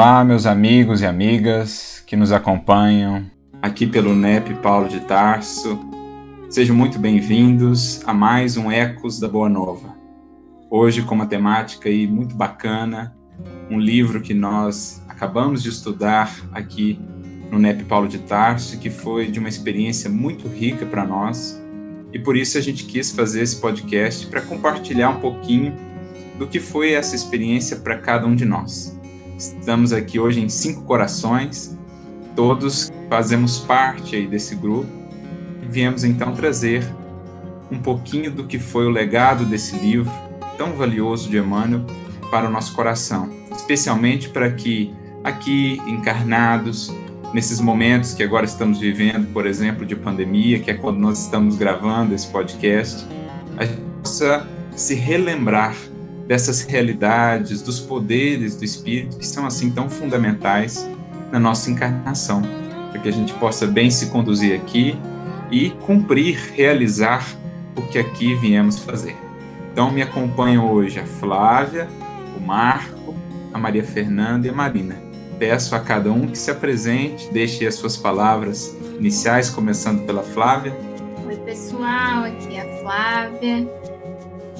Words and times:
Olá, 0.00 0.24
meus 0.24 0.46
amigos 0.46 1.00
e 1.00 1.06
amigas 1.06 2.04
que 2.06 2.14
nos 2.14 2.30
acompanham 2.30 3.28
aqui 3.60 3.84
pelo 3.84 4.14
NEP 4.14 4.54
Paulo 4.62 4.88
de 4.88 5.00
Tarso. 5.00 5.76
Sejam 6.48 6.76
muito 6.76 7.00
bem-vindos 7.00 8.00
a 8.06 8.14
mais 8.14 8.56
um 8.56 8.70
Ecos 8.70 9.18
da 9.18 9.26
Boa 9.26 9.48
Nova. 9.48 9.96
Hoje 10.70 11.02
com 11.02 11.16
uma 11.16 11.26
temática 11.26 11.88
aí 11.88 12.06
muito 12.06 12.36
bacana, 12.36 13.12
um 13.68 13.76
livro 13.76 14.20
que 14.20 14.32
nós 14.32 15.02
acabamos 15.08 15.64
de 15.64 15.68
estudar 15.68 16.32
aqui 16.52 17.00
no 17.50 17.58
NEP 17.58 17.82
Paulo 17.82 18.06
de 18.06 18.20
Tarso, 18.20 18.78
que 18.78 18.90
foi 18.90 19.28
de 19.28 19.40
uma 19.40 19.48
experiência 19.48 20.08
muito 20.08 20.46
rica 20.46 20.86
para 20.86 21.04
nós. 21.04 21.60
E 22.12 22.20
por 22.20 22.36
isso 22.36 22.56
a 22.56 22.60
gente 22.60 22.84
quis 22.84 23.10
fazer 23.10 23.42
esse 23.42 23.56
podcast 23.56 24.28
para 24.28 24.42
compartilhar 24.42 25.10
um 25.10 25.18
pouquinho 25.18 25.74
do 26.38 26.46
que 26.46 26.60
foi 26.60 26.92
essa 26.92 27.16
experiência 27.16 27.78
para 27.78 27.98
cada 27.98 28.28
um 28.28 28.36
de 28.36 28.44
nós. 28.44 28.96
Estamos 29.38 29.92
aqui 29.92 30.18
hoje 30.18 30.40
em 30.40 30.48
cinco 30.48 30.82
corações, 30.82 31.78
todos 32.34 32.90
fazemos 33.08 33.60
parte 33.60 34.16
aí 34.16 34.26
desse 34.26 34.56
grupo. 34.56 34.90
Viemos 35.62 36.02
então 36.02 36.34
trazer 36.34 36.84
um 37.70 37.78
pouquinho 37.78 38.32
do 38.32 38.48
que 38.48 38.58
foi 38.58 38.84
o 38.86 38.90
legado 38.90 39.44
desse 39.44 39.76
livro 39.78 40.12
tão 40.56 40.72
valioso 40.72 41.30
de 41.30 41.38
Emmanuel 41.38 41.86
para 42.32 42.48
o 42.48 42.50
nosso 42.50 42.74
coração, 42.74 43.30
especialmente 43.54 44.28
para 44.28 44.50
que 44.50 44.92
aqui 45.22 45.80
encarnados 45.86 46.92
nesses 47.32 47.60
momentos 47.60 48.14
que 48.14 48.24
agora 48.24 48.44
estamos 48.44 48.80
vivendo, 48.80 49.32
por 49.32 49.46
exemplo, 49.46 49.86
de 49.86 49.94
pandemia, 49.94 50.58
que 50.58 50.72
é 50.72 50.74
quando 50.74 50.98
nós 50.98 51.22
estamos 51.22 51.54
gravando 51.54 52.12
esse 52.12 52.26
podcast, 52.26 53.06
a 53.56 53.64
gente 53.64 53.80
possa 54.02 54.48
se 54.74 54.96
relembrar 54.96 55.76
dessas 56.28 56.60
realidades, 56.60 57.62
dos 57.62 57.80
poderes 57.80 58.54
do 58.54 58.62
Espírito 58.62 59.16
que 59.16 59.26
são 59.26 59.46
assim 59.46 59.70
tão 59.70 59.88
fundamentais 59.88 60.86
na 61.32 61.40
nossa 61.40 61.70
encarnação, 61.70 62.42
para 62.90 63.00
que 63.00 63.08
a 63.08 63.12
gente 63.12 63.32
possa 63.34 63.66
bem 63.66 63.90
se 63.90 64.06
conduzir 64.10 64.54
aqui 64.54 64.94
e 65.50 65.70
cumprir, 65.70 66.52
realizar 66.54 67.26
o 67.74 67.80
que 67.80 67.98
aqui 67.98 68.34
viemos 68.34 68.78
fazer. 68.78 69.16
Então 69.72 69.90
me 69.90 70.02
acompanham 70.02 70.70
hoje 70.70 71.00
a 71.00 71.06
Flávia, 71.06 71.88
o 72.36 72.40
Marco, 72.40 73.14
a 73.52 73.58
Maria 73.58 73.84
Fernanda 73.84 74.46
e 74.46 74.50
a 74.50 74.52
Marina. 74.52 74.96
Peço 75.38 75.74
a 75.74 75.80
cada 75.80 76.12
um 76.12 76.26
que 76.26 76.36
se 76.36 76.50
apresente, 76.50 77.32
deixe 77.32 77.66
as 77.66 77.76
suas 77.76 77.96
palavras 77.96 78.76
iniciais, 78.98 79.48
começando 79.48 80.04
pela 80.04 80.22
Flávia. 80.22 80.76
Oi, 81.26 81.36
pessoal, 81.36 82.24
aqui 82.24 82.56
é 82.56 82.60
a 82.60 82.82
Flávia. 82.82 83.87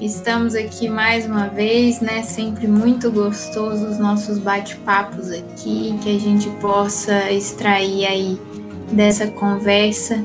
Estamos 0.01 0.55
aqui 0.55 0.87
mais 0.87 1.25
uma 1.25 1.47
vez, 1.47 1.99
né? 1.99 2.23
Sempre 2.23 2.67
muito 2.67 3.11
gostoso 3.11 3.85
os 3.85 3.99
nossos 3.99 4.39
bate-papos 4.39 5.29
aqui, 5.29 5.93
que 6.01 6.15
a 6.15 6.17
gente 6.17 6.49
possa 6.61 7.29
extrair 7.29 8.05
aí 8.05 8.39
dessa 8.93 9.27
conversa 9.27 10.23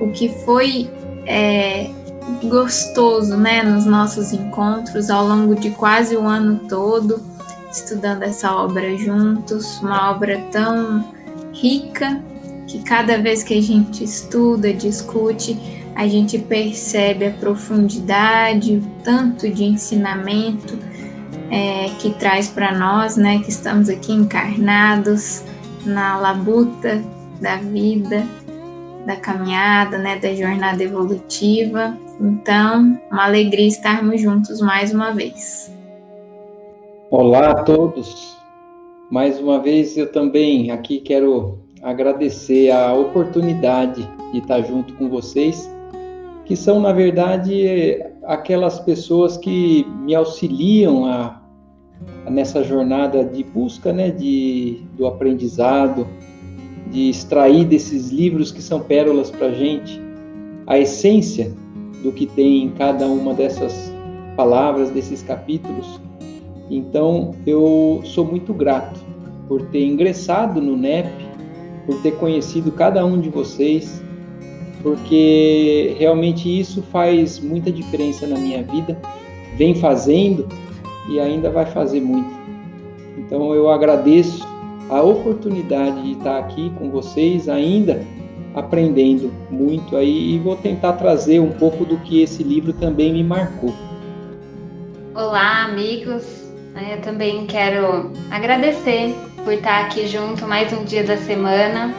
o 0.00 0.10
que 0.10 0.28
foi 0.44 0.90
é, 1.24 1.88
gostoso, 2.42 3.36
né? 3.36 3.62
Nos 3.62 3.86
nossos 3.86 4.32
encontros 4.32 5.08
ao 5.08 5.24
longo 5.24 5.54
de 5.54 5.70
quase 5.70 6.16
o 6.16 6.26
ano 6.26 6.60
todo, 6.68 7.22
estudando 7.70 8.24
essa 8.24 8.52
obra 8.52 8.96
juntos, 8.98 9.78
uma 9.80 10.10
obra 10.10 10.40
tão 10.50 11.08
rica 11.52 12.20
que 12.66 12.82
cada 12.82 13.18
vez 13.18 13.44
que 13.44 13.56
a 13.56 13.62
gente 13.62 14.02
estuda, 14.02 14.72
discute, 14.72 15.81
a 15.94 16.08
gente 16.08 16.38
percebe 16.38 17.26
a 17.26 17.30
profundidade, 17.30 18.76
o 18.76 18.82
tanto 19.04 19.48
de 19.48 19.64
ensinamento 19.64 20.78
é, 21.50 21.90
que 22.00 22.10
traz 22.14 22.48
para 22.48 22.76
nós, 22.76 23.16
né, 23.16 23.40
que 23.40 23.50
estamos 23.50 23.88
aqui 23.88 24.12
encarnados 24.12 25.44
na 25.84 26.18
labuta 26.18 27.02
da 27.40 27.56
vida, 27.56 28.24
da 29.06 29.16
caminhada, 29.16 29.98
né, 29.98 30.18
da 30.18 30.34
jornada 30.34 30.82
evolutiva. 30.82 31.96
Então, 32.20 32.98
uma 33.10 33.24
alegria 33.24 33.68
estarmos 33.68 34.20
juntos 34.20 34.60
mais 34.60 34.94
uma 34.94 35.12
vez. 35.12 35.70
Olá 37.10 37.50
a 37.50 37.62
todos. 37.62 38.32
Mais 39.10 39.38
uma 39.38 39.60
vez 39.60 39.98
eu 39.98 40.10
também 40.10 40.70
aqui 40.70 41.00
quero 41.00 41.58
agradecer 41.82 42.70
a 42.70 42.94
oportunidade 42.94 44.08
de 44.32 44.38
estar 44.38 44.62
junto 44.62 44.94
com 44.94 45.10
vocês 45.10 45.68
que 46.52 46.56
são, 46.56 46.78
na 46.80 46.92
verdade, 46.92 48.04
aquelas 48.24 48.78
pessoas 48.78 49.38
que 49.38 49.86
me 50.04 50.14
auxiliam 50.14 51.06
a, 51.06 51.40
a 52.26 52.30
nessa 52.30 52.62
jornada 52.62 53.24
de 53.24 53.42
busca 53.42 53.90
né, 53.90 54.10
de, 54.10 54.82
do 54.98 55.06
aprendizado, 55.06 56.06
de 56.90 57.08
extrair 57.08 57.64
desses 57.64 58.10
livros 58.10 58.52
que 58.52 58.60
são 58.60 58.80
pérolas 58.80 59.30
para 59.30 59.46
a 59.46 59.52
gente 59.52 59.98
a 60.66 60.78
essência 60.78 61.50
do 62.02 62.12
que 62.12 62.26
tem 62.26 62.64
em 62.64 62.70
cada 62.72 63.06
uma 63.06 63.32
dessas 63.32 63.90
palavras, 64.36 64.90
desses 64.90 65.22
capítulos. 65.22 65.98
Então, 66.70 67.30
eu 67.46 68.02
sou 68.04 68.26
muito 68.26 68.52
grato 68.52 69.00
por 69.48 69.62
ter 69.68 69.86
ingressado 69.86 70.60
no 70.60 70.76
NEP, 70.76 71.08
por 71.86 72.02
ter 72.02 72.12
conhecido 72.16 72.70
cada 72.72 73.02
um 73.06 73.18
de 73.18 73.30
vocês, 73.30 74.02
porque 74.82 75.94
realmente 75.98 76.48
isso 76.60 76.82
faz 76.82 77.38
muita 77.38 77.70
diferença 77.70 78.26
na 78.26 78.36
minha 78.36 78.62
vida, 78.62 78.98
vem 79.56 79.74
fazendo 79.74 80.48
e 81.08 81.20
ainda 81.20 81.50
vai 81.50 81.66
fazer 81.66 82.00
muito. 82.00 82.30
Então 83.16 83.54
eu 83.54 83.70
agradeço 83.70 84.46
a 84.90 85.00
oportunidade 85.02 86.02
de 86.02 86.12
estar 86.12 86.38
aqui 86.38 86.70
com 86.78 86.90
vocês 86.90 87.48
ainda 87.48 88.04
aprendendo 88.54 89.32
muito 89.50 89.96
aí 89.96 90.34
e 90.34 90.38
vou 90.38 90.56
tentar 90.56 90.94
trazer 90.94 91.40
um 91.40 91.50
pouco 91.50 91.84
do 91.84 91.96
que 91.98 92.22
esse 92.22 92.42
livro 92.42 92.72
também 92.72 93.12
me 93.12 93.24
marcou. 93.24 93.72
Olá, 95.14 95.64
amigos. 95.64 96.42
Eu 96.90 97.00
também 97.02 97.46
quero 97.46 98.10
agradecer 98.30 99.14
por 99.44 99.52
estar 99.52 99.84
aqui 99.84 100.06
junto 100.06 100.46
mais 100.46 100.72
um 100.72 100.84
dia 100.84 101.04
da 101.04 101.16
semana 101.18 101.94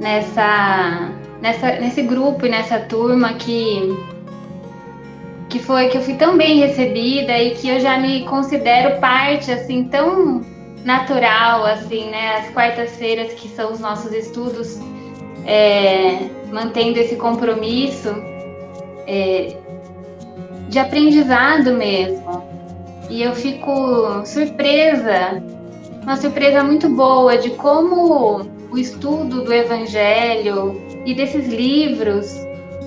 nessa 0.00 1.12
nessa, 1.44 1.72
nesse 1.72 2.00
grupo 2.00 2.46
e 2.46 2.48
nessa 2.48 2.78
turma 2.80 3.34
que 3.34 3.94
que 5.50 5.58
foi 5.58 5.88
que 5.88 5.98
eu 5.98 6.00
fui 6.00 6.14
tão 6.14 6.38
bem 6.38 6.58
recebida 6.58 7.38
e 7.38 7.54
que 7.54 7.68
eu 7.68 7.78
já 7.78 7.98
me 7.98 8.24
considero 8.24 8.98
parte 8.98 9.52
assim 9.52 9.84
tão 9.84 10.40
natural 10.86 11.66
assim 11.66 12.08
né? 12.08 12.36
As 12.38 12.48
quartas-feiras 12.48 13.34
que 13.34 13.48
são 13.48 13.70
os 13.70 13.78
nossos 13.78 14.10
estudos 14.12 14.80
é, 15.46 16.30
mantendo 16.50 16.98
esse 16.98 17.16
compromisso 17.16 18.08
é, 19.06 19.54
de 20.70 20.78
aprendizado 20.78 21.74
mesmo. 21.74 22.42
E 23.10 23.22
eu 23.22 23.34
fico 23.34 24.24
surpresa 24.24 25.42
uma 26.02 26.16
surpresa 26.16 26.64
muito 26.64 26.88
boa 26.88 27.36
de 27.36 27.50
como 27.50 28.46
o 28.70 28.78
estudo 28.78 29.44
do 29.44 29.52
Evangelho 29.52 30.83
e 31.04 31.14
desses 31.14 31.48
livros 31.48 32.38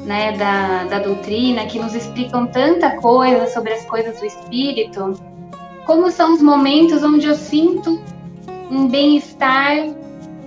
né, 0.06 0.32
da, 0.38 0.86
da 0.86 1.00
doutrina 1.00 1.66
que 1.66 1.78
nos 1.78 1.94
explicam 1.94 2.48
tanta 2.48 2.92
coisa 2.98 3.48
sobre 3.48 3.74
as 3.74 3.86
coisas 3.86 4.20
do 4.20 4.26
espírito, 4.26 5.14
como 5.86 6.10
são 6.10 6.34
os 6.34 6.42
momentos 6.42 7.04
onde 7.04 7.28
eu 7.28 7.36
sinto 7.36 8.02
um 8.72 8.88
bem-estar, 8.88 9.90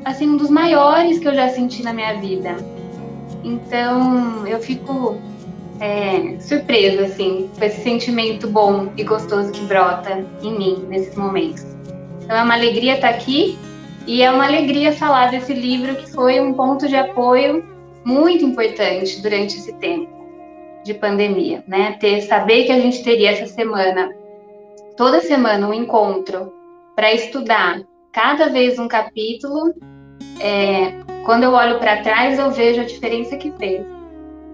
assim, 0.04 0.28
um 0.28 0.36
dos 0.36 0.50
maiores 0.50 1.18
que 1.18 1.28
eu 1.28 1.34
já 1.34 1.48
senti 1.48 1.82
na 1.82 1.92
minha 1.92 2.18
vida. 2.18 2.56
Então, 3.44 4.46
eu 4.46 4.60
fico 4.60 5.16
é, 5.78 6.38
surpresa, 6.40 7.04
assim, 7.06 7.50
com 7.58 7.64
esse 7.64 7.82
sentimento 7.82 8.46
bom 8.46 8.88
e 8.96 9.04
gostoso 9.04 9.50
que 9.52 9.60
brota 9.62 10.24
em 10.42 10.58
mim 10.58 10.84
nesses 10.88 11.14
momentos. 11.14 11.64
Então, 12.22 12.36
é 12.36 12.42
uma 12.42 12.54
alegria 12.54 12.94
estar 12.94 13.08
aqui 13.08 13.58
e 14.06 14.22
é 14.22 14.30
uma 14.30 14.46
alegria 14.46 14.92
falar 14.92 15.30
desse 15.30 15.52
livro 15.52 15.96
que 15.96 16.10
foi 16.10 16.40
um 16.40 16.54
ponto 16.54 16.88
de 16.88 16.96
apoio 16.96 17.64
muito 18.04 18.44
importante 18.44 19.20
durante 19.20 19.56
esse 19.56 19.72
tempo 19.74 20.20
de 20.84 20.94
pandemia, 20.94 21.62
né? 21.66 21.92
Ter 22.00 22.22
saber 22.22 22.64
que 22.64 22.72
a 22.72 22.80
gente 22.80 23.04
teria 23.04 23.32
essa 23.32 23.46
semana, 23.46 24.10
toda 24.96 25.20
semana 25.20 25.68
um 25.68 25.74
encontro 25.74 26.52
para 26.96 27.12
estudar 27.12 27.82
cada 28.12 28.48
vez 28.48 28.78
um 28.78 28.88
capítulo. 28.88 29.74
É, 30.40 30.92
quando 31.24 31.44
eu 31.44 31.52
olho 31.52 31.78
para 31.78 32.02
trás, 32.02 32.38
eu 32.38 32.50
vejo 32.50 32.80
a 32.80 32.84
diferença 32.84 33.36
que 33.36 33.52
fez 33.52 33.84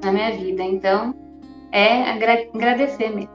na 0.02 0.12
minha 0.12 0.32
vida. 0.32 0.62
Então, 0.62 1.14
é 1.70 2.10
agradecer 2.10 3.10
mesmo. 3.10 3.30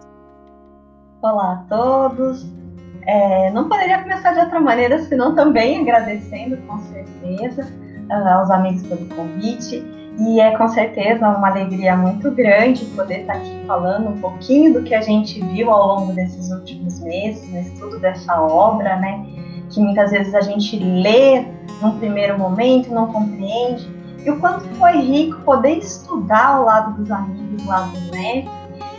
Olá 1.21 1.53
a 1.53 1.75
todos. 1.75 2.60
É, 3.05 3.49
não 3.51 3.67
poderia 3.67 4.01
começar 4.01 4.33
de 4.33 4.39
outra 4.39 4.59
maneira, 4.59 4.99
senão 4.99 5.33
também 5.33 5.81
agradecendo, 5.81 6.57
com 6.67 6.77
certeza, 6.79 7.67
aos 8.09 8.49
amigos 8.51 8.83
pelo 8.83 9.05
convite. 9.07 9.83
E 10.19 10.39
é 10.39 10.55
com 10.57 10.67
certeza 10.67 11.27
uma 11.29 11.49
alegria 11.49 11.95
muito 11.95 12.29
grande 12.31 12.85
poder 12.85 13.21
estar 13.21 13.33
aqui 13.33 13.63
falando 13.65 14.09
um 14.09 14.19
pouquinho 14.19 14.73
do 14.73 14.83
que 14.83 14.93
a 14.93 15.01
gente 15.01 15.41
viu 15.45 15.71
ao 15.71 15.87
longo 15.87 16.13
desses 16.13 16.51
últimos 16.51 16.99
meses, 16.99 17.49
no 17.49 17.59
estudo 17.59 17.97
dessa 17.97 18.39
obra, 18.41 18.97
né? 18.97 19.25
que 19.71 19.79
muitas 19.79 20.11
vezes 20.11 20.35
a 20.35 20.41
gente 20.41 20.77
lê 20.77 21.45
num 21.81 21.97
primeiro 21.97 22.37
momento, 22.37 22.93
não 22.93 23.07
compreende, 23.07 23.89
e 24.23 24.29
o 24.29 24.39
quanto 24.39 24.65
foi 24.75 24.97
rico 24.97 25.41
poder 25.41 25.77
estudar 25.77 26.55
ao 26.55 26.65
lado 26.65 27.01
dos 27.01 27.09
amigos 27.09 27.65
lá 27.65 27.81
do 27.81 28.11
NEP 28.11 28.47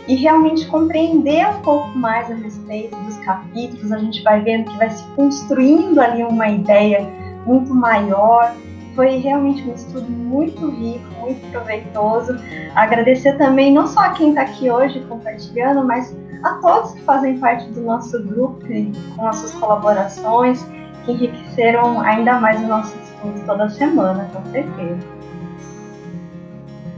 e 0.07 0.15
realmente 0.15 0.67
compreender 0.67 1.47
um 1.47 1.61
pouco 1.61 1.97
mais 1.97 2.29
a 2.29 2.35
respeito 2.35 2.95
dos 2.97 3.17
capítulos, 3.19 3.91
a 3.91 3.97
gente 3.97 4.21
vai 4.23 4.41
vendo 4.41 4.69
que 4.69 4.77
vai 4.77 4.89
se 4.89 5.03
construindo 5.15 5.99
ali 5.99 6.23
uma 6.23 6.47
ideia 6.47 7.07
muito 7.45 7.73
maior. 7.73 8.53
Foi 8.95 9.17
realmente 9.17 9.63
um 9.63 9.73
estudo 9.73 10.09
muito 10.11 10.69
rico, 10.69 11.05
muito 11.19 11.49
proveitoso. 11.51 12.35
Agradecer 12.75 13.37
também 13.37 13.73
não 13.73 13.87
só 13.87 14.01
a 14.01 14.09
quem 14.09 14.29
está 14.29 14.41
aqui 14.41 14.69
hoje 14.69 14.99
compartilhando, 15.07 15.83
mas 15.85 16.15
a 16.43 16.55
todos 16.55 16.91
que 16.91 17.01
fazem 17.01 17.37
parte 17.39 17.65
do 17.69 17.81
nosso 17.81 18.21
grupo, 18.23 18.59
com 19.15 19.25
as 19.25 19.37
suas 19.37 19.53
colaborações, 19.53 20.63
que 21.05 21.11
enriqueceram 21.11 22.01
ainda 22.01 22.39
mais 22.39 22.61
o 22.61 22.67
nosso 22.67 22.95
estudo 22.97 23.45
toda 23.45 23.69
semana, 23.69 24.29
com 24.33 24.43
certeza. 24.51 25.22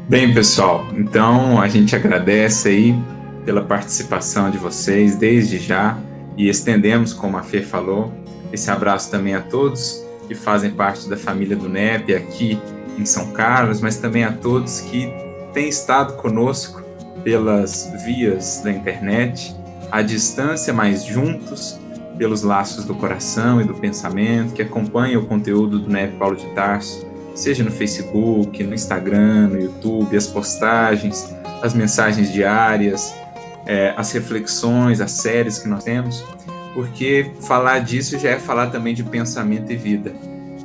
Bem, 0.07 0.31
pessoal, 0.31 0.86
então 0.96 1.60
a 1.60 1.68
gente 1.68 1.96
agradece 1.96 2.69
aí 2.69 2.96
pela 3.44 3.63
participação 3.63 4.52
de 4.52 4.57
vocês 4.60 5.16
desde 5.16 5.57
já 5.57 5.98
e 6.38 6.48
estendemos, 6.48 7.12
como 7.12 7.38
a 7.38 7.42
Fê 7.42 7.63
falou, 7.63 8.13
esse 8.54 8.69
abraço 8.69 9.10
também 9.10 9.34
a 9.34 9.42
todos 9.42 10.06
que 10.28 10.36
fazem 10.36 10.69
parte 10.69 11.10
da 11.10 11.18
família 11.18 11.56
do 11.56 11.68
NEP 11.68 12.13
aqui 12.13 12.62
em 13.00 13.04
São 13.04 13.31
Carlos, 13.31 13.81
mas 13.81 13.98
também 13.98 14.24
a 14.24 14.31
todos 14.31 14.80
que 14.81 15.12
têm 15.54 15.69
estado 15.69 16.13
conosco 16.18 16.84
pelas 17.24 17.92
vias 18.06 18.62
da 18.63 18.72
internet, 18.72 19.56
à 19.92 20.04
distância, 20.04 20.72
mas 20.72 21.04
juntos, 21.04 21.80
pelos 22.16 22.44
laços 22.44 22.86
do 22.86 22.94
coração 22.94 23.60
e 23.60 23.63
do 23.63 23.74
pensamento, 23.74 24.54
que 24.54 24.62
acompanham 24.62 25.24
o 25.24 25.25
conteúdo 25.25 25.80
do 25.80 25.90
NEP 25.90 26.16
Paulo 26.19 26.36
de 26.36 26.46
Tarso, 26.54 27.14
seja 27.35 27.63
no 27.63 27.71
Facebook, 27.71 28.63
no 28.63 28.73
Instagram, 28.73 29.49
no 29.49 29.61
YouTube, 29.61 30.15
as 30.15 30.25
postagens, 30.25 31.31
as 31.61 31.73
mensagens 31.73 32.31
diárias, 32.31 33.13
é, 33.65 33.93
as 33.95 34.11
reflexões, 34.11 35.01
as 35.01 35.11
séries 35.11 35.59
que 35.59 35.67
nós 35.67 35.83
temos, 35.83 36.23
porque 36.73 37.31
falar 37.41 37.79
disso 37.79 38.17
já 38.17 38.29
é 38.29 38.39
falar 38.39 38.67
também 38.67 38.93
de 38.93 39.03
pensamento 39.03 39.71
e 39.71 39.75
vida 39.75 40.13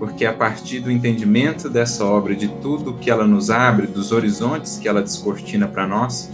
porque 0.01 0.25
a 0.25 0.33
partir 0.33 0.81
do 0.81 0.91
entendimento 0.91 1.69
dessa 1.69 2.07
obra, 2.07 2.35
de 2.35 2.49
tudo 2.49 2.95
que 2.95 3.11
ela 3.11 3.27
nos 3.27 3.51
abre, 3.51 3.87
dos 3.87 4.13
horizontes 4.13 4.79
que 4.79 4.89
ela 4.89 5.03
descortina 5.03 5.69
para 5.69 5.87
nós, 5.87 6.31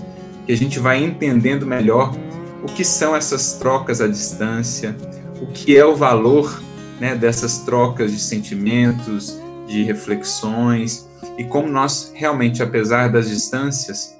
que 0.46 0.52
a 0.52 0.56
gente 0.56 0.78
vai 0.78 1.02
entendendo 1.02 1.66
melhor 1.66 2.16
o 2.62 2.66
que 2.66 2.84
são 2.84 3.14
essas 3.14 3.54
trocas 3.54 4.00
à 4.00 4.06
distância, 4.06 4.96
o 5.42 5.48
que 5.48 5.76
é 5.76 5.84
o 5.84 5.96
valor 5.96 6.62
né, 7.00 7.16
dessas 7.16 7.58
trocas 7.58 8.12
de 8.12 8.20
sentimentos, 8.20 9.36
de 9.66 9.82
reflexões, 9.82 11.08
e 11.36 11.44
como 11.44 11.68
nós 11.68 12.12
realmente, 12.14 12.62
apesar 12.62 13.08
das 13.08 13.28
distâncias, 13.28 14.16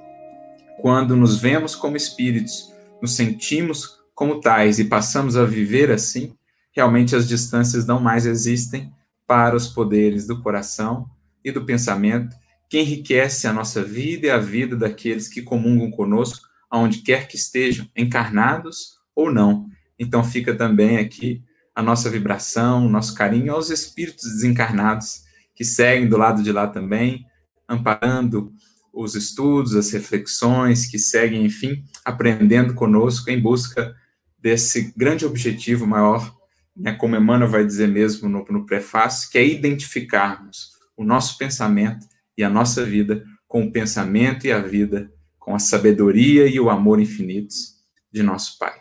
quando 0.81 1.17
nos 1.17 1.39
vemos 1.39 1.75
como 1.75 1.97
espíritos, 1.97 2.73
nos 3.01 3.15
sentimos 3.15 3.97
como 4.15 4.41
tais 4.41 4.79
e 4.79 4.85
passamos 4.85 5.37
a 5.37 5.45
viver 5.45 5.91
assim, 5.91 6.35
realmente 6.73 7.15
as 7.15 7.29
distâncias 7.29 7.87
não 7.87 8.01
mais 8.01 8.27
existem 8.27 8.93
para 9.27 9.57
os 9.57 9.69
poderes 9.69 10.27
do 10.27 10.43
coração 10.43 11.09
e 11.45 11.51
do 11.51 11.65
pensamento 11.65 12.37
que 12.69 12.81
enriquece 12.81 13.47
a 13.47 13.53
nossa 13.53 13.83
vida 13.83 14.27
e 14.27 14.31
a 14.31 14.39
vida 14.39 14.77
daqueles 14.77 15.29
que 15.29 15.43
comungam 15.43 15.91
conosco, 15.91 16.47
aonde 16.69 16.99
quer 16.99 17.29
que 17.29 17.37
estejam, 17.37 17.89
encarnados 17.97 18.97
ou 19.15 19.33
não. 19.33 19.69
Então 19.99 20.23
fica 20.25 20.55
também 20.55 20.99
aqui 20.99 21.43
a 21.75 21.83
nossa 21.83 22.11
vibração, 22.11 22.87
o 22.87 22.91
nosso 22.91 23.15
carinho 23.15 23.55
aos 23.55 23.71
espíritos 23.71 24.25
desencarnados 24.25 25.26
que 25.57 25.65
seguem 25.65 26.09
do 26.09 26.19
lado 26.19 26.43
de 26.43 26.53
lá 26.53 26.69
também, 26.69 27.27
amparando 27.69 28.53
os 28.93 29.15
estudos, 29.15 29.75
as 29.75 29.91
reflexões, 29.91 30.87
que 30.87 30.99
seguem, 30.99 31.45
enfim, 31.45 31.83
aprendendo 32.05 32.75
conosco 32.75 33.31
em 33.31 33.41
busca 33.41 33.95
desse 34.39 34.93
grande 34.97 35.27
objetivo 35.27 35.87
maior, 35.87 36.35
né, 36.77 36.93
como 36.93 37.17
Emmanuel 37.17 37.51
vai 37.51 37.65
dizer 37.65 37.89
mesmo 37.89 38.29
no, 38.29 38.45
no 38.49 38.67
prefácio, 38.67 39.31
que 39.31 39.39
é 39.39 39.47
identificarmos 39.47 40.73
o 40.97 41.03
nosso 41.03 41.39
pensamento 41.39 42.07
e 42.37 42.45
a 42.45 42.51
nossa 42.51 42.85
vida 42.85 43.25
com 43.49 43.65
o 43.65 43.73
pensamento 43.73 44.47
e 44.47 44.53
a 44.53 44.61
vida, 44.61 45.11
com 45.39 45.55
a 45.55 45.59
sabedoria 45.59 46.47
e 46.47 46.61
o 46.61 46.69
amor 46.69 47.01
infinitos 47.01 47.77
de 48.13 48.23
nosso 48.23 48.59
Pai. 48.59 48.75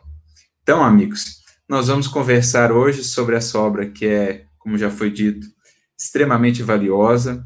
Então, 0.61 0.83
amigos, 0.83 1.41
nós 1.67 1.87
vamos 1.87 2.07
conversar 2.07 2.71
hoje 2.71 3.03
sobre 3.03 3.35
essa 3.35 3.57
obra 3.59 3.89
que 3.89 4.05
é, 4.05 4.45
como 4.57 4.77
já 4.77 4.89
foi 4.89 5.11
dito, 5.11 5.54
extremamente 5.97 6.61
valiosa, 6.61 7.45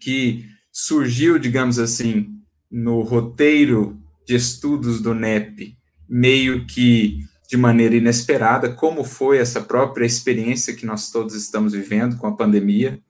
que 0.00 0.46
surgiu, 0.72 1.38
digamos 1.38 1.78
assim, 1.78 2.34
no 2.70 3.02
roteiro 3.02 4.00
de 4.26 4.34
estudos 4.34 5.00
do 5.00 5.14
NEP, 5.14 5.76
meio 6.08 6.66
que 6.66 7.20
de 7.48 7.56
maneira 7.56 7.96
inesperada, 7.96 8.72
como 8.72 9.02
foi 9.02 9.38
essa 9.38 9.60
própria 9.60 10.06
experiência 10.06 10.74
que 10.74 10.86
nós 10.86 11.10
todos 11.10 11.34
estamos 11.34 11.72
vivendo 11.72 12.16
com 12.16 12.28
a 12.28 12.36
pandemia, 12.36 13.00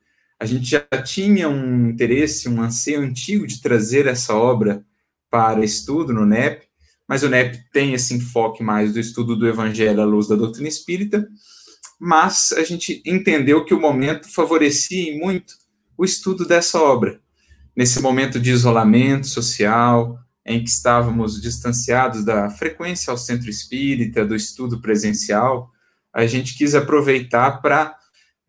a 0.40 0.46
gente 0.46 0.70
já 0.70 0.80
tinha 1.04 1.46
um 1.50 1.90
interesse, 1.90 2.48
um 2.48 2.62
anseio 2.62 3.02
antigo 3.02 3.46
de 3.46 3.60
trazer 3.60 4.06
essa 4.06 4.34
obra 4.34 4.82
para 5.30 5.62
estudo 5.62 6.14
no 6.14 6.24
NEP, 6.24 6.62
mas 7.06 7.22
o 7.22 7.28
NEP 7.28 7.58
tem 7.70 7.92
esse 7.92 8.14
enfoque 8.14 8.62
mais 8.62 8.94
do 8.94 8.98
estudo 8.98 9.36
do 9.36 9.46
Evangelho 9.46 10.00
à 10.00 10.04
luz 10.06 10.26
da 10.26 10.36
doutrina 10.36 10.68
espírita, 10.68 11.28
mas 12.00 12.52
a 12.52 12.64
gente 12.64 13.02
entendeu 13.04 13.62
que 13.62 13.74
o 13.74 13.80
momento 13.80 14.26
favorecia 14.32 15.18
muito 15.18 15.54
o 15.98 16.04
estudo 16.04 16.46
dessa 16.46 16.80
obra. 16.80 17.20
Nesse 17.76 18.00
momento 18.00 18.40
de 18.40 18.50
isolamento 18.50 19.26
social, 19.26 20.18
em 20.46 20.64
que 20.64 20.70
estávamos 20.70 21.38
distanciados 21.40 22.24
da 22.24 22.48
frequência 22.48 23.10
ao 23.10 23.18
centro 23.18 23.50
espírita, 23.50 24.24
do 24.24 24.34
estudo 24.34 24.80
presencial, 24.80 25.70
a 26.10 26.26
gente 26.26 26.56
quis 26.56 26.74
aproveitar 26.74 27.60
para 27.60 27.94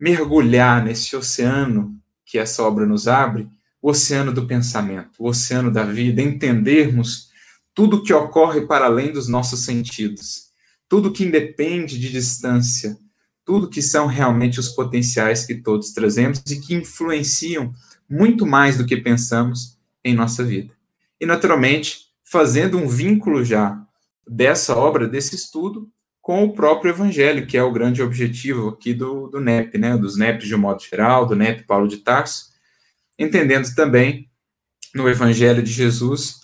mergulhar 0.00 0.82
nesse 0.82 1.14
oceano 1.14 1.94
que 2.24 2.38
essa 2.38 2.62
obra 2.62 2.86
nos 2.86 3.06
abre, 3.06 3.46
o 3.82 3.90
oceano 3.90 4.32
do 4.32 4.46
pensamento, 4.46 5.10
o 5.18 5.28
oceano 5.28 5.70
da 5.70 5.84
vida, 5.84 6.22
entendermos 6.22 7.30
tudo 7.74 8.02
que 8.02 8.14
ocorre 8.14 8.62
para 8.62 8.86
além 8.86 9.12
dos 9.12 9.28
nossos 9.28 9.64
sentidos, 9.64 10.50
tudo 10.88 11.12
que 11.12 11.24
independe 11.24 11.98
de 11.98 12.10
distância, 12.10 12.96
tudo 13.44 13.68
que 13.68 13.82
são 13.82 14.06
realmente 14.06 14.60
os 14.60 14.68
potenciais 14.68 15.44
que 15.44 15.54
todos 15.54 15.92
trazemos 15.92 16.42
e 16.48 16.60
que 16.60 16.74
influenciam 16.74 17.72
muito 18.08 18.46
mais 18.46 18.78
do 18.78 18.86
que 18.86 18.96
pensamos 18.96 19.78
em 20.04 20.14
nossa 20.14 20.44
vida. 20.44 20.72
E, 21.20 21.26
naturalmente, 21.26 22.06
fazendo 22.24 22.78
um 22.78 22.88
vínculo 22.88 23.44
já 23.44 23.80
dessa 24.26 24.76
obra, 24.76 25.08
desse 25.08 25.34
estudo, 25.34 25.90
com 26.20 26.44
o 26.44 26.52
próprio 26.52 26.90
Evangelho, 26.90 27.46
que 27.46 27.56
é 27.56 27.62
o 27.62 27.72
grande 27.72 28.00
objetivo 28.00 28.68
aqui 28.68 28.94
do, 28.94 29.26
do 29.26 29.40
NEP, 29.40 29.76
né, 29.76 29.96
dos 29.96 30.16
NEPs 30.16 30.46
de 30.46 30.54
um 30.54 30.58
modo 30.58 30.80
geral, 30.80 31.26
do 31.26 31.34
NEP 31.34 31.64
Paulo 31.64 31.88
de 31.88 31.98
Tarso, 31.98 32.52
entendendo 33.18 33.74
também 33.74 34.30
no 34.94 35.08
Evangelho 35.08 35.62
de 35.62 35.72
Jesus 35.72 36.42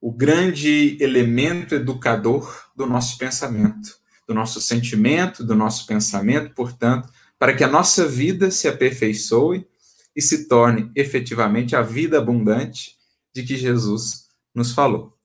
o 0.00 0.10
grande 0.10 0.96
elemento 1.00 1.74
educador 1.74 2.64
do 2.74 2.86
nosso 2.86 3.18
pensamento, 3.18 3.99
do 4.30 4.34
nosso 4.34 4.60
sentimento, 4.60 5.42
do 5.42 5.56
nosso 5.56 5.84
pensamento, 5.88 6.54
portanto, 6.54 7.12
para 7.36 7.52
que 7.52 7.64
a 7.64 7.68
nossa 7.68 8.06
vida 8.06 8.48
se 8.48 8.68
aperfeiçoe 8.68 9.66
e 10.14 10.22
se 10.22 10.46
torne 10.46 10.88
efetivamente 10.94 11.74
a 11.74 11.82
vida 11.82 12.18
abundante 12.18 12.96
de 13.34 13.42
que 13.42 13.56
Jesus 13.56 14.28
nos 14.54 14.70
falou. 14.70 15.18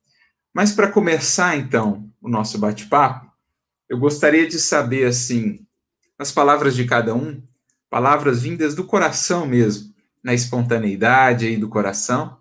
Mas 0.51 0.71
para 0.71 0.91
começar, 0.91 1.55
então, 1.55 2.11
o 2.19 2.27
nosso 2.27 2.57
bate-papo, 2.57 3.31
eu 3.87 3.99
gostaria 3.99 4.47
de 4.47 4.57
saber, 4.57 5.05
assim, 5.05 5.63
nas 6.17 6.31
palavras 6.31 6.75
de 6.75 6.85
cada 6.85 7.13
um, 7.13 7.43
palavras 7.87 8.41
vindas 8.41 8.73
do 8.73 8.85
coração 8.85 9.45
mesmo, 9.45 9.93
na 10.23 10.33
espontaneidade 10.33 11.45
aí 11.45 11.57
do 11.57 11.69
coração, 11.69 12.39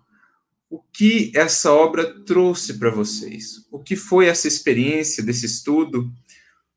o 0.67 0.81
que 0.91 1.31
essa 1.35 1.71
obra 1.71 2.21
trouxe 2.21 2.73
para 2.79 2.89
vocês? 2.89 3.67
O 3.71 3.77
que 3.77 3.95
foi 3.95 4.25
essa 4.25 4.47
experiência 4.47 5.23
desse 5.23 5.45
estudo? 5.45 6.11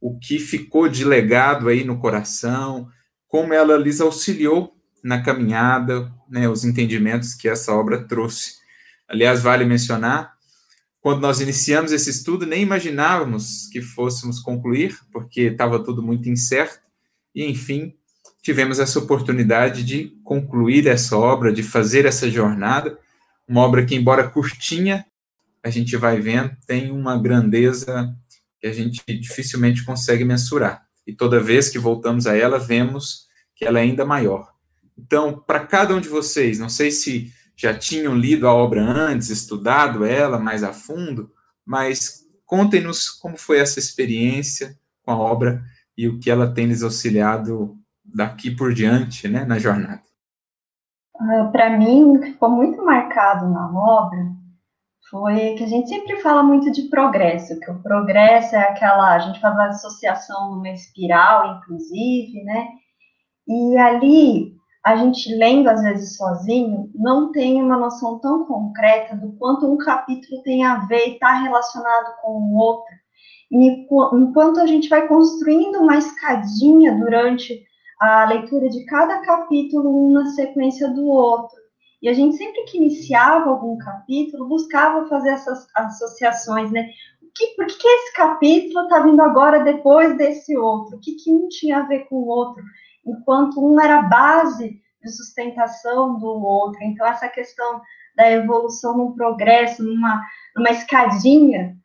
O 0.00 0.18
que 0.18 0.38
ficou 0.38 0.88
de 0.88 1.04
legado 1.04 1.68
aí 1.68 1.84
no 1.84 1.98
coração? 1.98 2.88
Como 3.26 3.52
ela 3.52 3.76
lhes 3.76 4.00
auxiliou 4.00 4.74
na 5.02 5.22
caminhada, 5.22 6.12
né, 6.28 6.48
os 6.48 6.64
entendimentos 6.64 7.34
que 7.34 7.48
essa 7.48 7.72
obra 7.72 8.06
trouxe? 8.06 8.58
Aliás, 9.08 9.42
vale 9.42 9.64
mencionar 9.64 10.38
quando 11.00 11.20
nós 11.20 11.40
iniciamos 11.40 11.92
esse 11.92 12.10
estudo, 12.10 12.44
nem 12.44 12.62
imaginávamos 12.62 13.68
que 13.72 13.80
fôssemos 13.80 14.40
concluir, 14.40 14.98
porque 15.12 15.42
estava 15.42 15.82
tudo 15.82 16.02
muito 16.02 16.28
incerto, 16.28 16.80
e 17.34 17.44
enfim, 17.44 17.94
tivemos 18.42 18.78
essa 18.78 18.98
oportunidade 18.98 19.84
de 19.84 20.12
concluir 20.24 20.86
essa 20.86 21.16
obra, 21.16 21.52
de 21.52 21.62
fazer 21.62 22.04
essa 22.04 22.28
jornada, 22.30 22.98
uma 23.46 23.62
obra 23.62 23.86
que, 23.86 23.94
embora 23.94 24.28
curtinha, 24.28 25.06
a 25.62 25.70
gente 25.70 25.96
vai 25.96 26.20
vendo, 26.20 26.54
tem 26.66 26.90
uma 26.90 27.16
grandeza 27.16 28.14
que 28.60 28.66
a 28.66 28.72
gente 28.72 29.02
dificilmente 29.06 29.84
consegue 29.84 30.24
mensurar. 30.24 30.86
e 31.06 31.12
toda 31.12 31.40
vez 31.40 31.70
que 31.70 31.78
voltamos 31.78 32.26
a 32.26 32.36
ela, 32.36 32.58
vemos 32.58 33.28
que 33.56 33.64
ela 33.64 33.78
é 33.78 33.82
ainda 33.82 34.04
maior. 34.04 34.52
Então, 34.96 35.42
para 35.46 35.60
cada 35.60 35.94
um 35.94 36.00
de 36.00 36.08
vocês, 36.08 36.58
não 36.58 36.68
sei 36.68 36.90
se 36.90 37.32
já 37.56 37.72
tinham 37.72 38.14
lido 38.14 38.46
a 38.46 38.54
obra 38.54 38.82
antes, 38.82 39.30
estudado 39.30 40.04
ela 40.04 40.38
mais 40.38 40.62
a 40.62 40.72
fundo, 40.72 41.32
mas 41.64 42.24
contem-nos 42.44 43.08
como 43.08 43.36
foi 43.36 43.58
essa 43.58 43.78
experiência 43.78 44.78
com 45.02 45.10
a 45.10 45.16
obra 45.16 45.62
e 45.96 46.06
o 46.06 46.18
que 46.18 46.30
ela 46.30 46.52
tem 46.52 46.66
lhes 46.66 46.82
auxiliado 46.82 47.76
daqui 48.04 48.50
por 48.50 48.72
diante, 48.72 49.28
né, 49.28 49.44
na 49.44 49.58
jornada. 49.58 50.02
Uh, 51.14 51.50
para 51.50 51.76
mim, 51.76 52.04
o 52.04 52.20
que 52.20 52.32
ficou 52.32 52.50
muito 52.50 52.84
marcado 52.84 53.48
na 53.50 53.70
obra 53.72 54.37
foi 55.10 55.54
que 55.54 55.64
a 55.64 55.66
gente 55.66 55.88
sempre 55.88 56.20
fala 56.20 56.42
muito 56.42 56.70
de 56.70 56.88
progresso, 56.88 57.58
que 57.60 57.70
o 57.70 57.82
progresso 57.82 58.54
é 58.54 58.60
aquela, 58.60 59.14
a 59.14 59.18
gente 59.18 59.40
faz 59.40 59.54
uma 59.54 59.68
associação 59.68 60.50
numa 60.50 60.70
espiral, 60.70 61.56
inclusive, 61.56 62.42
né? 62.44 62.68
E 63.46 63.76
ali, 63.78 64.52
a 64.84 64.96
gente 64.96 65.34
lendo 65.34 65.68
às 65.68 65.82
vezes 65.82 66.16
sozinho, 66.16 66.90
não 66.94 67.32
tem 67.32 67.62
uma 67.62 67.78
noção 67.78 68.18
tão 68.18 68.44
concreta 68.44 69.16
do 69.16 69.32
quanto 69.32 69.70
um 69.70 69.78
capítulo 69.78 70.42
tem 70.42 70.64
a 70.64 70.86
ver 70.86 71.08
e 71.08 71.12
está 71.12 71.32
relacionado 71.42 72.14
com 72.22 72.32
o 72.32 72.56
outro. 72.56 72.94
E 73.50 73.86
enquanto 74.12 74.60
a 74.60 74.66
gente 74.66 74.88
vai 74.88 75.08
construindo 75.08 75.80
uma 75.80 75.96
escadinha 75.96 76.94
durante 76.94 77.62
a 78.00 78.26
leitura 78.26 78.68
de 78.68 78.84
cada 78.84 79.20
capítulo, 79.22 80.06
um 80.06 80.12
na 80.12 80.26
sequência 80.26 80.88
do 80.88 81.06
outro, 81.06 81.57
e 82.00 82.08
a 82.08 82.12
gente 82.12 82.36
sempre 82.36 82.62
que 82.64 82.76
iniciava 82.76 83.50
algum 83.50 83.76
capítulo, 83.78 84.48
buscava 84.48 85.08
fazer 85.08 85.30
essas 85.30 85.66
associações, 85.74 86.70
né? 86.70 86.88
Que, 87.34 87.48
por 87.56 87.66
que, 87.66 87.76
que 87.76 87.88
esse 87.88 88.12
capítulo 88.14 88.84
está 88.84 89.00
vindo 89.00 89.20
agora 89.20 89.64
depois 89.64 90.16
desse 90.16 90.56
outro? 90.56 90.96
O 90.96 91.00
que, 91.00 91.16
que 91.16 91.30
um 91.30 91.48
tinha 91.48 91.78
a 91.78 91.86
ver 91.86 92.08
com 92.08 92.16
o 92.16 92.26
outro? 92.26 92.62
Enquanto 93.04 93.64
um 93.64 93.80
era 93.80 94.02
base 94.02 94.80
de 95.02 95.10
sustentação 95.10 96.18
do 96.18 96.26
outro. 96.26 96.82
Então, 96.82 97.06
essa 97.06 97.28
questão 97.28 97.80
da 98.16 98.30
evolução 98.30 98.96
num 98.96 99.12
progresso, 99.12 99.82
numa, 99.82 100.24
numa 100.56 100.70
escadinha, 100.70 101.76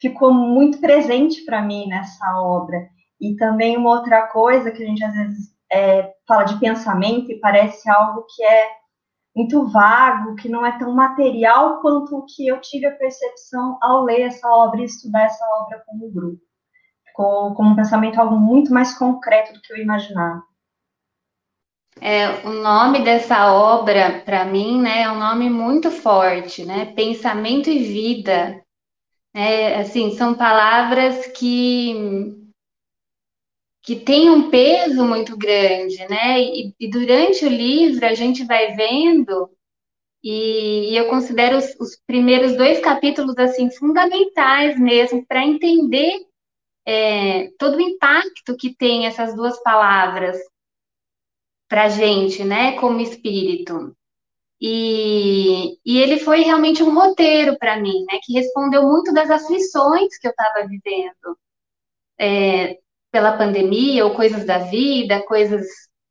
ficou 0.00 0.32
muito 0.32 0.78
presente 0.80 1.44
para 1.44 1.62
mim 1.62 1.88
nessa 1.88 2.40
obra. 2.40 2.88
E 3.20 3.36
também 3.36 3.76
uma 3.76 3.90
outra 3.90 4.26
coisa 4.28 4.70
que 4.70 4.82
a 4.82 4.86
gente 4.86 5.02
às 5.04 5.14
vezes 5.14 5.56
é, 5.72 6.12
fala 6.26 6.44
de 6.44 6.58
pensamento 6.58 7.30
e 7.30 7.40
parece 7.40 7.88
algo 7.88 8.26
que 8.34 8.44
é 8.44 8.68
muito 9.36 9.66
vago, 9.68 10.34
que 10.36 10.48
não 10.48 10.64
é 10.64 10.78
tão 10.78 10.94
material 10.94 11.82
quanto 11.82 12.16
o 12.16 12.24
que 12.24 12.48
eu 12.48 12.58
tive 12.58 12.86
a 12.86 12.96
percepção 12.96 13.78
ao 13.82 14.02
ler 14.02 14.22
essa 14.22 14.48
obra 14.48 14.80
e 14.80 14.84
estudar 14.84 15.24
essa 15.24 15.44
obra 15.60 15.82
como 15.86 16.10
grupo. 16.10 16.40
Ficou 17.06 17.54
como 17.54 17.70
um 17.70 17.76
pensamento 17.76 18.18
algo 18.18 18.36
muito 18.36 18.72
mais 18.72 18.96
concreto 18.96 19.52
do 19.52 19.60
que 19.60 19.74
eu 19.74 19.76
imaginava. 19.76 20.42
É, 22.00 22.46
o 22.46 22.50
nome 22.50 23.04
dessa 23.04 23.52
obra, 23.52 24.22
para 24.24 24.44
mim, 24.44 24.80
né, 24.80 25.02
é 25.02 25.10
um 25.10 25.18
nome 25.18 25.50
muito 25.50 25.90
forte, 25.90 26.64
né? 26.64 26.86
Pensamento 26.94 27.70
e 27.70 27.78
vida. 27.78 28.62
É, 29.34 29.80
assim, 29.80 30.16
são 30.16 30.34
palavras 30.34 31.26
que 31.26 32.45
que 33.86 33.94
tem 33.94 34.28
um 34.28 34.50
peso 34.50 35.04
muito 35.04 35.36
grande, 35.38 35.98
né? 36.08 36.40
E, 36.42 36.74
e, 36.78 36.90
durante 36.90 37.46
o 37.46 37.48
livro 37.48 38.04
a 38.04 38.14
gente 38.14 38.44
vai 38.44 38.74
vendo, 38.74 39.48
e, 40.24 40.90
e 40.90 40.96
eu 40.96 41.08
considero 41.08 41.56
os, 41.56 41.66
os, 41.78 41.96
primeiros 42.04 42.56
dois 42.56 42.80
capítulos 42.80 43.38
assim 43.38 43.70
fundamentais 43.70 44.76
mesmo 44.76 45.24
para 45.24 45.46
entender 45.46 46.26
é, 46.84 47.50
todo 47.58 47.76
o 47.76 47.80
impacto 47.80 48.56
que 48.56 48.74
tem 48.74 49.06
essas 49.06 49.36
duas 49.36 49.62
palavras 49.62 50.36
para 51.68 51.88
gente, 51.88 52.42
né? 52.42 52.72
Como 52.80 53.00
espírito. 53.00 53.96
E, 54.60 55.78
e 55.84 55.98
ele 55.98 56.18
foi 56.18 56.40
realmente 56.40 56.82
um 56.82 56.92
roteiro 56.92 57.56
para 57.56 57.80
mim, 57.80 58.04
né? 58.10 58.18
Que 58.24 58.32
respondeu 58.32 58.82
muito 58.82 59.14
das 59.14 59.30
aflições 59.30 60.18
que 60.18 60.26
eu 60.26 60.32
estava 60.32 60.66
vivendo. 60.66 61.38
É, 62.18 62.78
pela 63.16 63.38
pandemia 63.38 64.04
ou 64.04 64.14
coisas 64.14 64.44
da 64.44 64.58
vida, 64.58 65.24
coisas 65.24 65.66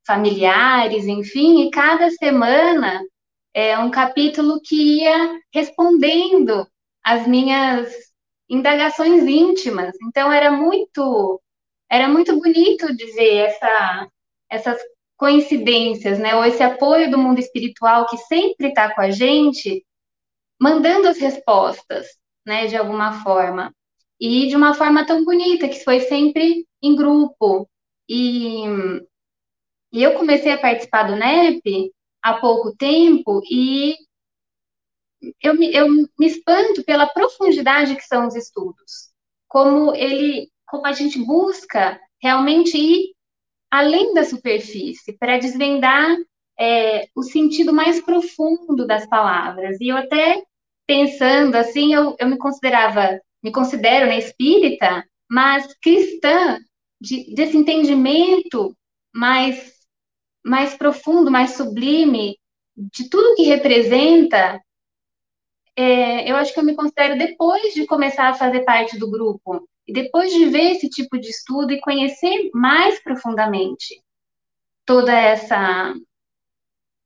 familiares, 0.08 1.06
enfim, 1.06 1.62
e 1.62 1.70
cada 1.70 2.10
semana 2.10 3.00
é 3.54 3.78
um 3.78 3.92
capítulo 3.92 4.60
que 4.60 5.04
ia 5.04 5.40
respondendo 5.54 6.68
as 7.04 7.28
minhas 7.28 7.94
indagações 8.50 9.22
íntimas. 9.22 9.96
Então 10.02 10.32
era 10.32 10.50
muito 10.50 11.40
era 11.88 12.08
muito 12.08 12.40
bonito 12.40 12.92
de 12.96 13.06
ver 13.12 13.36
essa, 13.50 14.08
essas 14.50 14.82
coincidências, 15.16 16.18
né? 16.18 16.34
Ou 16.34 16.44
esse 16.44 16.64
apoio 16.64 17.12
do 17.12 17.20
mundo 17.20 17.38
espiritual 17.38 18.08
que 18.08 18.18
sempre 18.18 18.70
está 18.70 18.96
com 18.96 19.02
a 19.02 19.12
gente, 19.12 19.86
mandando 20.60 21.08
as 21.08 21.20
respostas, 21.20 22.08
né? 22.44 22.66
De 22.66 22.76
alguma 22.76 23.22
forma 23.22 23.72
e 24.20 24.48
de 24.48 24.56
uma 24.56 24.74
forma 24.74 25.06
tão 25.06 25.24
bonita 25.24 25.68
que 25.68 25.84
foi 25.84 26.02
sempre 26.02 26.68
em 26.82 26.96
grupo. 26.96 27.70
E, 28.08 28.64
e 29.92 30.04
eu 30.04 30.14
comecei 30.16 30.52
a 30.52 30.58
participar 30.58 31.04
do 31.04 31.16
NEP 31.16 31.92
há 32.22 32.36
pouco 32.36 32.76
tempo 32.76 33.42
e 33.50 33.96
eu 35.42 35.56
me, 35.56 35.74
eu 35.74 35.88
me 35.90 36.28
espanto 36.28 36.84
pela 36.84 37.08
profundidade 37.08 37.96
que 37.96 38.04
são 38.04 38.28
os 38.28 38.36
estudos, 38.36 39.10
como 39.48 39.94
ele, 39.96 40.50
como 40.68 40.86
a 40.86 40.92
gente 40.92 41.18
busca 41.20 42.00
realmente 42.22 42.78
ir 42.78 43.16
além 43.72 44.14
da 44.14 44.24
superfície 44.24 45.18
para 45.18 45.38
desvendar 45.38 46.16
é, 46.58 47.08
o 47.16 47.24
sentido 47.24 47.74
mais 47.74 48.02
profundo 48.02 48.86
das 48.86 49.08
palavras. 49.08 49.80
E 49.82 49.90
eu 49.90 49.98
até 49.98 50.44
pensando 50.88 51.56
assim, 51.56 51.94
eu, 51.94 52.16
eu 52.20 52.28
me 52.28 52.38
considerava, 52.38 53.20
me 53.46 53.52
considero 53.52 54.08
né, 54.08 54.18
espírita, 54.18 55.08
mas 55.30 55.72
cristã 55.80 56.58
de, 57.00 57.32
desse 57.36 57.56
entendimento 57.56 58.76
mais, 59.14 59.72
mais 60.44 60.74
profundo, 60.74 61.30
mais 61.30 61.52
sublime, 61.52 62.40
de 62.76 63.08
tudo 63.08 63.36
que 63.36 63.44
representa, 63.44 64.60
é, 65.76 66.30
eu 66.30 66.36
acho 66.38 66.56
que 66.56 66.60
eu 66.60 66.64
me 66.64 66.76
considero 66.76 67.20
depois 67.20 67.76
de 67.76 67.86
começar 67.86 68.30
a 68.30 68.34
fazer 68.34 68.62
parte 68.62 68.98
do 68.98 69.12
grupo, 69.12 69.70
e 69.88 69.94
depois 69.94 70.34
de 70.34 70.46
ver 70.46 70.72
esse 70.72 70.90
tipo 70.90 71.16
de 71.20 71.30
estudo 71.30 71.72
e 71.72 71.82
conhecer 71.82 72.50
mais 72.52 73.00
profundamente 73.04 74.02
toda 74.88 75.14
essa, 75.14 75.94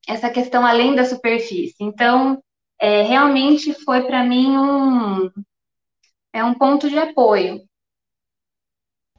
essa 0.08 0.29
questão 0.29 0.65
além 0.65 0.96
da 0.96 1.03
superfície. 1.03 1.75
Então, 1.81 2.41
é, 2.79 3.01
realmente 3.01 3.74
foi 3.84 4.03
para 4.03 4.24
mim 4.24 4.58
um, 4.58 5.29
é 6.33 6.43
um 6.43 6.53
ponto 6.53 6.89
de 6.89 6.98
apoio. 6.98 7.62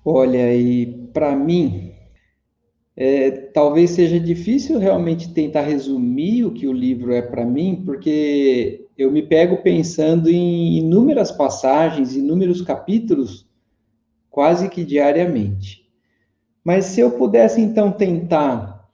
Olha, 0.05 0.55
e 0.55 0.87
para 1.13 1.37
mim, 1.37 1.93
é, 2.97 3.31
talvez 3.31 3.91
seja 3.91 4.19
difícil 4.19 4.79
realmente 4.79 5.33
tentar 5.33 5.63
resumir 5.63 6.45
o 6.45 6.53
que 6.53 6.67
o 6.67 6.73
livro 6.73 7.13
é 7.13 7.23
para 7.23 7.45
mim, 7.45 7.83
porque 7.85 8.87
eu 8.97 9.11
me 9.11 9.23
pego 9.23 9.63
pensando 9.63 10.29
em 10.29 10.79
inúmeras 10.79 11.31
passagens, 11.31 12.15
inúmeros 12.15 12.63
capítulos, 12.63 13.49
quase 14.31 14.69
que 14.69 14.85
diariamente. 14.85 15.89
Mas 16.65 16.87
se 16.87 17.01
eu 17.01 17.13
pudesse, 17.13 17.61
então, 17.61 17.91
tentar 17.91 18.89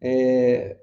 é, 0.00 0.76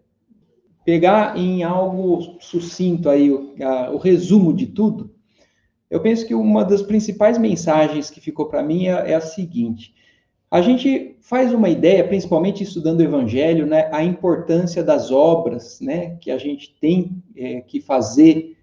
pegar 0.86 1.38
em 1.38 1.64
algo 1.64 2.38
sucinto 2.40 3.10
aí 3.10 3.30
o, 3.30 3.56
a, 3.62 3.92
o 3.92 3.98
resumo 3.98 4.54
de 4.54 4.68
tudo, 4.68 5.14
eu 5.90 6.00
penso 6.00 6.26
que 6.26 6.36
uma 6.36 6.64
das 6.64 6.82
principais 6.82 7.38
mensagens 7.38 8.10
que 8.10 8.22
ficou 8.22 8.46
para 8.46 8.62
mim 8.62 8.88
é, 8.88 9.12
é, 9.12 9.16
a 9.16 9.22
seguinte: 9.22 9.94
a 10.50 10.62
gente 10.62 11.16
faz 11.22 11.54
uma 11.54 11.70
ideia, 11.70 12.08
principalmente 12.08 12.64
estudando 12.64 13.00
o 13.00 13.04
Evangelho, 13.04 13.66
né, 13.66 13.90
a 13.92 14.04
importância 14.04 14.84
das 14.84 15.12
obras, 15.12 15.80
né, 15.82 16.16
que 16.22 16.30
a 16.30 16.38
gente 16.38 16.76
tem 16.80 17.24
é, 17.36 17.62
que 17.62 17.82
fazer 17.82 18.58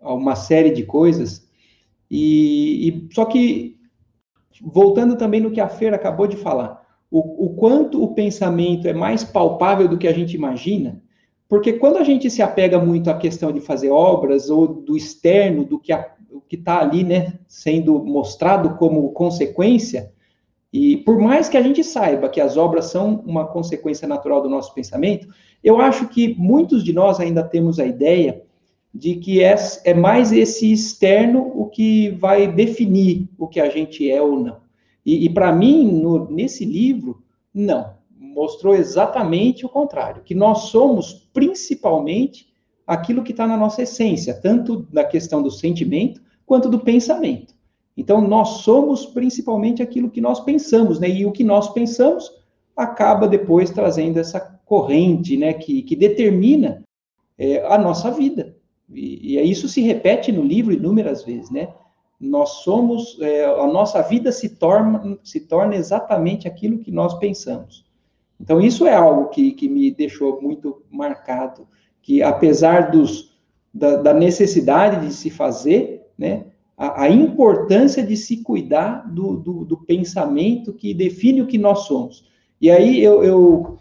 uma 0.00 0.34
série 0.34 0.70
de 0.70 0.82
coisas, 0.82 1.48
e, 2.10 2.88
e, 2.88 3.14
só 3.14 3.24
que 3.24 3.78
voltando 4.60 5.16
também 5.16 5.40
no 5.40 5.50
que 5.50 5.60
a 5.60 5.68
Feira 5.68 5.96
acabou 5.96 6.26
de 6.26 6.36
falar, 6.36 6.82
o, 7.10 7.46
o 7.46 7.54
quanto 7.54 8.02
o 8.02 8.14
pensamento 8.14 8.88
é 8.88 8.92
mais 8.92 9.22
palpável 9.22 9.86
do 9.86 9.98
que 9.98 10.08
a 10.08 10.12
gente 10.12 10.34
imagina, 10.34 11.00
porque 11.48 11.74
quando 11.74 11.98
a 11.98 12.02
gente 12.02 12.30
se 12.30 12.42
apega 12.42 12.78
muito 12.78 13.10
à 13.10 13.14
questão 13.14 13.52
de 13.52 13.60
fazer 13.60 13.90
obras 13.90 14.48
ou 14.50 14.66
do 14.66 14.96
externo, 14.96 15.64
do 15.64 15.78
que 15.78 15.92
a, 15.92 16.10
o 16.32 16.40
que 16.40 16.56
está 16.56 16.80
ali, 16.80 17.04
né, 17.04 17.38
sendo 17.46 18.02
mostrado 18.04 18.76
como 18.76 19.10
consequência, 19.12 20.12
e 20.72 20.96
por 20.98 21.18
mais 21.18 21.48
que 21.48 21.56
a 21.56 21.62
gente 21.62 21.84
saiba 21.84 22.30
que 22.30 22.40
as 22.40 22.56
obras 22.56 22.86
são 22.86 23.22
uma 23.26 23.46
consequência 23.46 24.08
natural 24.08 24.42
do 24.42 24.48
nosso 24.48 24.72
pensamento, 24.72 25.28
eu 25.62 25.78
acho 25.78 26.08
que 26.08 26.34
muitos 26.38 26.82
de 26.82 26.92
nós 26.92 27.20
ainda 27.20 27.42
temos 27.42 27.78
a 27.78 27.84
ideia 27.84 28.42
de 28.94 29.16
que 29.16 29.42
é, 29.42 29.54
é 29.84 29.94
mais 29.94 30.32
esse 30.32 30.72
externo 30.72 31.52
o 31.54 31.66
que 31.66 32.10
vai 32.10 32.50
definir 32.50 33.28
o 33.38 33.46
que 33.46 33.60
a 33.60 33.68
gente 33.68 34.10
é 34.10 34.20
ou 34.20 34.40
não. 34.40 34.60
E, 35.04 35.26
e 35.26 35.28
para 35.28 35.52
mim, 35.52 35.84
no, 36.00 36.30
nesse 36.30 36.64
livro, 36.64 37.22
não. 37.52 37.94
Mostrou 38.18 38.74
exatamente 38.74 39.66
o 39.66 39.68
contrário, 39.68 40.22
que 40.22 40.34
nós 40.34 40.70
somos 40.70 41.28
principalmente 41.34 42.51
aquilo 42.86 43.22
que 43.22 43.32
está 43.32 43.46
na 43.46 43.56
nossa 43.56 43.82
essência, 43.82 44.34
tanto 44.34 44.86
na 44.92 45.04
questão 45.04 45.42
do 45.42 45.50
sentimento 45.50 46.20
quanto 46.44 46.68
do 46.68 46.80
pensamento. 46.80 47.54
Então, 47.96 48.20
nós 48.20 48.60
somos 48.62 49.06
principalmente 49.06 49.82
aquilo 49.82 50.10
que 50.10 50.20
nós 50.20 50.40
pensamos, 50.40 50.98
né? 50.98 51.08
E 51.08 51.26
o 51.26 51.32
que 51.32 51.44
nós 51.44 51.72
pensamos 51.72 52.32
acaba 52.76 53.28
depois 53.28 53.70
trazendo 53.70 54.18
essa 54.18 54.40
corrente, 54.64 55.36
né? 55.36 55.52
Que, 55.52 55.82
que 55.82 55.94
determina 55.94 56.82
é, 57.38 57.64
a 57.66 57.76
nossa 57.76 58.10
vida. 58.10 58.56
E, 58.90 59.38
e, 59.38 59.50
isso 59.50 59.68
se 59.68 59.80
repete 59.82 60.32
no 60.32 60.42
livro 60.42 60.72
inúmeras 60.72 61.22
vezes, 61.22 61.50
né? 61.50 61.68
Nós 62.18 62.62
somos, 62.62 63.18
é, 63.20 63.44
a 63.44 63.66
nossa 63.66 64.00
vida 64.00 64.30
se 64.30 64.50
torna, 64.50 65.18
se 65.22 65.40
torna 65.40 65.74
exatamente 65.74 66.46
aquilo 66.46 66.78
que 66.78 66.90
nós 66.90 67.14
pensamos. 67.18 67.84
Então, 68.40 68.60
isso 68.60 68.86
é 68.86 68.94
algo 68.94 69.28
que, 69.28 69.52
que 69.52 69.68
me 69.68 69.90
deixou 69.90 70.40
muito 70.40 70.82
marcado, 70.90 71.66
que 72.02 72.22
apesar 72.22 72.90
dos, 72.90 73.36
da, 73.72 73.96
da 73.96 74.12
necessidade 74.12 75.06
de 75.06 75.14
se 75.14 75.30
fazer, 75.30 76.02
né? 76.18 76.46
a, 76.76 77.04
a 77.04 77.08
importância 77.08 78.04
de 78.04 78.16
se 78.16 78.42
cuidar 78.42 79.08
do, 79.08 79.36
do, 79.36 79.64
do, 79.64 79.76
pensamento 79.78 80.72
que 80.72 80.92
define 80.92 81.40
o 81.40 81.46
que 81.46 81.56
nós 81.56 81.86
somos. 81.86 82.28
E 82.60 82.70
aí 82.70 83.02
eu, 83.02 83.22
eu, 83.22 83.78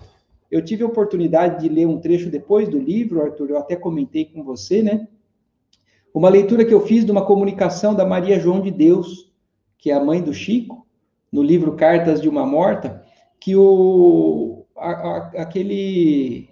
eu 0.51 0.63
tive 0.63 0.83
a 0.83 0.87
oportunidade 0.87 1.61
de 1.61 1.73
ler 1.73 1.87
um 1.87 1.99
trecho 1.99 2.29
depois 2.29 2.69
do 2.69 2.77
livro, 2.77 3.21
Arthur, 3.21 3.49
eu 3.49 3.57
até 3.57 3.75
comentei 3.75 4.25
com 4.25 4.43
você, 4.43 4.83
né? 4.83 5.07
Uma 6.13 6.29
leitura 6.29 6.65
que 6.65 6.73
eu 6.73 6.85
fiz 6.85 7.05
de 7.05 7.11
uma 7.11 7.25
comunicação 7.25 7.95
da 7.95 8.05
Maria 8.05 8.39
João 8.39 8.61
de 8.61 8.69
Deus, 8.69 9.31
que 9.77 9.89
é 9.89 9.93
a 9.93 10.03
mãe 10.03 10.21
do 10.21 10.33
Chico, 10.33 10.85
no 11.31 11.41
livro 11.41 11.75
Cartas 11.75 12.21
de 12.21 12.27
uma 12.27 12.45
Morta, 12.45 13.03
que 13.39 13.55
o, 13.55 14.65
a, 14.77 14.91
a, 14.91 15.17
aquele, 15.41 16.49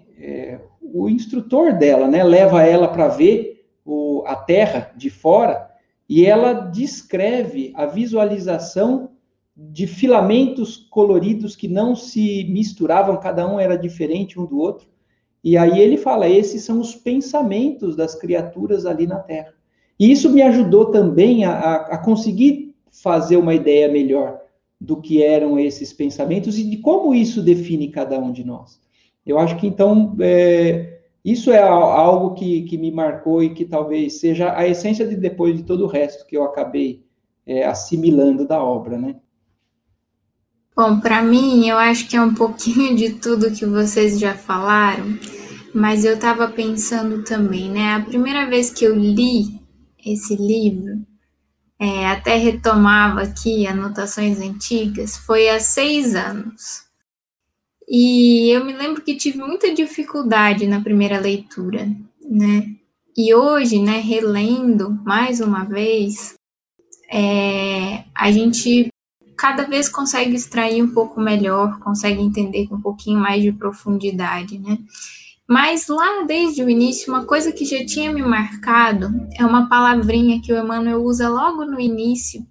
o 0.92 1.08
instrutor 1.08 1.72
dela, 1.72 2.08
né, 2.08 2.22
leva 2.22 2.62
ela 2.62 2.88
para 2.88 3.08
ver 3.08 3.64
o, 3.84 4.22
a 4.26 4.36
terra 4.36 4.92
de 4.96 5.10
fora 5.10 5.70
e 6.08 6.26
ela 6.26 6.52
descreve 6.52 7.72
a 7.74 7.86
visualização 7.86 9.10
de 9.56 9.86
filamentos 9.86 10.76
coloridos 10.76 11.54
que 11.54 11.68
não 11.68 11.94
se 11.94 12.44
misturavam, 12.50 13.16
cada 13.18 13.46
um 13.46 13.60
era 13.60 13.76
diferente 13.76 14.40
um 14.40 14.46
do 14.46 14.58
outro. 14.58 14.88
E 15.44 15.56
aí 15.56 15.78
ele 15.78 15.96
fala: 15.96 16.28
esses 16.28 16.64
são 16.64 16.80
os 16.80 16.94
pensamentos 16.94 17.94
das 17.94 18.14
criaturas 18.14 18.86
ali 18.86 19.06
na 19.06 19.18
Terra. 19.18 19.54
E 19.98 20.10
isso 20.10 20.30
me 20.30 20.42
ajudou 20.42 20.86
também 20.86 21.44
a, 21.44 21.74
a 21.74 21.98
conseguir 21.98 22.74
fazer 22.90 23.36
uma 23.36 23.54
ideia 23.54 23.88
melhor 23.88 24.40
do 24.80 25.00
que 25.00 25.22
eram 25.22 25.58
esses 25.58 25.92
pensamentos 25.92 26.58
e 26.58 26.64
de 26.64 26.78
como 26.78 27.14
isso 27.14 27.42
define 27.42 27.88
cada 27.88 28.18
um 28.18 28.32
de 28.32 28.42
nós. 28.42 28.80
Eu 29.26 29.38
acho 29.38 29.56
que 29.56 29.66
então 29.66 30.16
é, 30.20 31.00
isso 31.24 31.50
é 31.50 31.62
algo 31.62 32.34
que, 32.34 32.62
que 32.62 32.78
me 32.78 32.90
marcou 32.90 33.42
e 33.42 33.54
que 33.54 33.64
talvez 33.64 34.20
seja 34.20 34.56
a 34.56 34.66
essência 34.66 35.06
de 35.06 35.16
depois 35.16 35.56
de 35.56 35.62
todo 35.62 35.84
o 35.84 35.88
resto 35.88 36.26
que 36.26 36.36
eu 36.36 36.44
acabei 36.44 37.04
é, 37.46 37.66
assimilando 37.66 38.46
da 38.46 38.62
obra, 38.62 38.98
né? 38.98 39.16
Bom, 40.74 40.98
para 41.00 41.20
mim, 41.22 41.68
eu 41.68 41.76
acho 41.76 42.08
que 42.08 42.16
é 42.16 42.22
um 42.22 42.32
pouquinho 42.32 42.96
de 42.96 43.14
tudo 43.14 43.50
que 43.50 43.66
vocês 43.66 44.18
já 44.18 44.34
falaram, 44.34 45.18
mas 45.74 46.04
eu 46.04 46.14
estava 46.14 46.48
pensando 46.48 47.22
também, 47.22 47.70
né? 47.70 47.94
A 47.94 48.00
primeira 48.00 48.48
vez 48.48 48.70
que 48.70 48.84
eu 48.84 48.94
li 48.96 49.60
esse 50.04 50.36
livro, 50.36 51.04
é, 51.78 52.06
até 52.06 52.36
retomava 52.36 53.22
aqui 53.22 53.66
anotações 53.66 54.40
antigas, 54.40 55.16
foi 55.16 55.48
há 55.50 55.60
seis 55.60 56.14
anos. 56.14 56.89
E 57.92 58.50
eu 58.54 58.64
me 58.64 58.72
lembro 58.72 59.02
que 59.02 59.16
tive 59.16 59.38
muita 59.38 59.74
dificuldade 59.74 60.64
na 60.68 60.80
primeira 60.80 61.18
leitura, 61.18 61.88
né? 62.24 62.76
E 63.16 63.34
hoje, 63.34 63.80
né, 63.80 63.98
relendo 63.98 64.90
mais 65.04 65.40
uma 65.40 65.64
vez, 65.64 66.34
é, 67.10 68.04
a 68.14 68.30
gente 68.30 68.88
cada 69.36 69.64
vez 69.64 69.88
consegue 69.88 70.36
extrair 70.36 70.80
um 70.82 70.94
pouco 70.94 71.20
melhor, 71.20 71.80
consegue 71.80 72.22
entender 72.22 72.68
com 72.68 72.76
um 72.76 72.80
pouquinho 72.80 73.18
mais 73.18 73.42
de 73.42 73.50
profundidade, 73.50 74.56
né? 74.56 74.78
Mas 75.48 75.88
lá 75.88 76.22
desde 76.28 76.62
o 76.62 76.70
início, 76.70 77.12
uma 77.12 77.24
coisa 77.24 77.50
que 77.50 77.64
já 77.64 77.84
tinha 77.84 78.12
me 78.12 78.22
marcado 78.22 79.10
é 79.36 79.44
uma 79.44 79.68
palavrinha 79.68 80.40
que 80.40 80.52
o 80.52 80.56
Emmanuel 80.56 81.02
usa 81.02 81.28
logo 81.28 81.64
no 81.64 81.80
início, 81.80 82.46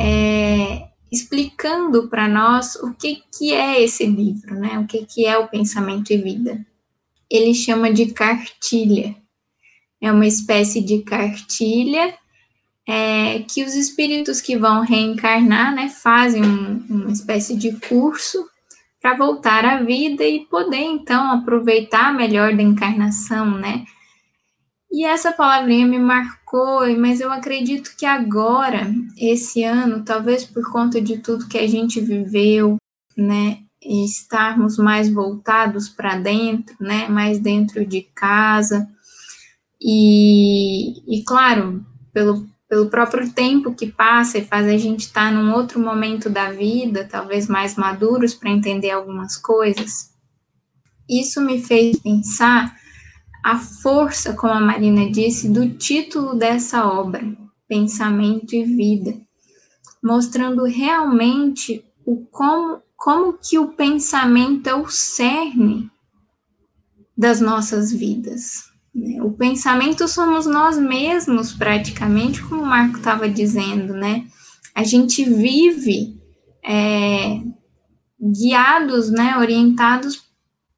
é, 0.00 0.88
explicando 1.10 2.08
para 2.08 2.28
nós 2.28 2.74
o 2.76 2.92
que, 2.94 3.22
que 3.36 3.52
é 3.52 3.82
esse 3.82 4.06
livro, 4.06 4.54
né? 4.54 4.78
O 4.78 4.86
que, 4.86 5.04
que 5.06 5.26
é 5.26 5.38
o 5.38 5.48
pensamento 5.48 6.12
e 6.12 6.16
vida. 6.16 6.64
Ele 7.30 7.54
chama 7.54 7.92
de 7.92 8.06
cartilha. 8.06 9.14
É 10.00 10.12
uma 10.12 10.26
espécie 10.26 10.80
de 10.80 11.02
cartilha 11.02 12.14
é, 12.86 13.40
que 13.40 13.64
os 13.64 13.74
espíritos 13.74 14.40
que 14.40 14.56
vão 14.56 14.82
reencarnar, 14.82 15.74
né, 15.74 15.88
fazem 15.88 16.44
um, 16.44 16.84
uma 16.88 17.10
espécie 17.10 17.56
de 17.56 17.72
curso 17.80 18.46
para 19.00 19.16
voltar 19.16 19.64
à 19.64 19.82
vida 19.82 20.24
e 20.24 20.40
poder 20.46 20.82
então 20.82 21.30
aproveitar 21.32 22.14
melhor 22.14 22.54
da 22.54 22.62
encarnação, 22.62 23.50
né? 23.58 23.84
E 24.94 25.04
essa 25.04 25.32
palavrinha 25.32 25.84
me 25.84 25.98
marcou, 25.98 26.82
mas 26.96 27.20
eu 27.20 27.32
acredito 27.32 27.96
que 27.98 28.06
agora, 28.06 28.88
esse 29.18 29.64
ano, 29.64 30.04
talvez 30.04 30.44
por 30.44 30.70
conta 30.70 31.00
de 31.00 31.18
tudo 31.18 31.48
que 31.48 31.58
a 31.58 31.66
gente 31.66 32.00
viveu, 32.00 32.76
né, 33.18 33.58
e 33.84 34.04
estarmos 34.04 34.76
mais 34.78 35.12
voltados 35.12 35.88
para 35.88 36.16
dentro, 36.16 36.76
né, 36.78 37.08
mais 37.08 37.40
dentro 37.40 37.84
de 37.84 38.02
casa, 38.14 38.88
e, 39.82 41.02
e 41.12 41.24
claro, 41.24 41.84
pelo, 42.12 42.46
pelo 42.68 42.88
próprio 42.88 43.28
tempo 43.32 43.74
que 43.74 43.90
passa 43.90 44.38
e 44.38 44.44
faz 44.44 44.68
a 44.68 44.78
gente 44.78 45.06
estar 45.06 45.28
tá 45.28 45.30
num 45.32 45.54
outro 45.54 45.80
momento 45.80 46.30
da 46.30 46.52
vida, 46.52 47.04
talvez 47.04 47.48
mais 47.48 47.74
maduros 47.74 48.32
para 48.32 48.52
entender 48.52 48.92
algumas 48.92 49.36
coisas, 49.36 50.10
isso 51.08 51.40
me 51.40 51.60
fez 51.60 51.98
pensar 51.98 52.83
a 53.44 53.58
força, 53.58 54.32
como 54.32 54.54
a 54.54 54.60
Marina 54.60 55.10
disse, 55.10 55.50
do 55.50 55.68
título 55.68 56.34
dessa 56.34 56.86
obra, 56.86 57.22
Pensamento 57.68 58.54
e 58.54 58.64
Vida, 58.64 59.14
mostrando 60.02 60.64
realmente 60.64 61.84
o 62.06 62.24
como, 62.24 62.80
como 62.96 63.34
que 63.34 63.58
o 63.58 63.68
pensamento 63.68 64.66
é 64.66 64.74
o 64.74 64.88
cerne 64.88 65.90
das 67.14 67.42
nossas 67.42 67.92
vidas. 67.92 68.64
Né? 68.94 69.22
O 69.22 69.30
pensamento 69.32 70.08
somos 70.08 70.46
nós 70.46 70.78
mesmos, 70.78 71.52
praticamente, 71.52 72.42
como 72.42 72.62
o 72.62 72.66
Marco 72.66 72.96
estava 72.96 73.28
dizendo, 73.28 73.92
né? 73.92 74.24
A 74.74 74.84
gente 74.84 75.22
vive 75.22 76.18
é, 76.64 77.42
guiados, 78.18 79.10
né, 79.10 79.36
orientados 79.36 80.24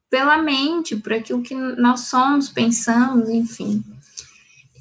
pela 0.09 0.37
mente, 0.37 0.95
por 0.95 1.13
aquilo 1.13 1.41
que 1.41 1.55
nós 1.55 2.01
somos, 2.01 2.49
pensamos, 2.49 3.29
enfim. 3.29 3.83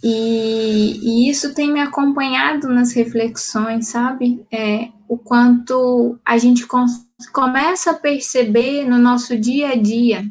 E, 0.03 1.01
e 1.03 1.31
isso 1.31 1.55
tem 1.55 1.73
me 1.73 1.81
acompanhado 1.81 2.69
nas 2.69 2.93
reflexões, 2.93 3.89
sabe? 3.89 4.47
É, 4.53 4.91
o 5.09 5.19
quanto 5.19 6.19
a 6.25 6.39
gente 6.39 6.67
com, 6.67 6.85
começa 7.33 7.91
a 7.91 7.95
perceber 7.95 8.85
no 8.85 8.99
nosso 8.99 9.37
dia 9.39 9.71
a 9.71 9.77
dia 9.77 10.25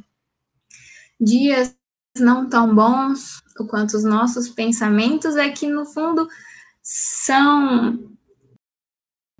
dias 1.20 1.76
não 2.18 2.48
tão 2.48 2.74
bons, 2.74 3.42
o 3.60 3.66
quanto 3.66 3.98
os 3.98 4.04
nossos 4.04 4.50
pensamentos 4.50 5.36
é 5.36 5.50
que, 5.50 5.68
no 5.68 5.86
fundo, 5.86 6.28
são 6.82 8.00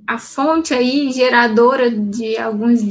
a 0.08 0.18
fonte 0.18 0.74
aí 0.74 1.12
geradora 1.12 1.90
de 1.90 2.38
alguns 2.38 2.82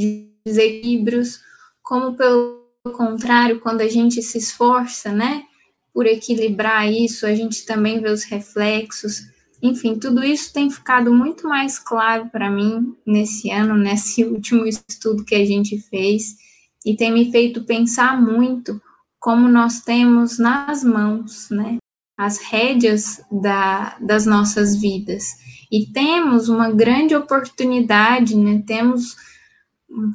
desequilíbrios, 0.44 1.40
como 1.84 2.16
pelo 2.16 2.64
contrário, 2.96 3.60
quando 3.60 3.82
a 3.82 3.88
gente 3.88 4.22
se 4.22 4.38
esforça, 4.38 5.12
né, 5.12 5.44
por 5.92 6.06
equilibrar 6.06 6.90
isso, 6.90 7.26
a 7.26 7.34
gente 7.34 7.64
também 7.64 8.00
vê 8.00 8.10
os 8.10 8.24
reflexos. 8.24 9.22
Enfim, 9.62 9.96
tudo 9.96 10.24
isso 10.24 10.52
tem 10.52 10.68
ficado 10.70 11.14
muito 11.14 11.46
mais 11.46 11.78
claro 11.78 12.28
para 12.30 12.50
mim 12.50 12.96
nesse 13.06 13.50
ano, 13.50 13.76
nesse 13.76 14.24
último 14.26 14.66
estudo 14.66 15.24
que 15.24 15.34
a 15.34 15.44
gente 15.44 15.78
fez, 15.78 16.36
e 16.84 16.96
tem 16.96 17.12
me 17.12 17.30
feito 17.30 17.64
pensar 17.64 18.20
muito 18.20 18.80
como 19.20 19.48
nós 19.48 19.80
temos 19.80 20.38
nas 20.38 20.82
mãos, 20.82 21.48
né, 21.50 21.76
as 22.16 22.38
rédeas 22.38 23.22
da, 23.30 23.96
das 24.00 24.26
nossas 24.26 24.76
vidas. 24.76 25.24
E 25.70 25.86
temos 25.86 26.48
uma 26.48 26.70
grande 26.70 27.14
oportunidade, 27.14 28.36
né, 28.36 28.62
temos 28.66 29.16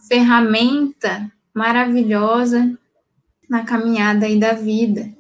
ferramenta 0.08 1.32
maravilhosa 1.60 2.74
na 3.50 3.66
caminhada 3.66 4.26
aí 4.26 4.40
da 4.40 4.54
vida. 4.54 5.12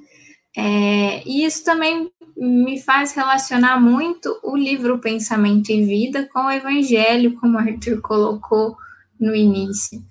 É, 0.56 1.22
e 1.28 1.44
isso 1.44 1.66
também 1.66 2.10
me 2.38 2.80
faz 2.82 3.12
relacionar 3.14 3.78
muito 3.78 4.40
o 4.42 4.56
livro 4.56 5.00
Pensamento 5.00 5.70
e 5.70 5.86
Vida 5.86 6.30
com 6.32 6.46
o 6.46 6.52
Evangelho, 6.52 7.38
como 7.40 7.58
o 7.58 7.60
Arthur 7.60 8.00
colocou 8.00 8.78
no 9.20 9.36
início. 9.36 10.02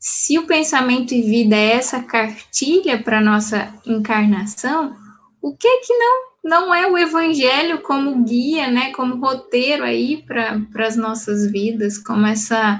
Se 0.00 0.36
o 0.36 0.46
pensamento 0.46 1.14
e 1.14 1.22
vida 1.22 1.54
é 1.54 1.74
essa 1.74 2.02
cartilha 2.02 3.00
para 3.00 3.20
nossa 3.20 3.72
encarnação, 3.86 4.96
o 5.40 5.56
que 5.56 5.80
que 5.80 5.96
não 5.96 6.28
não 6.44 6.74
é 6.74 6.86
o 6.86 6.96
evangelho 6.96 7.82
como 7.82 8.24
guia, 8.24 8.70
né, 8.70 8.90
como 8.92 9.16
roteiro 9.16 9.84
aí 9.84 10.24
para 10.26 10.86
as 10.86 10.96
nossas 10.96 11.50
vidas, 11.50 11.98
como 11.98 12.26
essa 12.26 12.78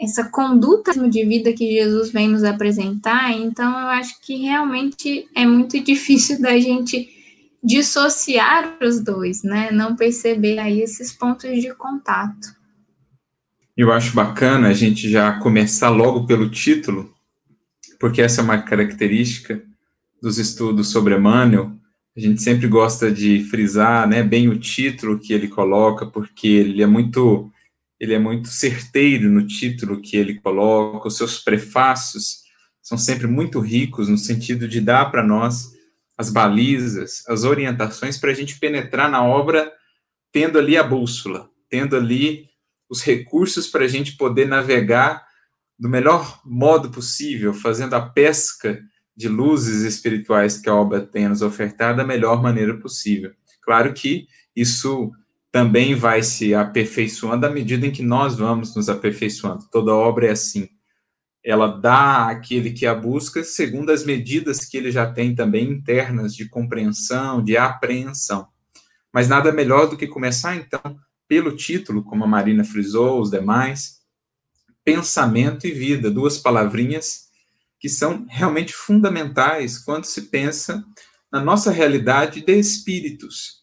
essa 0.00 0.24
conduta 0.24 0.92
de 1.08 1.24
vida 1.24 1.52
que 1.52 1.72
Jesus 1.72 2.10
vem 2.10 2.28
nos 2.28 2.44
apresentar. 2.44 3.32
Então, 3.32 3.70
eu 3.70 3.88
acho 3.88 4.20
que 4.20 4.36
realmente 4.36 5.26
é 5.34 5.46
muito 5.46 5.78
difícil 5.82 6.40
da 6.40 6.58
gente 6.58 7.08
dissociar 7.62 8.76
os 8.80 9.00
dois, 9.02 9.42
né? 9.42 9.70
Não 9.72 9.96
perceber 9.96 10.58
aí 10.58 10.80
esses 10.80 11.12
pontos 11.12 11.50
de 11.60 11.74
contato. 11.74 12.54
Eu 13.76 13.92
acho 13.92 14.14
bacana 14.14 14.68
a 14.68 14.72
gente 14.72 15.10
já 15.10 15.38
começar 15.38 15.90
logo 15.90 16.26
pelo 16.26 16.48
título, 16.48 17.12
porque 17.98 18.22
essa 18.22 18.40
é 18.40 18.44
uma 18.44 18.58
característica 18.58 19.62
dos 20.22 20.38
estudos 20.38 20.90
sobre 20.90 21.14
Emmanuel. 21.14 21.72
A 22.16 22.20
gente 22.20 22.40
sempre 22.40 22.68
gosta 22.68 23.10
de 23.10 23.44
frisar, 23.44 24.08
né, 24.08 24.22
bem 24.22 24.48
o 24.48 24.58
título 24.58 25.18
que 25.18 25.32
ele 25.32 25.48
coloca, 25.48 26.06
porque 26.06 26.48
ele 26.48 26.82
é 26.82 26.86
muito 26.86 27.50
ele 27.98 28.14
é 28.14 28.18
muito 28.18 28.48
certeiro 28.48 29.30
no 29.30 29.46
título 29.46 30.00
que 30.00 30.16
ele 30.16 30.40
coloca, 30.40 31.08
os 31.08 31.16
seus 31.16 31.38
prefácios 31.38 32.44
são 32.82 32.96
sempre 32.96 33.26
muito 33.26 33.58
ricos 33.58 34.08
no 34.08 34.18
sentido 34.18 34.68
de 34.68 34.80
dar 34.80 35.10
para 35.10 35.22
nós 35.22 35.74
as 36.16 36.30
balizas, 36.30 37.24
as 37.28 37.44
orientações 37.44 38.16
para 38.16 38.30
a 38.30 38.34
gente 38.34 38.58
penetrar 38.58 39.10
na 39.10 39.24
obra, 39.24 39.72
tendo 40.32 40.58
ali 40.58 40.76
a 40.76 40.82
bússola, 40.82 41.50
tendo 41.68 41.96
ali 41.96 42.48
os 42.88 43.02
recursos 43.02 43.66
para 43.66 43.84
a 43.84 43.88
gente 43.88 44.16
poder 44.16 44.46
navegar 44.46 45.26
do 45.78 45.88
melhor 45.88 46.40
modo 46.44 46.90
possível, 46.90 47.52
fazendo 47.52 47.94
a 47.94 48.00
pesca 48.00 48.80
de 49.16 49.28
luzes 49.28 49.82
espirituais 49.82 50.58
que 50.58 50.68
a 50.68 50.74
obra 50.74 51.00
tem 51.00 51.28
nos 51.28 51.42
ofertar 51.42 51.96
da 51.96 52.04
melhor 52.04 52.42
maneira 52.42 52.78
possível. 52.78 53.32
Claro 53.62 53.92
que 53.92 54.28
isso 54.54 55.10
também 55.56 55.94
vai 55.94 56.22
se 56.22 56.54
aperfeiçoando 56.54 57.46
à 57.46 57.50
medida 57.50 57.86
em 57.86 57.90
que 57.90 58.02
nós 58.02 58.36
vamos 58.36 58.76
nos 58.76 58.90
aperfeiçoando. 58.90 59.66
Toda 59.72 59.94
obra 59.94 60.26
é 60.26 60.30
assim. 60.32 60.68
Ela 61.42 61.66
dá 61.66 62.28
àquele 62.28 62.72
que 62.72 62.84
a 62.84 62.94
busca 62.94 63.42
segundo 63.42 63.90
as 63.90 64.04
medidas 64.04 64.66
que 64.66 64.76
ele 64.76 64.90
já 64.90 65.10
tem 65.10 65.34
também 65.34 65.70
internas 65.70 66.34
de 66.34 66.46
compreensão, 66.46 67.42
de 67.42 67.56
apreensão. 67.56 68.48
Mas 69.10 69.28
nada 69.28 69.50
melhor 69.50 69.88
do 69.88 69.96
que 69.96 70.06
começar, 70.06 70.54
então, 70.56 70.82
pelo 71.26 71.56
título, 71.56 72.04
como 72.04 72.24
a 72.24 72.28
Marina 72.28 72.62
frisou, 72.62 73.18
os 73.18 73.30
demais, 73.30 74.00
pensamento 74.84 75.66
e 75.66 75.72
vida, 75.72 76.10
duas 76.10 76.36
palavrinhas 76.36 77.30
que 77.80 77.88
são 77.88 78.26
realmente 78.28 78.74
fundamentais 78.74 79.78
quando 79.78 80.04
se 80.04 80.20
pensa 80.28 80.84
na 81.32 81.40
nossa 81.40 81.70
realidade 81.70 82.44
de 82.44 82.52
espíritos 82.52 83.55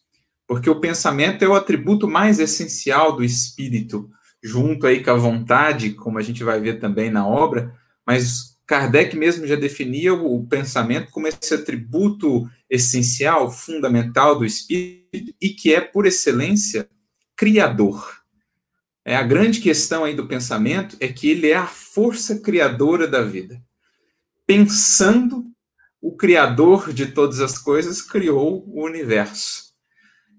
porque 0.46 0.68
o 0.68 0.80
pensamento 0.80 1.42
é 1.42 1.48
o 1.48 1.54
atributo 1.54 2.06
mais 2.06 2.38
essencial 2.38 3.16
do 3.16 3.24
espírito, 3.24 4.10
junto 4.42 4.86
aí 4.86 5.02
com 5.02 5.10
a 5.10 5.14
vontade, 5.14 5.90
como 5.90 6.18
a 6.18 6.22
gente 6.22 6.44
vai 6.44 6.60
ver 6.60 6.78
também 6.78 7.10
na 7.10 7.26
obra, 7.26 7.74
mas 8.06 8.58
Kardec 8.66 9.16
mesmo 9.16 9.46
já 9.46 9.56
definia 9.56 10.12
o 10.14 10.46
pensamento 10.46 11.10
como 11.10 11.26
esse 11.26 11.54
atributo 11.54 12.48
essencial, 12.68 13.50
fundamental 13.50 14.38
do 14.38 14.44
espírito 14.44 15.34
e 15.40 15.50
que 15.50 15.74
é, 15.74 15.80
por 15.80 16.06
excelência, 16.06 16.88
criador. 17.36 18.22
É 19.04 19.16
a 19.16 19.22
grande 19.22 19.60
questão 19.60 20.04
aí 20.04 20.14
do 20.14 20.26
pensamento 20.26 20.96
é 20.98 21.08
que 21.08 21.30
ele 21.30 21.50
é 21.50 21.56
a 21.56 21.66
força 21.66 22.38
criadora 22.38 23.06
da 23.06 23.22
vida. 23.22 23.62
Pensando, 24.46 25.44
o 26.00 26.16
criador 26.16 26.92
de 26.92 27.06
todas 27.06 27.40
as 27.40 27.58
coisas 27.58 28.00
criou 28.00 28.64
o 28.66 28.84
universo 28.84 29.63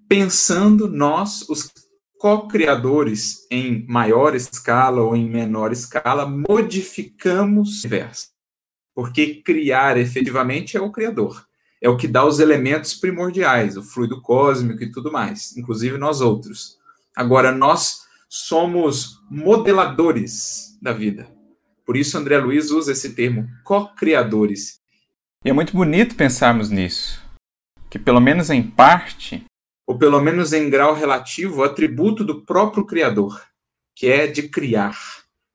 pensando 0.07 0.87
nós, 0.87 1.47
os 1.49 1.71
co-criadores, 2.17 3.45
em 3.51 3.85
maior 3.87 4.35
escala 4.35 5.01
ou 5.01 5.15
em 5.15 5.29
menor 5.29 5.71
escala, 5.71 6.25
modificamos 6.25 7.69
o 7.69 7.87
universo. 7.87 8.29
Porque 8.93 9.41
criar 9.43 9.97
efetivamente 9.97 10.77
é 10.77 10.81
o 10.81 10.91
criador. 10.91 11.45
É 11.81 11.89
o 11.89 11.97
que 11.97 12.07
dá 12.07 12.25
os 12.25 12.39
elementos 12.39 12.95
primordiais, 12.95 13.77
o 13.77 13.83
fluido 13.83 14.21
cósmico 14.21 14.81
e 14.81 14.91
tudo 14.91 15.11
mais, 15.11 15.55
inclusive 15.55 15.97
nós 15.97 16.21
outros. 16.21 16.77
Agora, 17.15 17.51
nós 17.51 18.01
somos 18.27 19.19
modeladores 19.29 20.77
da 20.81 20.91
vida. 20.91 21.27
Por 21.85 21.95
isso, 21.95 22.17
André 22.17 22.37
Luiz 22.39 22.71
usa 22.71 22.93
esse 22.93 23.13
termo, 23.13 23.47
co-criadores. 23.63 24.79
E 25.43 25.49
é 25.49 25.53
muito 25.53 25.73
bonito 25.73 26.15
pensarmos 26.15 26.69
nisso. 26.69 27.23
Que, 27.89 27.99
pelo 27.99 28.19
menos 28.19 28.49
em 28.49 28.63
parte, 28.63 29.45
ou 29.85 29.97
pelo 29.97 30.19
menos 30.19 30.51
em 30.51 30.69
grau 30.69 30.93
relativo, 30.93 31.63
atributo 31.63 32.23
do 32.23 32.41
próprio 32.41 32.85
Criador, 32.85 33.41
que 33.93 34.07
é 34.07 34.25
de 34.27 34.49
criar, 34.49 34.97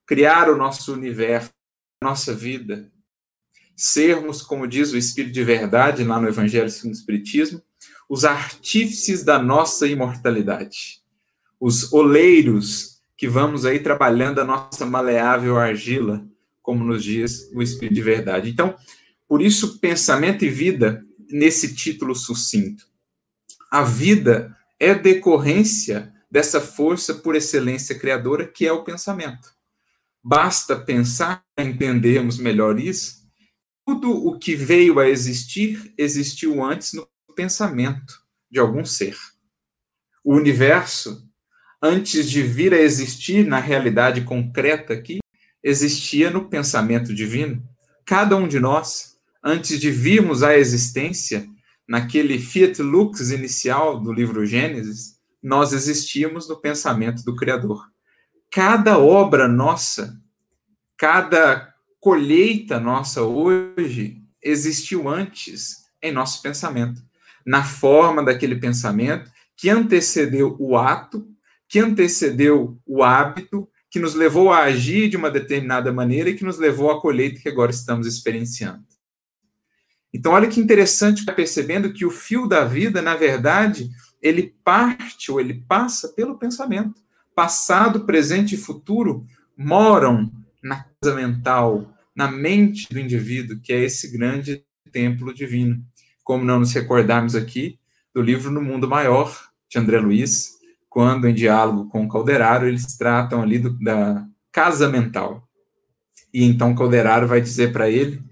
criar 0.07 0.49
o 0.49 0.57
nosso 0.57 0.93
universo, 0.93 1.51
a 2.01 2.07
nossa 2.07 2.33
vida, 2.33 2.91
sermos, 3.77 4.43
como 4.43 4.69
diz 4.69 4.93
o 4.93 4.97
Espírito 4.97 5.35
de 5.35 5.43
Verdade 5.43 6.05
lá 6.05 6.21
no 6.21 6.29
Evangelho 6.29 6.71
segundo 6.71 6.95
o 6.95 6.97
Espiritismo, 6.97 7.61
os 8.09 8.25
artífices 8.25 9.25
da 9.25 9.39
nossa 9.39 9.87
imortalidade, 9.87 11.01
os 11.59 11.93
oleiros 11.93 13.01
que 13.17 13.29
vamos 13.29 13.65
aí 13.65 13.79
trabalhando 13.79 14.41
a 14.41 14.45
nossa 14.45 14.87
maleável 14.87 15.59
argila, 15.59 16.25
como 16.63 16.85
nos 16.85 17.05
diz 17.05 17.51
o 17.53 17.63
Espírito 17.63 17.95
de 17.95 18.03
Verdade. 18.03 18.51
Então, 18.51 18.75
por 19.29 19.43
isso, 19.43 19.79
pensamento 19.79 20.45
e 20.45 20.49
vida 20.49 21.05
nesse 21.31 21.75
título 21.75 22.15
sucinto 22.15 22.90
a 23.71 23.83
vida 23.83 24.57
é 24.81 24.95
decorrência 24.95 26.13
dessa 26.31 26.61
força 26.61 27.15
por 27.15 27.37
excelência 27.37 27.97
criadora 27.97 28.47
que 28.47 28.67
é 28.67 28.73
o 28.73 28.83
pensamento. 28.83 29.53
Basta 30.23 30.77
pensar, 30.77 31.45
entendermos 31.57 32.37
melhor 32.37 32.79
isso. 32.81 33.21
Tudo 33.87 34.11
o 34.11 34.39
que 34.39 34.55
veio 34.55 34.99
a 34.99 35.09
existir 35.09 35.95
existiu 35.97 36.63
antes 36.63 36.93
no 36.93 37.09
pensamento 37.35 38.21
de 38.51 38.59
algum 38.59 38.85
ser. 38.85 39.17
O 40.25 40.35
universo, 40.35 41.27
antes 41.81 42.29
de 42.29 42.43
vir 42.43 42.75
a 42.75 42.79
existir 42.79 43.47
na 43.47 43.61
realidade 43.61 44.23
concreta 44.23 44.93
aqui, 44.93 45.21
existia 45.63 46.31
no 46.31 46.49
pensamento 46.49 47.15
divino. 47.15 47.63
Cada 48.05 48.37
um 48.37 48.49
de 48.49 48.59
nós, 48.59 49.17
antes 49.43 49.81
de 49.81 49.91
virmos 49.91 50.43
à 50.43 50.57
existência, 50.57 51.49
naquele 51.91 52.39
Fiat 52.39 52.81
Lux 52.81 53.33
inicial 53.33 53.99
do 53.99 54.13
livro 54.13 54.47
Gênesis, 54.47 55.17
nós 55.43 55.73
existíamos 55.73 56.49
no 56.49 56.57
pensamento 56.57 57.25
do 57.25 57.35
Criador. 57.35 57.85
Cada 58.49 58.97
obra 58.97 59.49
nossa, 59.49 60.17
cada 60.97 61.75
colheita 61.99 62.79
nossa 62.79 63.23
hoje 63.23 64.23
existiu 64.41 65.09
antes 65.09 65.79
em 66.01 66.13
nosso 66.13 66.41
pensamento, 66.41 67.03
na 67.45 67.65
forma 67.65 68.23
daquele 68.23 68.55
pensamento 68.55 69.29
que 69.57 69.69
antecedeu 69.69 70.55
o 70.61 70.79
ato, 70.79 71.27
que 71.69 71.81
antecedeu 71.81 72.79
o 72.87 73.03
hábito, 73.03 73.69
que 73.91 73.99
nos 73.99 74.15
levou 74.15 74.53
a 74.53 74.61
agir 74.61 75.09
de 75.09 75.17
uma 75.17 75.29
determinada 75.29 75.93
maneira 75.93 76.31
e 76.31 76.37
que 76.37 76.45
nos 76.45 76.57
levou 76.57 76.89
à 76.93 77.01
colheita 77.01 77.41
que 77.41 77.49
agora 77.49 77.73
estamos 77.73 78.07
experienciando. 78.07 78.90
Então, 80.13 80.33
olha 80.33 80.49
que 80.49 80.61
interessante 80.61 81.25
percebendo 81.25 81.93
que 81.93 82.05
o 82.05 82.11
fio 82.11 82.47
da 82.47 82.65
vida, 82.65 83.01
na 83.01 83.15
verdade, 83.15 83.91
ele 84.21 84.55
parte 84.65 85.31
ou 85.31 85.41
ele 85.41 85.65
passa 85.69 86.09
pelo 86.09 86.39
pensamento. 86.39 87.01
Passado, 87.35 88.05
presente 88.05 88.55
e 88.55 88.59
futuro 88.59 89.25
moram 89.57 90.31
na 90.63 90.85
casa 90.85 91.15
mental, 91.15 91.95
na 92.15 92.31
mente 92.31 92.89
do 92.93 92.99
indivíduo, 92.99 93.61
que 93.61 93.73
é 93.73 93.83
esse 93.85 94.11
grande 94.11 94.65
templo 94.93 95.33
divino. 95.33 95.83
Como 96.25 96.45
não 96.45 96.59
nos 96.61 96.73
recordarmos 96.73 97.35
aqui 97.35 97.79
do 98.13 98.21
livro 98.21 98.51
No 98.51 98.61
Mundo 98.61 98.89
Maior, 98.89 99.51
de 99.69 99.79
André 99.79 100.01
Luiz, 100.01 100.59
quando, 100.89 101.29
em 101.29 101.35
diálogo 101.35 101.89
com 101.89 102.09
Calderaro, 102.09 102.67
eles 102.67 102.97
tratam 102.97 103.41
ali 103.41 103.59
do, 103.61 103.71
da 103.79 104.27
casa 104.51 104.89
mental. 104.89 105.49
E 106.35 106.45
então 106.45 106.75
Calderaro 106.75 107.29
vai 107.29 107.41
dizer 107.41 107.73
para 107.73 107.89
ele 107.89 108.23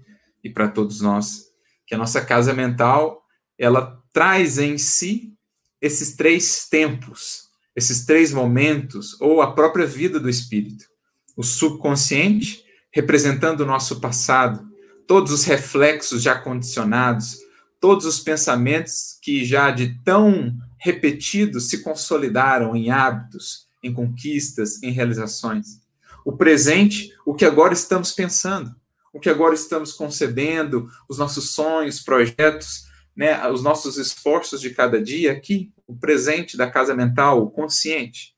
e 0.43 0.49
para 0.49 0.67
todos 0.67 0.99
nós 0.99 1.48
que 1.89 1.95
a 1.95 1.97
nossa 1.97 2.21
casa 2.21 2.53
mental 2.53 3.23
ela 3.57 3.99
traz 4.13 4.59
em 4.59 4.77
si 4.77 5.33
esses 5.81 6.15
três 6.15 6.69
tempos, 6.69 7.45
esses 7.75 8.05
três 8.05 8.31
momentos, 8.31 9.19
ou 9.19 9.41
a 9.41 9.53
própria 9.53 9.87
vida 9.87 10.19
do 10.19 10.29
espírito. 10.29 10.85
O 11.35 11.41
subconsciente, 11.41 12.63
representando 12.91 13.61
o 13.61 13.65
nosso 13.65 13.99
passado, 13.99 14.69
todos 15.07 15.31
os 15.31 15.45
reflexos 15.45 16.21
já 16.21 16.37
condicionados, 16.37 17.39
todos 17.79 18.05
os 18.05 18.19
pensamentos 18.19 19.17
que 19.19 19.43
já 19.43 19.71
de 19.71 19.99
tão 20.03 20.55
repetidos 20.77 21.69
se 21.69 21.81
consolidaram 21.81 22.75
em 22.75 22.91
hábitos, 22.91 23.65
em 23.81 23.91
conquistas, 23.91 24.83
em 24.83 24.91
realizações. 24.91 25.79
O 26.23 26.33
presente, 26.33 27.11
o 27.25 27.33
que 27.33 27.45
agora 27.45 27.73
estamos 27.73 28.11
pensando, 28.11 28.75
o 29.13 29.19
que 29.19 29.29
agora 29.29 29.55
estamos 29.55 29.91
concebendo, 29.91 30.89
os 31.07 31.17
nossos 31.17 31.51
sonhos, 31.51 31.99
projetos, 31.99 32.85
né, 33.15 33.47
os 33.49 33.61
nossos 33.61 33.97
esforços 33.97 34.61
de 34.61 34.69
cada 34.69 35.01
dia 35.01 35.31
aqui, 35.31 35.71
o 35.85 35.95
presente 35.95 36.55
da 36.55 36.69
casa 36.69 36.95
mental, 36.95 37.43
o 37.43 37.49
consciente. 37.49 38.33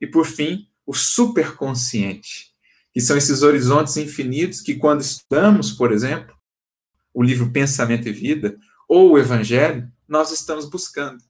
E 0.00 0.06
por 0.06 0.26
fim, 0.26 0.68
o 0.86 0.94
superconsciente, 0.94 2.52
que 2.92 3.00
são 3.00 3.16
esses 3.16 3.42
horizontes 3.42 3.96
infinitos 3.96 4.60
que 4.60 4.74
quando 4.76 5.00
estudamos, 5.00 5.72
por 5.72 5.92
exemplo, 5.92 6.34
o 7.12 7.22
livro 7.22 7.50
Pensamento 7.50 8.08
e 8.08 8.12
Vida 8.12 8.56
ou 8.88 9.12
o 9.12 9.18
Evangelho, 9.18 9.90
nós 10.08 10.30
estamos 10.30 10.68
buscando. 10.68 11.22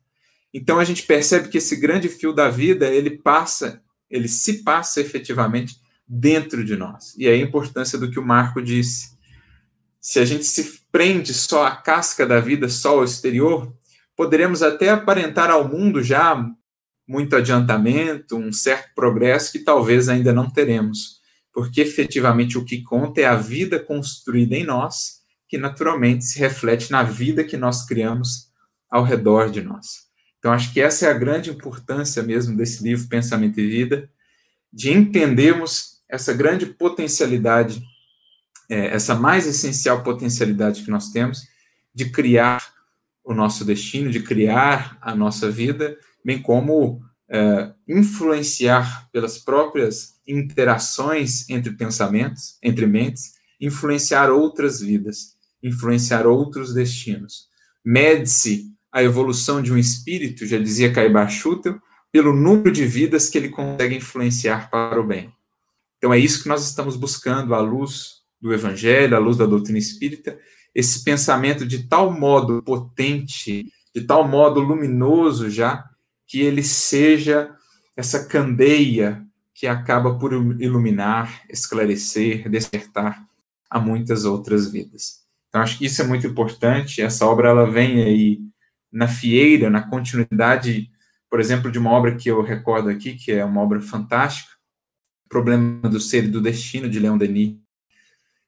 Então 0.52 0.78
a 0.78 0.84
gente 0.84 1.02
percebe 1.02 1.48
que 1.48 1.58
esse 1.58 1.76
grande 1.76 2.08
fio 2.08 2.32
da 2.32 2.48
vida, 2.48 2.88
ele 2.88 3.18
passa, 3.18 3.82
ele 4.08 4.28
se 4.28 4.62
passa 4.62 5.00
efetivamente 5.00 5.80
dentro 6.06 6.64
de 6.64 6.76
nós. 6.76 7.14
E 7.18 7.26
é 7.26 7.32
a 7.32 7.38
importância 7.38 7.98
do 7.98 8.10
que 8.10 8.18
o 8.18 8.24
Marco 8.24 8.60
disse. 8.62 9.14
Se 10.00 10.18
a 10.18 10.24
gente 10.24 10.44
se 10.44 10.80
prende 10.92 11.32
só 11.32 11.66
à 11.66 11.74
casca 11.74 12.26
da 12.26 12.40
vida, 12.40 12.68
só 12.68 12.98
ao 12.98 13.04
exterior, 13.04 13.74
poderemos 14.16 14.62
até 14.62 14.90
aparentar 14.90 15.50
ao 15.50 15.68
mundo 15.68 16.02
já 16.02 16.36
muito 17.06 17.36
adiantamento, 17.36 18.36
um 18.36 18.52
certo 18.52 18.90
progresso 18.94 19.52
que 19.52 19.58
talvez 19.58 20.08
ainda 20.08 20.32
não 20.32 20.48
teremos, 20.48 21.20
porque 21.52 21.80
efetivamente 21.80 22.56
o 22.56 22.64
que 22.64 22.82
conta 22.82 23.20
é 23.20 23.24
a 23.26 23.36
vida 23.36 23.78
construída 23.78 24.56
em 24.56 24.64
nós, 24.64 25.22
que 25.48 25.58
naturalmente 25.58 26.24
se 26.24 26.38
reflete 26.38 26.90
na 26.90 27.02
vida 27.02 27.44
que 27.44 27.56
nós 27.56 27.86
criamos 27.86 28.48
ao 28.90 29.04
redor 29.04 29.50
de 29.50 29.62
nós. 29.62 30.04
Então, 30.38 30.52
acho 30.52 30.72
que 30.72 30.80
essa 30.80 31.06
é 31.06 31.10
a 31.10 31.18
grande 31.18 31.50
importância 31.50 32.22
mesmo 32.22 32.56
desse 32.56 32.82
livro, 32.82 33.08
Pensamento 33.08 33.58
e 33.60 33.66
Vida, 33.66 34.10
de 34.72 34.92
entendermos 34.92 35.93
essa 36.14 36.32
grande 36.32 36.66
potencialidade, 36.66 37.82
é, 38.70 38.86
essa 38.86 39.16
mais 39.16 39.46
essencial 39.46 40.02
potencialidade 40.04 40.84
que 40.84 40.90
nós 40.90 41.10
temos 41.10 41.42
de 41.92 42.08
criar 42.08 42.62
o 43.24 43.34
nosso 43.34 43.64
destino, 43.64 44.10
de 44.10 44.22
criar 44.22 44.96
a 45.00 45.14
nossa 45.14 45.50
vida, 45.50 45.98
bem 46.24 46.40
como 46.40 47.02
é, 47.28 47.72
influenciar 47.88 49.08
pelas 49.10 49.38
próprias 49.38 50.14
interações 50.26 51.50
entre 51.50 51.72
pensamentos, 51.72 52.58
entre 52.62 52.86
mentes, 52.86 53.34
influenciar 53.60 54.30
outras 54.30 54.80
vidas, 54.80 55.34
influenciar 55.60 56.26
outros 56.26 56.72
destinos. 56.72 57.48
Mede-se 57.84 58.72
a 58.92 59.02
evolução 59.02 59.60
de 59.60 59.72
um 59.72 59.78
espírito, 59.78 60.46
já 60.46 60.58
dizia 60.58 60.92
Caiba 60.92 61.26
Schutel, 61.28 61.80
pelo 62.12 62.32
número 62.32 62.70
de 62.70 62.86
vidas 62.86 63.28
que 63.28 63.36
ele 63.36 63.48
consegue 63.48 63.96
influenciar 63.96 64.70
para 64.70 65.00
o 65.00 65.04
bem. 65.04 65.33
Então 65.98 66.12
é 66.12 66.18
isso 66.18 66.42
que 66.42 66.48
nós 66.48 66.66
estamos 66.66 66.96
buscando 66.96 67.54
à 67.54 67.60
luz 67.60 68.22
do 68.40 68.52
evangelho, 68.52 69.16
à 69.16 69.18
luz 69.18 69.36
da 69.36 69.46
doutrina 69.46 69.78
espírita, 69.78 70.38
esse 70.74 71.02
pensamento 71.04 71.64
de 71.66 71.86
tal 71.88 72.10
modo 72.10 72.62
potente, 72.62 73.72
de 73.94 74.02
tal 74.02 74.26
modo 74.26 74.60
luminoso 74.60 75.48
já, 75.48 75.84
que 76.26 76.40
ele 76.40 76.62
seja 76.62 77.54
essa 77.96 78.26
candeia 78.26 79.24
que 79.54 79.66
acaba 79.66 80.18
por 80.18 80.32
iluminar, 80.32 81.42
esclarecer, 81.48 82.50
despertar 82.50 83.24
a 83.70 83.78
muitas 83.78 84.24
outras 84.24 84.70
vidas. 84.70 85.24
Então 85.48 85.62
acho 85.62 85.78
que 85.78 85.86
isso 85.86 86.02
é 86.02 86.06
muito 86.06 86.26
importante. 86.26 87.00
Essa 87.00 87.24
obra 87.26 87.50
ela 87.50 87.70
vem 87.70 88.02
aí 88.02 88.40
na 88.92 89.06
fieira, 89.06 89.70
na 89.70 89.82
continuidade, 89.82 90.90
por 91.30 91.40
exemplo, 91.40 91.70
de 91.70 91.78
uma 91.78 91.90
obra 91.90 92.16
que 92.16 92.28
eu 92.28 92.42
recordo 92.42 92.88
aqui, 92.88 93.14
que 93.14 93.30
é 93.30 93.44
uma 93.44 93.60
obra 93.60 93.80
fantástica, 93.80 94.53
Problema 95.34 95.88
do 95.88 95.98
Ser 95.98 96.26
e 96.26 96.28
do 96.28 96.40
Destino, 96.40 96.88
de 96.88 97.00
Leon 97.00 97.18
Denis, 97.18 97.56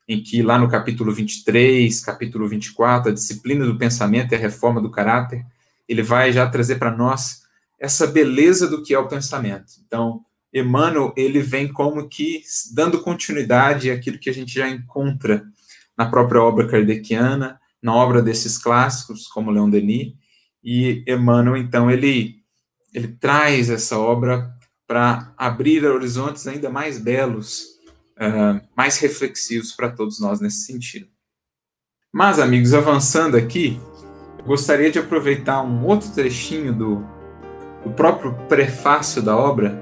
em 0.07 0.23
que 0.23 0.41
lá 0.41 0.57
no 0.57 0.69
capítulo 0.69 1.11
23, 1.13 1.99
capítulo 1.99 2.47
24, 2.47 3.11
a 3.11 3.13
disciplina 3.13 3.67
do 3.67 3.77
pensamento 3.77 4.31
e 4.31 4.37
a 4.37 4.39
reforma 4.39 4.81
do 4.81 4.89
caráter, 4.89 5.45
ele 5.89 6.01
vai 6.01 6.33
já 6.33 6.49
trazer 6.49 6.77
para 6.77 6.97
nós 6.97 7.43
essa 7.77 8.07
beleza 8.07 8.69
do 8.69 8.85
que 8.85 8.95
é 8.95 8.99
o 9.01 9.09
pensamento. 9.09 9.73
Então, 9.85 10.21
Emmanuel, 10.55 11.13
ele 11.17 11.41
vem 11.41 11.67
como 11.67 12.09
que 12.09 12.45
dando 12.73 13.03
continuidade 13.03 13.91
àquilo 13.91 14.21
que 14.21 14.31
a 14.31 14.35
gente 14.35 14.55
já 14.55 14.69
encontra 14.69 15.45
na 15.99 16.07
própria 16.07 16.41
obra 16.41 16.69
kardeciana, 16.69 17.59
na 17.83 17.93
obra 17.93 18.23
desses 18.23 18.57
clássicos, 18.57 19.27
como 19.27 19.51
Leon 19.51 19.69
Denis, 19.69 20.15
e 20.63 21.03
Emmanuel, 21.05 21.57
então, 21.57 21.91
ele, 21.91 22.37
ele 22.95 23.09
traz 23.09 23.71
essa 23.71 23.99
obra 23.99 24.56
para 24.87 25.33
abrir 25.37 25.85
horizontes 25.85 26.47
ainda 26.47 26.71
mais 26.71 26.99
belos, 26.99 27.79
uh, 28.19 28.61
mais 28.77 28.99
reflexivos 28.99 29.73
para 29.73 29.91
todos 29.91 30.21
nós 30.21 30.41
nesse 30.41 30.65
sentido. 30.65 31.09
Mas, 32.13 32.39
amigos, 32.39 32.73
avançando 32.73 33.37
aqui, 33.37 33.81
eu 34.39 34.45
gostaria 34.45 34.91
de 34.91 34.99
aproveitar 34.99 35.63
um 35.63 35.85
outro 35.85 36.11
trechinho 36.11 36.73
do, 36.73 37.05
do 37.85 37.91
próprio 37.91 38.33
prefácio 38.49 39.21
da 39.21 39.37
obra 39.37 39.79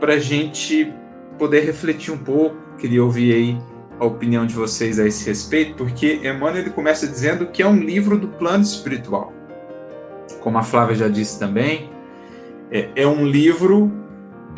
para 0.00 0.14
a 0.14 0.18
gente 0.18 0.92
poder 1.38 1.60
refletir 1.60 2.12
um 2.12 2.18
pouco. 2.18 2.56
Queria 2.78 3.02
ouvir 3.02 3.34
aí 3.34 3.58
a 3.98 4.04
opinião 4.04 4.46
de 4.46 4.54
vocês 4.54 4.98
a 4.98 5.06
esse 5.06 5.26
respeito, 5.26 5.74
porque 5.74 6.20
Emmanuel 6.22 6.58
ele 6.58 6.70
começa 6.70 7.06
dizendo 7.06 7.48
que 7.48 7.62
é 7.62 7.66
um 7.66 7.76
livro 7.76 8.16
do 8.16 8.28
plano 8.28 8.62
espiritual 8.62 9.34
como 10.40 10.58
a 10.58 10.62
Flávia 10.62 10.94
já 10.94 11.08
disse 11.08 11.38
também, 11.38 11.90
é, 12.70 12.88
é 12.96 13.06
um 13.06 13.26
livro 13.26 13.90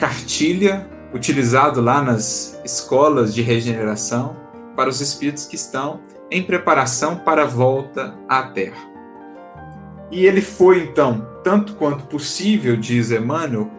cartilha 0.00 0.88
utilizado 1.12 1.82
lá 1.82 2.00
nas 2.00 2.58
escolas 2.64 3.34
de 3.34 3.42
regeneração 3.42 4.34
para 4.74 4.88
os 4.88 5.02
espíritos 5.02 5.44
que 5.44 5.56
estão 5.56 6.00
em 6.30 6.42
preparação 6.42 7.16
para 7.16 7.42
a 7.42 7.46
volta 7.46 8.14
à 8.26 8.44
Terra. 8.44 8.88
E 10.10 10.24
ele 10.24 10.40
foi, 10.40 10.84
então, 10.84 11.28
tanto 11.44 11.74
quanto 11.74 12.06
possível, 12.06 12.78
diz 12.78 13.10
Emmanuel, 13.10 13.70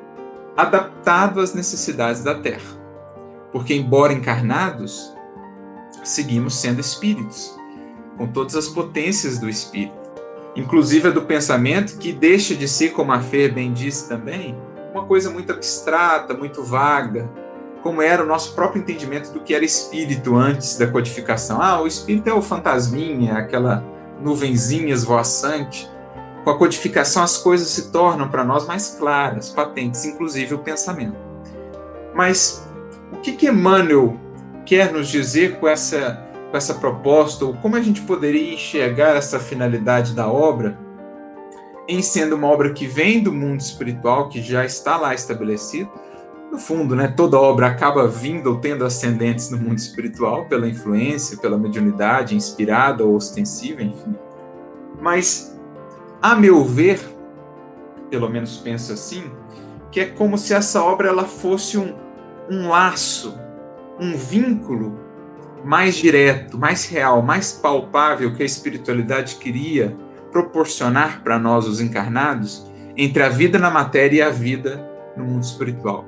adaptado 0.55 1.39
às 1.39 1.55
necessidades 1.55 2.23
da 2.23 2.35
Terra. 2.35 2.79
Porque, 3.51 3.73
embora 3.73 4.13
encarnados, 4.13 5.11
seguimos 6.03 6.55
sendo 6.55 6.79
espíritos, 6.79 7.57
com 8.15 8.27
todas 8.27 8.55
as 8.55 8.67
potências 8.67 9.39
do 9.39 9.49
espírito 9.49 10.01
inclusive 10.55 11.07
a 11.07 11.11
do 11.11 11.21
pensamento, 11.21 11.97
que 11.97 12.11
deixa 12.11 12.55
de 12.55 12.67
ser, 12.67 12.91
como 12.91 13.11
a 13.11 13.19
Fê 13.19 13.47
bem 13.47 13.71
disse 13.73 14.07
também, 14.07 14.55
uma 14.91 15.05
coisa 15.05 15.29
muito 15.29 15.51
abstrata, 15.51 16.33
muito 16.33 16.63
vaga, 16.63 17.29
como 17.81 18.01
era 18.01 18.23
o 18.23 18.27
nosso 18.27 18.53
próprio 18.53 18.81
entendimento 18.81 19.31
do 19.31 19.39
que 19.39 19.55
era 19.55 19.65
espírito 19.65 20.35
antes 20.35 20.77
da 20.77 20.87
codificação. 20.87 21.61
Ah, 21.61 21.81
o 21.81 21.87
espírito 21.87 22.29
é 22.29 22.33
o 22.33 22.41
fantasminha, 22.41 23.35
aquela 23.35 23.83
nuvenzinha 24.21 24.93
esvoaçante. 24.93 25.89
Com 26.43 26.49
a 26.49 26.57
codificação, 26.57 27.23
as 27.23 27.37
coisas 27.37 27.69
se 27.69 27.91
tornam 27.91 28.29
para 28.29 28.43
nós 28.43 28.65
mais 28.67 28.95
claras, 28.99 29.49
patentes, 29.49 30.05
inclusive 30.05 30.53
o 30.53 30.59
pensamento. 30.59 31.17
Mas 32.13 32.67
o 33.11 33.17
que, 33.17 33.33
que 33.33 33.47
Emmanuel 33.47 34.19
quer 34.65 34.91
nos 34.91 35.07
dizer 35.07 35.59
com 35.59 35.67
essa 35.67 36.27
com 36.51 36.57
essa 36.57 36.73
proposta, 36.73 37.45
ou 37.45 37.53
como 37.53 37.77
a 37.77 37.81
gente 37.81 38.01
poderia 38.01 38.53
enxergar 38.53 39.15
essa 39.15 39.39
finalidade 39.39 40.13
da 40.13 40.27
obra, 40.27 40.77
em 41.87 42.01
sendo 42.01 42.35
uma 42.35 42.47
obra 42.47 42.73
que 42.73 42.87
vem 42.87 43.21
do 43.21 43.31
mundo 43.31 43.59
espiritual, 43.59 44.29
que 44.29 44.41
já 44.41 44.65
está 44.65 44.97
lá 44.97 45.13
estabelecido. 45.13 45.89
No 46.51 46.57
fundo, 46.57 46.95
né, 46.95 47.07
toda 47.07 47.39
obra 47.39 47.67
acaba 47.67 48.07
vindo 48.07 48.47
ou 48.47 48.57
tendo 48.57 48.83
ascendentes 48.83 49.49
no 49.49 49.57
mundo 49.57 49.77
espiritual, 49.77 50.45
pela 50.45 50.67
influência, 50.67 51.37
pela 51.37 51.57
mediunidade, 51.57 52.35
inspirada 52.35 53.05
ou 53.05 53.15
ostensiva, 53.15 53.81
enfim. 53.81 54.15
Mas, 54.99 55.57
a 56.21 56.35
meu 56.35 56.63
ver, 56.63 56.99
pelo 58.09 58.29
menos 58.29 58.57
penso 58.57 58.91
assim, 58.91 59.31
que 59.91 60.01
é 60.01 60.05
como 60.05 60.37
se 60.37 60.53
essa 60.53 60.83
obra 60.83 61.07
ela 61.07 61.23
fosse 61.23 61.77
um, 61.77 61.95
um 62.49 62.67
laço, 62.67 63.39
um 63.99 64.15
vínculo 64.15 64.99
mais 65.63 65.95
direto, 65.95 66.57
mais 66.57 66.85
real, 66.85 67.21
mais 67.21 67.53
palpável 67.53 68.33
que 68.33 68.43
a 68.43 68.45
espiritualidade 68.45 69.35
queria 69.35 69.95
proporcionar 70.31 71.21
para 71.23 71.37
nós, 71.37 71.67
os 71.67 71.81
encarnados, 71.81 72.65
entre 72.95 73.23
a 73.23 73.29
vida 73.29 73.59
na 73.59 73.69
matéria 73.69 74.17
e 74.17 74.21
a 74.21 74.29
vida 74.29 74.87
no 75.15 75.25
mundo 75.25 75.43
espiritual. 75.43 76.05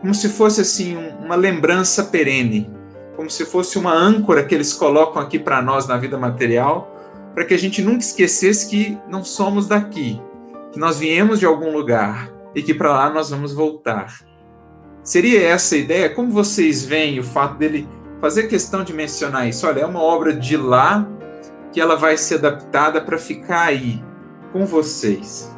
Como 0.00 0.14
se 0.14 0.28
fosse 0.28 0.60
assim 0.60 0.96
uma 1.20 1.34
lembrança 1.34 2.04
perene, 2.04 2.70
como 3.16 3.28
se 3.28 3.44
fosse 3.44 3.78
uma 3.78 3.92
âncora 3.92 4.44
que 4.44 4.54
eles 4.54 4.72
colocam 4.72 5.20
aqui 5.20 5.38
para 5.38 5.60
nós 5.60 5.86
na 5.86 5.96
vida 5.96 6.16
material, 6.16 6.94
para 7.34 7.44
que 7.44 7.54
a 7.54 7.58
gente 7.58 7.82
nunca 7.82 7.98
esquecesse 7.98 8.68
que 8.68 8.98
não 9.08 9.24
somos 9.24 9.66
daqui, 9.66 10.20
que 10.72 10.78
nós 10.78 10.98
viemos 10.98 11.38
de 11.40 11.46
algum 11.46 11.72
lugar 11.72 12.30
e 12.54 12.62
que 12.62 12.74
para 12.74 12.92
lá 12.92 13.10
nós 13.10 13.30
vamos 13.30 13.52
voltar. 13.52 14.20
Seria 15.02 15.42
essa 15.42 15.74
a 15.74 15.78
ideia? 15.78 16.10
Como 16.10 16.30
vocês 16.30 16.84
veem 16.84 17.18
o 17.18 17.24
fato 17.24 17.56
dele 17.56 17.88
fazer 18.20 18.48
questão 18.48 18.82
de 18.84 18.92
mencionar 18.92 19.48
isso. 19.48 19.66
Olha, 19.66 19.80
é 19.80 19.86
uma 19.86 20.02
obra 20.02 20.32
de 20.32 20.56
lá 20.56 21.08
que 21.78 21.82
ela 21.82 21.94
vai 21.94 22.16
ser 22.16 22.44
adaptada 22.44 23.00
para 23.00 23.16
ficar 23.16 23.66
aí 23.66 24.02
com 24.52 24.66
vocês? 24.66 25.56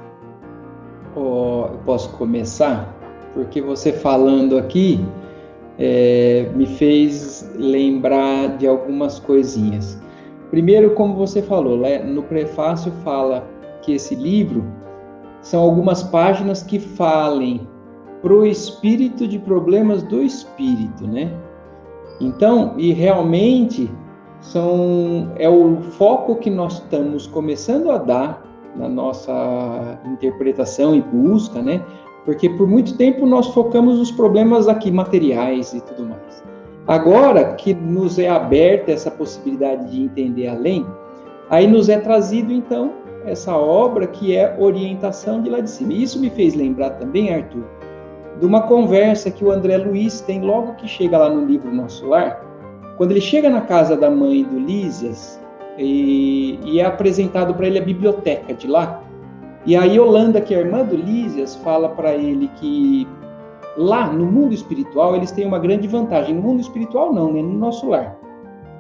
Oh, 1.17 1.65
eu 1.73 1.79
posso 1.87 2.13
começar? 2.13 2.95
Porque 3.33 3.63
você 3.63 3.91
falando 3.91 4.59
aqui 4.59 5.03
é, 5.79 6.51
me 6.55 6.67
fez 6.67 7.51
lembrar 7.57 8.59
de 8.59 8.67
algumas 8.67 9.19
coisinhas. 9.19 9.99
Primeiro, 10.51 10.91
como 10.91 11.15
você 11.15 11.41
falou, 11.41 11.79
no 12.05 12.23
prefácio 12.25 12.93
fala 13.03 13.49
que 13.81 13.95
esse 13.95 14.15
livro 14.15 14.63
são 15.41 15.63
algumas 15.63 16.03
páginas 16.03 16.63
que 16.63 16.79
falem 16.79 17.67
pro 18.21 18.45
espírito 18.45 19.27
de 19.27 19.39
problemas 19.39 20.03
do 20.03 20.23
espírito, 20.23 21.07
né? 21.07 21.33
Então, 22.21 22.75
e 22.77 22.93
realmente 22.93 23.91
são 24.41 25.33
é 25.37 25.49
o 25.49 25.81
foco 25.83 26.37
que 26.37 26.51
nós 26.51 26.75
estamos 26.75 27.27
começando 27.27 27.91
a 27.91 27.99
dar 27.99 28.43
na 28.77 28.89
nossa 28.89 29.99
interpretação 30.07 30.95
e 30.95 31.03
busca, 31.03 31.61
né? 31.61 31.85
Porque 32.25 32.49
por 32.51 32.67
muito 32.67 32.97
tempo 32.97 33.27
nós 33.27 33.49
focamos 33.49 33.99
nos 33.99 34.11
problemas 34.11 34.69
aqui 34.69 34.91
materiais 34.91 35.73
e 35.73 35.81
tudo 35.81 36.09
mais. 36.09 36.43
Agora 36.87 37.55
que 37.55 37.75
nos 37.75 38.19
é 38.19 38.29
aberta 38.29 38.93
essa 38.93 39.11
possibilidade 39.11 39.91
de 39.91 40.03
entender 40.03 40.49
além, 40.49 40.87
aí 41.49 41.67
nos 41.67 41.89
é 41.89 41.99
trazido 41.99 42.53
então 42.53 42.93
essa 43.25 43.55
obra 43.57 44.07
que 44.07 44.35
é 44.35 44.57
orientação 44.59 45.43
de 45.43 45.51
lá 45.51 45.61
de 45.61 45.71
cima. 45.71 45.93
Isso 45.93 46.19
me 46.19 46.31
fez 46.31 46.55
lembrar 46.55 46.91
também, 46.91 47.35
Arthur, 47.35 47.65
de 48.39 48.47
uma 48.47 48.63
conversa 48.63 49.31
que 49.31 49.45
o 49.45 49.51
André 49.51 49.77
Luiz 49.77 50.21
tem 50.23 50.41
logo 50.41 50.75
que 50.75 50.89
chega 50.89 51.19
lá 51.19 51.29
no 51.29 51.45
livro 51.45 51.73
Nosso 51.73 52.07
Lar, 52.09 52.50
quando 53.01 53.13
ele 53.13 53.21
chega 53.23 53.49
na 53.49 53.63
casa 53.63 53.97
da 53.97 54.11
mãe 54.11 54.45
do 54.45 54.59
Lísias 54.59 55.41
e, 55.79 56.61
e 56.63 56.81
é 56.81 56.85
apresentado 56.85 57.55
para 57.55 57.67
ele 57.67 57.79
a 57.79 57.83
biblioteca 57.83 58.53
de 58.53 58.67
lá. 58.67 59.03
E 59.65 59.75
a 59.75 59.85
Yolanda, 59.85 60.39
que 60.39 60.55
é 60.55 60.59
irmã 60.59 60.85
do 60.85 60.97
Lísias, 60.97 61.57
fala 61.57 61.89
para 61.89 62.13
ele 62.13 62.51
que 62.57 63.09
lá 63.75 64.13
no 64.13 64.27
mundo 64.27 64.53
espiritual 64.53 65.17
eles 65.17 65.31
têm 65.31 65.47
uma 65.47 65.59
grande 65.59 65.89
vantagem. 65.89 66.35
No 66.35 66.43
mundo 66.43 66.61
espiritual 66.61 67.11
não, 67.11 67.33
né? 67.33 67.41
no 67.41 67.55
nosso 67.55 67.89
lar. 67.89 68.19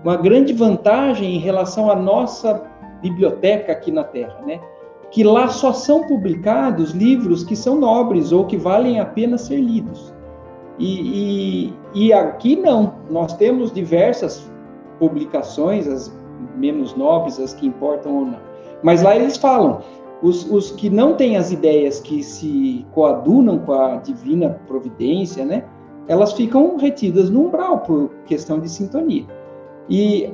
Uma 0.04 0.18
grande 0.18 0.52
vantagem 0.52 1.36
em 1.36 1.38
relação 1.38 1.90
à 1.90 1.96
nossa 1.96 2.62
biblioteca 3.00 3.72
aqui 3.72 3.90
na 3.90 4.04
Terra, 4.04 4.38
né? 4.46 4.60
Que 5.10 5.24
lá 5.24 5.48
só 5.48 5.72
são 5.72 6.06
publicados 6.06 6.90
livros 6.90 7.42
que 7.42 7.56
são 7.56 7.80
nobres 7.80 8.32
ou 8.32 8.44
que 8.44 8.58
valem 8.58 9.00
a 9.00 9.06
pena 9.06 9.38
ser 9.38 9.56
lidos. 9.56 10.12
E, 10.80 11.68
e, 11.94 12.06
e 12.06 12.12
aqui 12.12 12.56
não, 12.56 12.94
nós 13.10 13.34
temos 13.34 13.70
diversas 13.70 14.50
publicações, 14.98 15.86
as 15.86 16.10
menos 16.56 16.96
nobres, 16.96 17.38
as 17.38 17.52
que 17.52 17.66
importam 17.66 18.16
ou 18.16 18.24
não. 18.24 18.38
Mas 18.82 19.02
lá 19.02 19.14
eles 19.14 19.36
falam, 19.36 19.82
os, 20.22 20.50
os 20.50 20.70
que 20.70 20.88
não 20.88 21.14
têm 21.14 21.36
as 21.36 21.52
ideias 21.52 22.00
que 22.00 22.22
se 22.22 22.86
coadunam 22.92 23.58
com 23.58 23.72
a 23.74 23.96
divina 23.96 24.58
providência, 24.66 25.44
né? 25.44 25.64
Elas 26.08 26.32
ficam 26.32 26.78
retidas 26.78 27.28
no 27.28 27.46
umbral 27.46 27.80
por 27.80 28.10
questão 28.24 28.58
de 28.58 28.68
sintonia. 28.68 29.26
E 29.88 30.32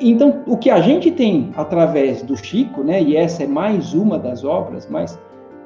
então, 0.00 0.42
o 0.46 0.56
que 0.56 0.68
a 0.68 0.80
gente 0.80 1.12
tem 1.12 1.52
através 1.56 2.22
do 2.22 2.36
Chico, 2.36 2.82
né, 2.82 3.00
e 3.00 3.16
essa 3.16 3.44
é 3.44 3.46
mais 3.46 3.94
uma 3.94 4.18
das 4.18 4.44
obras, 4.44 4.86
mas 4.90 5.18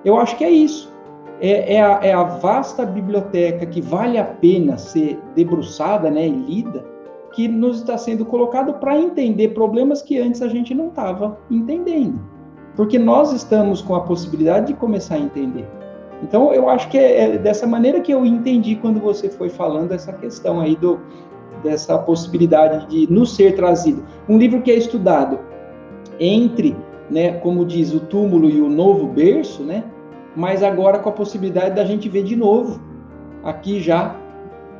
eu 0.04 0.16
acho 0.18 0.36
que 0.36 0.44
é 0.44 0.50
isso. 0.50 0.92
É, 1.40 1.76
é, 1.76 1.82
a, 1.82 2.00
é 2.02 2.12
a, 2.12 2.22
vasta 2.22 2.84
biblioteca 2.84 3.64
que 3.64 3.80
vale 3.80 4.18
a 4.18 4.24
pena 4.24 4.76
ser 4.76 5.18
debruçada 5.34 6.10
né, 6.10 6.26
e 6.26 6.30
lida, 6.30 6.84
que 7.32 7.48
nos 7.48 7.78
está 7.78 7.96
sendo 7.96 8.26
colocado 8.26 8.74
para 8.74 8.98
entender 8.98 9.48
problemas 9.48 10.02
que 10.02 10.18
antes 10.18 10.42
a 10.42 10.48
gente 10.48 10.74
não 10.74 10.88
estava 10.88 11.38
entendendo. 11.50 12.20
Porque 12.76 12.98
nós 12.98 13.32
estamos 13.32 13.80
com 13.80 13.94
a 13.94 14.02
possibilidade 14.02 14.68
de 14.68 14.74
começar 14.74 15.14
a 15.14 15.18
entender. 15.18 15.66
Então, 16.22 16.52
eu 16.52 16.68
acho 16.68 16.88
que 16.90 16.98
é, 16.98 17.34
é 17.34 17.38
dessa 17.38 17.66
maneira 17.66 18.00
que 18.00 18.12
eu 18.12 18.26
entendi 18.26 18.76
quando 18.76 19.00
você 19.00 19.30
foi 19.30 19.48
falando 19.48 19.92
essa 19.92 20.12
questão 20.12 20.60
aí 20.60 20.76
do, 20.76 21.00
dessa 21.62 21.96
possibilidade 21.98 22.86
de 22.88 23.10
nos 23.10 23.34
ser 23.34 23.54
trazido. 23.54 24.04
Um 24.28 24.36
livro 24.36 24.60
que 24.60 24.70
é 24.70 24.74
estudado 24.74 25.38
entre, 26.18 26.76
né, 27.08 27.32
como 27.38 27.64
diz, 27.64 27.94
o 27.94 28.00
túmulo 28.00 28.50
e 28.50 28.60
o 28.60 28.68
novo 28.68 29.06
berço, 29.06 29.62
né, 29.62 29.84
mas 30.36 30.62
agora 30.62 30.98
com 30.98 31.08
a 31.08 31.12
possibilidade 31.12 31.74
da 31.74 31.84
gente 31.84 32.08
ver 32.08 32.24
de 32.24 32.36
novo, 32.36 32.80
aqui 33.44 33.80
já, 33.80 34.14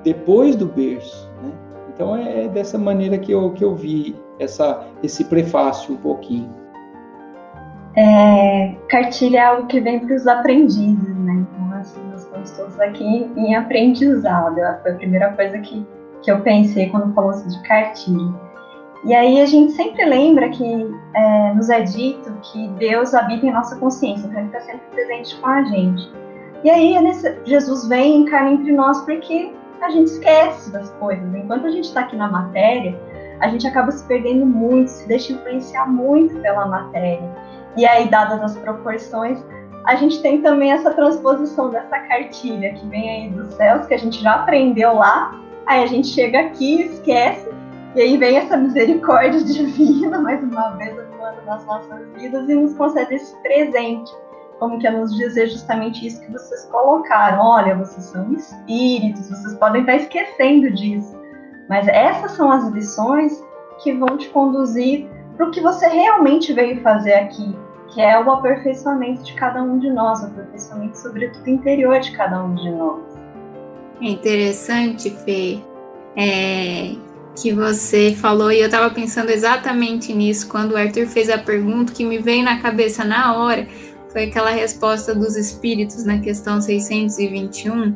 depois 0.04 0.56
do 0.56 0.66
berço. 0.66 1.30
Né? 1.42 1.52
Então 1.92 2.16
é 2.16 2.48
dessa 2.48 2.78
maneira 2.78 3.18
que 3.18 3.32
eu, 3.32 3.52
que 3.52 3.64
eu 3.64 3.74
vi 3.74 4.16
essa, 4.38 4.86
esse 5.02 5.24
prefácio 5.24 5.94
um 5.94 5.98
pouquinho. 5.98 6.50
É, 7.96 8.76
cartilha 8.88 9.38
é 9.38 9.46
algo 9.46 9.66
que 9.66 9.80
vem 9.80 9.98
para 9.98 10.14
os 10.14 10.26
aprendizes, 10.26 11.16
né? 11.16 11.44
Então, 11.44 11.78
assim, 11.78 12.00
nós 12.08 12.22
estamos 12.22 12.50
todos 12.52 12.80
aqui 12.80 13.04
em 13.36 13.54
aprendizado. 13.56 14.54
Foi 14.82 14.92
a 14.92 14.94
primeira 14.94 15.32
coisa 15.32 15.58
que 15.58 15.84
que 16.22 16.30
eu 16.30 16.40
pensei 16.40 16.88
quando 16.88 17.14
falou 17.14 17.30
assim 17.30 17.48
de 17.48 17.62
cartilha. 17.62 18.49
E 19.04 19.14
aí 19.14 19.40
a 19.40 19.46
gente 19.46 19.72
sempre 19.72 20.04
lembra 20.04 20.50
que 20.50 20.94
é, 21.14 21.54
nos 21.54 21.70
é 21.70 21.80
dito 21.80 22.30
que 22.42 22.68
Deus 22.78 23.14
habita 23.14 23.46
em 23.46 23.52
nossa 23.52 23.76
consciência, 23.76 24.26
então 24.26 24.38
Ele 24.38 24.48
está 24.48 24.60
sempre 24.60 24.82
presente 24.92 25.36
com 25.36 25.46
a 25.46 25.62
gente. 25.62 26.10
E 26.62 26.70
aí 26.70 26.94
Jesus 27.44 27.88
vem 27.88 28.16
e 28.16 28.16
encarna 28.18 28.52
entre 28.52 28.72
nós 28.72 29.00
porque 29.02 29.52
a 29.80 29.88
gente 29.88 30.08
esquece 30.08 30.70
das 30.70 30.90
coisas. 30.92 31.34
Enquanto 31.34 31.66
a 31.66 31.70
gente 31.70 31.84
está 31.84 32.00
aqui 32.00 32.14
na 32.14 32.28
matéria, 32.30 32.94
a 33.40 33.48
gente 33.48 33.66
acaba 33.66 33.90
se 33.90 34.04
perdendo 34.04 34.44
muito, 34.44 34.88
se 34.88 35.08
deixa 35.08 35.32
influenciar 35.32 35.86
muito 35.86 36.38
pela 36.40 36.66
matéria. 36.66 37.26
E 37.78 37.86
aí, 37.86 38.06
dadas 38.10 38.42
as 38.42 38.58
proporções, 38.58 39.42
a 39.86 39.94
gente 39.94 40.20
tem 40.20 40.42
também 40.42 40.72
essa 40.72 40.92
transposição 40.92 41.70
dessa 41.70 41.98
cartilha 42.00 42.74
que 42.74 42.86
vem 42.88 43.08
aí 43.08 43.30
dos 43.30 43.54
céus, 43.54 43.86
que 43.86 43.94
a 43.94 43.98
gente 43.98 44.20
já 44.22 44.34
aprendeu 44.34 44.96
lá, 44.96 45.40
Aí 45.70 45.84
a 45.84 45.86
gente 45.86 46.08
chega 46.08 46.40
aqui, 46.40 46.82
esquece, 46.82 47.48
e 47.94 48.00
aí 48.00 48.16
vem 48.16 48.36
essa 48.36 48.56
misericórdia 48.56 49.42
divina, 49.44 50.18
mais 50.20 50.42
uma 50.42 50.70
vez, 50.76 50.96
atuando 50.98 51.42
nas 51.44 51.64
nossas 51.66 52.06
vidas 52.14 52.48
e 52.48 52.54
nos 52.54 52.74
concede 52.74 53.14
esse 53.14 53.36
presente. 53.42 54.12
Como 54.58 54.78
que 54.78 54.86
é 54.86 54.90
nos 54.90 55.16
dizer 55.16 55.48
justamente 55.48 56.06
isso 56.06 56.20
que 56.20 56.30
vocês 56.30 56.66
colocaram. 56.66 57.42
Olha, 57.42 57.74
vocês 57.74 58.04
são 58.06 58.32
espíritos, 58.34 59.30
vocês 59.30 59.54
podem 59.54 59.80
estar 59.80 59.96
esquecendo 59.96 60.70
disso. 60.72 61.18
Mas 61.68 61.88
essas 61.88 62.32
são 62.32 62.50
as 62.52 62.68
lições 62.68 63.42
que 63.78 63.92
vão 63.94 64.18
te 64.18 64.28
conduzir 64.28 65.08
para 65.36 65.48
o 65.48 65.50
que 65.50 65.60
você 65.60 65.86
realmente 65.88 66.52
veio 66.52 66.82
fazer 66.82 67.14
aqui, 67.14 67.56
que 67.88 68.00
é 68.02 68.22
o 68.22 68.30
aperfeiçoamento 68.30 69.22
de 69.22 69.32
cada 69.34 69.62
um 69.62 69.78
de 69.78 69.90
nós, 69.90 70.22
o 70.22 70.26
aperfeiçoamento, 70.26 70.98
sobretudo, 70.98 71.48
interior 71.48 71.98
de 71.98 72.12
cada 72.12 72.42
um 72.42 72.54
de 72.54 72.70
nós. 72.70 73.02
É 74.02 74.08
interessante, 74.08 75.10
Fê, 75.10 75.60
é, 76.16 76.96
que 77.36 77.52
você 77.52 78.14
falou, 78.14 78.50
e 78.52 78.60
eu 78.60 78.66
estava 78.66 78.90
pensando 78.90 79.30
exatamente 79.30 80.12
nisso 80.12 80.48
quando 80.48 80.72
o 80.72 80.76
Arthur 80.76 81.06
fez 81.06 81.30
a 81.30 81.38
pergunta 81.38 81.92
que 81.92 82.04
me 82.04 82.18
veio 82.18 82.44
na 82.44 82.58
cabeça 82.58 83.04
na 83.04 83.36
hora, 83.36 83.66
foi 84.10 84.24
aquela 84.24 84.50
resposta 84.50 85.14
dos 85.14 85.36
espíritos 85.36 86.04
na 86.04 86.18
questão 86.18 86.60
621, 86.60 87.94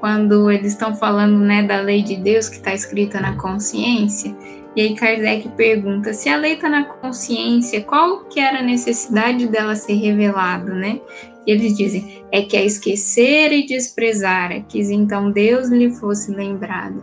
quando 0.00 0.50
eles 0.50 0.72
estão 0.72 0.94
falando 0.94 1.38
né, 1.38 1.62
da 1.62 1.80
lei 1.80 2.02
de 2.02 2.16
Deus 2.16 2.48
que 2.48 2.56
está 2.56 2.72
escrita 2.72 3.20
na 3.20 3.36
consciência, 3.36 4.34
e 4.76 4.80
aí 4.80 4.94
Kardec 4.94 5.48
pergunta 5.56 6.14
se 6.14 6.28
a 6.28 6.36
lei 6.36 6.52
está 6.52 6.68
na 6.68 6.84
consciência, 6.84 7.80
qual 7.80 8.26
que 8.26 8.38
era 8.38 8.60
a 8.60 8.62
necessidade 8.62 9.48
dela 9.48 9.74
ser 9.74 9.94
revelada, 9.94 10.72
né? 10.72 11.00
E 11.44 11.50
eles 11.50 11.76
dizem, 11.76 12.22
é 12.30 12.42
que 12.42 12.56
a 12.56 12.64
esquecer 12.64 13.52
e 13.52 13.66
desprezar, 13.66 14.52
é 14.52 14.60
quis 14.60 14.88
então 14.90 15.32
Deus 15.32 15.68
lhe 15.70 15.90
fosse 15.90 16.30
lembrado. 16.30 17.02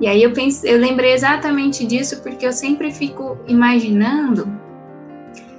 E 0.00 0.06
aí 0.06 0.22
eu 0.22 0.32
pensei, 0.32 0.74
eu 0.74 0.78
lembrei 0.78 1.12
exatamente 1.12 1.86
disso 1.86 2.22
porque 2.22 2.46
eu 2.46 2.52
sempre 2.52 2.90
fico 2.92 3.38
imaginando 3.46 4.46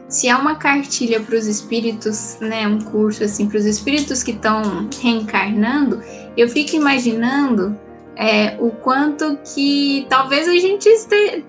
se 0.07 0.29
há 0.29 0.37
uma 0.37 0.55
cartilha 0.55 1.19
para 1.19 1.35
os 1.35 1.47
espíritos, 1.47 2.37
né, 2.39 2.67
um 2.67 2.79
curso 2.79 3.23
assim 3.23 3.47
para 3.47 3.57
os 3.57 3.65
espíritos 3.65 4.23
que 4.23 4.31
estão 4.31 4.87
reencarnando, 5.01 6.01
eu 6.37 6.47
fico 6.47 6.75
imaginando 6.75 7.77
é, 8.15 8.55
o 8.59 8.71
quanto 8.71 9.37
que 9.53 10.07
talvez 10.09 10.47
a 10.47 10.55
gente 10.55 10.89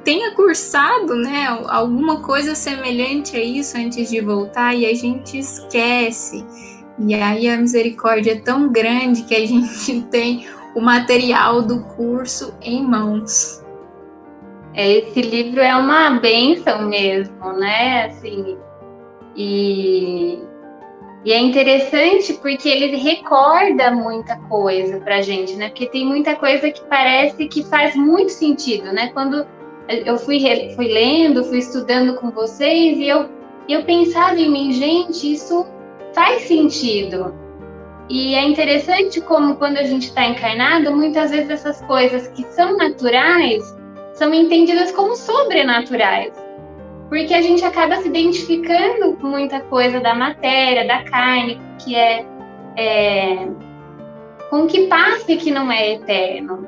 tenha 0.05 0.32
cursado, 0.32 1.14
né, 1.14 1.47
alguma 1.68 2.20
coisa 2.20 2.55
semelhante 2.55 3.36
a 3.36 3.43
isso 3.43 3.76
antes 3.76 4.11
de 4.11 4.20
voltar 4.20 4.74
e 4.74 4.84
a 4.84 4.95
gente 4.95 5.39
esquece. 5.39 6.45
E 6.99 7.14
aí 7.14 7.49
a 7.49 7.57
misericórdia 7.57 8.32
é 8.32 8.41
tão 8.41 8.70
grande 8.70 9.22
que 9.22 9.34
a 9.34 9.41
gente 9.47 10.03
tem 10.11 10.47
o 10.75 10.81
material 10.81 11.62
do 11.62 11.83
curso 11.85 12.55
em 12.62 12.83
mãos. 12.83 13.64
É, 14.75 14.91
esse 14.93 15.23
livro 15.23 15.61
é 15.61 15.75
uma 15.75 16.11
benção 16.21 16.89
mesmo, 16.89 17.53
né? 17.55 18.07
Assim, 18.07 18.57
e 19.35 20.39
e 21.25 21.33
é 21.33 21.39
interessante 21.39 22.35
porque 22.35 22.69
ele 22.69 22.97
recorda 22.97 23.91
muita 23.91 24.37
coisa 24.49 25.01
pra 25.01 25.21
gente, 25.21 25.57
né? 25.57 25.69
Porque 25.69 25.87
tem 25.87 26.07
muita 26.07 26.37
coisa 26.37 26.71
que 26.71 26.81
parece 26.87 27.49
que 27.49 27.64
faz 27.64 27.95
muito 27.97 28.31
sentido, 28.31 28.93
né? 28.93 29.11
Quando 29.12 29.47
eu 29.89 30.16
fui, 30.16 30.41
fui 30.77 30.89
lendo, 30.89 31.45
fui 31.45 31.59
estudando 31.59 32.14
com 32.16 32.31
vocês 32.31 32.99
e 32.99 33.09
eu, 33.09 33.29
eu 33.69 33.85
pensava 33.85 34.39
em 34.39 34.51
mim, 34.51 34.73
gente, 34.73 35.33
isso 35.33 35.66
faz 36.14 36.45
sentido. 36.45 37.35
E 38.09 38.35
é 38.35 38.43
interessante 38.43 39.21
como 39.21 39.57
quando 39.57 39.77
a 39.77 39.83
gente 39.83 40.07
está 40.07 40.25
encarnado, 40.25 40.95
muitas 40.95 41.31
vezes 41.31 41.51
essas 41.51 41.81
coisas 41.83 42.29
que 42.29 42.43
são 42.45 42.77
naturais 42.77 43.77
são 44.15 44.33
entendidas 44.33 44.93
como 44.93 45.15
sobrenaturais. 45.15 46.33
Porque 47.09 47.33
a 47.35 47.43
gente 47.43 47.65
acaba 47.65 47.97
se 47.97 48.09
identificando 48.09 49.17
com 49.17 49.29
muita 49.29 49.61
coisa 49.61 50.01
da 50.01 50.15
matéria, 50.15 50.87
da 50.87 51.05
carne, 51.05 51.61
que 51.79 51.95
é, 51.95 52.25
é 52.77 53.49
com 54.51 54.67
que 54.67 54.87
passa 54.87 55.33
e 55.33 55.37
que 55.37 55.51
não 55.51 55.71
é 55.71 55.95
eterno. 55.95 56.67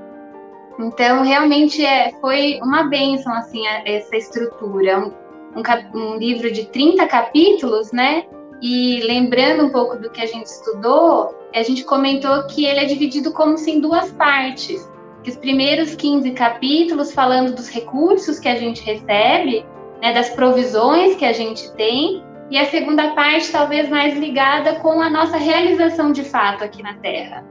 Então, 0.78 1.22
realmente 1.22 1.84
é, 1.84 2.12
foi 2.20 2.58
uma 2.62 2.84
bênção, 2.84 3.32
assim, 3.34 3.66
essa 3.84 4.16
estrutura. 4.16 4.98
Um, 4.98 5.12
um, 5.56 5.98
um, 5.98 6.16
livro 6.16 6.50
de 6.50 6.66
30 6.66 7.06
capítulos, 7.06 7.92
né? 7.92 8.24
E 8.60 9.00
lembrando 9.02 9.64
um 9.64 9.70
pouco 9.70 9.96
do 9.96 10.10
que 10.10 10.20
a 10.20 10.26
gente 10.26 10.46
estudou, 10.46 11.34
a 11.54 11.62
gente 11.62 11.84
comentou 11.84 12.44
que 12.46 12.64
ele 12.64 12.80
é 12.80 12.84
dividido 12.84 13.32
como 13.32 13.56
se 13.56 13.70
em 13.70 13.80
duas 13.80 14.10
partes. 14.12 14.88
Que 15.22 15.30
os 15.30 15.36
primeiros 15.36 15.94
15 15.94 16.30
capítulos, 16.32 17.12
falando 17.12 17.54
dos 17.54 17.68
recursos 17.68 18.38
que 18.38 18.48
a 18.48 18.56
gente 18.56 18.82
recebe, 18.82 19.64
né, 20.00 20.12
das 20.12 20.30
provisões 20.30 21.16
que 21.16 21.24
a 21.24 21.32
gente 21.32 21.70
tem, 21.72 22.22
e 22.50 22.58
a 22.58 22.66
segunda 22.66 23.10
parte, 23.10 23.52
talvez 23.52 23.88
mais 23.88 24.18
ligada 24.18 24.76
com 24.76 25.00
a 25.00 25.08
nossa 25.08 25.36
realização 25.36 26.10
de 26.10 26.24
fato 26.24 26.64
aqui 26.64 26.82
na 26.82 26.94
Terra. 26.94 27.44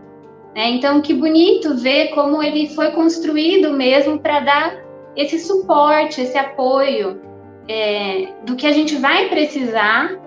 Né? 0.55 0.69
Então, 0.71 1.01
que 1.01 1.13
bonito 1.13 1.75
ver 1.77 2.09
como 2.09 2.43
ele 2.43 2.67
foi 2.69 2.91
construído 2.91 3.71
mesmo 3.71 4.19
para 4.19 4.39
dar 4.41 4.77
esse 5.15 5.39
suporte, 5.39 6.21
esse 6.21 6.37
apoio 6.37 7.21
é, 7.67 8.29
do 8.45 8.55
que 8.55 8.67
a 8.67 8.71
gente 8.71 8.95
vai 8.95 9.29
precisar 9.29 10.19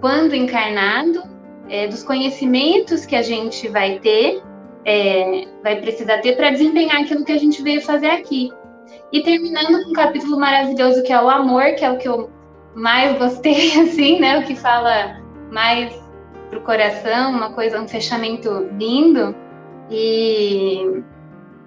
quando 0.00 0.34
encarnado, 0.34 1.22
é, 1.68 1.86
dos 1.86 2.02
conhecimentos 2.02 3.06
que 3.06 3.14
a 3.14 3.22
gente 3.22 3.68
vai 3.68 3.98
ter, 4.00 4.42
é, 4.84 5.46
vai 5.62 5.80
precisar 5.80 6.18
ter 6.18 6.36
para 6.36 6.50
desempenhar 6.50 7.02
aquilo 7.02 7.24
que 7.24 7.32
a 7.32 7.38
gente 7.38 7.62
veio 7.62 7.82
fazer 7.82 8.08
aqui. 8.08 8.50
E 9.12 9.22
terminando 9.22 9.84
com 9.84 9.90
um 9.90 9.92
capítulo 9.92 10.38
maravilhoso 10.38 11.02
que 11.02 11.12
é 11.12 11.20
o 11.20 11.28
amor, 11.28 11.74
que 11.74 11.84
é 11.84 11.90
o 11.90 11.98
que 11.98 12.08
eu 12.08 12.30
mais 12.74 13.18
gostei, 13.18 13.78
assim, 13.82 14.18
né? 14.18 14.38
O 14.38 14.44
que 14.44 14.54
fala 14.56 15.20
mais 15.52 15.94
pro 16.48 16.60
coração, 16.62 17.32
uma 17.32 17.52
coisa, 17.52 17.80
um 17.80 17.86
fechamento 17.86 18.68
lindo. 18.78 19.34
E 19.90 21.02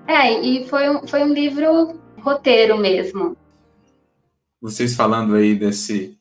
é, 0.07 0.41
e 0.41 0.67
foi 0.67 0.89
um, 0.89 1.07
foi 1.07 1.23
um 1.23 1.33
livro 1.33 1.99
roteiro 2.19 2.77
mesmo. 2.77 3.37
Vocês 4.61 4.95
falando 4.95 5.35
aí 5.35 5.55
desse 5.55 6.17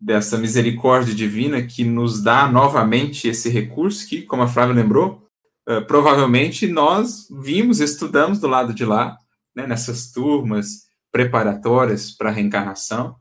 dessa 0.00 0.38
misericórdia 0.38 1.14
divina 1.14 1.62
que 1.62 1.84
nos 1.84 2.22
dá 2.22 2.50
novamente 2.50 3.28
esse 3.28 3.50
recurso 3.50 4.08
que, 4.08 4.22
como 4.22 4.42
a 4.42 4.48
Flávia 4.48 4.74
lembrou, 4.74 5.28
uh, 5.68 5.84
provavelmente 5.86 6.66
nós 6.66 7.28
vimos, 7.30 7.80
estudamos 7.80 8.38
do 8.38 8.46
lado 8.46 8.72
de 8.72 8.84
lá, 8.84 9.18
né, 9.54 9.66
nessas 9.66 10.10
turmas 10.10 10.88
preparatórias 11.12 12.10
para 12.10 12.30
a 12.30 12.32
reencarnação, 12.32 13.16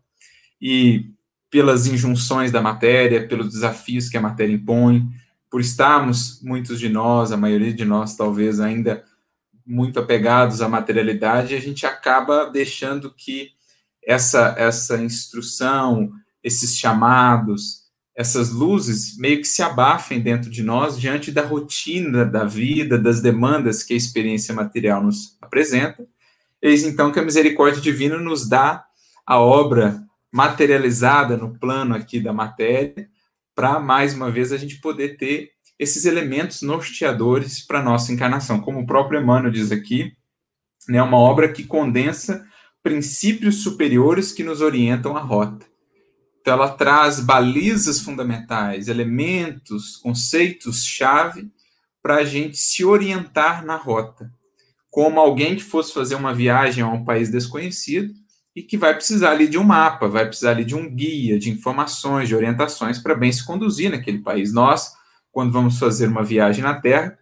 e 0.61 1.11
pelas 1.49 1.87
injunções 1.87 2.51
da 2.51 2.61
matéria, 2.61 3.27
pelos 3.27 3.49
desafios 3.49 4.07
que 4.07 4.17
a 4.17 4.21
matéria 4.21 4.53
impõe, 4.53 5.09
por 5.49 5.59
estarmos, 5.59 6.41
muitos 6.43 6.79
de 6.79 6.89
nós, 6.89 7.31
a 7.31 7.37
maioria 7.37 7.73
de 7.73 7.83
nós 7.83 8.15
talvez 8.15 8.59
ainda 8.59 9.03
muito 9.65 9.99
apegados 9.99 10.61
à 10.61 10.69
materialidade, 10.69 11.55
a 11.55 11.59
gente 11.59 11.85
acaba 11.85 12.45
deixando 12.45 13.13
que 13.13 13.51
essa, 14.05 14.55
essa 14.57 14.97
instrução, 14.97 16.11
esses 16.43 16.77
chamados, 16.77 17.79
essas 18.15 18.51
luzes 18.51 19.17
meio 19.17 19.39
que 19.39 19.47
se 19.47 19.61
abafem 19.61 20.19
dentro 20.19 20.49
de 20.49 20.61
nós 20.61 20.99
diante 20.99 21.31
da 21.31 21.45
rotina 21.45 22.25
da 22.25 22.43
vida, 22.43 22.97
das 22.97 23.21
demandas 23.21 23.83
que 23.83 23.93
a 23.93 23.97
experiência 23.97 24.53
material 24.53 25.01
nos 25.01 25.37
apresenta. 25.41 26.05
Eis 26.61 26.83
então 26.83 27.11
que 27.11 27.19
a 27.19 27.23
misericórdia 27.23 27.81
divina 27.81 28.17
nos 28.17 28.47
dá 28.47 28.85
a 29.25 29.39
obra 29.39 30.03
materializada 30.31 31.37
no 31.37 31.57
plano 31.57 31.95
aqui 31.95 32.19
da 32.19 32.33
matéria, 32.33 33.09
para 33.55 33.79
mais 33.79 34.13
uma 34.13 34.29
vez 34.29 34.51
a 34.51 34.57
gente 34.57 34.79
poder 34.81 35.17
ter 35.17 35.51
esses 35.77 36.05
elementos 36.05 36.61
norteadores 36.61 37.65
para 37.65 37.81
nossa 37.81 38.11
encarnação. 38.11 38.59
Como 38.59 38.79
o 38.79 38.85
próprio 38.85 39.21
Emmanuel 39.21 39.51
diz 39.51 39.71
aqui, 39.71 40.11
é 40.89 40.91
né, 40.91 41.01
uma 41.01 41.17
obra 41.17 41.51
que 41.51 41.63
condensa 41.63 42.45
princípios 42.83 43.63
superiores 43.63 44.31
que 44.31 44.43
nos 44.43 44.61
orientam 44.61 45.15
a 45.15 45.21
rota. 45.21 45.68
Então, 46.49 46.63
ela 46.63 46.71
traz 46.71 47.19
balizas 47.19 47.99
fundamentais, 47.99 48.87
elementos, 48.87 49.97
conceitos-chave 49.97 51.47
para 52.01 52.15
a 52.15 52.23
gente 52.23 52.57
se 52.57 52.83
orientar 52.83 53.63
na 53.63 53.75
rota. 53.75 54.31
Como 54.89 55.19
alguém 55.19 55.55
que 55.55 55.61
fosse 55.61 55.93
fazer 55.93 56.15
uma 56.15 56.33
viagem 56.33 56.83
a 56.83 56.87
um 56.87 57.05
país 57.05 57.29
desconhecido, 57.29 58.11
e 58.55 58.63
que 58.63 58.77
vai 58.77 58.95
precisar 58.95 59.29
ali 59.29 59.47
de 59.47 59.59
um 59.59 59.63
mapa, 59.63 60.07
vai 60.07 60.25
precisar 60.25 60.49
ali 60.49 60.65
de 60.65 60.73
um 60.73 60.89
guia, 60.89 61.37
de 61.37 61.51
informações, 61.51 62.27
de 62.27 62.35
orientações 62.35 62.97
para 62.97 63.13
bem 63.13 63.31
se 63.31 63.45
conduzir 63.45 63.91
naquele 63.91 64.17
país. 64.17 64.51
Nós, 64.51 64.91
quando 65.31 65.51
vamos 65.51 65.77
fazer 65.77 66.07
uma 66.07 66.23
viagem 66.23 66.63
na 66.63 66.73
Terra, 66.73 67.15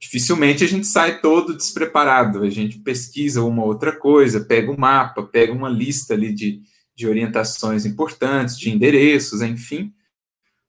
dificilmente 0.00 0.64
a 0.64 0.66
gente 0.66 0.86
sai 0.86 1.20
todo 1.20 1.54
despreparado. 1.54 2.42
A 2.42 2.48
gente 2.48 2.78
pesquisa 2.78 3.42
uma 3.42 3.66
outra 3.66 3.92
coisa, 3.94 4.40
pega 4.40 4.72
um 4.72 4.78
mapa, 4.78 5.22
pega 5.22 5.52
uma 5.52 5.68
lista 5.68 6.14
ali 6.14 6.32
de, 6.32 6.62
de 6.94 7.08
orientações 7.08 7.86
importantes, 7.86 8.58
de 8.58 8.70
endereços, 8.70 9.42
enfim, 9.42 9.92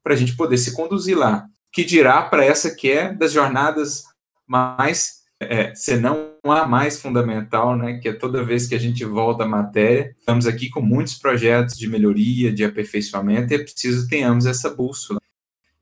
para 0.04 0.14
a 0.14 0.18
gente 0.18 0.36
poder 0.36 0.58
se 0.58 0.74
conduzir 0.74 1.18
lá. 1.18 1.48
Que 1.72 1.84
dirá 1.84 2.22
para 2.22 2.46
essa 2.46 2.74
que 2.74 2.92
é 2.92 3.14
das 3.14 3.32
jornadas 3.32 4.04
mais 4.48 5.24
é, 5.50 5.74
senão 5.76 6.34
a 6.44 6.66
mais 6.66 7.02
fundamental, 7.02 7.76
né, 7.78 8.00
que 8.00 8.10
é 8.10 8.14
toda 8.14 8.44
vez 8.44 8.68
que 8.68 8.76
a 8.76 8.80
gente 8.80 9.04
volta 9.06 9.44
à 9.44 9.48
matéria, 9.48 10.16
estamos 10.18 10.46
aqui 10.48 10.70
com 10.70 10.82
muitos 10.82 11.16
projetos 11.16 11.78
de 11.78 11.88
melhoria, 11.88 12.52
de 12.52 12.64
aperfeiçoamento, 12.64 13.52
e 13.52 13.56
é 13.56 13.60
preciso 13.60 14.08
tenhamos 14.08 14.46
essa 14.46 14.70
bússola, 14.70 15.20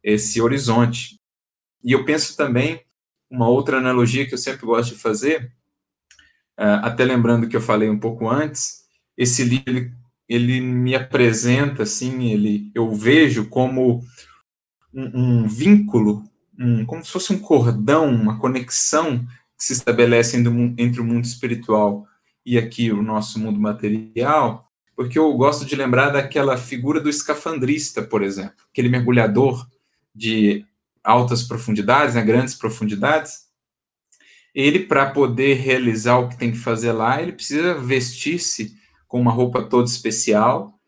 esse 0.04 0.42
horizonte. 0.42 1.20
E 1.84 1.92
eu 1.92 2.06
penso 2.06 2.36
também, 2.36 2.82
uma 3.30 3.48
outra 3.48 3.78
analogia 3.78 4.28
que 4.28 4.34
eu 4.34 4.38
sempre 4.38 4.66
gosto 4.66 4.94
de 4.94 5.00
fazer, 5.02 5.52
é, 6.58 6.66
até 6.84 7.04
lembrando 7.04 7.48
que 7.48 7.56
eu 7.56 7.62
falei 7.62 7.90
um 7.90 8.00
pouco 8.00 8.30
antes, 8.30 8.82
esse 9.18 9.44
livro, 9.44 9.92
ele, 10.32 10.62
me 10.62 10.96
apresenta, 10.96 11.84
assim, 11.84 12.32
ele, 12.32 12.72
eu 12.74 12.96
vejo 12.96 13.50
como 13.50 14.02
um, 14.94 15.42
um 15.44 15.48
vínculo, 15.48 16.24
um, 16.58 16.86
como 16.86 17.04
se 17.04 17.12
fosse 17.12 17.34
um 17.34 17.40
cordão, 17.40 18.08
uma 18.10 18.40
conexão 18.40 19.20
que 19.58 19.66
se 19.66 19.74
estabelecem 19.74 20.42
entre 20.78 21.02
o 21.02 21.04
mundo 21.04 21.26
espiritual 21.26 22.08
e 22.46 22.58
aqui 22.58 22.94
o 22.94 23.04
nosso 23.04 23.40
mundo 23.40 23.60
material, 23.60 24.72
porque 24.96 25.20
eu 25.20 25.34
gosto 25.34 25.66
de 25.66 25.76
lembrar 25.76 26.12
daquela 26.12 26.56
figura 26.56 27.02
do 27.02 27.10
escafandrista, 27.10 28.02
por 28.02 28.24
exemplo, 28.24 28.56
aquele 28.72 28.88
mergulhador 28.88 29.68
de 30.16 30.66
altas 31.04 31.44
profundidades, 31.44 32.16
né, 32.16 32.22
grandes 32.22 32.56
profundidades. 32.56 33.48
Ele, 34.56 34.80
para 34.80 35.12
poder 35.12 35.56
realizar 35.56 36.20
o 36.20 36.30
que 36.30 36.38
tem 36.38 36.52
que 36.52 36.58
fazer 36.58 36.94
lá, 36.94 37.22
ele 37.22 37.34
precisa 37.34 37.74
vestir-se 37.74 38.80
com 39.12 39.20
uma 39.20 39.34
roupa 39.34 39.62
toda 39.62 39.90
especial 39.90 40.80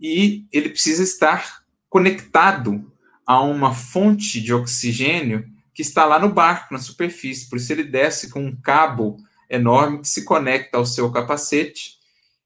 e 0.00 0.48
ele 0.52 0.70
precisa 0.70 1.04
estar 1.04 1.62
conectado 1.88 2.90
a 3.24 3.40
uma 3.40 3.72
fonte 3.72 4.40
de 4.40 4.52
oxigênio 4.52 5.46
que 5.72 5.80
está 5.80 6.04
lá 6.04 6.18
no 6.18 6.28
barco, 6.28 6.74
na 6.74 6.80
superfície. 6.80 7.48
Por 7.48 7.56
isso 7.56 7.72
ele 7.72 7.84
desce 7.84 8.30
com 8.30 8.44
um 8.44 8.60
cabo 8.60 9.16
enorme 9.48 10.00
que 10.00 10.08
se 10.08 10.24
conecta 10.24 10.76
ao 10.76 10.84
seu 10.84 11.08
capacete 11.12 11.98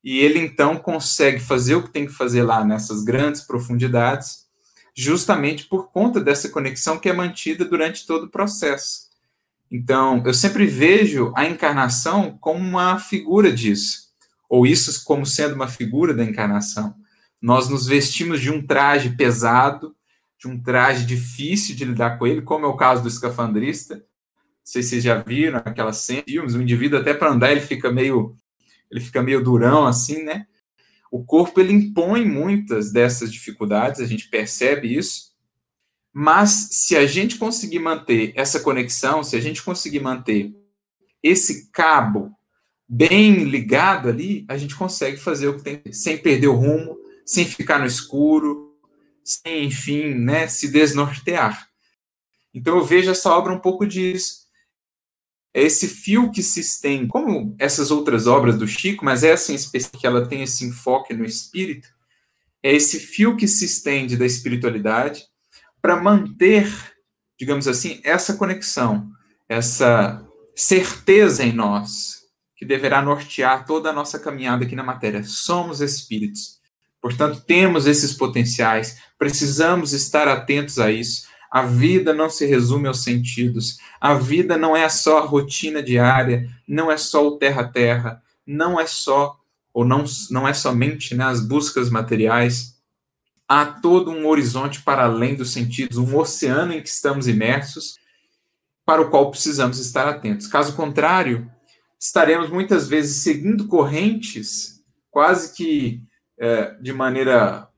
e 0.05 0.19
ele 0.19 0.39
então 0.39 0.77
consegue 0.77 1.41
fazer 1.41 1.77
o 1.77 1.85
que 1.85 1.93
tem 1.93 2.05
que 2.05 2.13
fazer 2.13 2.43
lá 2.43 2.63
nessas 2.63 3.03
grandes 3.03 3.41
profundidades, 3.41 4.45
justamente 4.95 5.65
por 5.65 5.91
conta 5.91 6.21
dessa 6.21 6.51
conexão 6.51 6.99
que 6.99 7.09
é 7.09 7.13
mantida 7.15 7.65
durante 7.65 8.07
todo 8.07 8.25
o 8.25 8.31
processo. 8.31 9.09
Então, 9.71 10.23
eu 10.27 10.35
sempre 10.35 10.67
vejo 10.67 11.33
a 11.35 11.47
encarnação 11.47 12.37
como 12.39 12.59
uma 12.59 12.99
figura 12.99 13.51
disso, 13.51 14.12
ou 14.53 14.67
isso 14.67 15.03
como 15.05 15.25
sendo 15.25 15.55
uma 15.55 15.67
figura 15.67 16.13
da 16.13 16.23
encarnação. 16.23 16.95
Nós 17.41 17.71
nos 17.71 17.87
vestimos 17.87 18.39
de 18.39 18.51
um 18.51 18.67
traje 18.67 19.17
pesado, 19.17 19.97
de 20.39 20.47
um 20.47 20.63
traje 20.63 21.07
difícil 21.07 21.75
de 21.75 21.87
lidar 21.87 22.19
com 22.19 22.27
ele, 22.27 22.43
como 22.43 22.67
é 22.67 22.69
o 22.69 22.77
caso 22.77 23.01
do 23.01 23.09
escafandrista. 23.09 23.95
Não 23.95 24.03
sei 24.63 24.83
se 24.83 24.91
vocês 24.91 25.05
já 25.05 25.15
viram 25.23 25.63
aquelas 25.65 25.97
cenas, 26.03 26.55
o 26.55 26.61
indivíduo 26.61 26.99
até 26.99 27.15
para 27.15 27.31
andar 27.31 27.51
ele 27.51 27.63
fica 27.63 27.91
meio 27.91 28.37
ele 28.91 29.01
fica 29.01 29.23
meio 29.23 29.43
durão 29.43 29.87
assim, 29.87 30.23
né? 30.23 30.47
O 31.11 31.25
corpo 31.25 31.59
ele 31.59 31.73
impõe 31.73 32.23
muitas 32.23 32.93
dessas 32.93 33.33
dificuldades, 33.33 34.03
a 34.03 34.07
gente 34.07 34.29
percebe 34.29 34.95
isso. 34.95 35.33
Mas 36.13 36.69
se 36.73 36.95
a 36.95 37.07
gente 37.07 37.39
conseguir 37.39 37.79
manter 37.79 38.35
essa 38.37 38.61
conexão, 38.61 39.25
se 39.25 39.35
a 39.35 39.41
gente 39.41 39.63
conseguir 39.63 40.01
manter 40.01 40.55
esse 41.23 41.71
cabo 41.73 42.37
bem 42.95 43.45
ligado 43.45 44.11
ali, 44.11 44.45
a 44.47 44.59
gente 44.59 44.77
consegue 44.77 45.17
fazer 45.17 45.49
o 45.49 45.57
que 45.57 45.63
tem, 45.63 45.83
sem 45.91 46.19
perder 46.19 46.49
o 46.49 46.55
rumo, 46.55 46.99
sem 47.25 47.47
ficar 47.47 47.79
no 47.79 47.87
escuro, 47.87 48.77
sem, 49.25 49.65
enfim, 49.65 50.13
né, 50.13 50.47
se 50.47 50.71
desnortear. 50.71 51.67
Então 52.53 52.77
eu 52.77 52.85
vejo 52.85 53.11
essa 53.11 53.31
obra 53.31 53.51
um 53.51 53.59
pouco 53.59 53.87
disso. 53.87 54.43
É 55.55 55.63
esse 55.63 55.89
fio 55.89 56.31
que 56.31 56.43
se 56.43 56.61
estende, 56.61 57.07
como 57.09 57.57
essas 57.59 57.91
outras 57.91 58.27
obras 58.27 58.59
do 58.59 58.69
Chico, 58.69 59.07
mas 59.07 59.25
essa 59.25 59.53
em 59.53 59.55
específico, 59.55 59.99
que 59.99 60.07
ela 60.07 60.29
tem 60.29 60.43
esse 60.43 60.63
enfoque 60.67 61.15
no 61.15 61.25
espírito, 61.25 61.89
é 62.63 62.75
esse 62.75 63.01
fio 63.01 63.39
que 63.39 63.49
se 63.49 63.65
estende 63.65 64.19
da 64.19 64.27
espiritualidade 64.27 65.25
para 65.81 65.97
manter, 65.97 66.71
digamos 67.41 67.67
assim, 67.67 68.03
essa 68.05 68.35
conexão, 68.35 69.11
essa 69.49 70.23
certeza 70.55 71.43
em 71.43 71.55
nós, 71.55 72.22
que 72.63 72.67
deverá 72.67 73.03
nortear 73.03 73.67
toda 73.67 73.91
a 73.91 73.93
nossa 73.93 74.21
caminhada 74.21 74.65
aqui 74.65 74.77
na 74.77 74.85
matéria. 74.85 75.25
Somos 75.25 75.81
espíritos. 75.81 76.61
Portanto, 77.01 77.43
temos 77.45 77.89
esses 77.89 78.13
potenciais, 78.13 78.99
precisamos 79.19 79.93
estar 79.93 80.29
atentos 80.29 80.79
a 80.79 80.89
isso. 80.89 81.27
A 81.51 81.63
vida 81.63 82.15
não 82.15 82.31
se 82.31 82.47
resume 82.47 82.87
aos 82.87 83.03
sentidos. 83.03 83.79
A 84.01 84.15
vida 84.15 84.57
não 84.57 84.77
é 84.77 84.89
só 84.89 85.19
a 85.19 85.27
rotina 85.27 85.83
diária, 85.83 86.49
não 86.69 86.89
é 86.89 86.97
só 86.97 87.27
o 87.27 87.37
terra-terra, 87.37 88.23
não 88.47 88.79
é 88.79 88.87
só, 88.87 89.37
ou 89.75 89.85
não, 89.85 90.05
não 90.31 90.47
é 90.47 90.55
somente 90.55 91.17
né, 91.17 91.25
as 91.25 91.45
buscas 91.45 91.91
materiais. 91.91 92.77
Há 93.49 93.67
todo 93.67 94.13
um 94.13 94.29
horizonte 94.29 94.83
para 94.83 95.07
além 95.07 95.35
dos 95.35 95.51
sentidos, 95.51 95.99
um 95.99 96.17
oceano 96.17 96.73
em 96.75 96.81
que 96.81 96.89
estamos 96.89 97.27
imersos, 97.27 97.97
para 98.87 99.03
o 99.03 99.11
qual 99.11 99.33
precisamos 99.33 99.81
estar 99.81 100.07
atentos. 100.07 100.47
Caso 100.47 100.77
contrário, 100.77 101.51
estaremos 102.03 102.51
muitas 102.51 102.89
vezes 102.89 103.23
seguindo 103.23 103.69
correntes 103.69 104.83
quase 105.09 105.55
que 105.55 106.03
é, 106.37 106.75
de 106.81 106.93
maneira 106.93 107.69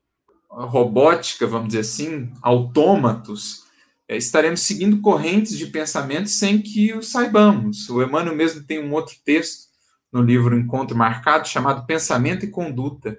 robótica, 0.49 1.47
vamos 1.47 1.69
dizer 1.69 1.81
assim, 1.81 2.33
autômatos, 2.41 3.65
é, 4.09 4.17
estaremos 4.17 4.61
seguindo 4.61 5.03
correntes 5.03 5.59
de 5.59 5.67
pensamento 5.67 6.31
sem 6.31 6.63
que 6.63 6.95
o 6.95 7.03
saibamos. 7.03 7.91
O 7.91 8.03
Emmanuel 8.03 8.35
mesmo 8.35 8.63
tem 8.63 8.83
um 8.83 8.95
outro 8.95 9.15
texto 9.23 9.69
no 10.11 10.23
livro 10.23 10.57
Encontro 10.57 10.97
Marcado, 10.97 11.47
chamado 11.47 11.85
Pensamento 11.85 12.47
e 12.47 12.51
Conduta, 12.51 13.19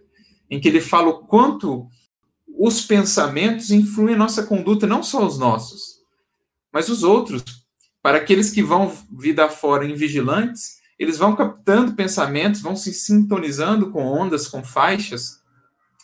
em 0.50 0.60
que 0.60 0.68
ele 0.68 0.82
fala 0.82 1.10
o 1.10 1.20
quanto 1.20 1.88
os 2.48 2.82
pensamentos 2.82 3.70
influem 3.70 4.16
em 4.16 4.18
nossa 4.18 4.42
conduta, 4.44 4.88
não 4.88 5.04
só 5.04 5.24
os 5.24 5.38
nossos, 5.38 6.00
mas 6.72 6.90
os 6.90 7.04
outros. 7.04 7.44
Para 8.02 8.20
aqueles 8.20 8.50
que 8.50 8.64
vão 8.64 8.92
vida 9.12 9.50
fora 9.50 9.86
invigilantes, 9.86 10.85
eles 10.98 11.18
vão 11.18 11.36
captando 11.36 11.94
pensamentos, 11.94 12.62
vão 12.62 12.76
se 12.76 12.94
sintonizando 12.94 13.92
com 13.92 14.06
ondas, 14.06 14.48
com 14.48 14.64
faixas, 14.64 15.40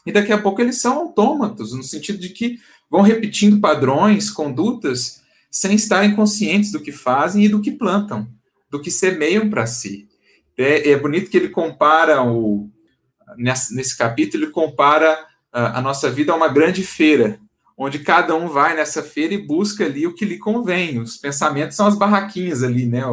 e 0.06 0.12
daqui 0.12 0.32
a 0.32 0.38
pouco 0.38 0.62
eles 0.62 0.82
são 0.82 0.98
autômatos, 0.98 1.74
no 1.74 1.84
sentido 1.84 2.20
de 2.20 2.30
que 2.30 2.60
vão 2.90 3.02
repetindo 3.02 3.62
padrões, 3.62 4.30
condutas, 4.30 5.22
sem 5.50 5.76
estarem 5.76 6.16
conscientes 6.16 6.72
do 6.72 6.80
que 6.80 6.92
fazem 6.92 7.46
e 7.46 7.50
do 7.50 7.62
que 7.62 7.72
plantam, 7.72 8.28
do 8.70 8.82
que 8.82 8.90
semeiam 8.90 9.50
para 9.50 9.66
si. 9.66 10.08
É, 10.58 10.92
é, 10.92 10.98
bonito 10.98 11.30
que 11.30 11.38
ele 11.38 11.50
compara, 11.50 12.24
o, 12.24 12.70
nesse, 13.38 13.76
nesse 13.76 13.98
capítulo, 13.98 14.44
ele 14.44 14.52
compara 14.52 15.26
a, 15.52 15.80
a 15.80 15.82
nossa 15.82 16.10
vida 16.10 16.32
a 16.32 16.36
uma 16.36 16.48
grande 16.48 16.84
feira, 16.84 17.40
onde 17.78 18.00
cada 18.00 18.36
um 18.36 18.48
vai 18.48 18.76
nessa 18.76 19.02
feira 19.02 19.34
e 19.34 19.46
busca 19.46 19.86
ali 19.86 20.06
o 20.06 20.14
que 20.14 20.26
lhe 20.26 20.38
convém. 20.38 21.00
Os 21.00 21.18
pensamentos 21.18 21.76
são 21.76 21.88
as 21.88 21.98
barraquinhas 21.98 22.64
ali, 22.64 22.86
né? 22.86 23.04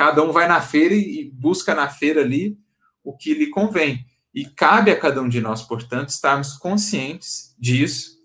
Cada 0.00 0.22
um 0.22 0.32
vai 0.32 0.48
na 0.48 0.62
feira 0.62 0.94
e 0.94 1.30
busca 1.30 1.74
na 1.74 1.86
feira 1.86 2.22
ali 2.22 2.56
o 3.04 3.14
que 3.14 3.34
lhe 3.34 3.48
convém. 3.48 4.06
E 4.34 4.46
cabe 4.46 4.90
a 4.90 4.98
cada 4.98 5.20
um 5.20 5.28
de 5.28 5.42
nós, 5.42 5.60
portanto, 5.60 6.08
estarmos 6.08 6.54
conscientes 6.54 7.54
disso 7.58 8.18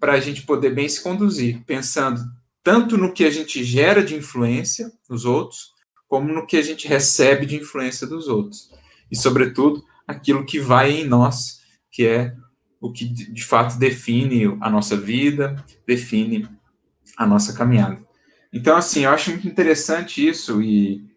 para 0.00 0.14
a 0.14 0.18
gente 0.18 0.42
poder 0.42 0.74
bem 0.74 0.88
se 0.88 1.00
conduzir, 1.00 1.62
pensando 1.64 2.20
tanto 2.60 2.98
no 2.98 3.12
que 3.12 3.22
a 3.22 3.30
gente 3.30 3.62
gera 3.62 4.02
de 4.02 4.16
influência 4.16 4.90
nos 5.08 5.24
outros, 5.24 5.70
como 6.08 6.32
no 6.32 6.44
que 6.44 6.56
a 6.56 6.62
gente 6.62 6.88
recebe 6.88 7.46
de 7.46 7.54
influência 7.54 8.04
dos 8.04 8.26
outros. 8.26 8.72
E, 9.08 9.16
sobretudo, 9.16 9.80
aquilo 10.04 10.44
que 10.44 10.58
vai 10.58 10.90
em 10.90 11.06
nós, 11.06 11.60
que 11.88 12.04
é 12.04 12.34
o 12.80 12.90
que 12.90 13.04
de 13.04 13.44
fato 13.44 13.78
define 13.78 14.58
a 14.60 14.68
nossa 14.68 14.96
vida, 14.96 15.54
define 15.86 16.48
a 17.16 17.24
nossa 17.24 17.52
caminhada. 17.52 18.02
Então, 18.52 18.76
assim, 18.76 19.04
eu 19.04 19.10
acho 19.10 19.30
muito 19.30 19.46
interessante 19.46 20.26
isso 20.26 20.60
e 20.60 21.11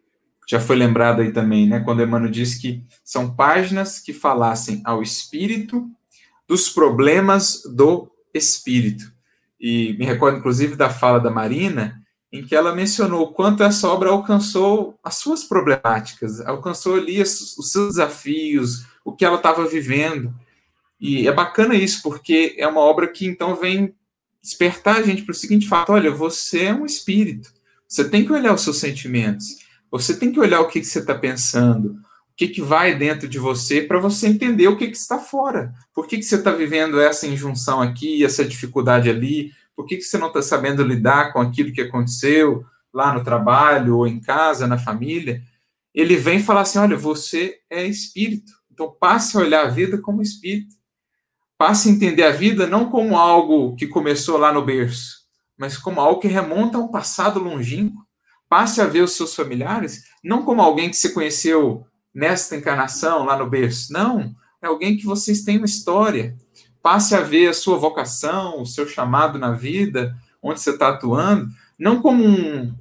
já 0.47 0.59
foi 0.59 0.75
lembrado 0.75 1.21
aí 1.21 1.31
também, 1.31 1.67
né, 1.67 1.79
quando 1.79 2.01
Emmanuel 2.01 2.31
disse 2.31 2.59
que 2.61 2.83
são 3.03 3.35
páginas 3.35 3.99
que 3.99 4.13
falassem 4.13 4.81
ao 4.85 5.01
espírito 5.01 5.89
dos 6.47 6.69
problemas 6.69 7.63
do 7.65 8.09
espírito. 8.33 9.11
E 9.59 9.95
me 9.97 10.05
recordo, 10.05 10.37
inclusive, 10.37 10.75
da 10.75 10.89
fala 10.89 11.19
da 11.19 11.31
Marina, 11.31 11.99
em 12.31 12.45
que 12.45 12.55
ela 12.55 12.75
mencionou 12.75 13.23
o 13.23 13.31
quanto 13.31 13.63
essa 13.63 13.87
obra 13.87 14.09
alcançou 14.09 14.99
as 15.03 15.15
suas 15.15 15.43
problemáticas, 15.43 16.41
alcançou 16.41 16.95
ali 16.95 17.21
os 17.21 17.55
seus 17.71 17.89
desafios, 17.89 18.85
o 19.03 19.13
que 19.13 19.23
ela 19.23 19.37
estava 19.37 19.67
vivendo. 19.67 20.33
E 20.99 21.27
é 21.27 21.31
bacana 21.31 21.75
isso, 21.75 22.01
porque 22.03 22.55
é 22.57 22.67
uma 22.67 22.81
obra 22.81 23.07
que 23.07 23.25
então 23.25 23.55
vem 23.55 23.93
despertar 24.41 24.97
a 24.97 25.01
gente 25.01 25.23
para 25.23 25.31
o 25.31 25.35
seguinte 25.35 25.67
fato: 25.67 25.91
olha, 25.91 26.11
você 26.11 26.65
é 26.65 26.73
um 26.73 26.85
espírito, 26.85 27.53
você 27.87 28.07
tem 28.07 28.25
que 28.25 28.33
olhar 28.33 28.53
os 28.53 28.61
seus 28.61 28.77
sentimentos. 28.77 29.64
Você 29.97 30.17
tem 30.17 30.29
que 30.29 30.39
olhar 30.39 30.59
o 30.59 30.67
que, 30.67 30.81
que 30.81 30.85
você 30.85 30.99
está 30.99 31.15
pensando, 31.15 31.91
o 31.91 32.35
que, 32.35 32.49
que 32.49 32.61
vai 32.61 32.97
dentro 32.97 33.29
de 33.29 33.39
você, 33.39 33.81
para 33.81 33.97
você 33.97 34.27
entender 34.27 34.67
o 34.67 34.75
que, 34.75 34.87
que 34.87 34.97
está 34.97 35.17
fora. 35.17 35.73
Por 35.93 36.05
que, 36.05 36.17
que 36.17 36.23
você 36.23 36.35
está 36.35 36.51
vivendo 36.51 36.99
essa 36.99 37.25
injunção 37.25 37.81
aqui, 37.81 38.25
essa 38.25 38.43
dificuldade 38.43 39.09
ali? 39.09 39.53
Por 39.73 39.85
que, 39.85 39.95
que 39.95 40.03
você 40.03 40.17
não 40.17 40.27
está 40.27 40.41
sabendo 40.41 40.83
lidar 40.83 41.31
com 41.31 41.39
aquilo 41.39 41.71
que 41.71 41.79
aconteceu 41.79 42.65
lá 42.93 43.13
no 43.13 43.23
trabalho, 43.23 43.97
ou 43.99 44.05
em 44.05 44.19
casa, 44.19 44.67
na 44.67 44.77
família? 44.77 45.41
Ele 45.93 46.17
vem 46.17 46.39
falar 46.39 46.61
assim: 46.61 46.77
olha, 46.77 46.97
você 46.97 47.59
é 47.69 47.85
espírito. 47.85 48.51
Então 48.69 48.93
passe 48.99 49.37
a 49.37 49.39
olhar 49.39 49.65
a 49.65 49.69
vida 49.69 49.97
como 49.97 50.21
espírito. 50.21 50.75
Passe 51.57 51.87
a 51.87 51.91
entender 51.93 52.23
a 52.23 52.31
vida 52.31 52.67
não 52.67 52.89
como 52.89 53.17
algo 53.17 53.77
que 53.77 53.87
começou 53.87 54.37
lá 54.37 54.51
no 54.51 54.65
berço, 54.65 55.19
mas 55.57 55.77
como 55.77 56.01
algo 56.01 56.19
que 56.19 56.27
remonta 56.27 56.77
a 56.77 56.81
um 56.81 56.89
passado 56.89 57.39
longínquo 57.39 58.05
passe 58.49 58.81
a 58.81 58.85
ver 58.85 59.01
os 59.01 59.13
seus 59.13 59.35
familiares 59.35 60.03
não 60.25 60.43
como 60.43 60.61
alguém 60.61 60.89
que 60.89 60.97
se 60.97 61.13
conheceu 61.13 61.85
nesta 62.13 62.55
encarnação, 62.55 63.25
lá 63.25 63.37
no 63.37 63.47
berço. 63.47 63.93
Não, 63.93 64.33
é 64.59 64.65
alguém 64.65 64.97
que 64.97 65.05
vocês 65.05 65.43
têm 65.43 65.57
uma 65.57 65.67
história. 65.67 66.35
Passe 66.81 67.13
a 67.13 67.21
ver 67.21 67.49
a 67.49 67.53
sua 67.53 67.77
vocação, 67.77 68.61
o 68.61 68.65
seu 68.65 68.87
chamado 68.87 69.37
na 69.37 69.51
vida, 69.51 70.15
onde 70.41 70.59
você 70.59 70.71
está 70.71 70.89
atuando, 70.89 71.47
não 71.77 72.01
como 72.01 72.23
um, 72.23 72.75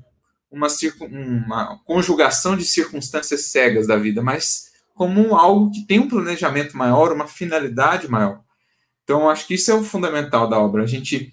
uma, 0.51 0.69
uma 1.01 1.79
conjugação 1.85 2.57
de 2.57 2.65
circunstâncias 2.65 3.47
cegas 3.47 3.87
da 3.87 3.97
vida, 3.97 4.23
mas 4.23 4.73
como 4.95 5.37
algo 5.37 5.71
que 5.71 5.87
tem 5.87 5.99
um 5.99 6.09
planejamento 6.09 6.77
maior, 6.77 7.13
uma 7.13 7.27
finalidade 7.27 8.09
maior. 8.09 8.41
Então, 9.03 9.29
acho 9.29 9.47
que 9.47 9.55
isso 9.55 9.71
é 9.71 9.75
o 9.75 9.85
fundamental 9.85 10.49
da 10.49 10.59
obra. 10.59 10.83
A 10.83 10.87
gente 10.87 11.31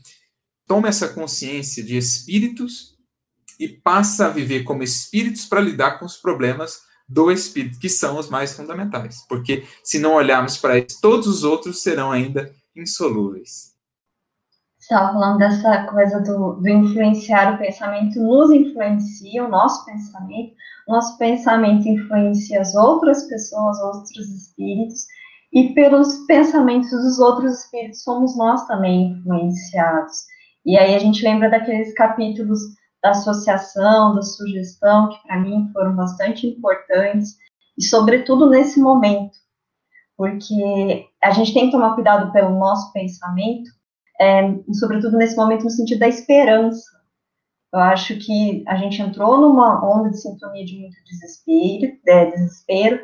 toma 0.68 0.90
essa 0.90 1.08
consciência 1.08 1.82
de 1.84 1.96
espíritos 1.96 2.91
e 3.62 3.68
passa 3.68 4.26
a 4.26 4.30
viver 4.30 4.64
como 4.64 4.82
espíritos 4.82 5.46
para 5.46 5.62
lidar 5.62 6.00
com 6.00 6.06
os 6.06 6.18
problemas 6.18 6.80
do 7.08 7.32
espírito, 7.32 7.80
que 7.80 7.90
são 7.90 8.18
os 8.18 8.28
mais 8.28 8.54
fundamentais. 8.54 9.24
Porque 9.30 9.64
se 9.84 10.00
não 10.00 10.16
olharmos 10.16 10.58
para 10.58 10.78
eles, 10.78 11.00
todos 11.00 11.28
os 11.28 11.44
outros 11.44 11.84
serão 11.84 12.12
ainda 12.12 12.52
insolúveis. 12.76 13.72
Estava 14.80 15.14
falando 15.14 15.38
dessa 15.38 15.84
coisa 15.86 16.20
do, 16.22 16.54
do 16.54 16.68
influenciar 16.68 17.54
o 17.54 17.60
pensamento, 17.60 18.20
nos 18.20 18.50
influencia 18.50 19.46
o 19.46 19.50
nosso 19.50 19.86
pensamento, 19.86 20.56
nosso 20.88 21.18
pensamento 21.20 21.88
influencia 21.88 22.60
as 22.60 22.74
outras 22.74 23.28
pessoas, 23.28 23.80
outros 23.80 24.28
espíritos, 24.30 25.06
e 25.54 25.74
pelos 25.76 26.26
pensamentos 26.26 26.90
dos 26.90 27.20
outros 27.20 27.60
espíritos 27.60 28.04
somos 28.04 28.36
nós 28.36 28.66
também 28.66 29.12
influenciados. 29.12 30.26
E 30.66 30.78
aí 30.78 30.96
a 30.96 31.00
gente 31.00 31.24
lembra 31.24 31.50
daqueles 31.50 31.94
capítulos 31.94 32.60
da 33.02 33.12
associação, 33.12 34.16
da 34.16 34.22
sugestão, 34.22 35.10
que 35.10 35.22
para 35.24 35.40
mim 35.40 35.70
foram 35.74 35.96
bastante 35.96 36.48
importantes, 36.48 37.38
e 37.78 37.84
sobretudo 37.84 38.50
nesse 38.50 38.80
momento, 38.80 39.38
porque 40.18 41.08
a 41.24 41.32
gente 41.32 41.54
tem 41.54 41.66
que 41.66 41.72
tomar 41.72 41.96
cuidado 41.96 42.32
pelo 42.32 42.58
nosso 42.58 42.92
pensamento, 42.94 43.70
é, 44.20 44.54
sobretudo 44.74 45.18
nesse 45.18 45.36
momento 45.36 45.64
no 45.64 45.70
sentido 45.70 46.00
da 46.00 46.08
esperança. 46.08 46.86
Eu 47.74 47.80
acho 47.80 48.18
que 48.20 48.64
a 48.68 48.76
gente 48.76 49.02
entrou 49.02 49.40
numa 49.40 49.84
onda 49.84 50.10
de 50.10 50.22
sintonia 50.22 50.66
de 50.66 50.78
muito 50.78 50.98
desespero, 51.06 51.98
de 52.04 52.32
desespero 52.32 53.00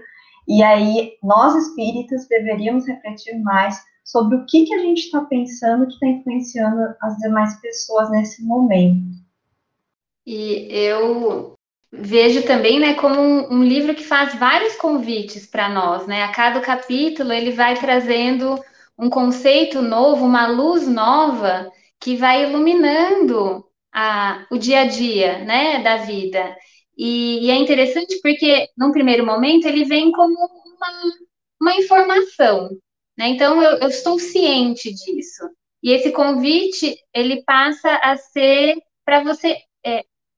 e 0.47 0.63
aí 0.63 1.17
nós 1.21 1.55
espíritas 1.55 2.27
deveríamos 2.27 2.87
refletir 2.87 3.37
mais 3.39 3.83
sobre 4.05 4.37
o 4.37 4.45
que, 4.45 4.65
que 4.65 4.73
a 4.73 4.79
gente 4.79 4.99
está 4.99 5.21
pensando 5.25 5.85
que 5.85 5.93
está 5.93 6.07
influenciando 6.07 6.95
as 7.01 7.17
demais 7.17 7.59
pessoas 7.59 8.09
nesse 8.09 8.45
momento. 8.45 9.26
E 10.27 10.67
eu 10.69 11.53
vejo 11.89 12.45
também, 12.45 12.81
né, 12.81 12.95
como 12.95 13.17
um, 13.17 13.59
um 13.59 13.63
livro 13.63 13.95
que 13.95 14.03
faz 14.03 14.35
vários 14.35 14.75
convites 14.75 15.47
para 15.47 15.69
nós, 15.69 16.05
né? 16.05 16.23
A 16.23 16.33
cada 16.33 16.59
capítulo 16.59 17.31
ele 17.31 17.51
vai 17.51 17.79
trazendo 17.79 18.61
um 18.99 19.09
conceito 19.09 19.81
novo, 19.81 20.25
uma 20.25 20.47
luz 20.47 20.85
nova 20.85 21.71
que 21.97 22.17
vai 22.17 22.43
iluminando 22.43 23.65
a, 23.93 24.45
o 24.51 24.57
dia 24.57 24.81
a 24.81 24.85
dia, 24.85 25.45
né, 25.45 25.81
da 25.81 25.95
vida. 25.97 26.57
E, 26.97 27.45
e, 27.45 27.49
é 27.51 27.55
interessante 27.55 28.19
porque, 28.21 28.67
num 28.77 28.91
primeiro 28.91 29.25
momento, 29.25 29.65
ele 29.65 29.85
vem 29.85 30.11
como 30.11 30.35
uma, 30.35 31.13
uma 31.61 31.75
informação, 31.77 32.69
né? 33.17 33.29
Então, 33.29 33.61
eu, 33.63 33.77
eu 33.77 33.87
estou 33.87 34.19
ciente 34.19 34.93
disso. 34.93 35.49
E 35.81 35.91
esse 35.91 36.11
convite, 36.11 36.97
ele 37.13 37.43
passa 37.43 37.95
a 38.03 38.17
ser 38.17 38.75
para 39.05 39.23
você 39.23 39.57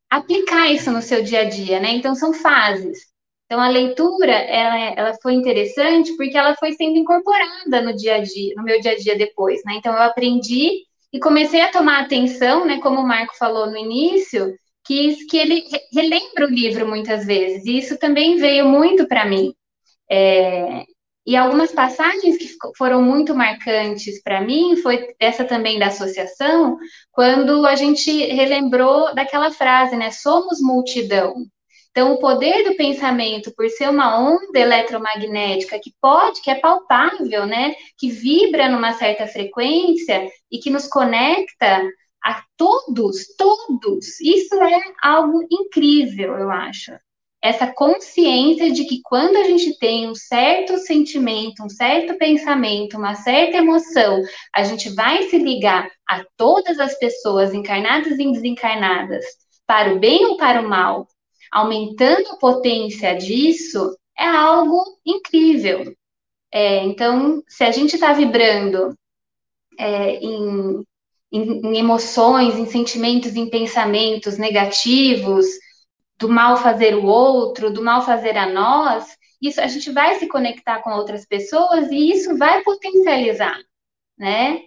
aplicar 0.10 0.72
isso 0.72 0.92
no 0.92 1.02
seu 1.02 1.24
dia 1.24 1.42
a 1.42 1.44
dia, 1.50 1.80
né? 1.80 1.92
Então, 1.92 2.16
são 2.16 2.34
fases. 2.34 3.00
Então, 3.46 3.60
a 3.60 3.68
leitura, 3.68 4.32
ela, 4.32 4.78
ela 4.96 5.14
foi 5.22 5.34
interessante 5.34 6.16
porque 6.16 6.38
ela 6.38 6.56
foi 6.56 6.74
sendo 6.74 6.98
incorporada 6.98 7.82
no 7.82 7.96
dia 7.96 8.16
a 8.16 8.20
dia, 8.20 8.54
no 8.56 8.64
meu 8.64 8.80
dia 8.80 8.92
a 8.92 8.98
dia 8.98 9.18
depois, 9.18 9.62
né? 9.66 9.74
Então, 9.76 9.94
eu 9.94 10.02
aprendi 10.02 10.84
e 11.12 11.20
comecei 11.20 11.62
a 11.62 11.72
tomar 11.72 12.02
atenção, 12.02 12.66
né? 12.66 12.80
Como 12.80 13.00
o 13.02 13.08
Marco 13.08 13.36
falou 13.38 13.68
no 13.68 13.78
início, 13.78 14.56
que, 14.86 15.26
que 15.28 15.38
ele 15.38 15.64
relembra 15.94 16.46
o 16.46 16.50
livro 16.50 16.88
muitas 16.88 17.26
vezes, 17.26 17.66
e 17.66 17.78
isso 17.78 17.98
também 17.98 18.38
veio 18.38 18.66
muito 18.68 19.08
para 19.08 19.26
mim. 19.26 19.54
É, 20.10 20.84
e 21.30 21.36
algumas 21.36 21.72
passagens 21.72 22.38
que 22.38 22.50
foram 22.76 23.04
muito 23.04 23.36
marcantes 23.36 24.20
para 24.24 24.42
mim 24.42 24.76
foi 24.78 25.14
essa 25.20 25.46
também 25.46 25.78
da 25.78 25.86
associação, 25.86 26.76
quando 27.12 27.68
a 27.68 27.76
gente 27.76 28.12
relembrou 28.34 29.14
daquela 29.14 29.52
frase, 29.52 29.96
né? 29.96 30.10
Somos 30.10 30.60
multidão. 30.60 31.36
Então, 31.92 32.14
o 32.14 32.18
poder 32.18 32.64
do 32.64 32.76
pensamento, 32.76 33.54
por 33.56 33.70
ser 33.70 33.92
uma 33.92 34.20
onda 34.20 34.58
eletromagnética 34.58 35.78
que 35.78 35.94
pode, 36.02 36.42
que 36.42 36.50
é 36.50 36.56
palpável, 36.56 37.46
né? 37.46 37.76
Que 37.96 38.10
vibra 38.10 38.68
numa 38.68 38.94
certa 38.94 39.28
frequência 39.28 40.28
e 40.52 40.58
que 40.58 40.72
nos 40.72 40.88
conecta 40.88 41.88
a 42.26 42.44
todos, 42.58 43.28
todos. 43.38 44.20
Isso 44.20 44.56
é 44.56 44.82
algo 45.04 45.46
incrível, 45.52 46.40
eu 46.40 46.50
acho. 46.50 46.92
Essa 47.42 47.68
consciência 47.68 48.70
de 48.72 48.84
que 48.84 49.00
quando 49.02 49.38
a 49.38 49.44
gente 49.44 49.78
tem 49.80 50.10
um 50.10 50.16
certo 50.16 50.78
sentimento, 50.78 51.64
um 51.64 51.70
certo 51.70 52.18
pensamento, 52.18 52.98
uma 52.98 53.16
certa 53.16 53.58
emoção, 53.58 54.22
a 54.54 54.64
gente 54.64 54.90
vai 54.90 55.24
se 55.24 55.38
ligar 55.38 55.90
a 56.08 56.26
todas 56.36 56.80
as 56.80 57.00
pessoas 57.00 57.54
encarnadas 57.54 58.20
e 58.20 58.32
desencarnadas, 58.32 59.24
para 59.66 59.94
o 59.94 60.00
bem 60.00 60.26
ou 60.26 60.36
para 60.36 60.62
o 60.62 60.68
mal, 60.68 61.08
aumentando 61.52 62.30
a 62.32 62.38
potência 62.38 63.16
disso, 63.16 63.96
é 64.18 64.26
algo 64.26 64.84
incrível. 65.06 65.96
É, 66.52 66.84
então, 66.84 67.42
se 67.48 67.64
a 67.64 67.72
gente 67.72 67.94
está 67.94 68.12
vibrando 68.12 68.94
é, 69.78 70.16
em, 70.16 70.84
em, 71.32 71.68
em 71.68 71.78
emoções, 71.78 72.56
em 72.56 72.66
sentimentos, 72.66 73.36
em 73.36 73.50
pensamentos 73.50 74.38
negativos, 74.38 75.46
do 76.20 76.28
mal 76.28 76.58
fazer 76.58 76.96
o 76.96 77.06
outro, 77.06 77.72
do 77.72 77.82
mal 77.82 78.02
fazer 78.02 78.38
a 78.38 78.46
nós, 78.46 79.18
isso 79.42 79.62
a 79.62 79.68
gente 79.68 79.90
vai 79.92 80.16
se 80.16 80.28
conectar 80.28 80.82
com 80.82 80.92
outras 80.92 81.26
pessoas 81.26 81.90
e 81.90 82.12
isso 82.12 82.38
vai 82.38 82.62
potencializar, 82.62 83.58
né? 84.18 84.62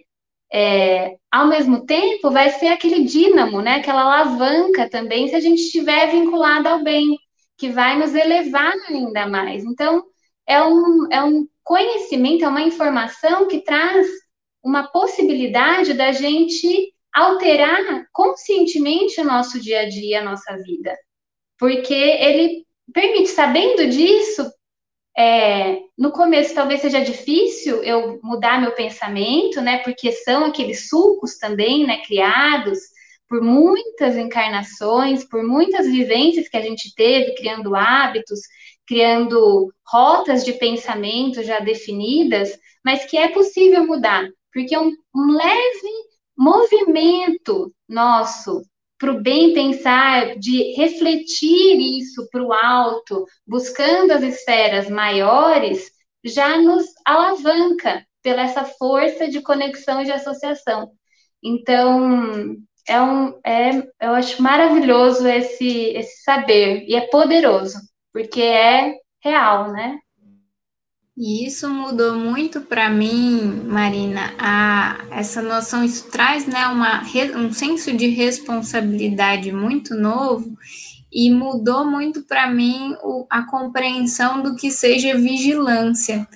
É, 0.51 1.15
ao 1.31 1.47
mesmo 1.47 1.85
tempo, 1.85 2.29
vai 2.31 2.49
ser 2.51 2.67
aquele 2.67 3.03
dínamo, 3.03 3.61
né? 3.61 3.75
Aquela 3.75 4.01
alavanca 4.01 4.89
também, 4.89 5.27
se 5.27 5.35
a 5.35 5.39
gente 5.39 5.61
estiver 5.61 6.11
vinculado 6.11 6.67
ao 6.69 6.83
bem, 6.83 7.17
que 7.57 7.69
vai 7.69 7.97
nos 7.97 8.13
elevar 8.15 8.73
ainda 8.89 9.27
mais. 9.27 9.63
Então, 9.63 10.03
é 10.47 10.61
um, 10.61 11.07
é 11.11 11.23
um 11.23 11.47
conhecimento, 11.63 12.45
é 12.45 12.47
uma 12.47 12.61
informação 12.61 13.47
que 13.47 13.61
traz 13.61 14.07
uma 14.63 14.87
possibilidade 14.87 15.93
da 15.93 16.11
gente 16.11 16.93
alterar 17.13 18.05
conscientemente 18.11 19.21
o 19.21 19.25
nosso 19.25 19.59
dia 19.59 19.81
a 19.81 19.89
dia, 19.89 20.21
a 20.21 20.23
nossa 20.23 20.55
vida. 20.57 20.95
Porque 21.63 21.93
ele 21.93 22.65
permite, 22.93 23.29
sabendo 23.29 23.87
disso, 23.87 24.51
é, 25.17 25.79
no 25.97 26.11
começo 26.11 26.53
talvez 26.53 26.81
seja 26.81 26.99
difícil 26.99 27.81
eu 27.85 28.19
mudar 28.21 28.59
meu 28.59 28.73
pensamento, 28.73 29.61
né? 29.61 29.77
Porque 29.77 30.11
são 30.11 30.43
aqueles 30.43 30.89
sulcos 30.89 31.37
também, 31.37 31.87
né? 31.87 32.01
Criados 32.05 32.79
por 33.29 33.41
muitas 33.41 34.17
encarnações, 34.17 35.23
por 35.23 35.41
muitas 35.41 35.85
vivências 35.85 36.49
que 36.49 36.57
a 36.57 36.61
gente 36.61 36.93
teve, 36.95 37.33
criando 37.35 37.77
hábitos, 37.77 38.41
criando 38.85 39.73
rotas 39.87 40.43
de 40.43 40.51
pensamento 40.51 41.41
já 41.43 41.59
definidas, 41.61 42.59
mas 42.83 43.05
que 43.05 43.17
é 43.17 43.29
possível 43.29 43.87
mudar, 43.87 44.27
porque 44.51 44.77
um, 44.77 44.91
um 45.15 45.31
leve 45.31 45.93
movimento 46.37 47.73
nosso 47.87 48.63
para 48.97 49.11
o 49.11 49.21
bem 49.21 49.53
pensar, 49.53 50.37
de 50.37 50.73
refletir 50.73 51.79
isso 51.99 52.27
para 52.31 52.43
o 52.43 52.53
alto, 52.53 53.25
buscando 53.45 54.11
as 54.11 54.23
esferas 54.23 54.89
maiores, 54.89 55.91
já 56.23 56.57
nos 56.57 56.85
alavanca 57.05 58.05
pela 58.21 58.43
essa 58.43 58.63
força 58.63 59.27
de 59.27 59.41
conexão 59.41 60.01
e 60.01 60.05
de 60.05 60.11
associação. 60.11 60.91
Então, 61.43 62.55
é 62.87 63.01
um, 63.01 63.39
é, 63.45 63.77
eu 64.01 64.11
acho 64.13 64.41
maravilhoso 64.41 65.27
esse, 65.27 65.67
esse 65.89 66.23
saber, 66.23 66.85
e 66.87 66.95
é 66.95 67.07
poderoso, 67.07 67.77
porque 68.13 68.41
é 68.41 68.95
real, 69.21 69.71
né? 69.71 69.99
E 71.15 71.45
isso 71.45 71.69
mudou 71.69 72.15
muito 72.15 72.61
para 72.61 72.89
mim, 72.89 73.63
Marina, 73.67 74.33
a, 74.39 74.97
essa 75.11 75.43
noção, 75.43 75.83
isso 75.83 76.09
traz 76.09 76.47
né, 76.47 76.65
uma, 76.67 77.03
um 77.37 77.53
senso 77.53 77.95
de 77.95 78.07
responsabilidade 78.07 79.51
muito 79.51 79.93
novo 79.93 80.57
e 81.11 81.29
mudou 81.29 81.85
muito 81.85 82.23
para 82.23 82.49
mim 82.49 82.95
o, 83.03 83.27
a 83.29 83.43
compreensão 83.43 84.41
do 84.41 84.55
que 84.55 84.71
seja 84.71 85.15
vigilância. 85.15 86.27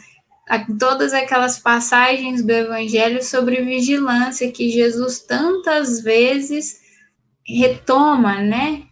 A, 0.47 0.59
todas 0.77 1.11
aquelas 1.11 1.57
passagens 1.57 2.45
do 2.45 2.51
Evangelho 2.51 3.23
sobre 3.23 3.63
vigilância 3.63 4.51
que 4.51 4.69
Jesus 4.69 5.19
tantas 5.19 6.03
vezes 6.03 6.79
retoma, 7.43 8.39
né? 8.41 8.83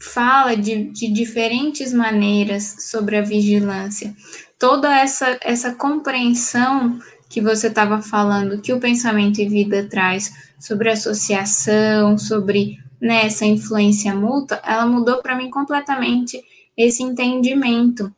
Fala 0.00 0.56
de, 0.56 0.90
de 0.90 1.08
diferentes 1.08 1.92
maneiras 1.92 2.88
sobre 2.90 3.16
a 3.16 3.22
vigilância 3.22 4.14
toda 4.58 4.94
essa, 4.98 5.38
essa 5.40 5.74
compreensão 5.74 6.98
que 7.28 7.40
você 7.40 7.68
estava 7.68 8.00
falando, 8.00 8.60
que 8.60 8.72
o 8.72 8.80
pensamento 8.80 9.40
e 9.40 9.48
vida 9.48 9.86
traz 9.88 10.32
sobre 10.58 10.90
associação, 10.90 12.18
sobre 12.18 12.78
né, 13.00 13.26
essa 13.26 13.44
influência 13.44 14.14
mútua, 14.14 14.60
ela 14.64 14.86
mudou 14.86 15.22
para 15.22 15.36
mim 15.36 15.50
completamente 15.50 16.42
esse 16.76 17.02
entendimento 17.02 18.12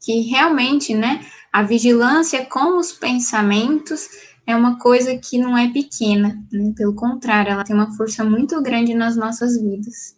que 0.00 0.20
realmente, 0.22 0.94
né, 0.94 1.24
a 1.52 1.62
vigilância 1.62 2.44
com 2.46 2.78
os 2.78 2.92
pensamentos 2.92 4.08
é 4.46 4.56
uma 4.56 4.78
coisa 4.78 5.16
que 5.16 5.38
não 5.38 5.56
é 5.56 5.70
pequena, 5.70 6.36
né? 6.50 6.72
pelo 6.76 6.94
contrário, 6.94 7.52
ela 7.52 7.62
tem 7.62 7.76
uma 7.76 7.94
força 7.96 8.24
muito 8.24 8.60
grande 8.60 8.94
nas 8.94 9.16
nossas 9.16 9.60
vidas. 9.60 10.16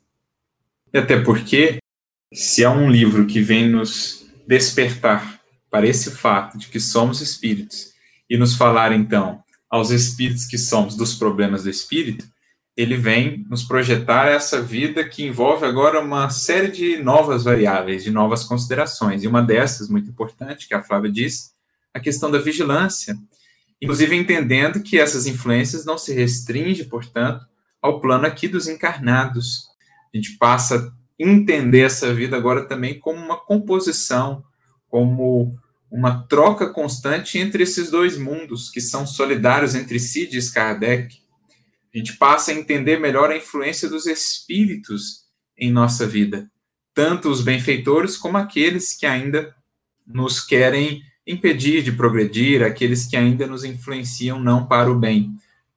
Até 0.95 1.21
porque, 1.21 1.79
se 2.33 2.65
há 2.65 2.71
um 2.71 2.91
livro 2.91 3.27
que 3.27 3.41
vem 3.41 3.69
nos 3.69 4.24
despertar 4.47 5.41
para 5.71 5.87
esse 5.87 6.11
fato 6.11 6.57
de 6.59 6.69
que 6.69 6.79
somos 6.79 7.21
espíritos 7.21 7.93
e 8.29 8.37
nos 8.37 8.57
falar 8.57 8.93
então 8.93 9.43
aos 9.69 9.91
espíritos 9.91 10.45
que 10.45 10.57
somos 10.57 10.97
dos 10.97 11.15
problemas 11.15 11.65
do 11.65 11.71
espírito, 11.71 12.25
ele 12.77 12.97
vem 12.97 13.45
nos 13.49 13.63
projetar 13.63 14.27
essa 14.27 14.61
vida 14.61 15.05
que 15.05 15.25
envolve 15.25 15.65
agora 15.65 16.01
uma 16.01 16.29
série 16.29 16.71
de 16.71 17.03
novas 17.03 17.45
variáveis, 17.45 18.03
de 18.03 18.11
novas 18.11 18.45
considerações. 18.45 19.23
E 19.23 19.29
uma 19.29 19.43
dessas, 19.43 19.89
muito 19.89 20.11
importante, 20.11 20.67
que 20.67 20.75
a 20.75 20.83
Flávia 20.83 21.11
disse, 21.11 21.51
a 21.93 22.01
questão 22.01 22.31
da 22.31 22.39
vigilância. 22.39 23.17
Inclusive 23.81 24.17
entendendo 24.17 24.83
que 24.83 24.99
essas 24.99 25.27
influências 25.27 25.85
não 25.85 25.97
se 25.97 26.13
restringem, 26.13 26.89
portanto, 26.89 27.47
ao 27.81 28.01
plano 28.01 28.27
aqui 28.27 28.49
dos 28.49 28.67
encarnados. 28.67 29.69
A 30.13 30.17
gente 30.17 30.37
passa 30.37 30.93
entender 31.19 31.81
essa 31.81 32.12
vida 32.12 32.37
agora 32.37 32.67
também 32.67 32.99
como 32.99 33.19
uma 33.19 33.37
composição, 33.37 34.45
como 34.89 35.55
uma 35.91 36.27
troca 36.27 36.69
constante 36.71 37.39
entre 37.39 37.62
esses 37.62 37.91
dois 37.91 38.19
mundos, 38.19 38.69
que 38.69 38.81
são 38.81 39.07
solidários 39.07 39.75
entre 39.75 39.99
si, 39.99 40.27
diz 40.27 40.51
Kardec. 40.51 41.17
A 41.95 41.99
gente 41.99 42.17
passa 42.17 42.51
a 42.51 42.55
entender 42.55 42.99
melhor 42.99 43.31
a 43.31 43.37
influência 43.37 43.89
dos 43.89 44.07
espíritos 44.07 45.25
em 45.57 45.71
nossa 45.71 46.05
vida, 46.05 46.51
tanto 46.93 47.29
os 47.29 47.43
benfeitores 47.43 48.17
como 48.17 48.37
aqueles 48.37 48.97
que 48.97 49.07
ainda 49.07 49.55
nos 50.05 50.41
querem 50.41 51.01
impedir 51.27 51.83
de 51.83 51.93
progredir, 51.93 52.62
aqueles 52.62 53.07
que 53.07 53.17
ainda 53.17 53.47
nos 53.47 53.65
influenciam 53.65 54.41
não 54.41 54.67
para 54.67 54.91
o 54.91 54.99
bem, 54.99 55.35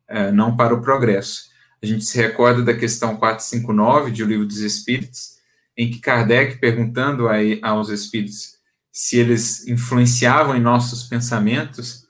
eh, 0.07 0.31
não 0.31 0.55
para 0.57 0.73
o 0.73 0.81
progresso. 0.81 1.49
A 1.82 1.86
gente 1.86 2.05
se 2.05 2.17
recorda 2.17 2.63
da 2.63 2.73
questão 2.73 3.17
459 3.17 4.11
de 4.11 4.23
O 4.23 4.28
Livro 4.28 4.45
dos 4.45 4.59
Espíritos, 4.59 5.38
em 5.78 5.91
que 5.91 5.99
Kardec, 5.99 6.57
perguntando 6.57 7.28
aí 7.28 7.59
aos 7.61 7.89
espíritos 7.89 8.57
se 8.91 9.17
eles 9.17 9.67
influenciavam 9.67 10.55
em 10.55 10.61
nossos 10.61 11.03
pensamentos, 11.03 12.07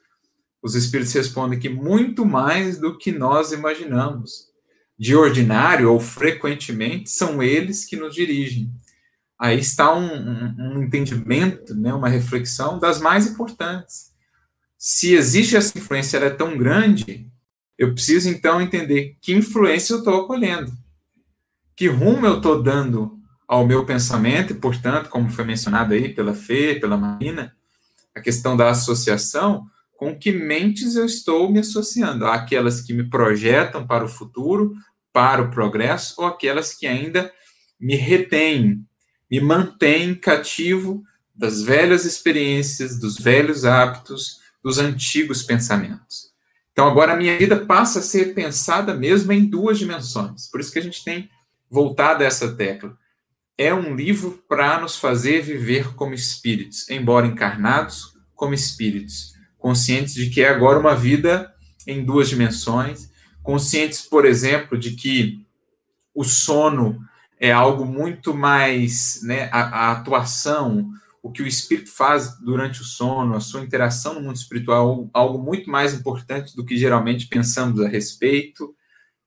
os 0.63 0.73
espíritos 0.73 1.13
respondem 1.13 1.59
que 1.59 1.67
muito 1.67 2.25
mais 2.25 2.77
do 2.77 2.97
que 2.97 3.11
nós 3.11 3.51
imaginamos. 3.51 4.47
De 4.97 5.13
ordinário 5.15 5.91
ou 5.91 5.99
frequentemente, 5.99 7.09
são 7.09 7.43
eles 7.43 7.85
que 7.85 7.97
nos 7.97 8.15
dirigem. 8.15 8.71
Aí 9.39 9.59
está 9.59 9.93
um, 9.93 10.05
um, 10.05 10.55
um 10.57 10.83
entendimento, 10.83 11.75
né, 11.75 11.93
uma 11.93 12.09
reflexão 12.09 12.79
das 12.79 12.99
mais 12.99 13.27
importantes. 13.27 14.13
Se 14.77 15.13
existe 15.13 15.55
essa 15.55 15.77
influência, 15.77 16.17
ela 16.17 16.27
é 16.27 16.31
tão 16.31 16.57
grande, 16.57 17.29
eu 17.77 17.93
preciso 17.93 18.29
então 18.29 18.61
entender 18.61 19.17
que 19.21 19.33
influência 19.33 19.93
eu 19.93 19.99
estou 19.99 20.21
acolhendo, 20.21 20.71
que 21.75 21.87
rumo 21.87 22.25
eu 22.25 22.37
estou 22.37 22.61
dando 22.61 23.17
ao 23.47 23.65
meu 23.65 23.85
pensamento, 23.85 24.51
e, 24.51 24.55
portanto, 24.55 25.09
como 25.09 25.29
foi 25.29 25.45
mencionado 25.45 25.93
aí 25.93 26.13
pela 26.13 26.33
Fê, 26.33 26.75
pela 26.75 26.97
Marina, 26.97 27.55
a 28.13 28.19
questão 28.19 28.57
da 28.57 28.69
associação, 28.69 29.65
com 29.95 30.17
que 30.17 30.31
mentes 30.31 30.95
eu 30.95 31.05
estou 31.05 31.51
me 31.51 31.59
associando? 31.59 32.25
Aquelas 32.25 32.81
que 32.81 32.93
me 32.93 33.09
projetam 33.09 33.85
para 33.87 34.03
o 34.03 34.09
futuro, 34.09 34.73
para 35.13 35.41
o 35.41 35.49
progresso, 35.49 36.15
ou 36.17 36.25
aquelas 36.25 36.73
que 36.73 36.85
ainda 36.85 37.31
me 37.79 37.95
retêm, 37.95 38.83
me 39.29 39.39
mantêm 39.39 40.13
cativo 40.13 41.03
das 41.33 41.61
velhas 41.61 42.05
experiências, 42.05 42.99
dos 42.99 43.17
velhos 43.17 43.65
hábitos, 43.65 44.39
dos 44.63 44.77
antigos 44.77 45.43
pensamentos. 45.43 46.26
Então, 46.77 46.87
agora 46.87 47.13
a 47.13 47.17
minha 47.17 47.35
vida 47.35 47.65
passa 47.65 47.97
a 47.97 48.03
ser 48.03 48.35
pensada 48.35 48.93
mesmo 48.93 49.33
em 49.33 49.43
duas 49.43 49.79
dimensões. 49.79 50.47
Por 50.47 50.59
isso 50.59 50.71
que 50.71 50.77
a 50.77 50.81
gente 50.83 51.03
tem 51.03 51.27
voltado 51.71 52.21
a 52.21 52.27
essa 52.27 52.55
tecla. 52.55 52.95
É 53.57 53.73
um 53.73 53.95
livro 53.95 54.43
para 54.47 54.79
nos 54.79 54.95
fazer 54.95 55.41
viver 55.41 55.95
como 55.95 56.13
espíritos, 56.13 56.87
embora 56.87 57.25
encarnados, 57.25 58.13
como 58.35 58.53
espíritos 58.53 59.33
conscientes 59.57 60.13
de 60.13 60.29
que 60.29 60.43
é 60.43 60.49
agora 60.49 60.77
uma 60.77 60.95
vida 60.95 61.51
em 61.87 62.05
duas 62.05 62.29
dimensões, 62.29 63.09
conscientes, 63.41 64.03
por 64.03 64.23
exemplo, 64.23 64.77
de 64.77 64.91
que 64.91 65.43
o 66.13 66.23
sono 66.23 67.01
é 67.39 67.51
algo 67.51 67.85
muito 67.85 68.35
mais, 68.35 69.21
né, 69.23 69.49
a, 69.51 69.61
a 69.61 69.91
atuação, 69.93 70.91
o 71.27 71.31
que 71.31 71.43
o 71.43 71.47
espírito 71.47 71.91
faz 71.91 72.37
durante 72.39 72.81
o 72.81 72.85
sono, 72.85 73.35
a 73.35 73.41
sua 73.41 73.59
interação 73.59 74.13
no 74.13 74.21
mundo 74.21 74.37
espiritual, 74.37 75.09
algo 75.13 75.37
muito 75.37 75.69
mais 75.69 75.93
importante 75.93 76.55
do 76.55 76.63
que 76.63 76.77
geralmente 76.77 77.27
pensamos 77.27 77.81
a 77.81 77.87
respeito, 77.87 78.73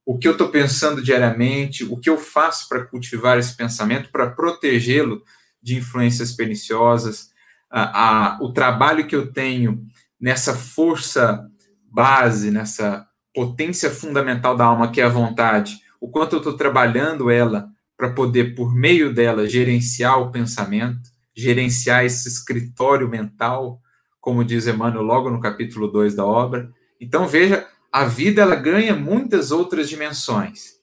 o 0.05 0.17
que 0.17 0.27
eu 0.27 0.33
estou 0.33 0.49
pensando 0.49 1.03
diariamente, 1.03 1.85
o 1.85 1.99
que 1.99 2.09
eu 2.09 2.17
faço 2.17 2.67
para 2.71 2.87
cultivar 2.87 3.39
esse 3.39 3.55
pensamento, 3.55 4.11
para 4.11 4.31
protegê-lo 4.31 5.23
de 5.63 5.77
influências 5.77 6.33
perniciosas, 6.33 7.33
a, 7.71 8.37
a, 8.37 8.39
o 8.43 8.51
trabalho 8.51 9.07
que 9.07 9.15
eu 9.15 9.31
tenho 9.31 9.87
nessa 10.19 10.55
força 10.55 11.47
base, 11.85 12.51
nessa 12.51 13.07
potência 13.35 13.91
fundamental 13.91 14.57
da 14.57 14.65
alma 14.65 14.91
que 14.91 15.03
é 15.03 15.05
a 15.05 15.11
vontade, 15.11 15.79
o 16.01 16.09
quanto 16.09 16.33
eu 16.33 16.39
estou 16.39 16.57
trabalhando 16.57 17.31
ela 17.31 17.69
para 17.95 18.11
poder, 18.11 18.55
por 18.55 18.75
meio 18.75 19.13
dela, 19.13 19.47
gerenciar 19.47 20.19
o 20.19 20.31
pensamento, 20.31 21.11
gerenciar 21.41 22.05
esse 22.05 22.29
escritório 22.29 23.09
mental, 23.09 23.81
como 24.21 24.45
diz 24.45 24.67
Emmanuel 24.67 25.03
logo 25.03 25.31
no 25.31 25.41
capítulo 25.41 25.89
2 25.89 26.15
da 26.15 26.25
obra. 26.25 26.71
Então, 27.01 27.27
veja, 27.27 27.67
a 27.93 28.05
vida 28.05 28.43
ela 28.43 28.55
ganha 28.55 28.95
muitas 28.95 29.51
outras 29.51 29.89
dimensões. 29.89 30.79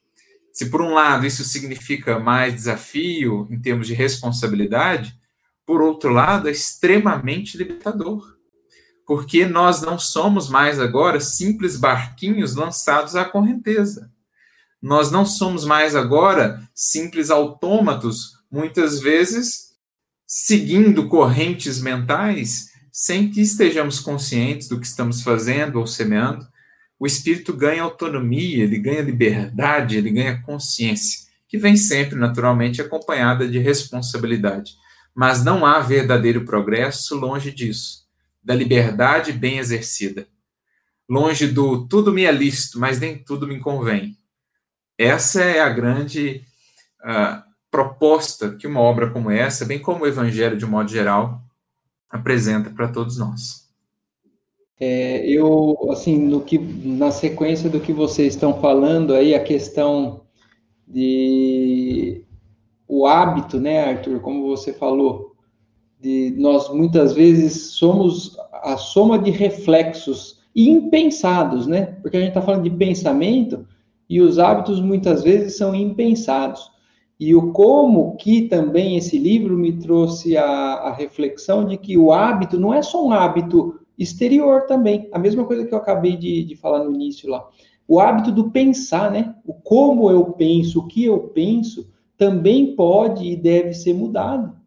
Se 0.52 0.70
por 0.70 0.82
um 0.82 0.92
lado 0.92 1.26
isso 1.26 1.44
significa 1.44 2.18
mais 2.18 2.54
desafio 2.54 3.46
em 3.50 3.60
termos 3.60 3.86
de 3.86 3.94
responsabilidade, 3.94 5.16
por 5.64 5.80
outro 5.80 6.10
lado 6.10 6.48
é 6.48 6.50
extremamente 6.50 7.56
libertador 7.56 8.38
porque 9.08 9.46
nós 9.46 9.80
não 9.80 9.98
somos 9.98 10.50
mais 10.50 10.78
agora 10.78 11.18
simples 11.18 11.78
barquinhos 11.78 12.54
lançados 12.54 13.16
à 13.16 13.24
correnteza. 13.24 14.12
Nós 14.82 15.10
não 15.10 15.24
somos 15.24 15.64
mais 15.64 15.96
agora 15.96 16.62
simples 16.74 17.30
autômatos, 17.30 18.34
muitas 18.52 19.00
vezes 19.00 19.67
seguindo 20.30 21.08
correntes 21.08 21.80
mentais 21.80 22.68
sem 22.92 23.30
que 23.30 23.40
estejamos 23.40 23.98
conscientes 23.98 24.68
do 24.68 24.78
que 24.78 24.86
estamos 24.86 25.22
fazendo 25.22 25.80
ou 25.80 25.86
semeando. 25.86 26.46
O 27.00 27.06
espírito 27.06 27.54
ganha 27.54 27.82
autonomia, 27.82 28.62
ele 28.62 28.78
ganha 28.78 29.00
liberdade, 29.00 29.96
ele 29.96 30.10
ganha 30.10 30.42
consciência, 30.42 31.20
que 31.48 31.56
vem 31.56 31.76
sempre 31.76 32.18
naturalmente 32.18 32.82
acompanhada 32.82 33.48
de 33.48 33.58
responsabilidade. 33.58 34.74
Mas 35.14 35.42
não 35.42 35.64
há 35.64 35.80
verdadeiro 35.80 36.44
progresso 36.44 37.16
longe 37.16 37.50
disso 37.50 38.06
da 38.42 38.54
liberdade 38.54 39.32
bem 39.32 39.58
exercida. 39.58 40.26
Longe 41.08 41.46
do 41.46 41.86
tudo 41.86 42.12
me 42.12 42.24
é 42.24 42.32
lícito, 42.32 42.78
mas 42.78 43.00
nem 43.00 43.16
tudo 43.16 43.46
me 43.46 43.60
convém. 43.60 44.16
Essa 44.96 45.42
é 45.42 45.60
a 45.60 45.68
grande 45.68 46.44
uh, 47.00 47.47
proposta 47.78 48.56
que 48.56 48.66
uma 48.66 48.80
obra 48.80 49.08
como 49.10 49.30
essa, 49.30 49.64
bem 49.64 49.78
como 49.78 50.02
o 50.02 50.06
Evangelho 50.06 50.56
de 50.56 50.64
um 50.64 50.70
modo 50.70 50.90
geral, 50.90 51.40
apresenta 52.10 52.70
para 52.70 52.88
todos 52.88 53.18
nós. 53.18 53.68
É, 54.80 55.24
eu, 55.24 55.76
assim, 55.92 56.18
no 56.18 56.40
que, 56.40 56.58
na 56.58 57.12
sequência 57.12 57.70
do 57.70 57.78
que 57.78 57.92
vocês 57.92 58.34
estão 58.34 58.60
falando 58.60 59.14
aí, 59.14 59.32
a 59.32 59.42
questão 59.42 60.22
de 60.88 62.24
o 62.88 63.06
hábito, 63.06 63.60
né, 63.60 63.90
Arthur, 63.90 64.18
como 64.20 64.48
você 64.48 64.72
falou, 64.72 65.36
de 66.00 66.34
nós 66.36 66.68
muitas 66.70 67.12
vezes 67.12 67.72
somos 67.72 68.36
a 68.52 68.76
soma 68.76 69.20
de 69.20 69.30
reflexos 69.30 70.40
impensados, 70.54 71.66
né? 71.68 71.96
Porque 72.02 72.16
a 72.16 72.20
gente 72.20 72.30
está 72.30 72.42
falando 72.42 72.64
de 72.64 72.70
pensamento 72.70 73.64
e 74.08 74.20
os 74.20 74.38
hábitos 74.38 74.80
muitas 74.80 75.22
vezes 75.22 75.56
são 75.56 75.74
impensados. 75.74 76.77
E 77.18 77.34
o 77.34 77.52
como 77.52 78.16
que 78.16 78.42
também 78.42 78.96
esse 78.96 79.18
livro 79.18 79.56
me 79.56 79.72
trouxe 79.72 80.36
a, 80.36 80.44
a 80.44 80.92
reflexão 80.92 81.64
de 81.66 81.76
que 81.76 81.98
o 81.98 82.12
hábito 82.12 82.58
não 82.58 82.72
é 82.72 82.82
só 82.82 83.04
um 83.04 83.12
hábito 83.12 83.80
exterior 83.98 84.66
também, 84.66 85.08
a 85.12 85.18
mesma 85.18 85.44
coisa 85.44 85.66
que 85.66 85.74
eu 85.74 85.78
acabei 85.78 86.16
de, 86.16 86.44
de 86.44 86.54
falar 86.54 86.84
no 86.84 86.92
início 86.92 87.28
lá. 87.28 87.44
O 87.86 87.98
hábito 87.98 88.30
do 88.30 88.50
pensar, 88.50 89.10
né? 89.10 89.34
O 89.44 89.52
como 89.52 90.10
eu 90.10 90.24
penso, 90.32 90.80
o 90.80 90.86
que 90.86 91.04
eu 91.04 91.18
penso, 91.18 91.90
também 92.16 92.76
pode 92.76 93.26
e 93.26 93.36
deve 93.36 93.72
ser 93.72 93.94
mudado 93.94 94.58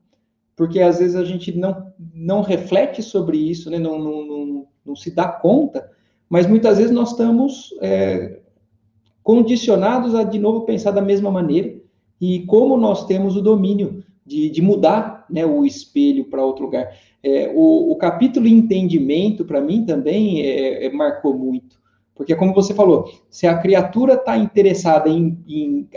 porque 0.62 0.80
às 0.80 1.00
vezes 1.00 1.16
a 1.16 1.24
gente 1.24 1.58
não, 1.58 1.92
não 2.14 2.42
reflete 2.44 3.02
sobre 3.02 3.36
isso, 3.36 3.68
né? 3.72 3.80
não, 3.80 3.98
não, 3.98 4.24
não, 4.28 4.68
não 4.86 4.96
se 4.96 5.10
dá 5.10 5.28
conta, 5.28 5.90
mas 6.30 6.46
muitas 6.46 6.78
vezes 6.78 6.92
nós 6.92 7.10
estamos 7.10 7.76
é, 7.82 8.42
condicionados 9.24 10.14
a, 10.14 10.22
de 10.22 10.38
novo, 10.38 10.64
pensar 10.64 10.92
da 10.92 11.02
mesma 11.02 11.32
maneira, 11.32 11.81
e 12.22 12.42
como 12.46 12.78
nós 12.78 13.06
temos 13.06 13.36
o 13.36 13.42
domínio 13.42 14.04
de, 14.24 14.50
de 14.50 14.62
mudar 14.62 15.26
né, 15.28 15.44
o 15.44 15.66
espelho 15.66 16.26
para 16.26 16.46
outro 16.46 16.66
lugar. 16.66 16.96
É, 17.24 17.52
o, 17.54 17.92
o, 17.92 17.96
capítulo 17.96 18.48
entendimento, 18.48 19.44
para 19.44 19.60
mim, 19.60 19.84
também 19.84 20.42
é, 20.42 20.86
é, 20.86 20.92
marcou 20.92 21.36
muito. 21.36 21.82
Porque, 22.16 22.36
como 22.36 22.54
você 22.54 22.74
falou, 22.74 23.12
se 23.30 23.48
a 23.48 23.58
criatura 23.58 24.14
está 24.14 24.38
interessada 24.38 25.10
em, 25.10 25.38
em, 25.48 25.90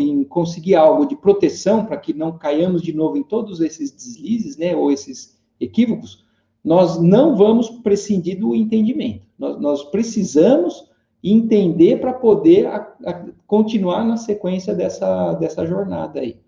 em, 0.00 0.24
conseguir 0.24 0.74
algo 0.74 1.06
de 1.06 1.14
proteção 1.14 1.84
para 1.84 1.96
que 1.96 2.12
não 2.12 2.36
caiamos 2.36 2.82
de 2.82 2.92
novo 2.92 3.16
em 3.16 3.22
todos 3.22 3.60
esses 3.60 3.92
deslizes, 3.92 4.56
né, 4.56 4.74
ou 4.74 4.90
esses 4.90 5.38
equívocos, 5.60 6.24
nós 6.64 7.00
não 7.00 7.36
vamos 7.36 7.70
prescindir 7.70 8.40
do 8.40 8.54
entendimento. 8.54 9.22
Nós, 9.38 9.60
nós 9.60 9.84
precisamos 9.84 10.88
entender 11.22 12.00
para 12.00 12.12
poder 12.12 12.66
a, 12.66 12.76
a 13.04 13.24
continuar 13.46 14.04
na 14.04 14.16
sequência 14.16 14.74
dessa, 14.74 15.34
dessa 15.34 15.66
jornada 15.66 16.20
aí. 16.20 16.40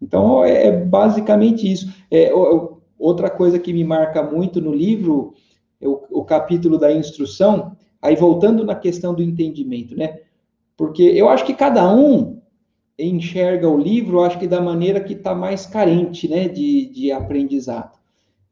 Então, 0.00 0.44
é, 0.44 0.68
é 0.68 0.84
basicamente 0.84 1.70
isso. 1.70 1.92
É, 2.10 2.32
outra 2.98 3.28
coisa 3.28 3.58
que 3.58 3.72
me 3.72 3.84
marca 3.84 4.22
muito 4.22 4.60
no 4.60 4.72
livro, 4.72 5.34
é 5.80 5.86
o, 5.86 6.02
o 6.10 6.24
capítulo 6.24 6.78
da 6.78 6.92
instrução, 6.92 7.76
Aí 8.02 8.16
voltando 8.16 8.64
na 8.64 8.74
questão 8.74 9.14
do 9.14 9.22
entendimento, 9.22 9.94
né? 9.94 10.20
Porque 10.76 11.02
eu 11.02 11.28
acho 11.28 11.44
que 11.44 11.52
cada 11.52 11.92
um 11.94 12.40
enxerga 12.98 13.68
o 13.68 13.78
livro, 13.78 14.22
acho 14.22 14.38
que 14.38 14.46
da 14.46 14.60
maneira 14.60 15.00
que 15.00 15.12
está 15.12 15.34
mais 15.34 15.66
carente, 15.66 16.28
né, 16.28 16.48
de, 16.48 16.86
de 16.86 17.12
aprendizado. 17.12 17.98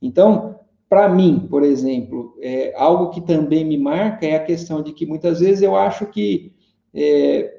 Então, 0.01 0.57
para 0.89 1.09
mim, 1.09 1.47
por 1.51 1.62
exemplo, 1.62 2.34
é, 2.41 2.72
algo 2.76 3.11
que 3.11 3.20
também 3.20 3.64
me 3.64 3.76
marca 3.76 4.26
é 4.26 4.36
a 4.36 4.45
questão 4.45 4.82
de 4.82 4.93
que 4.93 5.07
muitas 5.07 5.41
vezes 5.41 5.62
eu 5.62 5.76
acho 5.76 6.07
que 6.07 6.53
é, 6.95 7.59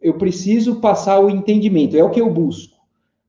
eu 0.00 0.14
preciso 0.14 0.80
passar 0.80 1.18
o 1.18 1.28
entendimento, 1.28 1.96
é 1.96 2.04
o 2.04 2.10
que 2.10 2.20
eu 2.20 2.30
busco 2.30 2.78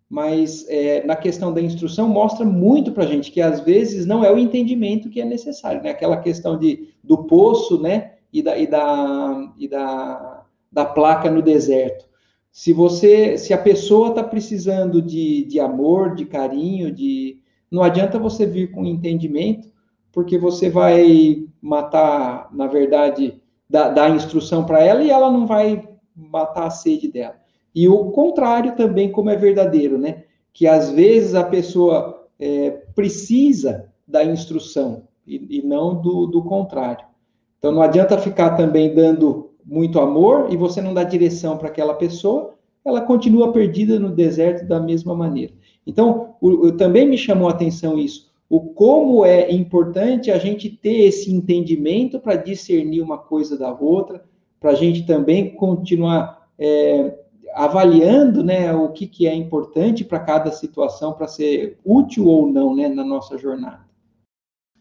mas 0.10 0.66
é, 0.68 1.06
na 1.06 1.16
questão 1.16 1.54
da 1.54 1.62
instrução 1.62 2.10
mostra 2.10 2.44
muito 2.44 2.92
para 2.92 3.04
a 3.04 3.08
gente 3.08 3.32
que 3.32 3.40
às 3.40 3.60
vezes 3.60 4.08
não 4.08 4.26
é 4.26 4.34
o 4.34 4.40
entendimento 4.40 5.10
que 5.10 5.22
é 5.22 5.26
necessário, 5.26 5.84
né? 5.84 5.92
Aquela 5.92 6.18
questão 6.18 6.58
de, 6.58 6.90
do 7.04 7.26
poço, 7.26 7.80
né? 7.80 8.14
E 8.34 8.42
da, 8.42 8.58
e 8.58 8.66
da, 8.66 9.54
e 9.58 9.68
da, 9.68 10.46
da 10.72 10.86
placa 10.86 11.30
no 11.30 11.44
deserto. 11.44 12.08
Se 12.52 12.74
você, 12.74 13.38
se 13.38 13.54
a 13.54 13.58
pessoa 13.58 14.10
está 14.10 14.24
precisando 14.24 15.00
de, 15.00 15.44
de 15.46 15.60
amor, 15.60 16.16
de 16.16 16.26
carinho, 16.26 16.92
de 16.92 17.39
não 17.72 17.84
adianta 17.84 18.18
você 18.18 18.46
vir 18.46 18.72
com 18.72 18.86
entendimento, 18.86 19.70
porque 20.12 20.38
você 20.38 20.70
vai 20.70 21.46
matar, 21.62 22.50
na 22.52 22.68
verdade, 22.68 23.40
dar, 23.70 24.16
instrução 24.16 24.66
para 24.66 24.84
ela 24.84 25.04
e 25.04 25.10
ela 25.10 25.30
não 25.30 25.46
vai 25.46 25.88
matar 26.16 26.68
a 26.68 26.72
sede 26.72 27.12
dela. 27.12 27.36
E 27.74 27.88
o 27.88 28.06
contrário 28.12 28.76
também, 28.76 29.12
como 29.12 29.30
é 29.30 29.36
verdadeiro, 29.36 29.98
né? 29.98 30.24
Que 30.52 30.66
às 30.66 30.90
vezes 30.90 31.36
a 31.36 31.44
pessoa 31.44 32.28
é, 32.40 32.72
precisa 32.96 33.90
da 34.08 34.24
instrução 34.24 35.04
e, 35.26 35.60
e 35.60 35.62
não 35.62 36.02
do, 36.02 36.26
do 36.26 36.44
contrário. 36.44 37.06
Então 37.60 37.72
não 37.72 37.82
adianta 37.82 38.18
ficar 38.18 38.56
também 38.56 38.94
dando 38.96 39.52
muito 39.64 40.00
amor 40.00 40.48
e 40.52 40.58
você 40.58 40.82
não 40.82 40.94
dá 40.94 41.04
direção 41.04 41.58
para 41.58 41.68
aquela 41.68 41.94
pessoa, 41.94 42.56
ela 42.84 43.02
continua 43.02 43.52
perdida 43.52 44.00
no 44.00 44.10
deserto 44.10 44.68
da 44.68 44.80
mesma 44.80 45.14
maneira. 45.14 45.54
Então, 45.90 46.36
o, 46.40 46.68
o, 46.68 46.72
também 46.72 47.08
me 47.08 47.18
chamou 47.18 47.48
a 47.48 47.52
atenção 47.52 47.98
isso, 47.98 48.30
o 48.48 48.62
como 48.62 49.26
é 49.26 49.52
importante 49.52 50.30
a 50.30 50.38
gente 50.38 50.70
ter 50.70 51.06
esse 51.06 51.34
entendimento 51.34 52.20
para 52.20 52.36
discernir 52.36 53.02
uma 53.02 53.18
coisa 53.18 53.58
da 53.58 53.74
outra, 53.74 54.24
para 54.60 54.72
a 54.72 54.76
gente 54.76 55.04
também 55.04 55.56
continuar 55.56 56.48
é, 56.60 57.18
avaliando 57.56 58.44
né, 58.44 58.72
o 58.72 58.90
que, 58.90 59.08
que 59.08 59.28
é 59.28 59.34
importante 59.34 60.06
para 60.06 60.20
cada 60.20 60.52
situação, 60.52 61.14
para 61.14 61.28
ser 61.28 61.80
útil 61.84 62.28
ou 62.28 62.52
não 62.52 62.76
né, 62.76 62.88
na 62.88 63.04
nossa 63.04 63.36
jornada. 63.36 63.80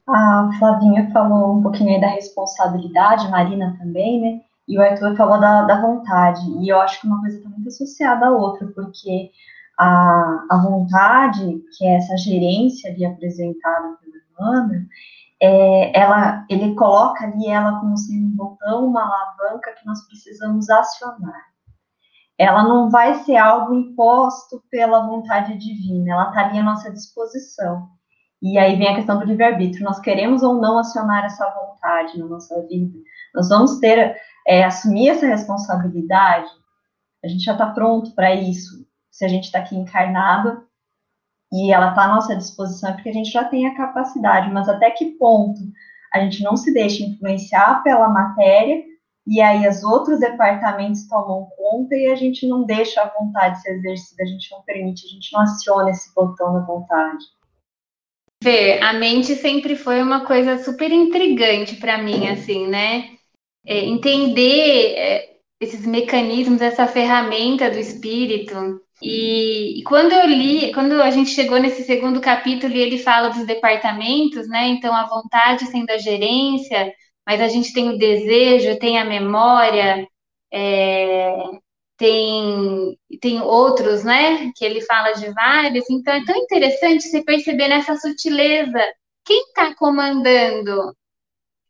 A 0.07 0.51
Flavinha 0.59 1.11
falou 1.11 1.57
um 1.57 1.63
pouquinho 1.63 1.95
aí 1.95 2.01
da 2.01 2.09
responsabilidade, 2.09 3.31
Marina 3.31 3.77
também, 3.79 4.21
né? 4.21 4.41
E 4.67 4.79
o 4.79 4.83
Arthur 4.83 5.17
falou 5.17 5.41
da, 5.41 5.63
da 5.63 5.81
vontade. 5.81 6.41
E 6.61 6.69
eu 6.69 6.79
acho 6.81 7.01
que 7.01 7.07
uma 7.07 7.21
coisa 7.21 7.37
está 7.37 7.49
muito 7.49 7.69
associada 7.69 8.27
à 8.27 8.31
outra, 8.31 8.67
porque 8.75 9.31
a, 9.79 10.47
a 10.51 10.57
vontade, 10.63 11.63
que 11.77 11.87
é 11.87 11.97
essa 11.97 12.17
gerência 12.17 12.91
ali 12.91 13.05
apresentada 13.05 13.97
pelo 14.01 14.15
Emmanuel, 14.41 14.87
é, 15.41 15.99
ela, 15.99 16.45
ele 16.51 16.75
coloca 16.75 17.25
ali 17.25 17.47
ela 17.47 17.79
como 17.79 17.97
sendo 17.97 18.27
um 18.27 18.37
botão, 18.37 18.87
uma 18.87 19.03
alavanca 19.03 19.73
que 19.73 19.87
nós 19.87 20.05
precisamos 20.09 20.69
acionar. 20.69 21.47
Ela 22.37 22.65
não 22.65 22.91
vai 22.91 23.15
ser 23.25 23.37
algo 23.37 23.75
imposto 23.75 24.63
pela 24.71 25.07
vontade 25.07 25.57
divina, 25.57 26.13
ela 26.13 26.29
está 26.29 26.47
ali 26.47 26.59
à 26.59 26.63
nossa 26.63 26.91
disposição. 26.93 27.89
E 28.41 28.57
aí 28.57 28.77
vem 28.77 28.89
a 28.89 28.95
questão 28.95 29.19
do 29.19 29.25
livre-arbítrio. 29.25 29.85
Nós 29.85 29.99
queremos 29.99 30.43
ou 30.43 30.61
não 30.61 30.79
acionar 30.79 31.25
essa 31.25 31.45
vontade 31.51 32.17
na 32.19 32.27
nossa 32.27 32.61
vida? 32.69 32.97
Nós 33.35 33.49
vamos 33.49 33.79
ter, 33.79 34.17
é, 34.47 34.65
assumir 34.65 35.09
essa 35.09 35.27
responsabilidade? 35.27 36.49
A 37.25 37.29
gente 37.29 37.43
já 37.43 37.53
está 37.53 37.67
pronto 37.67 38.15
para 38.15 38.33
isso? 38.33 38.88
Se 39.19 39.25
a 39.25 39.29
gente 39.29 39.47
está 39.47 39.59
aqui 39.59 39.75
encarnado 39.75 40.63
e 41.53 41.73
ela 41.73 41.91
está 41.91 42.05
à 42.05 42.15
nossa 42.15 42.37
disposição, 42.37 42.91
é 42.91 42.93
porque 42.93 43.09
a 43.09 43.13
gente 43.13 43.33
já 43.33 43.43
tem 43.43 43.67
a 43.67 43.75
capacidade, 43.75 44.49
mas 44.53 44.69
até 44.69 44.93
que 44.93 45.07
ponto 45.19 45.59
a 46.15 46.21
gente 46.21 46.41
não 46.45 46.57
se 46.57 46.73
deixa 46.73 47.03
influenciar 47.03 47.83
pela 47.83 48.09
matéria 48.09 48.81
e 49.27 49.41
aí 49.41 49.67
os 49.67 49.83
outros 49.83 50.21
departamentos 50.21 51.09
tomam 51.09 51.49
conta 51.57 51.97
e 51.97 52.07
a 52.07 52.15
gente 52.15 52.47
não 52.47 52.63
deixa 52.63 53.03
a 53.03 53.09
vontade 53.09 53.61
ser 53.61 53.73
exercida, 53.79 54.23
a 54.23 54.27
gente 54.27 54.53
não 54.53 54.63
permite, 54.63 55.05
a 55.05 55.09
gente 55.09 55.33
não 55.33 55.41
aciona 55.41 55.91
esse 55.91 56.15
botão 56.15 56.55
da 56.55 56.61
vontade. 56.61 57.25
Ver, 58.41 58.81
a 58.85 58.93
mente 58.93 59.35
sempre 59.35 59.75
foi 59.75 60.01
uma 60.01 60.25
coisa 60.25 60.63
super 60.63 60.93
intrigante 60.93 61.75
para 61.75 61.99
mim, 61.99 62.29
assim, 62.29 62.69
né? 62.69 63.17
É, 63.67 63.85
entender 63.85 64.95
é, 64.97 65.38
esses 65.61 65.85
mecanismos, 65.87 66.61
essa 66.61 66.87
ferramenta 66.87 67.71
do 67.71 67.79
espírito, 67.79 68.81
e, 69.03 69.81
e, 69.81 69.85
quando 69.85 70.13
eu 70.13 70.27
li, 70.27 70.73
quando 70.73 71.01
a 71.01 71.11
gente 71.11 71.31
chegou 71.31 71.59
nesse 71.61 71.85
segundo 71.85 72.21
capítulo 72.21 72.75
e 72.75 72.81
ele 72.81 72.99
fala 72.99 73.29
dos 73.29 73.47
departamentos, 73.47 74.49
né? 74.49 74.67
Então 74.69 74.93
a 74.95 75.07
vontade 75.07 75.67
sendo 75.67 75.91
a 75.91 75.99
gerência, 75.99 76.93
mas 77.27 77.41
a 77.41 77.49
gente 77.49 77.73
tem 77.73 77.91
o 77.91 77.99
desejo, 77.99 78.79
tem 78.79 78.99
a 78.99 79.05
memória, 79.05 80.07
é, 80.53 81.33
tem, 81.97 82.99
tem 83.21 83.41
outros, 83.41 84.05
né? 84.05 84.51
Que 84.57 84.65
ele 84.65 84.81
fala 84.83 85.13
de 85.13 85.33
vários. 85.33 85.89
Então 85.91 86.15
é 86.15 86.25
tão 86.25 86.37
interessante 86.37 87.05
você 87.05 87.23
perceber 87.23 87.69
nessa 87.69 87.97
sutileza 87.97 88.81
quem 89.25 89.43
está 89.49 89.75
comandando, 89.77 90.95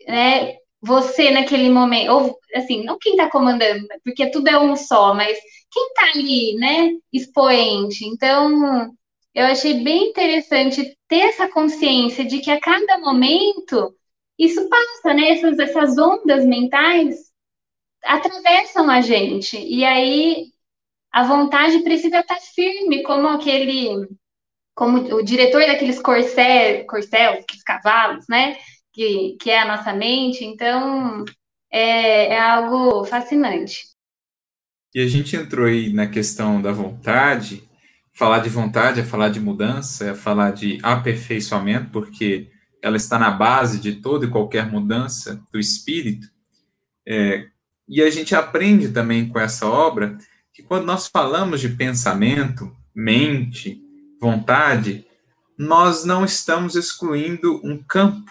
né? 0.07 0.57
Você 0.81 1.31
naquele 1.31 1.71
momento, 1.71 2.13
ou 2.13 2.39
assim, 2.55 2.85
não 2.85 2.99
quem 2.99 3.13
está 3.13 3.29
comandando, 3.31 3.87
porque 4.05 4.31
tudo 4.31 4.49
é 4.49 4.59
um 4.59 4.77
só, 4.77 5.13
mas 5.15 5.37
quem 5.71 5.87
está 5.89 6.05
ali, 6.15 6.55
né, 6.55 6.91
expoente. 7.13 8.05
Então, 8.05 8.91
eu 9.35 9.47
achei 9.47 9.83
bem 9.83 10.11
interessante 10.11 10.97
ter 11.09 11.21
essa 11.21 11.49
consciência 11.49 12.25
de 12.25 12.41
que 12.41 12.51
a 12.51 12.61
cada 12.61 12.99
momento 12.99 13.95
isso 14.39 14.69
passa, 14.69 15.15
né? 15.15 15.31
Essas, 15.31 15.59
essas 15.59 15.99
ondas 15.99 16.45
mentais 16.45 17.17
atravessam 18.05 18.89
a 18.91 19.01
gente. 19.01 19.59
E 19.59 19.85
aí 19.85 20.47
a 21.13 21.25
vontade 21.25 21.81
precisa 21.83 22.21
estar 22.21 22.39
firme, 22.41 23.03
como 23.03 23.29
aquele, 23.29 24.09
como 24.75 24.99
o 25.15 25.23
diretor 25.23 25.67
daqueles 25.67 26.01
corcéis, 26.01 26.85
aqueles 26.85 27.63
cavalos, 27.65 28.25
né? 28.29 28.57
Que, 28.99 29.37
que 29.41 29.49
é 29.49 29.63
a 29.63 29.77
nossa 29.77 29.93
mente. 29.93 30.45
Então 30.45 31.25
é, 31.71 32.35
é 32.35 32.41
algo 32.41 33.05
fascinante. 33.05 33.85
E 34.93 35.01
a 35.01 35.07
gente 35.07 35.37
entrou 35.37 35.67
aí 35.67 35.93
na 35.93 36.09
questão 36.09 36.61
da 36.61 36.73
vontade. 36.73 37.63
Falar 38.13 38.41
de 38.41 38.49
vontade 38.49 38.99
é 38.99 39.05
falar 39.05 39.29
de 39.29 39.39
mudança, 39.39 40.07
é 40.07 40.15
falar 40.15 40.51
de 40.51 40.81
aperfeiçoamento, 40.83 41.91
porque 41.93 42.51
ela 42.83 42.97
está 42.97 43.21
na 43.21 43.31
base 43.31 43.79
de 43.79 43.93
toda 44.01 44.27
e 44.27 44.31
qualquer 44.31 44.69
mudança 44.69 45.41
do 45.53 45.61
espírito. 45.61 46.27
É, 47.07 47.47
e 47.89 48.03
a 48.03 48.11
gente 48.11 48.35
aprende 48.35 48.89
também 48.89 49.29
com 49.29 49.39
essa 49.39 49.65
obra 49.69 50.19
que 50.53 50.65
quando 50.65 50.87
nós 50.87 51.07
falamos 51.07 51.61
de 51.61 51.69
pensamento, 51.69 52.77
mente, 52.93 53.81
vontade, 54.21 55.07
nós 55.57 56.05
não 56.05 56.25
estamos 56.25 56.75
excluindo 56.75 57.61
um 57.65 57.81
campo, 57.83 58.31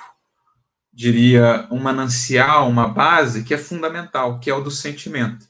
diria, 0.97 1.67
um 1.69 1.77
manancial, 1.79 2.67
uma 2.67 2.87
base 2.87 3.43
que 3.43 3.53
é 3.53 3.57
fundamental, 3.57 4.39
que 4.39 4.49
é 4.49 4.53
o 4.55 4.61
do 4.61 4.71
sentimento. 4.71 5.45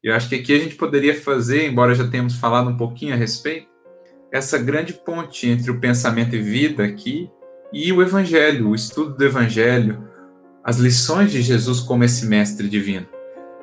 Eu 0.00 0.14
acho 0.14 0.28
que 0.28 0.36
aqui 0.36 0.54
a 0.54 0.58
gente 0.60 0.76
poderia 0.76 1.20
fazer, 1.20 1.66
embora 1.66 1.92
já 1.92 2.06
tenhamos 2.06 2.36
falado 2.36 2.70
um 2.70 2.76
pouquinho 2.76 3.12
a 3.12 3.16
respeito, 3.16 3.66
essa 4.30 4.56
grande 4.58 4.92
ponte 4.92 5.48
entre 5.48 5.72
o 5.72 5.80
pensamento 5.80 6.36
e 6.36 6.40
vida 6.40 6.84
aqui 6.84 7.28
e 7.72 7.92
o 7.92 8.00
Evangelho, 8.00 8.68
o 8.68 8.74
estudo 8.76 9.16
do 9.16 9.24
Evangelho, 9.24 10.08
as 10.62 10.76
lições 10.76 11.32
de 11.32 11.42
Jesus 11.42 11.80
como 11.80 12.04
esse 12.04 12.24
mestre 12.26 12.68
divino. 12.68 13.08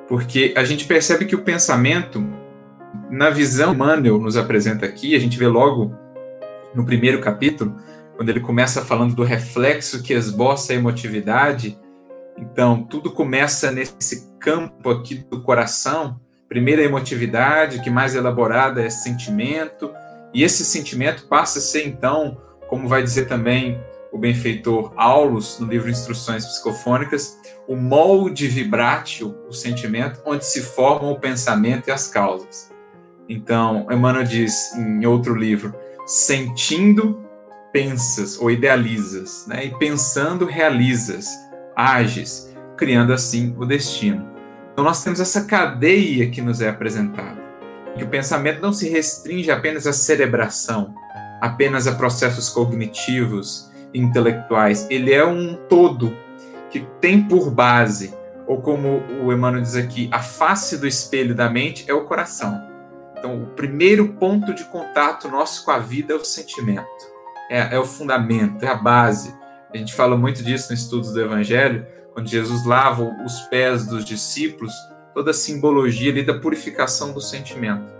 Porque 0.09 0.53
a 0.57 0.65
gente 0.65 0.83
percebe 0.83 1.23
que 1.23 1.35
o 1.35 1.41
pensamento, 1.41 2.21
na 3.09 3.29
visão 3.29 3.71
que 3.71 3.79
Manuel 3.79 4.19
nos 4.19 4.35
apresenta 4.35 4.85
aqui, 4.85 5.15
a 5.15 5.19
gente 5.19 5.37
vê 5.37 5.47
logo 5.47 5.95
no 6.75 6.85
primeiro 6.85 7.21
capítulo, 7.21 7.77
quando 8.17 8.29
ele 8.29 8.41
começa 8.41 8.83
falando 8.83 9.15
do 9.15 9.23
reflexo 9.23 10.03
que 10.03 10.13
esboça 10.13 10.73
a 10.73 10.75
emotividade. 10.75 11.79
Então, 12.37 12.83
tudo 12.83 13.11
começa 13.11 13.71
nesse 13.71 14.27
campo 14.39 14.89
aqui 14.89 15.15
do 15.15 15.41
coração, 15.41 16.19
Primeiro 16.47 16.81
a 16.81 16.85
emotividade, 16.85 17.81
que 17.81 17.89
mais 17.89 18.15
elaborada 18.15 18.81
é 18.81 18.89
sentimento, 18.89 19.91
e 20.33 20.43
esse 20.43 20.63
sentimento 20.63 21.27
passa 21.27 21.59
a 21.59 21.61
ser 21.61 21.85
então, 21.85 22.37
como 22.69 22.87
vai 22.87 23.03
dizer 23.03 23.27
também 23.27 23.79
o 24.13 24.17
benfeitor 24.17 24.93
Aulus 24.95 25.59
no 25.59 25.67
livro 25.67 25.89
Instruções 25.89 26.45
Psicofônicas, 26.45 27.37
o 27.67 27.75
molde 27.75 28.47
vibrátil, 28.47 29.35
o 29.49 29.53
sentimento, 29.53 30.21
onde 30.25 30.45
se 30.45 30.61
formam 30.61 31.11
o 31.11 31.19
pensamento 31.19 31.89
e 31.89 31.91
as 31.91 32.07
causas. 32.07 32.71
Então, 33.27 33.85
Emmanuel 33.91 34.23
diz 34.23 34.73
em 34.73 35.05
outro 35.05 35.35
livro, 35.35 35.75
sentindo, 36.05 37.26
pensas 37.71 38.39
ou 38.39 38.49
idealizas, 38.49 39.45
né? 39.47 39.65
e 39.65 39.75
pensando, 39.77 40.45
realizas, 40.45 41.29
ages, 41.75 42.53
criando 42.75 43.13
assim 43.13 43.55
o 43.57 43.65
destino. 43.65 44.27
Então 44.71 44.83
nós 44.83 45.03
temos 45.03 45.19
essa 45.19 45.45
cadeia 45.45 46.29
que 46.29 46.41
nos 46.41 46.61
é 46.61 46.69
apresentada, 46.69 47.41
que 47.95 48.03
o 48.03 48.07
pensamento 48.07 48.61
não 48.61 48.71
se 48.71 48.89
restringe 48.89 49.49
apenas 49.49 49.87
à 49.87 49.93
cerebração, 49.93 50.93
apenas 51.41 51.87
a 51.87 51.95
processos 51.95 52.49
cognitivos, 52.49 53.71
intelectuais. 53.93 54.87
Ele 54.89 55.13
é 55.13 55.25
um 55.25 55.55
todo 55.67 56.15
que 56.69 56.81
tem 57.01 57.23
por 57.23 57.49
base, 57.49 58.13
ou 58.45 58.61
como 58.61 59.03
o 59.23 59.33
Emmanuel 59.33 59.61
diz 59.61 59.75
aqui, 59.75 60.09
a 60.11 60.19
face 60.19 60.77
do 60.77 60.87
espelho 60.87 61.35
da 61.35 61.49
mente 61.49 61.85
é 61.87 61.93
o 61.93 62.05
coração. 62.05 62.61
Então, 63.17 63.41
o 63.41 63.47
primeiro 63.47 64.13
ponto 64.13 64.53
de 64.53 64.63
contato 64.65 65.27
nosso 65.27 65.65
com 65.65 65.71
a 65.71 65.79
vida 65.79 66.13
é 66.13 66.15
o 66.15 66.23
sentimento, 66.23 67.06
é, 67.49 67.75
é 67.75 67.79
o 67.79 67.85
fundamento, 67.85 68.63
é 68.63 68.67
a 68.67 68.75
base. 68.75 69.35
A 69.73 69.77
gente 69.77 69.93
fala 69.93 70.17
muito 70.17 70.43
disso 70.43 70.69
no 70.69 70.75
estudos 70.75 71.11
do 71.11 71.21
Evangelho, 71.21 71.85
quando 72.13 72.27
Jesus 72.27 72.65
lava 72.65 73.03
os 73.25 73.41
pés 73.41 73.85
dos 73.85 74.03
discípulos, 74.03 74.73
toda 75.13 75.31
a 75.31 75.33
simbologia 75.33 76.11
ali 76.11 76.23
da 76.23 76.33
purificação 76.39 77.11
do 77.11 77.21
sentimento, 77.21 77.91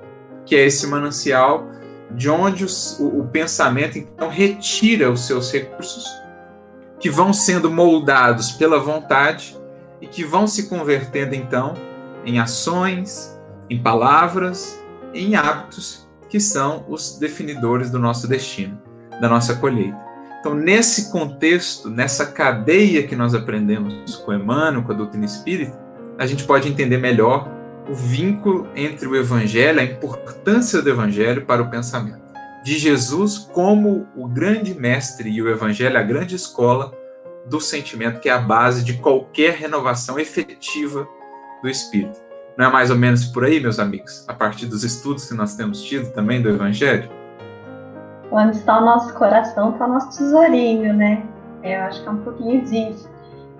que 0.46 0.56
é 0.56 0.66
esse 0.66 0.88
manancial 0.88 1.70
de 2.12 2.30
onde 2.30 2.64
os, 2.64 3.00
o, 3.00 3.22
o 3.22 3.28
pensamento 3.28 3.98
então 3.98 4.30
retira 4.30 5.12
os 5.12 5.26
seus 5.26 5.52
recursos, 5.52 6.06
que 7.00 7.10
vão 7.10 7.34
sendo 7.34 7.70
moldados 7.70 8.52
pela 8.52 8.80
vontade 8.80 9.58
e 10.02 10.08
que 10.08 10.24
vão 10.24 10.48
se 10.48 10.68
convertendo 10.68 11.36
então 11.36 11.74
em 12.26 12.40
ações, 12.40 13.40
em 13.70 13.82
palavras, 13.82 14.82
em 15.14 15.36
hábitos 15.36 16.08
que 16.30 16.40
são 16.40 16.86
os 16.88 17.18
definidores 17.18 17.90
do 17.90 18.00
nosso 18.00 18.28
destino, 18.28 18.80
da 19.20 19.28
nossa 19.28 19.56
colheita. 19.56 19.98
Então, 20.40 20.54
nesse 20.54 21.12
contexto, 21.12 21.90
nessa 21.90 22.28
cadeia 22.28 23.04
que 23.04 23.16
nós 23.16 23.34
aprendemos 23.34 24.16
com 24.18 24.34
Emmanuel, 24.34 24.84
com 24.84 24.92
a 24.92 24.96
doutrina 24.96 25.26
espírita, 25.26 25.78
a 26.18 26.26
gente 26.26 26.44
pode 26.46 26.70
entender 26.70 26.98
melhor 26.98 27.52
o 27.90 27.94
vínculo 27.94 28.68
entre 28.76 29.08
o 29.08 29.16
evangelho, 29.16 29.80
a 29.80 29.84
importância 29.84 30.82
do 30.82 30.90
evangelho 30.90 31.46
para 31.46 31.62
o 31.62 31.70
pensamento. 31.70 32.22
De 32.64 32.78
Jesus 32.78 33.38
como 33.38 34.08
o 34.16 34.28
grande 34.28 34.74
mestre 34.74 35.30
e 35.30 35.42
o 35.42 35.50
evangelho 35.50 35.98
a 35.98 36.04
grande 36.04 36.36
escola 36.36 36.94
do 37.46 37.62
sentimento, 37.62 38.20
que 38.20 38.30
é 38.30 38.34
a 38.34 38.40
base 38.40 38.84
de 38.84 38.94
qualquer 38.94 39.54
renovação 39.54 40.20
efetiva 40.20 41.08
do 41.62 41.70
espírito. 41.70 42.20
Não 42.58 42.66
é 42.66 42.72
mais 42.72 42.90
ou 42.90 42.98
menos 42.98 43.26
por 43.26 43.46
aí, 43.46 43.60
meus 43.60 43.80
amigos? 43.80 44.26
A 44.28 44.34
partir 44.34 44.66
dos 44.66 44.84
estudos 44.84 45.26
que 45.26 45.34
nós 45.34 45.56
temos 45.56 45.82
tido 45.82 46.12
também 46.12 46.42
do 46.42 46.50
evangelho? 46.50 47.10
Onde 48.32 48.58
está 48.58 48.80
o 48.80 48.86
nosso 48.86 49.14
coração, 49.14 49.72
está 49.72 49.86
o 49.86 49.90
nosso 49.90 50.18
tesourinho, 50.18 50.94
né? 50.94 51.24
Eu 51.64 51.82
acho 51.84 52.02
que 52.02 52.08
é 52.08 52.12
um 52.12 52.24
pouquinho 52.24 52.62
disso. 52.62 53.10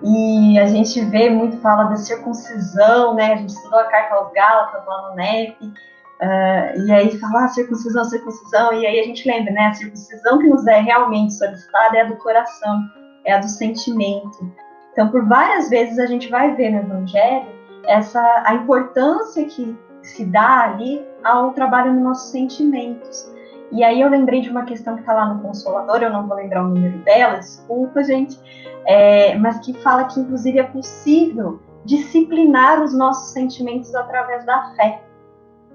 E 0.02 0.58
a 0.58 0.66
gente 0.66 1.00
vê 1.06 1.28
muito, 1.28 1.56
fala 1.58 1.84
da 1.84 1.96
circuncisão, 1.96 3.14
né? 3.14 3.32
A 3.32 3.36
gente 3.36 3.50
estudou 3.50 3.80
a 3.80 3.84
carta 3.84 4.14
aos 4.14 4.32
Gálatas 4.32 4.86
lá 4.86 5.08
no 5.08 5.16
NEP, 5.16 5.56
uh, 5.64 6.86
e 6.86 6.92
aí 6.92 7.18
fala 7.18 7.44
ah, 7.44 7.48
circuncisão, 7.48 8.04
circuncisão, 8.04 8.72
e 8.72 8.86
aí 8.86 9.00
a 9.00 9.04
gente 9.04 9.28
lembra, 9.28 9.52
né? 9.52 9.66
A 9.66 9.74
circuncisão 9.74 10.38
que 10.38 10.46
nos 10.46 10.66
é 10.66 10.80
realmente 10.80 11.34
solicitada 11.34 11.96
é 11.96 12.02
a 12.02 12.04
do 12.04 12.16
coração, 12.16 12.80
é 13.24 13.32
a 13.32 13.38
do 13.38 13.48
sentimento. 13.48 14.52
Então, 14.92 15.08
por 15.10 15.26
várias 15.26 15.68
vezes 15.68 15.98
a 15.98 16.06
gente 16.06 16.28
vai 16.28 16.54
ver 16.54 16.70
no 16.70 16.78
Evangelho 16.78 17.46
essa 17.86 18.42
a 18.44 18.54
importância 18.54 19.44
que 19.46 19.76
se 20.02 20.24
dá 20.24 20.62
ali 20.62 21.04
ao 21.24 21.52
trabalho 21.52 21.92
nos 21.92 22.02
nossos 22.02 22.30
sentimentos. 22.30 23.32
E 23.70 23.84
aí 23.84 24.00
eu 24.00 24.08
lembrei 24.08 24.40
de 24.40 24.50
uma 24.50 24.64
questão 24.64 24.94
que 24.94 25.00
está 25.00 25.12
lá 25.12 25.34
no 25.34 25.42
Consolador, 25.42 26.02
eu 26.02 26.10
não 26.10 26.26
vou 26.26 26.36
lembrar 26.36 26.64
o 26.64 26.68
número 26.68 26.98
dela, 27.00 27.36
desculpa, 27.36 28.02
gente, 28.02 28.38
é, 28.86 29.36
mas 29.36 29.58
que 29.58 29.74
fala 29.74 30.04
que 30.04 30.18
inclusive 30.18 30.58
é 30.58 30.62
possível 30.62 31.60
disciplinar 31.84 32.82
os 32.82 32.96
nossos 32.96 33.32
sentimentos 33.32 33.94
através 33.94 34.44
da 34.44 34.74
fé. 34.74 35.02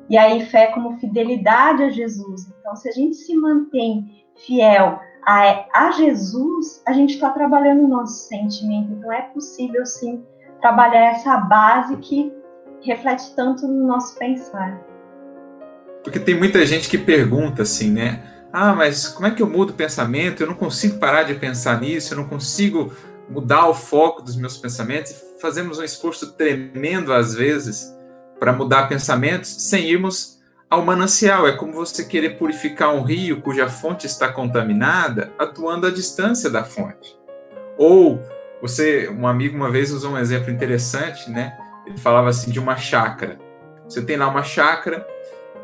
E 0.10 0.18
aí 0.18 0.46
fé 0.46 0.68
como 0.68 0.98
fidelidade 1.00 1.84
a 1.84 1.90
Jesus. 1.90 2.52
Então, 2.60 2.76
se 2.76 2.90
a 2.90 2.92
gente 2.92 3.16
se 3.16 3.36
mantém 3.36 4.26
fiel 4.36 5.00
a, 5.26 5.66
a 5.74 5.92
Jesus, 5.92 6.84
a 6.86 6.92
gente 6.92 7.14
está 7.14 7.30
trabalhando 7.30 7.84
o 7.84 7.88
nosso 7.88 8.28
sentimento. 8.28 8.92
Então, 8.92 9.12
é 9.12 9.22
possível 9.22 9.86
sim 9.86 10.24
trabalhar 10.60 11.12
essa 11.12 11.38
base 11.38 11.98
que 11.98 12.34
reflete 12.82 13.34
tanto 13.36 13.68
no 13.68 13.88
nosso 13.88 14.18
pensar. 14.18 14.93
Porque 16.04 16.20
tem 16.20 16.36
muita 16.36 16.66
gente 16.66 16.90
que 16.90 16.98
pergunta 16.98 17.62
assim, 17.62 17.92
né? 17.92 18.22
Ah, 18.52 18.74
mas 18.74 19.08
como 19.08 19.26
é 19.26 19.32
que 19.32 19.42
eu 19.42 19.50
mudo 19.50 19.72
o 19.72 19.76
pensamento? 19.76 20.44
Eu 20.44 20.48
não 20.48 20.54
consigo 20.54 21.00
parar 21.00 21.24
de 21.24 21.34
pensar 21.34 21.82
nisso, 21.82 22.14
eu 22.14 22.18
não 22.18 22.26
consigo 22.26 22.94
mudar 23.30 23.68
o 23.68 23.74
foco 23.74 24.22
dos 24.22 24.36
meus 24.36 24.58
pensamentos. 24.58 25.16
Fazemos 25.42 25.80
um 25.80 25.84
esforço 25.84 26.34
tremendo 26.34 27.12
às 27.14 27.34
vezes 27.34 27.92
para 28.40 28.54
mudar 28.54 28.88
pensamentos 28.88 29.50
sem 29.64 29.90
irmos 29.90 30.40
ao 30.70 30.86
manancial. 30.86 31.48
É 31.48 31.54
como 31.54 31.74
você 31.74 32.04
querer 32.04 32.38
purificar 32.38 32.94
um 32.94 33.02
rio 33.02 33.42
cuja 33.42 33.70
fonte 33.70 34.06
está 34.06 34.28
contaminada, 34.28 35.32
atuando 35.40 35.88
à 35.88 35.90
distância 35.90 36.50
da 36.50 36.64
fonte. 36.64 37.18
Ou 37.78 38.22
você, 38.62 39.10
um 39.10 39.26
amigo 39.26 39.56
uma 39.56 39.72
vez 39.72 39.92
usou 39.92 40.12
um 40.12 40.18
exemplo 40.18 40.52
interessante, 40.52 41.30
né? 41.30 41.58
Ele 41.86 41.98
falava 41.98 42.30
assim 42.30 42.52
de 42.52 42.60
uma 42.60 42.76
chácara. 42.76 43.40
Você 43.88 44.02
tem 44.02 44.16
lá 44.16 44.28
uma 44.28 44.44
chácara 44.44 45.06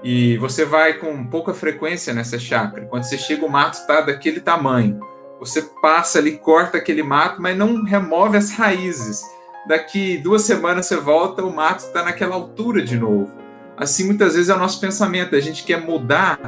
e 0.04 0.38
você 0.38 0.64
vai 0.64 0.94
com 0.94 1.26
pouca 1.26 1.54
frequência 1.54 2.14
nessa 2.14 2.40
chácara. 2.40 2.86
Quando 2.86 3.04
você 3.04 3.18
chega, 3.18 3.46
o 3.46 3.50
mato 3.50 3.76
está 3.76 4.02
daquele 4.02 4.40
tamanho. 4.40 5.00
Você 5.40 5.62
passa 5.82 6.20
ali, 6.20 6.38
corta 6.38 6.78
aquele 6.78 7.04
mato, 7.04 7.42
mas 7.42 7.58
não 7.58 7.84
remove 7.84 8.38
as 8.38 8.52
raízes. 8.52 9.22
Daqui 9.68 10.18
duas 10.18 10.42
semanas 10.44 10.86
você 10.86 10.98
volta, 10.98 11.44
o 11.44 11.54
mato 11.54 11.80
está 11.80 12.04
naquela 12.04 12.36
altura 12.36 12.82
de 12.82 12.98
novo. 12.98 13.38
Assim, 13.78 14.06
muitas 14.06 14.34
vezes 14.34 14.50
é 14.50 14.56
o 14.56 14.60
nosso 14.60 14.80
pensamento. 14.80 15.36
A 15.36 15.40
gente 15.40 15.64
quer 15.64 15.82
mudar 15.82 16.40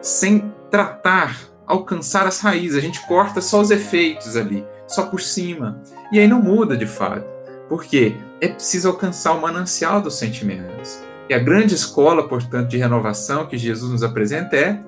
sem 0.00 0.52
tratar, 0.70 1.36
alcançar 1.66 2.26
as 2.26 2.40
raízes. 2.40 2.78
A 2.78 2.80
gente 2.80 3.04
corta 3.06 3.40
só 3.40 3.60
os 3.60 3.70
efeitos 3.70 4.36
ali, 4.36 4.64
só 4.86 5.06
por 5.06 5.20
cima. 5.20 5.82
E 6.12 6.18
aí 6.18 6.28
não 6.28 6.40
muda 6.40 6.76
de 6.76 6.86
fato. 6.86 7.26
Por 7.68 7.84
quê? 7.84 8.16
É 8.40 8.48
preciso 8.48 8.88
alcançar 8.88 9.32
o 9.32 9.40
manancial 9.40 10.00
dos 10.00 10.16
sentimentos. 10.16 11.09
E 11.30 11.34
a 11.34 11.38
grande 11.38 11.76
escola, 11.76 12.26
portanto, 12.26 12.70
de 12.70 12.76
renovação 12.76 13.46
que 13.46 13.56
Jesus 13.56 13.92
nos 13.92 14.02
apresenta 14.02 14.56
é 14.56 14.80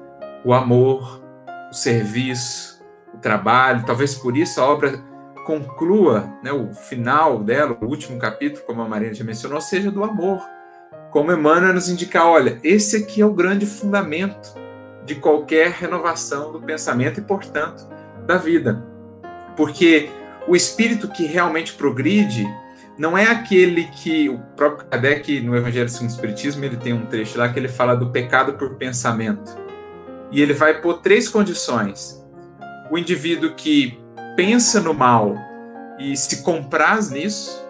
o 0.44 0.52
amor, 0.52 1.22
o 1.70 1.72
serviço, 1.72 2.82
o 3.14 3.18
trabalho. 3.18 3.84
Talvez 3.86 4.16
por 4.16 4.36
isso 4.36 4.60
a 4.60 4.64
obra 4.64 4.98
conclua, 5.46 6.28
né, 6.42 6.50
o 6.50 6.74
final 6.74 7.38
dela, 7.38 7.78
o 7.80 7.84
último 7.86 8.18
capítulo, 8.18 8.64
como 8.66 8.82
a 8.82 8.88
Marina 8.88 9.14
já 9.14 9.22
mencionou, 9.22 9.60
seja 9.60 9.88
do 9.88 10.02
amor. 10.02 10.42
Como 11.12 11.30
Emmanuel 11.30 11.74
nos 11.74 11.88
indica, 11.88 12.26
olha, 12.26 12.58
esse 12.64 12.96
aqui 12.96 13.20
é 13.20 13.24
o 13.24 13.32
grande 13.32 13.64
fundamento 13.64 14.52
de 15.06 15.14
qualquer 15.14 15.70
renovação 15.70 16.50
do 16.50 16.60
pensamento 16.60 17.20
e, 17.20 17.22
portanto, 17.22 17.86
da 18.26 18.36
vida. 18.36 18.84
Porque 19.56 20.10
o 20.48 20.56
espírito 20.56 21.06
que 21.06 21.24
realmente 21.24 21.74
progride 21.74 22.44
não 23.02 23.18
é 23.18 23.26
aquele 23.26 23.86
que 23.86 24.28
o 24.28 24.38
próprio 24.56 24.86
Kardec 24.86 25.40
no 25.40 25.56
Evangelho 25.56 25.88
segundo 25.88 26.10
o 26.10 26.12
Espiritismo 26.12 26.64
ele 26.64 26.76
tem 26.76 26.92
um 26.92 27.04
trecho 27.04 27.36
lá 27.36 27.48
que 27.48 27.58
ele 27.58 27.66
fala 27.66 27.96
do 27.96 28.10
pecado 28.10 28.52
por 28.52 28.76
pensamento 28.76 29.56
e 30.30 30.40
ele 30.40 30.54
vai 30.54 30.80
pôr 30.80 31.00
três 31.00 31.28
condições: 31.28 32.24
o 32.92 32.96
indivíduo 32.96 33.54
que 33.56 33.98
pensa 34.36 34.80
no 34.80 34.94
mal 34.94 35.34
e 35.98 36.16
se 36.16 36.44
compraz 36.44 37.10
nisso, 37.10 37.60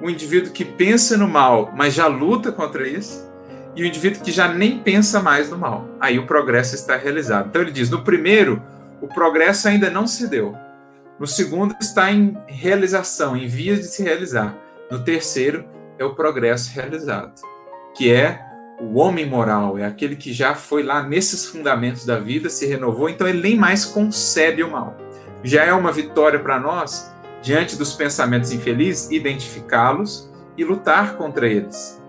o 0.00 0.08
indivíduo 0.08 0.52
que 0.52 0.64
pensa 0.64 1.18
no 1.18 1.28
mal 1.28 1.70
mas 1.76 1.92
já 1.92 2.06
luta 2.06 2.50
contra 2.50 2.88
isso 2.88 3.30
e 3.76 3.82
o 3.82 3.86
indivíduo 3.86 4.22
que 4.22 4.32
já 4.32 4.48
nem 4.48 4.78
pensa 4.78 5.20
mais 5.20 5.50
no 5.50 5.58
mal. 5.58 5.86
Aí 6.00 6.18
o 6.18 6.26
progresso 6.26 6.74
está 6.74 6.96
realizado. 6.96 7.48
Então 7.48 7.60
ele 7.60 7.72
diz: 7.72 7.90
no 7.90 8.04
primeiro, 8.04 8.62
o 9.02 9.06
progresso 9.06 9.68
ainda 9.68 9.90
não 9.90 10.06
se 10.06 10.26
deu. 10.26 10.56
No 11.22 11.28
segundo, 11.28 11.76
está 11.80 12.10
em 12.10 12.36
realização, 12.48 13.36
em 13.36 13.46
vias 13.46 13.78
de 13.78 13.86
se 13.86 14.02
realizar. 14.02 14.58
No 14.90 15.04
terceiro, 15.04 15.64
é 15.96 16.04
o 16.04 16.16
progresso 16.16 16.74
realizado, 16.74 17.40
que 17.96 18.12
é 18.12 18.44
o 18.80 18.98
homem 18.98 19.24
moral, 19.24 19.78
é 19.78 19.86
aquele 19.86 20.16
que 20.16 20.32
já 20.32 20.56
foi 20.56 20.82
lá 20.82 21.00
nesses 21.00 21.46
fundamentos 21.46 22.04
da 22.04 22.18
vida, 22.18 22.50
se 22.50 22.66
renovou, 22.66 23.08
então 23.08 23.28
ele 23.28 23.40
nem 23.40 23.56
mais 23.56 23.84
concebe 23.84 24.64
o 24.64 24.70
mal. 24.72 24.96
Já 25.44 25.62
é 25.64 25.72
uma 25.72 25.92
vitória 25.92 26.40
para 26.40 26.58
nós, 26.58 27.14
diante 27.40 27.76
dos 27.76 27.92
pensamentos 27.92 28.50
infelizes, 28.50 29.08
identificá-los 29.12 30.28
e 30.58 30.64
lutar 30.64 31.16
contra 31.16 31.46
eles, 31.46 32.02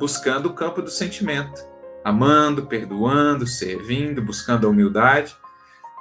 buscando 0.00 0.46
o 0.46 0.54
campo 0.54 0.82
do 0.82 0.90
sentimento, 0.90 1.64
amando, 2.04 2.66
perdoando, 2.66 3.46
servindo, 3.46 4.20
buscando 4.20 4.66
a 4.66 4.70
humildade. 4.70 5.36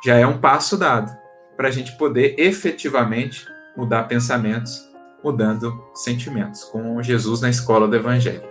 Já 0.04 0.16
é 0.16 0.26
um 0.26 0.40
passo 0.40 0.76
dado 0.76 1.27
para 1.58 1.68
a 1.70 1.72
gente 1.72 1.92
poder 1.98 2.36
efetivamente 2.38 3.46
mudar 3.76 4.04
pensamentos, 4.04 4.88
mudando 5.24 5.84
sentimentos, 5.96 6.64
com 6.64 7.02
Jesus 7.02 7.42
na 7.42 7.50
escola 7.50 7.88
do 7.88 7.96
Evangelho. 7.96 8.44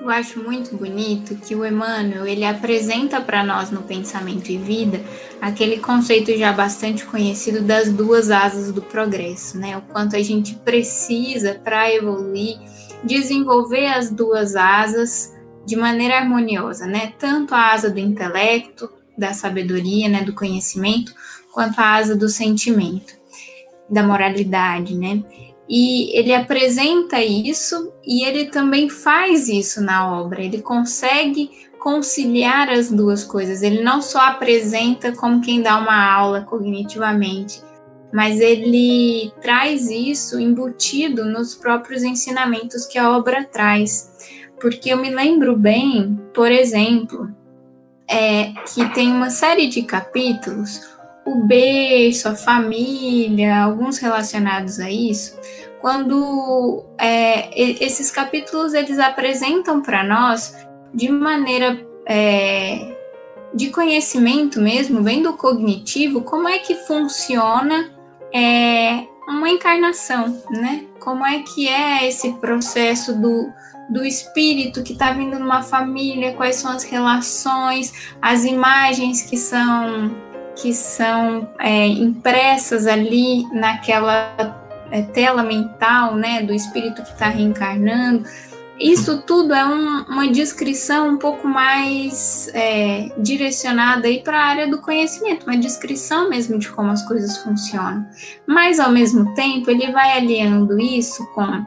Eu 0.00 0.10
acho 0.10 0.42
muito 0.42 0.76
bonito 0.76 1.36
que 1.36 1.54
o 1.54 1.64
Emmanuel 1.64 2.26
ele 2.26 2.44
apresenta 2.44 3.20
para 3.20 3.42
nós 3.42 3.70
no 3.70 3.82
Pensamento 3.82 4.50
e 4.50 4.58
Vida 4.58 5.00
aquele 5.40 5.78
conceito 5.78 6.36
já 6.36 6.52
bastante 6.52 7.06
conhecido 7.06 7.62
das 7.62 7.90
duas 7.90 8.30
asas 8.30 8.70
do 8.70 8.82
progresso, 8.82 9.56
né? 9.56 9.78
O 9.78 9.80
quanto 9.80 10.16
a 10.16 10.22
gente 10.22 10.56
precisa 10.56 11.54
para 11.54 11.90
evoluir 11.90 12.58
desenvolver 13.04 13.86
as 13.86 14.10
duas 14.10 14.56
asas 14.56 15.34
de 15.66 15.76
maneira 15.76 16.18
harmoniosa, 16.18 16.86
né? 16.86 17.12
Tanto 17.18 17.54
a 17.54 17.72
asa 17.72 17.90
do 17.90 18.00
intelecto, 18.00 18.90
da 19.16 19.32
sabedoria, 19.32 20.08
né, 20.08 20.22
do 20.22 20.34
conhecimento, 20.34 21.14
quanto 21.54 21.78
a 21.78 21.94
asa 21.94 22.16
do 22.16 22.28
sentimento, 22.28 23.14
da 23.88 24.02
moralidade, 24.02 24.96
né? 24.96 25.22
E 25.68 26.18
ele 26.18 26.34
apresenta 26.34 27.22
isso 27.22 27.92
e 28.04 28.24
ele 28.24 28.46
também 28.46 28.90
faz 28.90 29.48
isso 29.48 29.80
na 29.80 30.12
obra. 30.12 30.42
Ele 30.42 30.60
consegue 30.60 31.48
conciliar 31.78 32.68
as 32.68 32.90
duas 32.90 33.24
coisas. 33.24 33.62
Ele 33.62 33.82
não 33.82 34.02
só 34.02 34.18
apresenta 34.20 35.12
como 35.12 35.40
quem 35.40 35.62
dá 35.62 35.78
uma 35.78 36.12
aula 36.12 36.42
cognitivamente, 36.42 37.62
mas 38.12 38.40
ele 38.40 39.32
traz 39.40 39.88
isso 39.88 40.38
embutido 40.38 41.24
nos 41.24 41.54
próprios 41.54 42.02
ensinamentos 42.02 42.84
que 42.84 42.98
a 42.98 43.16
obra 43.16 43.44
traz. 43.44 44.10
Porque 44.60 44.90
eu 44.92 44.96
me 44.96 45.10
lembro 45.10 45.56
bem, 45.56 46.20
por 46.34 46.50
exemplo, 46.50 47.30
é, 48.08 48.52
que 48.72 48.86
tem 48.92 49.10
uma 49.10 49.30
série 49.30 49.66
de 49.66 49.82
capítulos, 49.82 50.93
o 51.24 51.36
berço, 51.44 52.28
a 52.28 52.34
família, 52.34 53.62
alguns 53.62 53.98
relacionados 53.98 54.78
a 54.78 54.90
isso, 54.90 55.38
quando 55.80 56.84
é, 56.98 57.50
esses 57.84 58.10
capítulos 58.10 58.74
eles 58.74 58.98
apresentam 58.98 59.80
para 59.82 60.02
nós 60.02 60.54
de 60.92 61.10
maneira 61.10 61.78
é, 62.06 62.96
de 63.52 63.70
conhecimento 63.70 64.60
mesmo, 64.60 65.02
bem 65.02 65.22
do 65.22 65.34
cognitivo, 65.34 66.22
como 66.22 66.48
é 66.48 66.58
que 66.58 66.74
funciona 66.74 67.90
é, 68.32 69.04
uma 69.28 69.48
encarnação, 69.48 70.42
né? 70.50 70.84
Como 71.00 71.24
é 71.24 71.40
que 71.40 71.68
é 71.68 72.08
esse 72.08 72.32
processo 72.34 73.14
do, 73.14 73.50
do 73.88 74.04
espírito 74.04 74.82
que 74.82 74.92
está 74.92 75.12
vindo 75.12 75.38
numa 75.38 75.62
família, 75.62 76.34
quais 76.34 76.56
são 76.56 76.70
as 76.70 76.82
relações, 76.82 77.92
as 78.20 78.44
imagens 78.44 79.22
que 79.22 79.36
são 79.36 80.14
que 80.56 80.72
são 80.72 81.48
é, 81.58 81.86
impressas 81.86 82.86
ali 82.86 83.44
naquela 83.52 84.64
é, 84.90 85.02
tela 85.02 85.42
mental, 85.42 86.14
né, 86.14 86.42
do 86.42 86.52
espírito 86.52 87.02
que 87.02 87.10
está 87.10 87.28
reencarnando. 87.28 88.24
Isso 88.78 89.22
tudo 89.22 89.54
é 89.54 89.64
um, 89.64 90.02
uma 90.04 90.28
descrição 90.28 91.08
um 91.08 91.16
pouco 91.16 91.46
mais 91.46 92.50
é, 92.52 93.12
direcionada 93.18 94.08
aí 94.08 94.20
para 94.20 94.38
a 94.38 94.46
área 94.46 94.66
do 94.66 94.80
conhecimento, 94.80 95.46
uma 95.46 95.56
descrição 95.56 96.28
mesmo 96.28 96.58
de 96.58 96.68
como 96.70 96.90
as 96.90 97.06
coisas 97.06 97.38
funcionam. 97.38 98.04
Mas 98.46 98.80
ao 98.80 98.90
mesmo 98.90 99.32
tempo 99.34 99.70
ele 99.70 99.92
vai 99.92 100.18
aliando 100.18 100.78
isso 100.80 101.24
com 101.34 101.64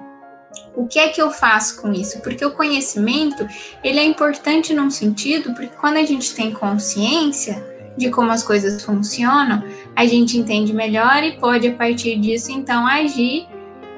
o 0.75 0.85
que 0.85 0.99
é 0.99 1.09
que 1.09 1.21
eu 1.21 1.31
faço 1.31 1.81
com 1.81 1.91
isso? 1.91 2.19
Porque 2.21 2.45
o 2.45 2.51
conhecimento 2.51 3.47
ele 3.83 3.99
é 3.99 4.05
importante 4.05 4.73
num 4.73 4.91
sentido, 4.91 5.53
porque 5.53 5.75
quando 5.79 5.97
a 5.97 6.03
gente 6.03 6.35
tem 6.35 6.51
consciência 6.51 7.63
de 7.97 8.09
como 8.09 8.31
as 8.31 8.43
coisas 8.43 8.83
funcionam, 8.83 9.63
a 9.95 10.05
gente 10.05 10.37
entende 10.37 10.71
melhor 10.71 11.23
e 11.23 11.37
pode 11.39 11.67
a 11.67 11.73
partir 11.73 12.17
disso 12.19 12.51
então 12.51 12.85
agir 12.85 13.47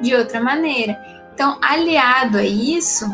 de 0.02 0.16
outra 0.16 0.39
maneira. 0.39 0.97
Então, 1.34 1.58
aliado 1.62 2.38
a 2.38 2.43
isso, 2.43 3.06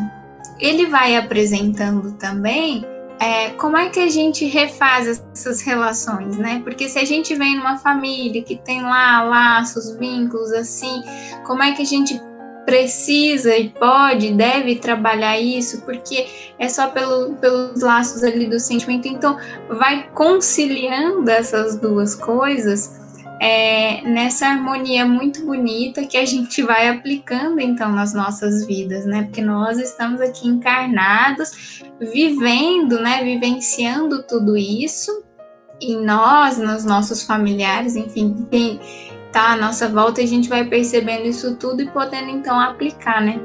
ele 0.58 0.86
vai 0.86 1.16
apresentando 1.16 2.12
também 2.12 2.84
é, 3.18 3.50
como 3.50 3.76
é 3.76 3.88
que 3.88 4.00
a 4.00 4.08
gente 4.08 4.44
refaz 4.46 5.22
essas 5.32 5.62
relações, 5.62 6.36
né? 6.36 6.60
Porque 6.62 6.88
se 6.88 6.98
a 6.98 7.04
gente 7.04 7.34
vem 7.34 7.56
numa 7.56 7.78
família 7.78 8.42
que 8.42 8.56
tem 8.56 8.82
lá 8.82 9.22
laços, 9.22 9.96
vínculos 9.96 10.52
assim, 10.52 11.02
como 11.46 11.62
é 11.62 11.72
que 11.72 11.82
a 11.82 11.86
gente 11.86 12.20
precisa 12.66 13.56
e 13.56 13.70
pode, 13.70 14.32
deve 14.32 14.76
trabalhar 14.76 15.38
isso, 15.38 15.82
porque 15.82 16.26
é 16.58 16.68
só 16.68 16.88
pelo, 16.88 17.34
pelos 17.36 17.80
laços 17.80 18.24
ali 18.24 18.46
do 18.46 18.58
sentimento. 18.58 19.06
Então, 19.06 19.38
vai 19.70 20.10
conciliando 20.12 21.30
essas 21.30 21.78
duas 21.78 22.14
coisas 22.16 23.06
é, 23.40 24.00
nessa 24.02 24.46
harmonia 24.48 25.04
muito 25.04 25.44
bonita 25.44 26.04
que 26.06 26.16
a 26.16 26.24
gente 26.24 26.62
vai 26.62 26.88
aplicando 26.88 27.60
então 27.60 27.92
nas 27.92 28.14
nossas 28.14 28.66
vidas, 28.66 29.04
né? 29.04 29.24
Porque 29.24 29.42
nós 29.42 29.78
estamos 29.78 30.20
aqui 30.20 30.48
encarnados, 30.48 31.82
vivendo, 32.00 32.98
né? 33.00 33.22
Vivenciando 33.22 34.22
tudo 34.22 34.56
isso 34.56 35.22
e 35.80 35.94
nós, 35.96 36.56
nos 36.56 36.84
nossos 36.84 37.22
familiares, 37.22 37.94
enfim, 37.94 38.46
quem 38.50 38.80
tá 39.32 39.52
à 39.52 39.56
nossa 39.56 39.88
volta, 39.88 40.20
a 40.20 40.26
gente 40.26 40.48
vai 40.48 40.64
percebendo 40.64 41.26
isso 41.26 41.56
tudo 41.56 41.82
e 41.82 41.90
podendo 41.90 42.30
então 42.30 42.58
aplicar, 42.58 43.20
né? 43.20 43.40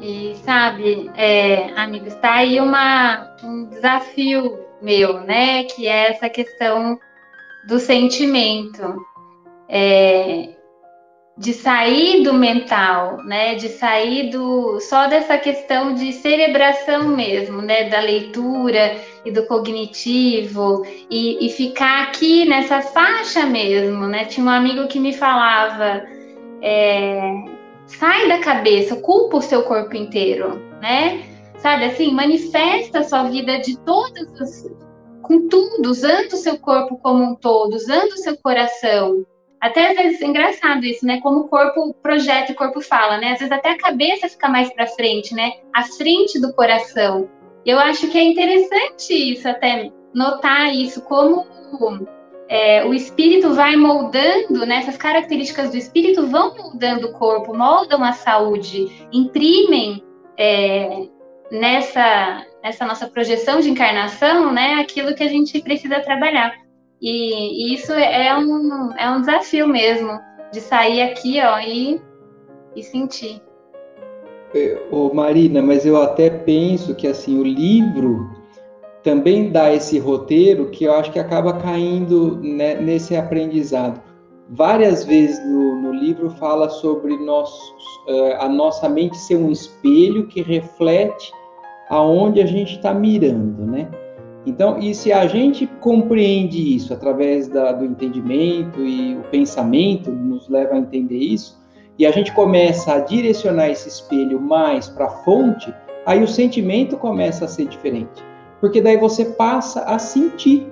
E 0.00 0.36
sabe, 0.44 1.10
é, 1.16 1.72
amigos, 1.76 2.14
está 2.14 2.34
aí 2.34 2.60
uma, 2.60 3.36
um 3.42 3.64
desafio 3.64 4.58
meu, 4.80 5.20
né? 5.20 5.64
Que 5.64 5.88
é 5.88 6.10
essa 6.10 6.28
questão 6.28 6.98
do 7.66 7.78
sentimento, 7.78 9.04
é, 9.68 10.50
de 11.38 11.52
sair 11.52 12.24
do 12.24 12.34
mental, 12.34 13.22
né, 13.22 13.54
de 13.54 13.68
sair 13.68 14.30
do 14.30 14.80
só 14.80 15.06
dessa 15.06 15.38
questão 15.38 15.94
de 15.94 16.12
cerebração 16.12 17.08
mesmo, 17.08 17.62
né, 17.62 17.88
da 17.88 18.00
leitura 18.00 18.96
e 19.24 19.30
do 19.30 19.46
cognitivo 19.46 20.84
e, 21.08 21.46
e 21.46 21.50
ficar 21.50 22.08
aqui 22.08 22.44
nessa 22.44 22.82
faixa 22.82 23.46
mesmo, 23.46 24.08
né? 24.08 24.24
Tinha 24.24 24.46
um 24.46 24.50
amigo 24.50 24.88
que 24.88 24.98
me 24.98 25.12
falava, 25.12 26.04
é, 26.60 27.32
sai 27.86 28.28
da 28.28 28.38
cabeça, 28.38 28.96
culpa 28.96 29.36
o 29.36 29.42
seu 29.42 29.62
corpo 29.62 29.96
inteiro, 29.96 30.60
né? 30.82 31.22
Sabe 31.58 31.84
assim, 31.84 32.12
manifesta 32.12 33.00
a 33.00 33.04
sua 33.04 33.24
vida 33.24 33.60
de 33.60 33.78
todas 33.80 34.40
as 34.40 34.68
com 35.22 35.46
tudo, 35.46 35.90
usando 35.90 36.32
o 36.32 36.36
seu 36.36 36.58
corpo 36.58 36.96
como 36.98 37.22
um 37.22 37.34
todo, 37.34 37.74
usando 37.74 38.12
o 38.12 38.18
seu 38.18 38.36
coração. 38.38 39.26
Até 39.60 39.88
às 39.88 39.96
vezes 39.96 40.20
engraçado 40.20 40.84
isso, 40.84 41.04
né? 41.04 41.20
Como 41.20 41.40
o 41.40 41.48
corpo 41.48 41.94
projeta, 42.02 42.52
o 42.52 42.56
corpo 42.56 42.80
fala, 42.80 43.18
né? 43.18 43.32
Às 43.32 43.38
vezes 43.40 43.52
até 43.52 43.70
a 43.70 43.78
cabeça 43.78 44.28
fica 44.28 44.48
mais 44.48 44.72
para 44.72 44.86
frente, 44.86 45.34
né? 45.34 45.52
À 45.74 45.82
frente 45.84 46.40
do 46.40 46.52
coração. 46.52 47.28
Eu 47.66 47.78
acho 47.78 48.08
que 48.08 48.16
é 48.16 48.22
interessante 48.22 49.12
isso, 49.12 49.48
até 49.48 49.90
notar 50.14 50.72
isso, 50.74 51.02
como 51.02 51.44
é, 52.48 52.84
o 52.84 52.94
espírito 52.94 53.52
vai 53.52 53.76
moldando, 53.76 54.64
né? 54.64 54.76
Essas 54.76 54.96
características 54.96 55.70
do 55.70 55.76
espírito 55.76 56.26
vão 56.26 56.56
moldando 56.56 57.08
o 57.08 57.12
corpo, 57.12 57.54
moldam 57.54 58.02
a 58.02 58.12
saúde, 58.12 59.08
imprimem 59.12 60.02
é, 60.38 61.08
nessa 61.50 62.46
essa 62.62 62.84
nossa 62.84 63.06
projeção 63.08 63.60
de 63.60 63.70
encarnação, 63.70 64.52
né, 64.52 64.74
aquilo 64.74 65.14
que 65.14 65.22
a 65.22 65.28
gente 65.28 65.60
precisa 65.60 66.00
trabalhar. 66.00 66.54
E, 67.00 67.70
e 67.70 67.74
isso 67.74 67.92
é 67.92 68.36
um, 68.36 68.92
é 68.96 69.10
um 69.10 69.20
desafio 69.20 69.68
mesmo, 69.68 70.18
de 70.52 70.60
sair 70.60 71.02
aqui 71.02 71.40
ó, 71.40 71.58
e, 71.60 72.00
e 72.74 72.82
sentir. 72.82 73.40
É, 74.54 74.78
ô 74.90 75.12
Marina, 75.12 75.60
mas 75.62 75.84
eu 75.84 76.00
até 76.00 76.30
penso 76.30 76.94
que 76.94 77.06
assim 77.06 77.38
o 77.38 77.44
livro 77.44 78.30
também 79.02 79.50
dá 79.50 79.72
esse 79.72 79.98
roteiro 79.98 80.70
que 80.70 80.84
eu 80.84 80.92
acho 80.94 81.12
que 81.12 81.18
acaba 81.18 81.52
caindo 81.54 82.36
né, 82.42 82.74
nesse 82.74 83.14
aprendizado. 83.14 84.02
Várias 84.50 85.04
vezes 85.04 85.38
no, 85.46 85.76
no 85.80 85.92
livro 85.92 86.30
fala 86.30 86.68
sobre 86.70 87.16
nossos, 87.18 87.84
uh, 88.08 88.36
a 88.40 88.48
nossa 88.48 88.88
mente 88.88 89.16
ser 89.16 89.36
um 89.36 89.50
espelho 89.50 90.26
que 90.26 90.42
reflete 90.42 91.30
aonde 91.90 92.40
a 92.40 92.46
gente 92.46 92.76
está 92.76 92.94
mirando, 92.94 93.66
né? 93.66 93.88
Então, 94.48 94.78
e 94.78 94.94
se 94.94 95.12
a 95.12 95.26
gente 95.26 95.66
compreende 95.78 96.74
isso 96.74 96.94
através 96.94 97.48
da, 97.48 97.70
do 97.70 97.84
entendimento 97.84 98.80
e 98.80 99.14
o 99.14 99.22
pensamento 99.30 100.10
nos 100.10 100.48
leva 100.48 100.74
a 100.74 100.78
entender 100.78 101.18
isso, 101.18 101.58
e 101.98 102.06
a 102.06 102.10
gente 102.10 102.32
começa 102.32 102.94
a 102.94 103.00
direcionar 103.00 103.68
esse 103.68 103.88
espelho 103.88 104.40
mais 104.40 104.88
para 104.88 105.04
a 105.04 105.10
fonte, 105.10 105.72
aí 106.06 106.22
o 106.22 106.26
sentimento 106.26 106.96
começa 106.96 107.44
a 107.44 107.48
ser 107.48 107.66
diferente. 107.66 108.24
Porque 108.58 108.80
daí 108.80 108.96
você 108.96 109.26
passa 109.26 109.82
a 109.82 109.98
sentir 109.98 110.66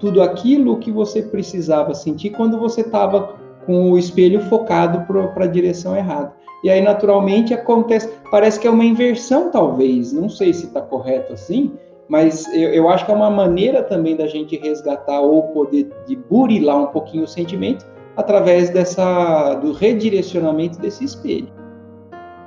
tudo 0.00 0.22
aquilo 0.22 0.78
que 0.78 0.90
você 0.90 1.22
precisava 1.22 1.94
sentir 1.94 2.30
quando 2.30 2.58
você 2.58 2.80
estava 2.80 3.36
com 3.64 3.92
o 3.92 3.98
espelho 3.98 4.40
focado 4.40 5.06
para 5.06 5.44
a 5.44 5.48
direção 5.48 5.94
errada. 5.94 6.34
E 6.64 6.68
aí, 6.68 6.80
naturalmente, 6.80 7.54
acontece. 7.54 8.10
Parece 8.30 8.58
que 8.58 8.66
é 8.66 8.70
uma 8.70 8.84
inversão, 8.84 9.50
talvez. 9.50 10.12
Não 10.12 10.28
sei 10.28 10.52
se 10.52 10.66
está 10.66 10.80
correto 10.80 11.32
assim, 11.32 11.72
mas 12.10 12.46
eu, 12.52 12.70
eu, 12.70 12.88
acho 12.88 13.06
que 13.06 13.12
é 13.12 13.14
uma 13.14 13.30
maneira 13.30 13.82
também 13.82 14.16
da 14.16 14.26
gente 14.26 14.56
resgatar 14.56 15.20
ou 15.20 15.44
poder 15.48 15.88
de 16.06 16.16
burilar 16.16 16.76
um 16.76 16.86
pouquinho 16.86 17.24
o 17.24 17.28
sentimento 17.28 17.86
através 18.16 18.68
dessa 18.68 19.54
do 19.54 19.72
redirecionamento 19.72 20.78
desse 20.78 21.04
espelho. 21.04 21.48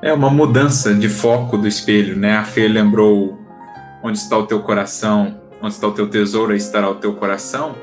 É 0.01 0.11
uma 0.11 0.29
mudança 0.29 0.93
de 0.93 1.07
foco 1.07 1.57
do 1.57 1.65
espelho, 1.65 2.17
né? 2.17 2.35
A 2.35 2.43
Fê 2.43 2.67
lembrou 2.67 3.37
onde 4.03 4.17
está 4.17 4.37
o 4.37 4.45
teu 4.45 4.61
coração, 4.61 5.35
onde 5.61 5.73
está 5.73 5.87
o 5.87 5.93
teu 5.93 6.09
tesouro, 6.09 6.51
aí 6.51 6.57
estará 6.57 6.89
o 6.89 6.95
teu 6.95 7.13
coração. 7.15 7.73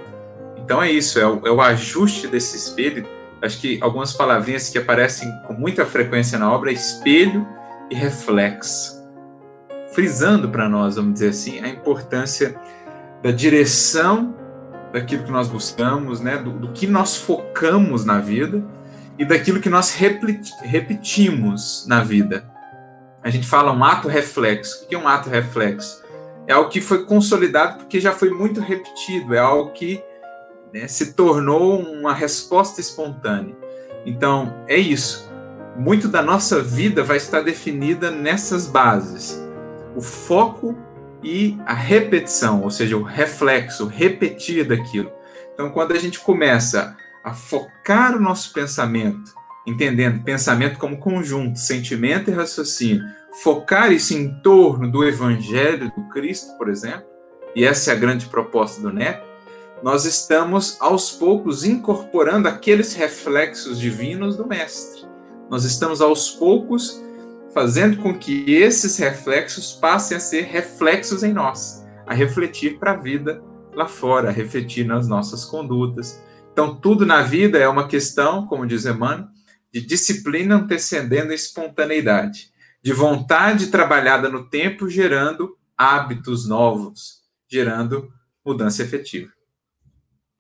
Então 0.59 0.83
é 0.83 0.93
isso, 0.93 1.19
é 1.19 1.27
o, 1.27 1.47
é 1.47 1.51
o 1.51 1.63
ajuste 1.63 2.29
desse 2.29 2.59
espelho 2.59 3.07
acho 3.43 3.59
que 3.59 3.79
algumas 3.81 4.13
palavrinhas 4.13 4.69
que 4.69 4.79
aparecem 4.79 5.31
com 5.47 5.55
muita 5.55 5.87
frequência 5.87 6.39
na 6.39 6.53
obra 6.53 6.71
é 6.71 6.75
espelho 6.75 7.47
e 7.91 7.95
reflexo, 7.95 9.00
frisando 9.93 10.49
para 10.49 10.69
nós, 10.69 10.97
vamos 10.97 11.15
dizer 11.15 11.31
assim, 11.31 11.61
a 11.61 11.69
importância 11.69 12.59
da 13.23 13.31
direção 13.31 14.35
daquilo 14.93 15.25
que 15.25 15.31
nós 15.31 15.49
buscamos, 15.49 16.21
né, 16.21 16.37
do, 16.37 16.53
do 16.53 16.73
que 16.73 16.87
nós 16.87 17.17
focamos 17.17 18.05
na 18.05 18.19
vida 18.19 18.65
e 19.19 19.25
daquilo 19.25 19.61
que 19.61 19.69
nós 19.69 19.95
repetimos 20.63 21.85
na 21.87 22.03
vida. 22.03 22.45
A 23.23 23.29
gente 23.29 23.47
fala 23.47 23.73
um 23.73 23.85
ato 23.85 24.09
reflexo. 24.09 24.85
O 24.85 24.89
que 24.89 24.95
é 24.95 24.99
um 24.99 25.07
ato 25.07 25.29
reflexo? 25.29 26.03
É 26.47 26.53
algo 26.53 26.71
que 26.71 26.81
foi 26.81 27.05
consolidado 27.05 27.79
porque 27.79 28.01
já 28.01 28.13
foi 28.13 28.31
muito 28.31 28.61
repetido, 28.61 29.35
é 29.35 29.39
algo 29.39 29.73
que 29.73 30.03
né? 30.73 30.89
se 30.89 31.13
tornou 31.13 31.81
uma 31.81 32.15
resposta 32.15 32.81
espontânea. 32.81 33.55
Então, 34.07 34.65
é 34.67 34.77
isso. 34.77 35.31
Muito 35.77 36.09
da 36.09 36.23
nossa 36.23 36.63
vida 36.63 37.05
vai 37.05 37.19
estar 37.19 37.43
definida 37.43 38.11
nessas 38.11 38.67
bases. 38.67 39.39
O 39.97 40.01
foco 40.01 40.77
e 41.23 41.59
a 41.67 41.75
repetição, 41.75 42.63
ou 42.63 42.71
seja, 42.71 42.97
o 42.97 43.03
reflexo, 43.03 43.87
repetir 43.87 44.67
daquilo. 44.67 45.13
Então, 45.53 45.71
quando 45.71 45.93
a 45.93 45.99
gente 45.99 46.21
começa 46.21 46.97
a 47.23 47.35
focar 47.35 48.17
o 48.17 48.21
nosso 48.21 48.53
pensamento, 48.53 49.35
entendendo 49.67 50.25
pensamento 50.25 50.79
como 50.79 50.97
conjunto, 50.97 51.59
sentimento 51.59 52.31
e 52.31 52.35
raciocínio, 52.35 53.05
focar 53.43 53.93
isso 53.93 54.15
em 54.15 54.41
torno 54.41 54.91
do 54.91 55.05
Evangelho 55.05 55.93
do 55.95 56.09
Cristo, 56.09 56.57
por 56.57 56.69
exemplo, 56.69 57.05
e 57.55 57.65
essa 57.65 57.91
é 57.91 57.95
a 57.95 57.99
grande 57.99 58.27
proposta 58.27 58.81
do 58.81 58.93
NEP, 58.93 59.23
nós 59.83 60.05
estamos 60.05 60.77
aos 60.81 61.11
poucos 61.11 61.65
incorporando 61.65 62.49
aqueles 62.49 62.95
reflexos 62.95 63.79
divinos 63.79 64.37
do 64.37 64.47
Mestre. 64.47 65.09
Nós 65.49 65.65
estamos 65.65 66.01
aos 66.01 66.31
poucos 66.31 67.03
fazendo 67.53 67.99
com 67.99 68.17
que 68.17 68.51
esses 68.53 68.97
reflexos 68.97 69.73
passem 69.73 70.17
a 70.17 70.21
ser 70.21 70.43
reflexos 70.43 71.23
em 71.23 71.33
nós, 71.33 71.85
a 72.07 72.15
refletir 72.15 72.79
para 72.79 72.93
a 72.93 72.97
vida 72.97 73.43
lá 73.75 73.87
fora, 73.87 74.29
a 74.29 74.33
refletir 74.33 74.87
nas 74.87 75.09
nossas 75.09 75.45
condutas. 75.45 76.23
Então, 76.53 76.75
tudo 76.75 77.07
na 77.07 77.23
vida 77.23 77.59
é 77.59 77.69
uma 77.69 77.89
questão, 77.89 78.47
como 78.47 78.67
diz 78.67 78.85
Emmanuel, 78.85 79.29
de 79.73 79.81
disciplina 79.81 80.57
antecedendo 80.57 81.31
a 81.31 81.35
espontaneidade, 81.35 82.51
de 82.83 82.93
vontade 82.93 83.69
trabalhada 83.69 84.29
no 84.29 84.49
tempo, 84.49 84.89
gerando 84.89 85.57
hábitos 85.77 86.49
novos, 86.49 87.21
gerando 87.49 88.13
mudança 88.45 88.83
efetiva. 88.83 89.31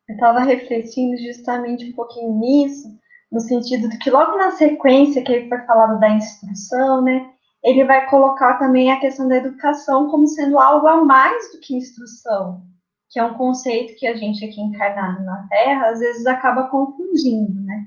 Eu 0.08 0.14
estava 0.14 0.40
refletindo 0.40 1.16
justamente 1.18 1.84
um 1.84 1.92
pouquinho 1.92 2.38
nisso, 2.40 2.88
no 3.30 3.40
sentido 3.40 3.88
de 3.88 3.98
que 3.98 4.10
logo 4.10 4.36
na 4.36 4.50
sequência 4.52 5.22
que 5.22 5.32
ele 5.32 5.48
foi 5.48 5.58
falado 5.60 6.00
da 6.00 6.10
instrução, 6.10 7.02
né, 7.02 7.30
ele 7.62 7.84
vai 7.84 8.08
colocar 8.08 8.58
também 8.58 8.90
a 8.90 8.98
questão 8.98 9.28
da 9.28 9.36
educação 9.36 10.08
como 10.10 10.26
sendo 10.26 10.58
algo 10.58 10.86
a 10.86 11.04
mais 11.04 11.52
do 11.52 11.60
que 11.60 11.76
instrução, 11.76 12.62
que 13.10 13.18
é 13.20 13.24
um 13.24 13.34
conceito 13.34 13.98
que 13.98 14.06
a 14.06 14.16
gente 14.16 14.44
aqui 14.44 14.60
encarnado 14.60 15.22
na 15.24 15.46
Terra 15.48 15.88
às 15.88 15.98
vezes 16.00 16.26
acaba 16.26 16.68
confundindo, 16.68 17.60
né? 17.62 17.84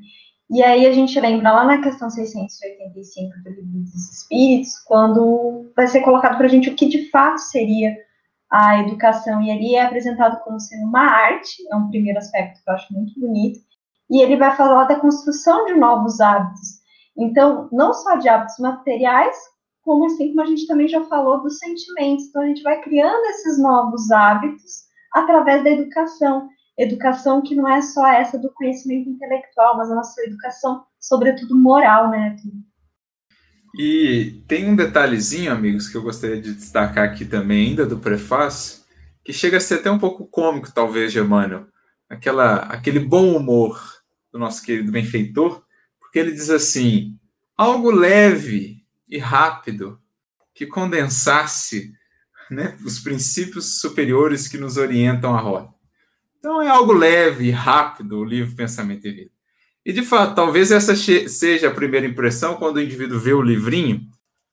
E 0.52 0.61
aí 0.61 0.86
a 0.86 0.91
gente 0.91 1.20
lembra 1.20 1.52
lá 1.52 1.65
na 1.65 1.82
questão 1.82 2.10
685 2.10 3.44
do 3.44 3.49
Livro 3.49 3.80
dos 3.80 4.11
Espíritos, 4.11 4.78
quando 4.86 5.72
vai 5.76 5.88
ser 5.88 6.02
colocado 6.02 6.38
para 6.38 6.45
a 6.45 6.49
gente 6.49 6.70
o 6.70 6.76
que 6.76 6.88
de 6.88 7.10
fato 7.10 7.40
seria 7.40 7.95
a 8.52 8.80
educação, 8.82 9.41
e 9.41 9.49
ali 9.49 9.76
é 9.76 9.82
apresentado 9.82 10.44
como 10.44 10.60
sendo 10.60 10.86
uma 10.86 11.02
arte, 11.02 11.56
é 11.72 11.76
um 11.76 11.90
primeiro 11.90 12.20
aspecto 12.20 12.61
que 12.64 12.70
eu 12.70 12.74
acho 12.76 12.94
muito 12.94 13.20
bonito, 13.20 13.60
e 14.09 14.21
ele 14.21 14.38
vai 14.38 14.55
falar 14.55 14.85
da 14.85 14.99
construção 14.99 15.65
de 15.65 15.73
novos 15.73 16.19
hábitos. 16.19 16.84
Então, 17.17 17.69
não 17.71 17.93
só 17.93 18.15
de 18.15 18.27
hábitos 18.27 18.57
materiais, 18.59 19.35
como 19.81 20.05
assim 20.05 20.30
como 20.30 20.41
a 20.41 20.45
gente 20.45 20.65
também 20.65 20.88
já 20.88 21.03
falou 21.05 21.41
dos 21.41 21.57
sentimentos. 21.59 22.25
Então, 22.25 22.41
a 22.41 22.47
gente 22.47 22.63
vai 22.63 22.81
criando 22.81 23.23
esses 23.25 23.59
novos 23.59 24.09
hábitos 24.11 24.84
através 25.13 25.63
da 25.63 25.69
educação. 25.69 26.49
Educação 26.77 27.41
que 27.41 27.53
não 27.53 27.69
é 27.69 27.81
só 27.81 28.07
essa 28.07 28.38
do 28.39 28.51
conhecimento 28.53 29.09
intelectual, 29.09 29.77
mas 29.77 29.91
a 29.91 29.95
nossa 29.95 30.21
educação, 30.23 30.84
sobretudo 30.99 31.55
moral, 31.55 32.09
né? 32.09 32.35
E 33.77 34.43
tem 34.47 34.69
um 34.69 34.75
detalhezinho, 34.75 35.51
amigos, 35.51 35.88
que 35.88 35.97
eu 35.97 36.01
gostaria 36.01 36.41
de 36.41 36.53
destacar 36.53 37.07
aqui 37.07 37.25
também, 37.25 37.69
ainda 37.69 37.85
do 37.85 37.99
prefácio, 37.99 38.84
que 39.23 39.34
chega 39.34 39.57
a 39.57 39.59
ser 39.59 39.75
até 39.75 39.91
um 39.91 39.99
pouco 39.99 40.25
cômico, 40.25 40.71
talvez, 40.73 41.11
Germânio. 41.11 41.67
Aquela, 42.09 42.57
aquele 42.57 42.99
bom 42.99 43.35
humor 43.35 43.80
do 44.34 44.39
nosso 44.39 44.64
querido 44.64 44.91
benfeitor, 44.91 45.64
porque 45.99 46.18
ele 46.18 46.31
diz 46.31 46.49
assim: 46.49 47.18
algo 47.55 47.91
leve 47.91 48.84
e 49.07 49.19
rápido 49.19 49.99
que 50.53 50.65
condensasse 50.65 51.93
né, 52.49 52.77
os 52.84 52.99
princípios 52.99 53.80
superiores 53.80 54.47
que 54.47 54.57
nos 54.57 54.76
orientam 54.76 55.35
a 55.35 55.39
rota. 55.39 55.73
Então 56.39 56.61
é 56.61 56.68
algo 56.68 56.91
leve 56.91 57.45
e 57.45 57.51
rápido 57.51 58.19
o 58.19 58.26
livro 58.26 58.55
Pensamento 58.55 59.07
e 59.07 59.11
Vida. 59.11 59.31
E 59.85 59.93
de 59.93 60.01
fato, 60.01 60.35
talvez 60.35 60.72
essa 60.72 60.95
seja 60.95 61.68
a 61.68 61.73
primeira 61.73 62.05
impressão 62.05 62.55
quando 62.55 62.77
o 62.77 62.81
indivíduo 62.81 63.19
vê 63.19 63.34
o 63.34 63.41
livrinho. 63.41 64.10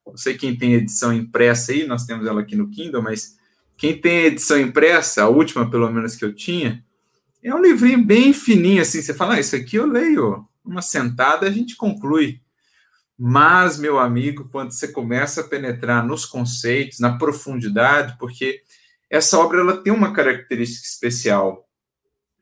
Não 0.07 0.17
sei 0.17 0.37
quem 0.37 0.57
tem 0.57 0.75
edição 0.75 1.13
impressa 1.13 1.73
aí, 1.73 1.87
nós 1.87 2.05
temos 2.05 2.27
ela 2.27 2.41
aqui 2.41 2.57
no 2.57 2.69
Kindle, 2.69 3.03
mas 3.03 3.37
quem 3.77 3.99
tem 3.99 4.25
edição 4.25 4.61
impressa, 4.61 5.23
a 5.23 5.29
última 5.29 5.71
pelo 5.71 5.91
menos 5.91 6.17
que 6.17 6.25
eu 6.25 6.35
tinha, 6.35 6.85
é 7.43 7.55
um 7.55 7.63
livrinho 7.63 8.05
bem 8.05 8.33
fininho 8.33 8.83
assim. 8.83 9.01
Você 9.01 9.15
fala, 9.15 9.35
ah, 9.35 9.41
isso 9.41 9.57
aqui 9.57 9.77
eu 9.77 9.87
leio 9.87 10.47
uma 10.65 10.83
sentada, 10.83 11.47
a 11.47 11.51
gente 11.51 11.77
conclui. 11.77 12.41
Mas, 13.19 13.79
meu 13.79 13.99
amigo, 13.99 14.49
quando 14.51 14.73
você 14.73 14.89
começa 14.89 15.43
a 15.43 15.45
penetrar 15.45 16.07
nos 16.07 16.25
conceitos, 16.25 17.01
na 17.01 17.19
profundidade, 17.19 18.17
porque 18.19 18.63
essa 19.11 19.39
obra 19.39 19.61
ela 19.61 19.77
tem 19.77 19.93
uma 19.93 20.13
característica 20.13 20.87
especial, 20.87 21.69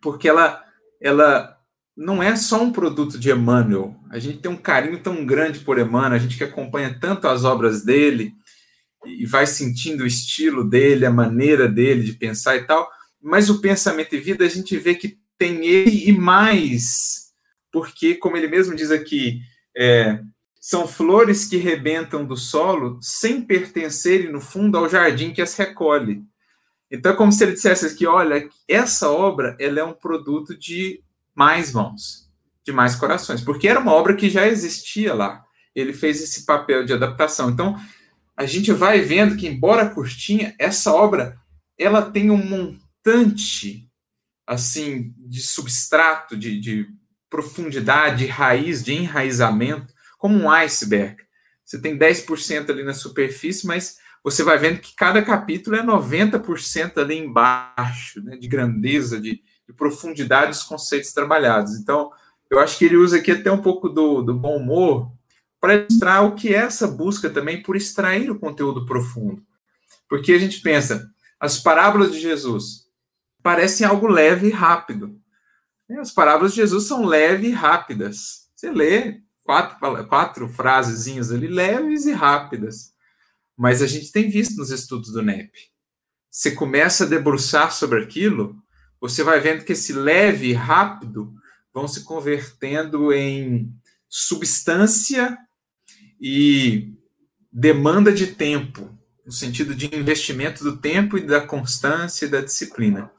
porque 0.01 0.29
ela, 0.29 0.63
ela 1.01 1.59
não 1.97 2.23
é 2.23 2.37
só 2.37 2.63
um 2.63 2.71
produto 2.71 3.19
de 3.19 3.31
Emmanuel. 3.31 3.97
A 4.09 4.21
gente 4.21 4.39
tem 4.39 4.51
um 4.51 4.57
carinho 4.57 5.03
tão 5.03 5.27
grande 5.27 5.59
por 5.61 5.79
Emmanuel, 5.79 6.13
a 6.13 6.19
gente 6.19 6.37
que 6.37 6.45
acompanha 6.45 6.97
tanto 7.01 7.27
as 7.27 7.43
obras 7.45 7.83
dele 7.83 8.33
e 9.05 9.27
vai 9.27 9.47
sentindo 9.47 10.05
o 10.05 10.07
estilo 10.07 10.63
dele, 10.63 11.07
a 11.07 11.11
maneira 11.11 11.69
dele 11.69 12.05
de 12.05 12.13
pensar 12.13 12.57
e 12.57 12.65
tal. 12.65 12.89
Mas 13.29 13.51
o 13.51 13.61
pensamento 13.61 14.15
e 14.15 14.19
vida 14.19 14.45
a 14.45 14.49
gente 14.49 14.77
vê 14.79 14.95
que 14.95 15.19
tem 15.37 15.67
ele 15.67 16.09
e 16.09 16.13
mais, 16.13 17.33
porque, 17.71 18.15
como 18.15 18.37
ele 18.37 18.49
mesmo 18.49 18.75
diz 18.75 18.91
aqui, 18.91 19.41
é, 19.77 20.21
são 20.59 20.89
flores 20.89 21.45
que 21.45 21.59
rebentam 21.59 22.25
do 22.25 22.37
solo 22.37 22.99
sem 23.03 23.43
pertencerem, 23.43 24.33
no 24.33 24.41
fundo, 24.41 24.79
ao 24.79 24.89
jardim 24.89 25.33
que 25.33 25.43
as 25.43 25.55
recolhe. 25.55 26.25
Então, 26.91 27.13
é 27.13 27.17
como 27.17 27.31
se 27.31 27.45
ele 27.45 27.53
dissesse 27.53 27.95
que, 27.95 28.07
olha, 28.07 28.49
essa 28.67 29.11
obra 29.11 29.55
ela 29.61 29.81
é 29.81 29.85
um 29.85 29.93
produto 29.93 30.57
de 30.57 31.03
mais 31.35 31.73
mãos, 31.73 32.31
de 32.65 32.73
mais 32.73 32.97
corações, 32.97 33.43
porque 33.43 33.69
era 33.69 33.79
uma 33.79 33.93
obra 33.93 34.17
que 34.17 34.31
já 34.31 34.49
existia 34.49 35.13
lá. 35.13 35.45
Ele 35.75 35.93
fez 35.93 36.23
esse 36.23 36.47
papel 36.47 36.85
de 36.85 36.95
adaptação. 36.95 37.51
Então, 37.51 37.79
a 38.35 38.47
gente 38.47 38.73
vai 38.73 39.03
vendo 39.03 39.37
que, 39.37 39.47
embora 39.47 39.91
curtinha, 39.91 40.55
essa 40.59 40.93
obra 40.93 41.37
ela 41.79 42.03
tem 42.11 42.31
um 42.31 42.79
montante 43.07 43.89
assim 44.47 45.15
de 45.19 45.43
substrato, 45.43 46.37
de, 46.37 46.59
de 46.59 46.89
profundidade, 47.29 48.25
de 48.25 48.27
raiz, 48.27 48.83
de 48.83 48.95
enraizamento, 48.95 49.93
como 50.19 50.39
um 50.39 50.51
iceberg. 50.51 51.23
Você 51.65 51.81
tem 51.81 51.99
10% 51.99 52.71
ali 52.71 52.83
na 52.83 52.95
superfície, 52.95 53.67
mas 53.67 53.99
você 54.25 54.43
vai 54.43 54.57
vendo 54.57 54.81
que 54.81 54.95
cada 54.97 55.23
capítulo 55.23 55.77
é 55.77 55.83
90% 55.83 56.97
ali 56.97 57.19
embaixo, 57.19 58.23
né, 58.23 58.37
de 58.37 58.49
grandeza, 58.49 59.21
de, 59.21 59.43
de 59.67 59.73
profundidade 59.77 60.53
dos 60.53 60.63
conceitos 60.63 61.13
trabalhados. 61.13 61.77
Então, 61.77 62.11
eu 62.51 62.59
acho 62.59 62.79
que 62.79 62.87
ele 62.87 62.97
usa 62.97 63.19
aqui 63.19 63.33
até 63.33 63.53
um 63.53 63.61
pouco 63.61 63.91
do, 63.91 64.23
do 64.23 64.33
bom 64.33 64.57
humor 64.57 65.13
para 65.61 65.75
ilustrar 65.75 66.25
o 66.25 66.35
que 66.35 66.55
é 66.55 66.59
essa 66.59 66.87
busca 66.87 67.29
também 67.29 67.63
por 67.63 67.77
extrair 67.77 68.31
o 68.31 68.39
conteúdo 68.39 68.87
profundo. 68.87 69.43
Porque 70.09 70.33
a 70.33 70.39
gente 70.39 70.63
pensa, 70.63 71.11
as 71.39 71.59
parábolas 71.59 72.13
de 72.13 72.19
Jesus 72.19 72.88
parecem 73.43 73.87
algo 73.87 74.07
leve 74.07 74.49
e 74.49 74.53
rápido. 74.53 75.21
As 76.01 76.13
parábolas 76.13 76.53
de 76.53 76.57
Jesus 76.59 76.85
são 76.85 77.05
leves 77.05 77.49
e 77.49 77.53
rápidas. 77.53 78.49
Você 78.55 78.71
lê 78.71 79.21
quatro, 79.45 80.07
quatro 80.07 80.49
frasezinhas 80.49 81.33
ali, 81.33 81.47
leves 81.47 82.05
e 82.05 82.13
rápidas. 82.13 82.93
Mas 83.57 83.83
a 83.83 83.87
gente 83.87 84.13
tem 84.13 84.29
visto 84.29 84.57
nos 84.57 84.71
estudos 84.71 85.13
do 85.13 85.23
NEP. 85.23 85.51
Você 86.31 86.51
começa 86.51 87.05
a 87.05 87.09
debruçar 87.09 87.73
sobre 87.73 88.03
aquilo, 88.03 88.57
você 89.01 89.23
vai 89.23 89.41
vendo 89.41 89.65
que 89.65 89.73
esse 89.73 89.93
leve 89.93 90.49
e 90.49 90.53
rápido 90.53 91.33
vão 91.73 91.89
se 91.89 92.05
convertendo 92.05 93.13
em 93.13 93.73
substância 94.09 95.39
e 96.21 96.93
demanda 97.53 98.13
de 98.13 98.29
tempo, 98.29 98.97
no 99.25 99.33
sentido 99.33 99.75
de 99.75 99.87
investimento 99.95 100.63
do 100.63 100.77
tempo 100.77 101.17
e 101.17 101.23
da 101.23 101.41
constância 101.41 102.27
e 102.27 102.29
da 102.29 102.41
disciplina, 102.41 103.11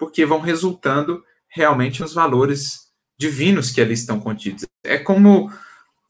porque 0.00 0.24
vão 0.24 0.40
resultando 0.40 1.22
realmente 1.46 2.02
os 2.02 2.14
valores 2.14 2.88
divinos 3.18 3.70
que 3.70 3.82
ali 3.82 3.92
estão 3.92 4.18
contidos. 4.18 4.64
É 4.82 4.96
como 4.96 5.52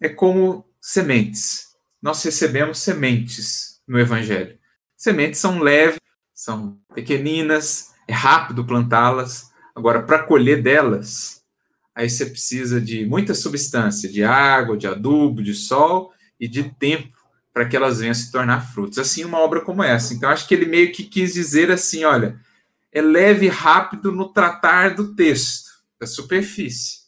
é 0.01 0.09
como 0.09 0.65
sementes. 0.81 1.71
Nós 2.01 2.23
recebemos 2.23 2.79
sementes 2.79 3.81
no 3.87 3.99
evangelho. 3.99 4.57
Sementes 4.97 5.41
são 5.41 5.59
leves, 5.59 5.99
são 6.33 6.79
pequeninas, 6.95 7.91
é 8.07 8.12
rápido 8.12 8.65
plantá-las. 8.65 9.51
Agora, 9.75 10.03
para 10.03 10.23
colher 10.23 10.62
delas, 10.62 11.43
aí 11.93 12.09
você 12.09 12.27
precisa 12.27 12.81
de 12.81 13.05
muita 13.05 13.35
substância, 13.35 14.09
de 14.09 14.23
água, 14.23 14.77
de 14.77 14.87
adubo, 14.87 15.43
de 15.43 15.53
sol 15.53 16.12
e 16.39 16.47
de 16.47 16.71
tempo 16.75 17.19
para 17.53 17.67
que 17.67 17.77
elas 17.77 17.99
venham 17.99 18.15
se 18.15 18.31
tornar 18.31 18.73
frutos. 18.73 18.99
Assim, 18.99 19.25
uma 19.25 19.39
obra 19.39 19.61
como 19.61 19.83
essa. 19.83 20.15
Então, 20.15 20.31
acho 20.31 20.47
que 20.47 20.55
ele 20.55 20.67
meio 20.67 20.93
que 20.93 21.03
quis 21.03 21.35
dizer 21.35 21.73
assim: 21.73 22.05
olha, 22.05 22.39
é 22.93 23.01
leve 23.01 23.47
e 23.47 23.49
rápido 23.49 24.12
no 24.12 24.33
tratar 24.33 24.95
do 24.95 25.15
texto, 25.15 25.71
da 26.01 26.07
superfície. 26.07 27.01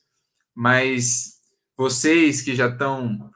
Mas 0.55 1.39
vocês 1.77 2.41
que 2.43 2.55
já 2.55 2.69
estão 2.69 3.31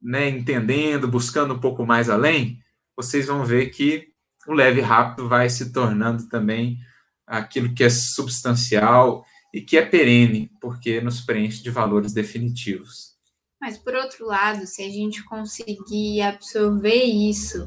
né, 0.00 0.28
entendendo, 0.28 1.08
buscando 1.08 1.54
um 1.54 1.60
pouco 1.60 1.86
mais 1.86 2.08
além, 2.08 2.58
vocês 2.96 3.26
vão 3.26 3.44
ver 3.44 3.70
que 3.70 4.08
o 4.46 4.52
leve 4.52 4.80
e 4.80 4.82
rápido 4.82 5.28
vai 5.28 5.48
se 5.50 5.72
tornando 5.72 6.28
também 6.28 6.78
aquilo 7.26 7.74
que 7.74 7.84
é 7.84 7.90
substancial 7.90 9.24
e 9.52 9.60
que 9.60 9.76
é 9.76 9.84
perene, 9.84 10.50
porque 10.60 11.00
nos 11.00 11.20
preenche 11.20 11.62
de 11.62 11.70
valores 11.70 12.12
definitivos. 12.12 13.16
Mas, 13.60 13.78
por 13.78 13.94
outro 13.94 14.26
lado, 14.26 14.66
se 14.66 14.82
a 14.82 14.88
gente 14.88 15.24
conseguir 15.24 16.20
absorver 16.22 17.02
isso 17.02 17.66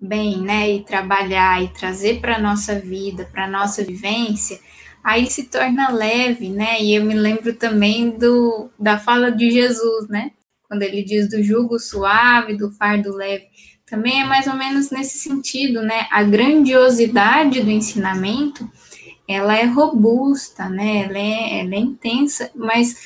bem, 0.00 0.40
né, 0.40 0.70
e 0.70 0.82
trabalhar 0.82 1.62
e 1.62 1.68
trazer 1.68 2.20
para 2.20 2.36
a 2.36 2.40
nossa 2.40 2.78
vida, 2.78 3.28
para 3.30 3.44
a 3.44 3.50
nossa 3.50 3.84
vivência, 3.84 4.58
aí 5.02 5.26
se 5.26 5.44
torna 5.44 5.90
leve, 5.90 6.48
né? 6.50 6.80
E 6.82 6.94
eu 6.94 7.04
me 7.04 7.14
lembro 7.14 7.54
também 7.54 8.10
do, 8.10 8.70
da 8.78 8.98
fala 8.98 9.30
de 9.30 9.50
Jesus, 9.50 10.08
né? 10.08 10.32
Quando 10.68 10.82
ele 10.82 11.02
diz 11.02 11.30
do 11.30 11.42
jugo 11.42 11.78
suave, 11.78 12.56
do 12.56 12.70
fardo 12.70 13.14
leve. 13.14 13.46
Também 13.86 14.20
é 14.20 14.24
mais 14.24 14.46
ou 14.46 14.54
menos 14.54 14.90
nesse 14.90 15.18
sentido, 15.18 15.82
né? 15.82 16.06
A 16.10 16.22
grandiosidade 16.22 17.62
do 17.62 17.70
ensinamento, 17.70 18.70
ela 19.26 19.56
é 19.56 19.64
robusta, 19.64 20.68
né? 20.68 21.04
Ela 21.04 21.18
é, 21.18 21.60
ela 21.60 21.74
é 21.74 21.78
intensa, 21.78 22.50
mas 22.54 22.96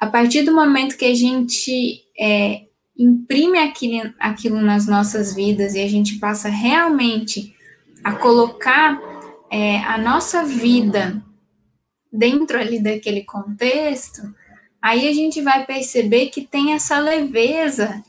a 0.00 0.06
partir 0.06 0.42
do 0.42 0.54
momento 0.54 0.96
que 0.96 1.04
a 1.04 1.14
gente 1.14 2.02
é, 2.18 2.62
imprime 2.96 3.58
aquilo, 3.58 4.12
aquilo 4.18 4.60
nas 4.60 4.86
nossas 4.86 5.34
vidas 5.34 5.74
e 5.74 5.80
a 5.80 5.88
gente 5.88 6.18
passa 6.18 6.48
realmente 6.48 7.54
a 8.02 8.12
colocar 8.12 9.00
é, 9.50 9.78
a 9.78 9.98
nossa 9.98 10.44
vida 10.44 11.22
dentro 12.12 12.58
ali 12.58 12.80
daquele 12.80 13.24
contexto, 13.24 14.22
aí 14.80 15.08
a 15.08 15.12
gente 15.12 15.42
vai 15.42 15.66
perceber 15.66 16.26
que 16.26 16.42
tem 16.42 16.72
essa 16.72 16.98
leveza 16.98 18.02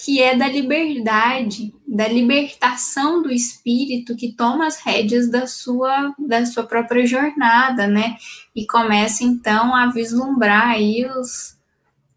que 0.00 0.22
é 0.22 0.36
da 0.36 0.46
liberdade, 0.46 1.74
da 1.84 2.06
libertação 2.06 3.20
do 3.20 3.32
espírito 3.32 4.14
que 4.14 4.32
toma 4.32 4.66
as 4.66 4.78
rédeas 4.78 5.28
da 5.28 5.46
sua, 5.48 6.14
da 6.16 6.46
sua 6.46 6.62
própria 6.62 7.04
jornada, 7.04 7.88
né? 7.88 8.16
E 8.54 8.64
começa 8.64 9.24
então 9.24 9.74
a 9.74 9.86
vislumbrar 9.86 10.68
aí 10.68 11.04
os, 11.04 11.56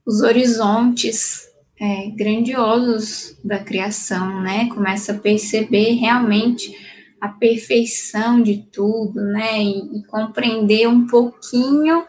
os 0.06 0.22
horizontes 0.22 1.50
é, 1.81 2.11
grandiosos 2.11 3.35
da 3.43 3.57
criação, 3.57 4.43
né? 4.43 4.69
Começa 4.69 5.13
a 5.13 5.17
perceber 5.17 5.93
realmente 5.95 6.71
a 7.19 7.27
perfeição 7.27 8.41
de 8.41 8.57
tudo, 8.71 9.19
né? 9.19 9.63
E, 9.63 9.97
e 9.97 10.03
compreender 10.05 10.87
um 10.87 11.07
pouquinho 11.07 12.05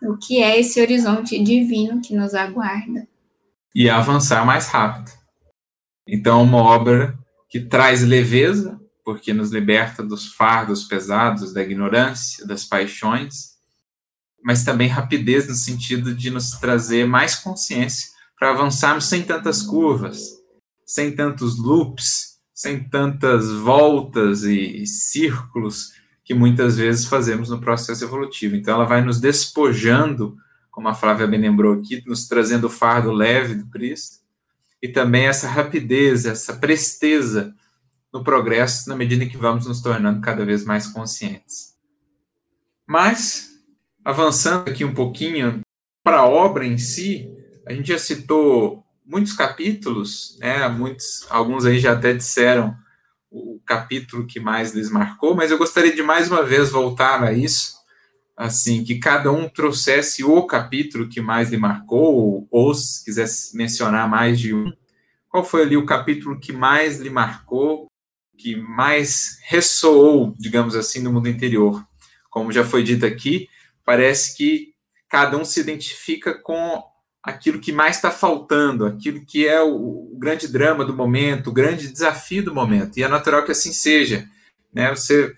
o 0.00 0.16
que 0.16 0.40
é 0.40 0.60
esse 0.60 0.80
horizonte 0.80 1.42
divino 1.42 2.00
que 2.00 2.14
nos 2.14 2.34
aguarda. 2.34 3.08
E 3.74 3.90
avançar 3.90 4.46
mais 4.46 4.68
rápido. 4.68 5.10
Então, 6.06 6.42
uma 6.42 6.58
obra 6.58 7.18
que 7.48 7.58
traz 7.58 8.02
leveza, 8.02 8.80
porque 9.04 9.32
nos 9.32 9.50
liberta 9.50 10.04
dos 10.04 10.32
fardos 10.32 10.84
pesados, 10.84 11.52
da 11.52 11.62
ignorância, 11.62 12.46
das 12.46 12.64
paixões, 12.64 13.56
mas 14.42 14.64
também 14.64 14.86
rapidez 14.86 15.48
no 15.48 15.54
sentido 15.54 16.14
de 16.14 16.30
nos 16.30 16.52
trazer 16.52 17.06
mais 17.06 17.34
consciência 17.34 18.09
para 18.40 18.52
avançarmos 18.52 19.04
sem 19.04 19.22
tantas 19.22 19.60
curvas, 19.60 20.30
sem 20.86 21.14
tantos 21.14 21.58
loops, 21.58 22.40
sem 22.54 22.82
tantas 22.82 23.52
voltas 23.52 24.44
e 24.44 24.86
círculos 24.86 25.92
que 26.24 26.32
muitas 26.32 26.78
vezes 26.78 27.04
fazemos 27.04 27.50
no 27.50 27.60
processo 27.60 28.02
evolutivo. 28.02 28.56
Então, 28.56 28.74
ela 28.74 28.86
vai 28.86 29.02
nos 29.02 29.20
despojando, 29.20 30.38
como 30.70 30.88
a 30.88 30.94
Flávia 30.94 31.26
bem 31.26 31.38
lembrou 31.38 31.74
aqui, 31.74 32.02
nos 32.06 32.26
trazendo 32.26 32.68
o 32.68 32.70
fardo 32.70 33.12
leve 33.12 33.56
do 33.56 33.66
Cristo, 33.66 34.20
e 34.80 34.88
também 34.88 35.26
essa 35.26 35.46
rapidez, 35.46 36.24
essa 36.24 36.54
presteza 36.54 37.54
no 38.10 38.24
progresso, 38.24 38.88
na 38.88 38.96
medida 38.96 39.22
em 39.22 39.28
que 39.28 39.36
vamos 39.36 39.66
nos 39.66 39.82
tornando 39.82 40.22
cada 40.22 40.46
vez 40.46 40.64
mais 40.64 40.86
conscientes. 40.86 41.74
Mas, 42.86 43.50
avançando 44.02 44.70
aqui 44.70 44.82
um 44.82 44.94
pouquinho 44.94 45.60
para 46.02 46.20
a 46.20 46.26
obra 46.26 46.66
em 46.66 46.78
si, 46.78 47.36
a 47.70 47.74
gente 47.74 47.88
já 47.88 47.98
citou 47.98 48.84
muitos 49.06 49.32
capítulos, 49.32 50.36
né? 50.40 50.66
Muitos, 50.68 51.24
alguns 51.30 51.64
aí 51.64 51.78
já 51.78 51.92
até 51.92 52.12
disseram 52.12 52.76
o 53.30 53.60
capítulo 53.64 54.26
que 54.26 54.40
mais 54.40 54.72
lhes 54.74 54.90
marcou, 54.90 55.36
mas 55.36 55.52
eu 55.52 55.58
gostaria 55.58 55.94
de 55.94 56.02
mais 56.02 56.28
uma 56.28 56.42
vez 56.42 56.68
voltar 56.68 57.22
a 57.22 57.32
isso, 57.32 57.76
assim, 58.36 58.82
que 58.82 58.98
cada 58.98 59.30
um 59.30 59.48
trouxesse 59.48 60.24
o 60.24 60.42
capítulo 60.46 61.08
que 61.08 61.20
mais 61.20 61.50
lhe 61.50 61.56
marcou, 61.56 62.48
ou, 62.50 62.74
se 62.74 63.04
quisesse 63.04 63.56
mencionar 63.56 64.08
mais 64.08 64.40
de 64.40 64.52
um, 64.52 64.72
qual 65.28 65.44
foi 65.44 65.62
ali 65.62 65.76
o 65.76 65.86
capítulo 65.86 66.40
que 66.40 66.52
mais 66.52 66.98
lhe 66.98 67.08
marcou, 67.08 67.86
que 68.36 68.56
mais 68.56 69.38
ressoou, 69.44 70.34
digamos 70.36 70.74
assim, 70.74 71.00
no 71.00 71.12
mundo 71.12 71.28
interior? 71.28 71.86
Como 72.30 72.50
já 72.50 72.64
foi 72.64 72.82
dito 72.82 73.06
aqui, 73.06 73.48
parece 73.84 74.36
que 74.36 74.74
cada 75.08 75.36
um 75.36 75.44
se 75.44 75.60
identifica 75.60 76.34
com 76.34 76.89
aquilo 77.22 77.60
que 77.60 77.72
mais 77.72 77.96
está 77.96 78.10
faltando, 78.10 78.86
aquilo 78.86 79.24
que 79.24 79.46
é 79.46 79.60
o, 79.60 79.74
o, 80.12 80.18
grande 80.18 80.48
drama 80.48 80.84
do 80.84 80.94
momento, 80.96 81.50
o 81.50 81.52
grande 81.52 81.90
desafio 81.90 82.44
do 82.44 82.54
momento. 82.54 82.96
E 82.96 83.02
é 83.02 83.08
natural 83.08 83.44
que 83.44 83.52
assim 83.52 83.72
seja. 83.72 84.28
Né? 84.72 84.90
Você 84.90 85.34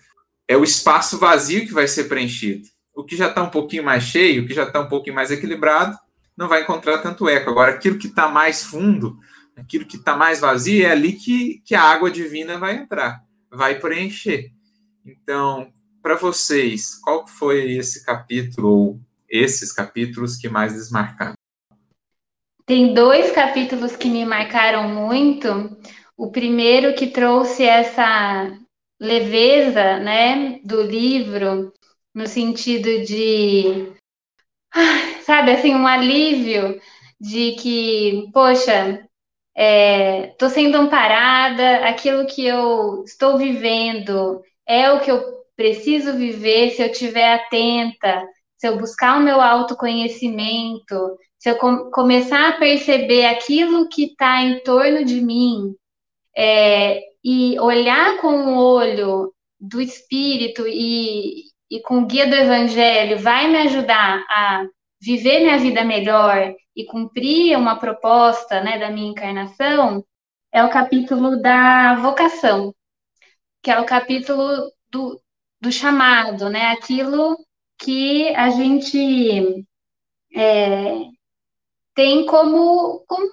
é 0.46 0.56
o 0.56 0.64
espaço 0.64 1.18
vazio 1.18 1.66
que 1.66 1.72
vai 1.72 1.88
ser 1.88 2.04
preenchido. 2.04 2.68
O 2.94 3.04
que 3.04 3.16
já 3.16 3.28
está 3.28 3.42
um 3.42 3.50
pouquinho 3.50 3.84
mais 3.84 4.04
cheio, 4.04 4.42
o 4.42 4.46
que 4.46 4.54
já 4.54 4.64
está 4.64 4.80
um 4.80 4.88
pouquinho 4.88 5.16
mais 5.16 5.30
equilibrado, 5.30 5.96
não 6.36 6.48
vai 6.48 6.62
encontrar 6.62 6.98
tanto 6.98 7.28
eco. 7.28 7.50
Agora, 7.50 7.72
aquilo 7.72 7.98
que 7.98 8.06
está 8.06 8.28
mais 8.28 8.62
fundo, 8.62 9.18
aquilo 9.56 9.86
que 9.86 9.96
está 9.96 10.16
mais 10.16 10.40
vazio, 10.40 10.84
é 10.84 10.90
ali 10.90 11.14
que, 11.14 11.62
que 11.64 11.74
a 11.74 11.82
água 11.82 12.10
divina 12.10 12.58
vai 12.58 12.76
entrar, 12.76 13.22
vai 13.50 13.78
preencher. 13.78 14.50
Então, 15.04 15.72
para 16.02 16.16
vocês, 16.16 16.96
qual 16.96 17.26
foi 17.26 17.76
esse 17.76 18.04
capítulo 18.04 18.68
ou 18.68 19.00
esses 19.28 19.72
capítulos 19.72 20.36
que 20.36 20.48
mais 20.48 20.74
desmarcaram? 20.74 21.34
Tem 22.64 22.94
dois 22.94 23.32
capítulos 23.32 23.96
que 23.96 24.08
me 24.08 24.24
marcaram 24.24 24.88
muito. 24.88 25.76
O 26.16 26.30
primeiro 26.30 26.94
que 26.94 27.08
trouxe 27.08 27.64
essa 27.64 28.56
leveza, 29.00 29.98
né, 29.98 30.60
do 30.64 30.80
livro, 30.82 31.72
no 32.14 32.26
sentido 32.26 33.04
de, 33.04 33.92
sabe, 35.24 35.52
assim, 35.52 35.74
um 35.74 35.86
alívio 35.86 36.80
de 37.20 37.52
que, 37.52 38.30
poxa, 38.32 39.08
estou 39.56 40.48
é, 40.48 40.50
sendo 40.50 40.76
amparada, 40.76 41.86
aquilo 41.86 42.26
que 42.26 42.46
eu 42.46 43.02
estou 43.04 43.36
vivendo 43.38 44.40
é 44.66 44.90
o 44.92 45.00
que 45.00 45.10
eu 45.10 45.42
preciso 45.56 46.14
viver 46.14 46.70
se 46.70 46.82
eu 46.82 46.86
estiver 46.86 47.34
atenta, 47.34 48.24
se 48.56 48.68
eu 48.68 48.78
buscar 48.78 49.18
o 49.18 49.22
meu 49.22 49.40
autoconhecimento, 49.40 51.16
se 51.42 51.50
eu 51.50 51.58
com, 51.58 51.90
começar 51.90 52.50
a 52.50 52.56
perceber 52.56 53.26
aquilo 53.26 53.88
que 53.88 54.04
está 54.04 54.42
em 54.42 54.60
torno 54.60 55.04
de 55.04 55.20
mim 55.20 55.74
é, 56.36 57.00
e 57.22 57.58
olhar 57.58 58.18
com 58.18 58.28
o 58.28 58.64
olho 58.64 59.34
do 59.58 59.80
Espírito 59.80 60.64
e, 60.68 61.46
e 61.68 61.80
com 61.82 61.98
o 61.98 62.06
guia 62.06 62.28
do 62.28 62.36
Evangelho, 62.36 63.18
vai 63.18 63.48
me 63.48 63.58
ajudar 63.58 64.24
a 64.30 64.64
viver 65.00 65.40
minha 65.40 65.58
vida 65.58 65.84
melhor 65.84 66.54
e 66.76 66.84
cumprir 66.84 67.58
uma 67.58 67.74
proposta 67.74 68.62
né, 68.62 68.78
da 68.78 68.88
minha 68.88 69.10
encarnação, 69.10 70.04
é 70.52 70.62
o 70.62 70.70
capítulo 70.70 71.42
da 71.42 71.96
vocação, 71.96 72.72
que 73.60 73.68
é 73.68 73.80
o 73.80 73.84
capítulo 73.84 74.70
do, 74.88 75.20
do 75.60 75.72
chamado, 75.72 76.48
né? 76.48 76.66
Aquilo 76.70 77.36
que 77.78 78.28
a 78.36 78.50
gente 78.50 79.66
é, 80.36 81.10
tem 81.94 82.26
como, 82.26 83.04
como 83.06 83.28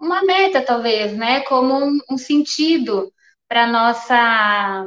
uma 0.00 0.22
meta, 0.22 0.62
talvez, 0.62 1.16
né? 1.16 1.40
Como 1.42 1.74
um, 1.74 1.98
um 2.10 2.18
sentido 2.18 3.12
para 3.48 3.66
nossa 3.66 4.86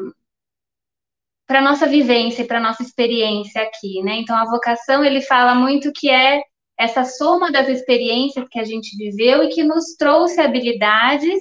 para 1.45 1.61
nossa 1.61 1.85
vivência, 1.85 2.45
para 2.47 2.59
nossa 2.59 2.81
experiência 2.81 3.61
aqui, 3.61 4.01
né? 4.01 4.15
Então 4.15 4.35
a 4.35 4.45
vocação 4.45 5.03
ele 5.03 5.21
fala 5.21 5.53
muito 5.53 5.91
que 5.93 6.09
é 6.09 6.41
essa 6.77 7.03
soma 7.03 7.51
das 7.51 7.67
experiências 7.69 8.47
que 8.49 8.59
a 8.59 8.63
gente 8.63 8.95
viveu 8.97 9.43
e 9.43 9.49
que 9.49 9.63
nos 9.63 9.95
trouxe 9.95 10.41
habilidades 10.41 11.39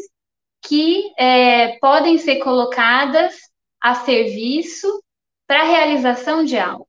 que 0.67 1.13
é, 1.19 1.79
podem 1.79 2.19
ser 2.19 2.37
colocadas 2.37 3.35
a 3.81 3.95
serviço 3.95 4.87
para 5.47 5.63
a 5.63 5.65
realização 5.65 6.45
de 6.45 6.59
algo. 6.59 6.87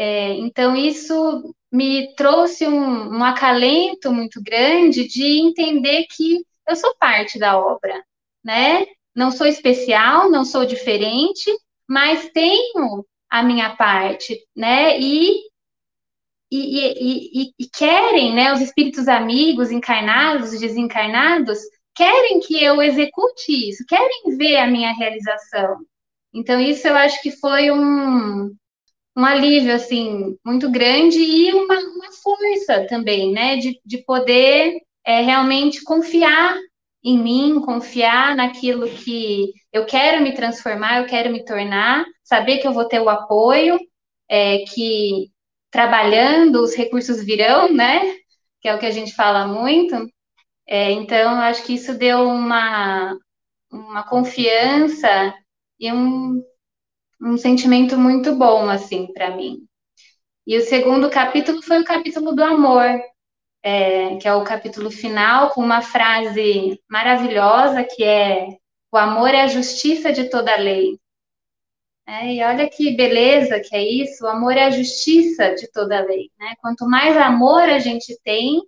É, 0.00 0.34
então 0.34 0.76
isso 0.76 1.52
me 1.72 2.14
trouxe 2.14 2.68
um, 2.68 3.16
um 3.16 3.24
acalento 3.24 4.12
muito 4.12 4.40
grande 4.40 5.08
de 5.08 5.40
entender 5.40 6.06
que 6.14 6.44
eu 6.68 6.76
sou 6.76 6.94
parte 7.00 7.36
da 7.36 7.58
obra, 7.58 8.04
né? 8.44 8.86
Não 9.12 9.32
sou 9.32 9.44
especial, 9.44 10.30
não 10.30 10.44
sou 10.44 10.64
diferente, 10.64 11.50
mas 11.88 12.30
tenho 12.30 13.04
a 13.28 13.42
minha 13.42 13.74
parte, 13.74 14.38
né? 14.54 15.00
E 15.00 15.48
e, 16.50 16.78
e, 16.78 17.42
e, 17.42 17.54
e, 17.58 17.68
querem, 17.68 18.34
né, 18.34 18.54
os 18.54 18.60
espíritos 18.62 19.06
amigos, 19.06 19.70
encarnados, 19.70 20.58
desencarnados, 20.58 21.58
querem 21.94 22.40
que 22.40 22.62
eu 22.62 22.80
execute 22.80 23.68
isso, 23.68 23.84
querem 23.86 24.34
ver 24.38 24.56
a 24.56 24.66
minha 24.66 24.92
realização. 24.94 25.76
Então, 26.32 26.58
isso 26.58 26.88
eu 26.88 26.96
acho 26.96 27.20
que 27.20 27.32
foi 27.32 27.70
um, 27.70 28.56
um 29.18 29.24
alívio, 29.24 29.74
assim, 29.74 30.38
muito 30.46 30.70
grande 30.70 31.18
e 31.18 31.52
uma, 31.52 31.74
uma 31.74 32.12
força 32.22 32.86
também, 32.86 33.32
né, 33.32 33.56
de, 33.56 33.80
de 33.84 33.98
poder 34.04 34.80
é, 35.04 35.22
realmente 35.22 35.82
confiar 35.82 36.56
em 37.02 37.18
mim, 37.18 37.60
confiar 37.60 38.36
naquilo 38.36 38.88
que 38.88 39.52
eu 39.72 39.84
quero 39.86 40.22
me 40.22 40.34
transformar, 40.34 40.98
eu 40.98 41.06
quero 41.06 41.32
me 41.32 41.44
tornar, 41.44 42.04
saber 42.22 42.58
que 42.58 42.68
eu 42.68 42.72
vou 42.72 42.84
ter 42.84 43.00
o 43.00 43.08
apoio, 43.08 43.76
é, 44.30 44.58
que 44.58 45.28
trabalhando 45.68 46.62
os 46.62 46.76
recursos 46.76 47.24
virão, 47.24 47.72
né? 47.72 48.14
Que 48.60 48.68
é 48.68 48.74
o 48.74 48.78
que 48.78 48.86
a 48.86 48.90
gente 48.92 49.14
fala 49.14 49.48
muito. 49.48 49.96
É, 50.64 50.92
então, 50.92 51.40
acho 51.40 51.64
que 51.64 51.74
isso 51.74 51.98
deu 51.98 52.22
uma, 52.22 53.16
uma 53.72 54.04
confiança 54.04 55.34
e 55.80 55.92
um, 55.92 56.40
um 57.20 57.36
sentimento 57.36 57.96
muito 57.98 58.34
bom, 58.34 58.68
assim, 58.68 59.12
para 59.12 59.34
mim. 59.34 59.66
E 60.46 60.56
o 60.56 60.62
segundo 60.62 61.10
capítulo 61.10 61.62
foi 61.62 61.80
o 61.80 61.84
capítulo 61.84 62.34
do 62.34 62.42
amor, 62.42 63.00
é, 63.62 64.16
que 64.16 64.26
é 64.26 64.34
o 64.34 64.44
capítulo 64.44 64.90
final, 64.90 65.50
com 65.50 65.60
uma 65.60 65.82
frase 65.82 66.80
maravilhosa 66.88 67.84
que 67.84 68.02
é: 68.02 68.48
O 68.92 68.96
amor 68.96 69.30
é 69.30 69.42
a 69.42 69.48
justiça 69.48 70.12
de 70.12 70.30
toda 70.30 70.56
lei. 70.56 70.98
É, 72.06 72.34
e 72.34 72.42
olha 72.42 72.68
que 72.70 72.96
beleza 72.96 73.60
que 73.60 73.76
é 73.76 73.82
isso, 73.82 74.24
o 74.24 74.28
amor 74.28 74.56
é 74.56 74.64
a 74.64 74.70
justiça 74.70 75.54
de 75.54 75.70
toda 75.70 76.00
lei. 76.00 76.30
Né? 76.38 76.54
Quanto 76.62 76.86
mais 76.88 77.14
amor 77.18 77.68
a 77.68 77.78
gente 77.78 78.18
tem, 78.24 78.62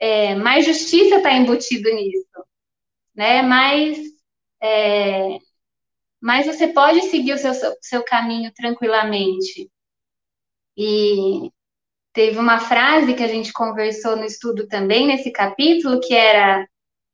é, 0.00 0.34
mais 0.34 0.64
justiça 0.64 1.16
está 1.16 1.32
embutido 1.34 1.90
nisso. 1.94 2.26
Né? 3.14 3.42
Mais, 3.42 3.98
mais 6.22 6.46
você 6.46 6.68
pode 6.68 7.02
seguir 7.02 7.32
o 7.32 7.38
seu, 7.38 7.52
seu 7.80 8.04
caminho 8.04 8.52
tranquilamente. 8.54 9.68
E 10.76 11.50
teve 12.12 12.38
uma 12.38 12.60
frase 12.60 13.14
que 13.14 13.24
a 13.24 13.28
gente 13.28 13.52
conversou 13.52 14.16
no 14.16 14.24
estudo 14.24 14.68
também, 14.68 15.08
nesse 15.08 15.32
capítulo, 15.32 16.00
que 16.00 16.14
era 16.14 16.64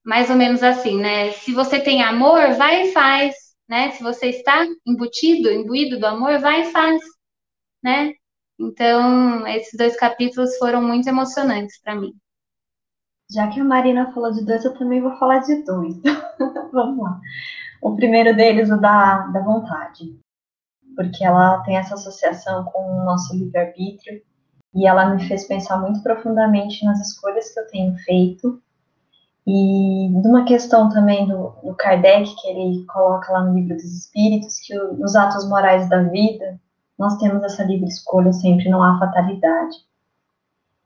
mais 0.05 0.29
ou 0.29 0.37
menos 0.37 0.63
assim, 0.63 0.99
né? 1.01 1.33
Se 1.33 1.53
você 1.53 1.81
tem 1.81 2.03
amor, 2.03 2.53
vai 2.53 2.89
e 2.89 2.93
faz, 2.93 3.35
né? 3.67 3.91
Se 3.93 4.03
você 4.03 4.27
está 4.27 4.67
embutido, 4.87 5.51
imbuído 5.51 5.99
do 5.99 6.07
amor, 6.07 6.39
vai 6.39 6.63
e 6.63 6.71
faz, 6.73 7.01
né? 7.83 8.13
Então, 8.59 9.47
esses 9.47 9.77
dois 9.79 9.97
capítulos 9.97 10.57
foram 10.59 10.83
muito 10.83 11.09
emocionantes 11.09 11.81
para 11.81 11.95
mim. 11.95 12.13
Já 13.31 13.49
que 13.49 13.61
a 13.61 13.65
Marina 13.65 14.13
falou 14.13 14.33
de 14.33 14.45
dois, 14.45 14.65
eu 14.65 14.75
também 14.75 15.01
vou 15.01 15.17
falar 15.19 15.39
de 15.41 15.63
dois. 15.65 15.95
Vamos 16.73 17.05
lá. 17.05 17.21
O 17.81 17.95
primeiro 17.95 18.37
deles, 18.37 18.71
o 18.71 18.77
da, 18.77 19.27
da 19.29 19.41
vontade. 19.41 20.19
Porque 20.97 21.25
ela 21.25 21.61
tem 21.63 21.77
essa 21.77 21.95
associação 21.95 22.65
com 22.65 22.81
o 22.81 23.05
nosso 23.05 23.37
livre-arbítrio 23.37 24.21
e 24.75 24.87
ela 24.87 25.15
me 25.15 25.27
fez 25.27 25.47
pensar 25.47 25.79
muito 25.79 26.03
profundamente 26.03 26.85
nas 26.85 27.01
escolhas 27.01 27.53
que 27.53 27.61
eu 27.61 27.67
tenho 27.69 27.97
feito 27.99 28.61
e 29.51 30.11
de 30.11 30.29
uma 30.29 30.45
questão 30.45 30.91
também 30.91 31.27
do, 31.27 31.55
do 31.65 31.75
Kardec, 31.75 32.35
que 32.37 32.49
ele 32.49 32.85
coloca 32.85 33.33
lá 33.33 33.45
no 33.45 33.55
Livro 33.55 33.77
dos 33.77 33.85
Espíritos, 33.85 34.61
que 34.61 34.79
o, 34.79 34.93
nos 34.99 35.17
atos 35.17 35.49
morais 35.49 35.89
da 35.89 36.03
vida, 36.03 36.61
nós 36.99 37.17
temos 37.17 37.43
essa 37.43 37.65
livre 37.65 37.89
escolha 37.89 38.31
sempre, 38.31 38.69
não 38.69 38.83
há 38.83 38.99
fatalidade. 38.99 39.75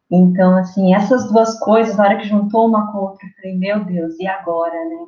Então, 0.09 0.57
assim, 0.57 0.95
essas 0.95 1.29
duas 1.33 1.59
coisas, 1.59 1.97
na 1.97 2.05
hora 2.05 2.19
que 2.19 2.29
juntou 2.29 2.69
uma 2.69 2.93
com 2.93 2.99
a 2.99 3.01
outra, 3.01 3.27
eu 3.27 3.33
falei, 3.35 3.59
meu 3.59 3.85
Deus, 3.85 4.15
e 4.21 4.29
agora, 4.29 4.73
né? 4.73 5.07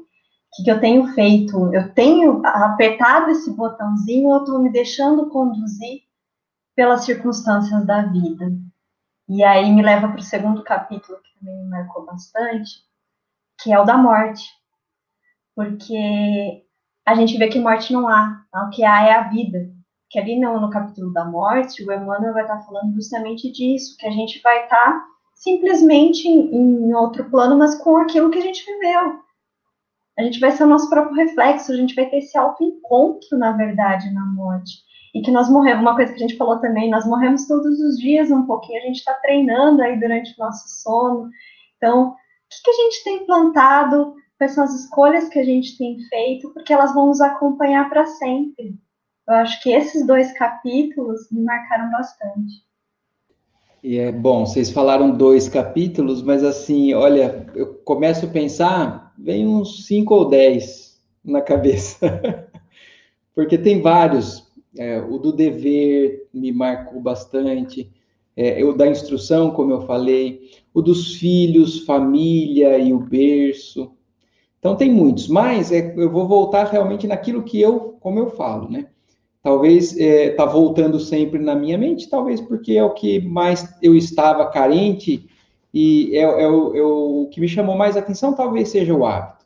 O 0.55 0.57
que, 0.57 0.63
que 0.63 0.71
eu 0.71 0.81
tenho 0.81 1.09
feito? 1.15 1.75
Eu 1.75 1.93
tenho 1.93 2.41
apertado 2.47 3.29
esse 3.33 3.53
botãozinho 3.53 4.29
ou 4.29 4.39
estou 4.39 4.61
me 4.61 4.71
deixando 4.71 5.29
conduzir 5.29 6.03
pelas 6.77 7.05
circunstâncias 7.05 7.85
da 7.85 8.03
vida? 8.03 8.53
E 9.29 9.43
aí 9.43 9.73
me 9.73 9.83
leva 9.83 10.07
para 10.07 10.21
o 10.21 10.23
segundo 10.23 10.63
capítulo, 10.63 11.19
que 11.19 11.39
também 11.41 11.57
me 11.65 11.71
marcou 11.71 12.07
bastante, 12.07 12.71
que 13.61 13.73
é 13.73 13.81
o 13.81 13.85
da 13.85 13.97
morte. 13.97 14.45
Porque 15.57 16.63
a 17.05 17.17
gente 17.17 17.37
vê 17.37 17.49
que 17.49 17.59
morte 17.59 17.93
não 17.93 18.07
há, 18.07 18.45
o 18.55 18.71
que 18.71 18.85
há 18.85 19.09
é 19.09 19.13
a 19.13 19.29
vida. 19.29 19.73
Que 20.09 20.21
ali 20.21 20.39
no, 20.39 20.61
no 20.61 20.71
capítulo 20.71 21.13
da 21.13 21.25
morte, 21.25 21.83
o 21.83 21.93
Emmanuel 21.93 22.33
vai 22.33 22.43
estar 22.43 22.61
falando 22.61 22.95
justamente 22.95 23.51
disso, 23.51 23.97
que 23.99 24.07
a 24.07 24.11
gente 24.11 24.41
vai 24.41 24.63
estar 24.63 25.05
simplesmente 25.35 26.29
em, 26.29 26.55
em 26.55 26.95
outro 26.95 27.29
plano, 27.29 27.59
mas 27.59 27.75
com 27.75 27.97
aquilo 27.97 28.31
que 28.31 28.39
a 28.39 28.43
gente 28.43 28.65
viveu. 28.65 29.24
A 30.19 30.23
gente 30.23 30.39
vai 30.39 30.53
ser 30.53 30.65
o 30.65 30.69
nosso 30.69 30.89
próprio 30.89 31.17
reflexo, 31.17 31.73
a 31.73 31.77
gente 31.77 31.95
vai 31.95 32.07
ter 32.07 32.19
esse 32.19 32.37
autoencontro, 32.39 33.37
na 33.37 33.53
verdade, 33.53 34.13
na 34.13 34.25
morte. 34.25 34.73
E 35.15 35.23
que 35.23 35.31
nós 35.31 35.49
morremos, 35.49 35.83
uma 35.83 35.95
coisa 35.95 36.13
que 36.13 36.23
a 36.23 36.27
gente 36.27 36.37
falou 36.37 36.59
também, 36.61 36.91
nós 36.91 37.07
morremos 37.07 37.47
todos 37.47 37.81
os 37.81 37.99
dias 37.99 38.31
um 38.31 38.47
pouquinho, 38.47 38.81
a 38.81 38.87
gente 38.87 38.97
está 38.97 39.15
treinando 39.15 39.83
aí 39.83 39.99
durante 39.99 40.33
o 40.33 40.45
nosso 40.45 40.83
sono. 40.83 41.31
Então, 41.77 42.15
que, 42.49 42.63
que 42.63 42.71
a 42.71 42.75
gente 42.75 43.05
tem 43.05 43.27
plantado, 43.27 44.15
quais 44.39 44.53
são 44.53 44.65
as 44.65 44.75
escolhas 44.75 45.29
que 45.29 45.39
a 45.39 45.45
gente 45.45 45.77
tem 45.77 45.99
feito, 46.09 46.53
porque 46.53 46.73
elas 46.73 46.95
vão 46.95 47.07
nos 47.07 47.21
acompanhar 47.21 47.89
para 47.89 48.07
sempre. 48.07 48.77
Eu 49.27 49.35
acho 49.37 49.63
que 49.63 49.71
esses 49.71 50.07
dois 50.07 50.33
capítulos 50.33 51.29
me 51.31 51.43
marcaram 51.43 51.91
bastante. 51.91 52.65
E 53.83 53.99
é 53.99 54.13
bom, 54.13 54.47
vocês 54.47 54.71
falaram 54.71 55.11
dois 55.11 55.49
capítulos, 55.49 56.23
mas 56.23 56.43
assim, 56.43 56.95
olha, 56.95 57.47
eu 57.55 57.75
começo 57.85 58.25
a 58.25 58.29
pensar, 58.29 59.04
vem 59.19 59.47
uns 59.47 59.87
cinco 59.87 60.15
ou 60.15 60.29
dez 60.29 61.01
na 61.25 61.41
cabeça, 61.41 62.49
porque 63.35 63.57
tem 63.59 63.81
vários. 63.81 64.45
É, 64.77 65.01
o 65.01 65.19
do 65.19 65.33
dever 65.33 66.27
me 66.35 66.51
marcou 66.51 67.01
bastante 67.01 67.89
é, 68.37 68.65
o 68.65 68.73
da 68.73 68.89
instrução, 68.89 69.51
como 69.53 69.73
eu 69.73 69.83
falei, 69.83 70.51
o 70.73 70.83
dos 70.83 71.15
filhos, 71.15 71.85
família 71.85 72.79
e 72.79 72.93
o 72.93 72.99
berço. 72.99 73.93
Então 74.59 74.75
tem 74.75 74.91
muitos, 74.91 75.29
mas 75.29 75.71
é, 75.71 75.95
eu 75.97 76.11
vou 76.11 76.27
voltar 76.27 76.65
realmente 76.65 77.07
naquilo 77.07 77.43
que 77.43 77.61
eu, 77.61 77.97
como 78.01 78.19
eu 78.19 78.31
falo, 78.31 78.69
né? 78.69 78.89
Talvez 79.43 79.95
está 79.97 80.45
é, 80.45 80.49
voltando 80.49 80.99
sempre 80.99 81.39
na 81.39 81.55
minha 81.55 81.77
mente, 81.77 82.09
talvez 82.09 82.41
porque 82.41 82.73
é 82.73 82.83
o 82.83 82.95
que 82.95 83.21
mais 83.21 83.77
eu 83.83 83.95
estava 83.95 84.47
carente 84.47 85.29
e 85.75 86.17
é, 86.17 86.23
é, 86.23 86.49
o, 86.49 86.77
é 86.77 86.83
o 86.83 87.29
que 87.33 87.41
me 87.41 87.49
chamou 87.49 87.77
mais 87.77 87.97
atenção, 87.97 88.33
talvez 88.33 88.69
seja 88.69 88.95
o 88.95 89.05
hábito, 89.05 89.45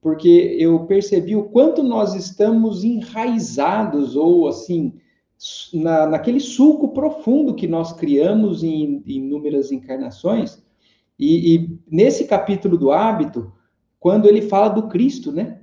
porque 0.00 0.56
eu 0.58 0.80
percebi 0.86 1.36
o 1.36 1.44
quanto 1.44 1.84
nós 1.84 2.14
estamos 2.14 2.82
enraizados 2.82 4.16
ou 4.16 4.48
assim 4.48 4.92
na, 5.72 6.04
naquele 6.04 6.40
sulco 6.40 6.88
profundo 6.88 7.54
que 7.54 7.68
nós 7.68 7.92
criamos 7.92 8.64
em, 8.64 9.04
inúmeras 9.06 9.70
encarnações. 9.70 10.60
E, 11.16 11.54
e, 11.54 11.78
nesse 11.88 12.24
capítulo 12.24 12.76
do 12.76 12.90
hábito, 12.90 13.52
quando 14.00 14.26
ele 14.26 14.42
fala 14.42 14.68
do 14.68 14.88
Cristo, 14.88 15.30
né? 15.30 15.60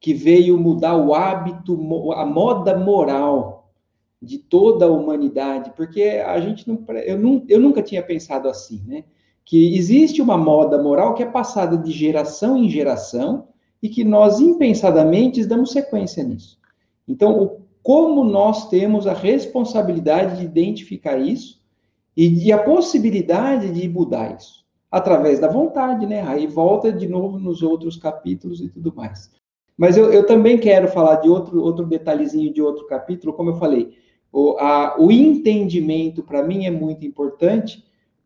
Que 0.00 0.12
veio 0.12 0.58
mudar 0.58 0.96
o 0.96 1.14
hábito, 1.14 1.74
a 2.12 2.26
moda 2.26 2.76
moral 2.76 3.72
de 4.20 4.38
toda 4.38 4.86
a 4.86 4.90
humanidade, 4.90 5.72
porque 5.76 6.02
a 6.02 6.40
gente 6.40 6.66
não, 6.66 6.84
eu, 7.04 7.18
não, 7.18 7.44
eu 7.48 7.60
nunca 7.60 7.82
tinha 7.82 8.02
pensado 8.02 8.48
assim, 8.48 8.82
né? 8.86 9.04
Que 9.44 9.76
existe 9.76 10.22
uma 10.22 10.38
moda 10.38 10.82
moral 10.82 11.14
que 11.14 11.22
é 11.22 11.26
passada 11.26 11.76
de 11.76 11.90
geração 11.90 12.56
em 12.56 12.68
geração 12.68 13.48
e 13.82 13.88
que 13.88 14.02
nós 14.02 14.40
impensadamente 14.40 15.44
damos 15.44 15.72
sequência 15.72 16.24
nisso. 16.24 16.58
Então, 17.06 17.58
como 17.82 18.24
nós 18.24 18.70
temos 18.70 19.06
a 19.06 19.12
responsabilidade 19.12 20.38
de 20.38 20.44
identificar 20.44 21.18
isso 21.18 21.62
e, 22.16 22.50
a 22.50 22.58
possibilidade 22.58 23.70
de 23.72 23.88
mudar 23.88 24.36
isso 24.36 24.64
através 24.90 25.40
da 25.40 25.48
vontade, 25.48 26.06
né? 26.06 26.22
Aí 26.22 26.46
volta 26.46 26.92
de 26.92 27.08
novo 27.08 27.38
nos 27.38 27.62
outros 27.62 27.96
capítulos 27.96 28.60
e 28.60 28.68
tudo 28.68 28.94
mais. 28.94 29.30
Mas 29.76 29.96
eu, 29.96 30.12
eu 30.12 30.24
também 30.24 30.56
quero 30.56 30.88
falar 30.88 31.16
de 31.16 31.28
outro, 31.28 31.60
outro 31.60 31.84
detalhezinho 31.84 32.52
de 32.52 32.62
outro 32.62 32.86
capítulo, 32.86 33.32
como 33.32 33.50
eu 33.50 33.56
falei, 33.56 33.90
o, 34.32 34.56
a, 34.58 34.96
o 34.98 35.10
entendimento 35.10 36.22
para 36.22 36.42
mim 36.42 36.64
é 36.64 36.70
muito 36.70 37.04
importante, 37.04 37.84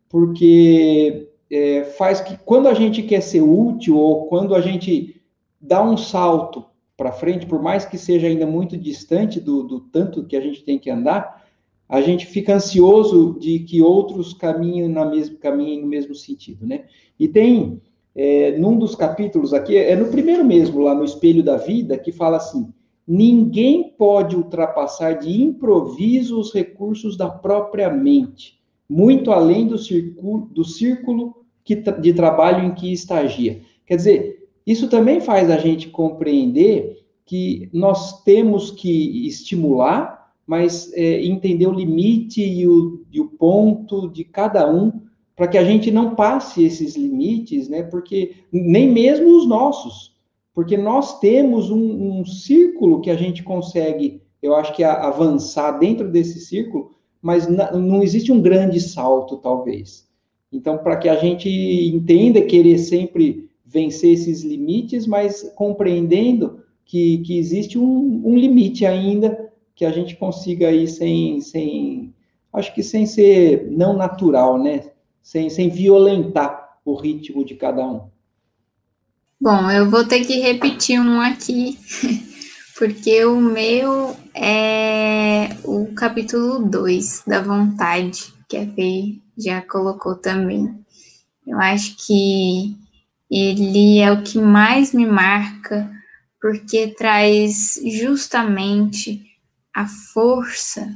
porque 0.08 1.28
é, 1.50 1.84
faz 1.84 2.20
que 2.20 2.36
quando 2.38 2.68
a 2.68 2.74
gente 2.74 3.02
quer 3.02 3.20
ser 3.20 3.40
útil 3.40 3.96
ou 3.96 4.26
quando 4.26 4.54
a 4.54 4.60
gente 4.60 5.20
dá 5.60 5.82
um 5.82 5.96
salto 5.96 6.64
para 6.96 7.12
frente, 7.12 7.46
por 7.46 7.62
mais 7.62 7.84
que 7.84 7.96
seja 7.96 8.26
ainda 8.26 8.46
muito 8.46 8.76
distante 8.76 9.40
do, 9.40 9.62
do, 9.62 9.80
tanto 9.80 10.24
que 10.24 10.36
a 10.36 10.40
gente 10.40 10.64
tem 10.64 10.78
que 10.78 10.90
andar, 10.90 11.46
a 11.88 12.00
gente 12.00 12.26
fica 12.26 12.54
ansioso 12.54 13.38
de 13.38 13.60
que 13.60 13.80
outros 13.80 14.34
caminhem 14.34 14.88
na 14.88 15.04
mesmo 15.04 15.38
caminho 15.38 15.80
no 15.80 15.86
mesmo 15.86 16.14
sentido, 16.14 16.66
né? 16.66 16.84
E 17.18 17.28
tem 17.28 17.80
é, 18.14 18.58
num 18.58 18.76
dos 18.76 18.96
capítulos 18.96 19.54
aqui, 19.54 19.76
é 19.76 19.94
no 19.94 20.10
primeiro 20.10 20.44
mesmo 20.44 20.80
lá 20.80 20.94
no 20.94 21.04
Espelho 21.04 21.42
da 21.42 21.56
Vida, 21.56 21.96
que 21.96 22.10
fala 22.10 22.36
assim: 22.36 22.72
ninguém 23.06 23.94
pode 23.96 24.36
ultrapassar 24.36 25.14
de 25.14 25.40
improviso 25.40 26.38
os 26.38 26.52
recursos 26.52 27.16
da 27.16 27.30
própria 27.30 27.88
mente, 27.88 28.57
muito 28.88 29.30
além 29.30 29.66
do 29.66 29.76
círculo, 29.76 30.46
do 30.52 30.64
círculo 30.64 31.44
que, 31.64 31.76
de 31.76 32.14
trabalho 32.14 32.64
em 32.64 32.74
que 32.74 32.92
estagia. 32.92 33.60
Quer 33.86 33.96
dizer, 33.96 34.48
isso 34.66 34.88
também 34.88 35.20
faz 35.20 35.50
a 35.50 35.58
gente 35.58 35.88
compreender 35.88 36.96
que 37.24 37.68
nós 37.72 38.22
temos 38.22 38.70
que 38.70 39.26
estimular, 39.26 40.32
mas 40.46 40.90
é, 40.94 41.22
entender 41.24 41.66
o 41.66 41.72
limite 41.72 42.42
e 42.42 42.66
o, 42.66 43.04
e 43.12 43.20
o 43.20 43.28
ponto 43.28 44.08
de 44.08 44.24
cada 44.24 44.70
um, 44.70 44.92
para 45.36 45.46
que 45.46 45.58
a 45.58 45.64
gente 45.64 45.90
não 45.90 46.14
passe 46.14 46.64
esses 46.64 46.96
limites, 46.96 47.68
né? 47.68 47.82
Porque 47.82 48.36
nem 48.50 48.90
mesmo 48.90 49.36
os 49.36 49.46
nossos, 49.46 50.16
porque 50.54 50.76
nós 50.76 51.20
temos 51.20 51.70
um, 51.70 52.20
um 52.20 52.24
círculo 52.24 53.00
que 53.00 53.10
a 53.10 53.16
gente 53.16 53.42
consegue, 53.42 54.22
eu 54.42 54.56
acho 54.56 54.74
que 54.74 54.82
avançar 54.82 55.78
dentro 55.78 56.10
desse 56.10 56.40
círculo, 56.40 56.97
mas 57.20 57.46
não 57.48 58.02
existe 58.02 58.30
um 58.32 58.40
grande 58.40 58.80
salto, 58.80 59.36
talvez. 59.36 60.08
Então, 60.52 60.78
para 60.78 60.96
que 60.96 61.08
a 61.08 61.16
gente 61.16 61.48
entenda 61.48 62.40
querer 62.42 62.78
sempre 62.78 63.48
vencer 63.64 64.14
esses 64.14 64.42
limites, 64.42 65.06
mas 65.06 65.52
compreendendo 65.54 66.60
que, 66.84 67.18
que 67.18 67.38
existe 67.38 67.78
um, 67.78 68.22
um 68.24 68.36
limite 68.36 68.86
ainda 68.86 69.52
que 69.74 69.84
a 69.84 69.90
gente 69.90 70.16
consiga 70.16 70.72
ir 70.72 70.88
sem, 70.88 71.40
sem, 71.40 72.14
acho 72.52 72.74
que 72.74 72.82
sem 72.82 73.04
ser 73.04 73.70
não 73.70 73.96
natural, 73.96 74.58
né? 74.58 74.90
Sem, 75.22 75.50
sem 75.50 75.68
violentar 75.68 76.78
o 76.84 76.94
ritmo 76.94 77.44
de 77.44 77.54
cada 77.54 77.86
um. 77.86 78.08
Bom, 79.40 79.70
eu 79.70 79.88
vou 79.88 80.04
ter 80.04 80.24
que 80.24 80.40
repetir 80.40 80.98
um 80.98 81.20
aqui, 81.20 81.78
porque 82.76 83.24
o 83.24 83.40
meu 83.40 84.16
é 84.40 85.56
o 85.64 85.92
capítulo 85.94 86.60
2 86.60 87.24
da 87.26 87.42
vontade, 87.42 88.32
que 88.48 88.56
a 88.56 88.66
Fê 88.66 89.16
já 89.36 89.60
colocou 89.60 90.14
também. 90.14 90.72
Eu 91.46 91.58
acho 91.60 91.96
que 92.06 92.76
ele 93.30 93.98
é 93.98 94.12
o 94.12 94.22
que 94.22 94.38
mais 94.38 94.92
me 94.92 95.06
marca, 95.06 95.90
porque 96.40 96.88
traz 96.88 97.80
justamente 97.84 99.22
a 99.74 99.86
força 99.86 100.88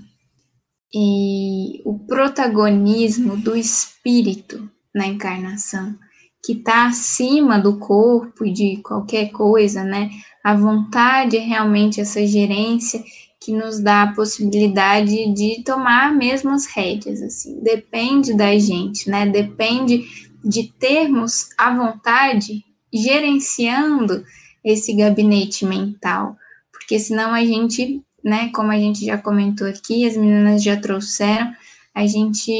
e 0.94 1.82
o 1.84 1.98
protagonismo 1.98 3.36
do 3.36 3.56
espírito 3.56 4.70
na 4.94 5.06
encarnação, 5.06 5.96
que 6.44 6.52
está 6.52 6.86
acima 6.86 7.58
do 7.58 7.78
corpo 7.78 8.44
e 8.44 8.52
de 8.52 8.76
qualquer 8.82 9.30
coisa, 9.30 9.82
né? 9.82 10.10
A 10.44 10.54
vontade 10.54 11.36
é 11.36 11.40
realmente 11.40 12.00
essa 12.00 12.26
gerência 12.26 13.02
que 13.44 13.52
nos 13.52 13.80
dá 13.80 14.02
a 14.02 14.12
possibilidade 14.14 15.32
de 15.34 15.62
tomar 15.64 16.14
mesmo 16.14 16.50
as 16.50 16.66
rédeas, 16.66 17.20
assim. 17.22 17.60
Depende 17.60 18.34
da 18.34 18.56
gente, 18.58 19.10
né? 19.10 19.26
Depende 19.26 20.04
de 20.44 20.72
termos 20.78 21.48
a 21.58 21.74
vontade 21.74 22.64
gerenciando 22.92 24.24
esse 24.64 24.94
gabinete 24.94 25.64
mental, 25.64 26.36
porque 26.70 26.98
senão 26.98 27.32
a 27.32 27.44
gente, 27.44 28.02
né, 28.22 28.50
como 28.50 28.70
a 28.70 28.78
gente 28.78 29.04
já 29.04 29.18
comentou 29.18 29.66
aqui, 29.66 30.06
as 30.06 30.16
meninas 30.16 30.62
já 30.62 30.76
trouxeram, 30.76 31.52
a 31.94 32.06
gente 32.06 32.52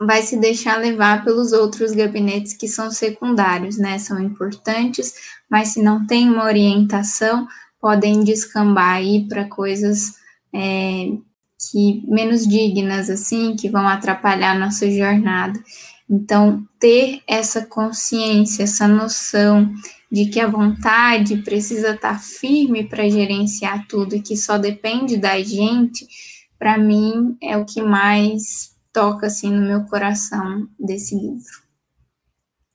vai 0.00 0.22
se 0.22 0.36
deixar 0.38 0.78
levar 0.78 1.24
pelos 1.24 1.52
outros 1.52 1.92
gabinetes 1.92 2.54
que 2.54 2.68
são 2.68 2.90
secundários, 2.90 3.76
né? 3.76 3.98
São 3.98 4.22
importantes, 4.22 5.12
mas 5.50 5.68
se 5.68 5.82
não 5.82 6.06
tem 6.06 6.30
uma 6.30 6.44
orientação, 6.44 7.46
podem 7.80 8.24
descambar 8.24 8.96
aí 8.96 9.26
para 9.28 9.44
coisas 9.44 10.14
é, 10.52 11.10
que 11.70 12.02
menos 12.06 12.46
dignas, 12.46 13.10
assim, 13.10 13.56
que 13.56 13.68
vão 13.68 13.86
atrapalhar 13.86 14.52
a 14.52 14.58
nossa 14.58 14.90
jornada. 14.90 15.58
Então, 16.08 16.66
ter 16.78 17.20
essa 17.26 17.66
consciência, 17.66 18.62
essa 18.62 18.88
noção 18.88 19.70
de 20.10 20.26
que 20.26 20.40
a 20.40 20.46
vontade 20.46 21.38
precisa 21.38 21.90
estar 21.90 22.14
tá 22.14 22.18
firme 22.18 22.84
para 22.84 23.08
gerenciar 23.08 23.86
tudo 23.86 24.16
e 24.16 24.22
que 24.22 24.36
só 24.36 24.56
depende 24.56 25.18
da 25.18 25.38
gente, 25.42 26.06
para 26.58 26.78
mim 26.78 27.36
é 27.42 27.56
o 27.56 27.66
que 27.66 27.82
mais 27.82 28.74
toca 28.92 29.26
assim 29.26 29.50
no 29.50 29.66
meu 29.66 29.84
coração 29.84 30.66
desse 30.80 31.14
livro. 31.14 31.68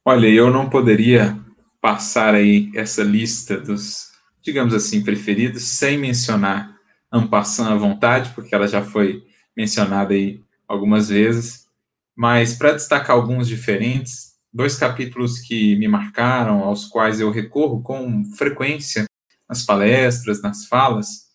Olha, 0.05 0.27
eu 0.27 0.51
não 0.51 0.69
poderia 0.69 1.38
passar 1.81 2.35
aí 2.35 2.69
essa 2.75 3.03
lista 3.03 3.57
dos, 3.57 4.12
digamos 4.44 4.74
assim, 4.74 5.02
preferidos 5.03 5.64
sem 5.64 5.98
mencionar 5.98 6.74
Ampassant 7.11 7.72
à 7.72 7.76
vontade, 7.76 8.32
porque 8.34 8.56
ela 8.56 8.68
já 8.68 8.82
foi 8.82 9.24
mencionada 9.56 10.15
aí 10.15 10.44
algumas 10.68 11.10
vezes. 11.10 11.68
Mas 12.15 12.56
para 12.56 12.74
destacar 12.74 13.15
alguns 13.15 13.48
diferentes, 13.48 14.34
dois 14.52 14.76
capítulos 14.76 15.38
que 15.38 15.76
me 15.76 15.88
marcaram, 15.88 16.64
aos 16.64 16.86
quais 16.86 17.20
eu 17.20 17.30
recorro 17.30 17.84
com 17.84 18.26
frequência 18.36 19.06
nas 19.48 19.64
palestras, 19.64 20.41
nas 20.41 20.65
falas, 20.65 21.28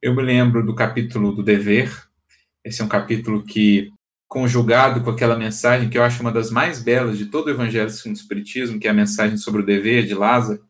eu 0.00 0.16
me 0.16 0.22
lembro 0.22 0.64
do 0.64 0.74
capítulo 0.74 1.32
do 1.32 1.42
dever. 1.42 1.92
Esse 2.64 2.80
é 2.80 2.84
um 2.84 2.88
capítulo 2.88 3.44
que, 3.44 3.90
conjugado 4.26 5.02
com 5.02 5.10
aquela 5.10 5.36
mensagem 5.36 5.90
que 5.90 5.98
eu 5.98 6.02
acho 6.02 6.22
uma 6.22 6.32
das 6.32 6.50
mais 6.50 6.82
belas 6.82 7.18
de 7.18 7.26
todo 7.26 7.48
o 7.48 7.50
Evangelho 7.50 7.90
segundo 7.90 8.16
o 8.16 8.18
Espiritismo, 8.18 8.80
que 8.80 8.88
é 8.88 8.90
a 8.90 8.94
mensagem 8.94 9.36
sobre 9.36 9.60
o 9.60 9.66
dever 9.66 10.06
de 10.06 10.14
Lázaro, 10.14 10.64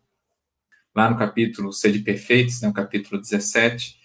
lá 0.95 1.11
no 1.11 1.17
capítulo 1.17 1.73
Sede 1.73 2.01
Perfeitos, 2.01 2.61
né, 2.61 2.73
capítulo 2.75 3.21
17, 3.21 3.97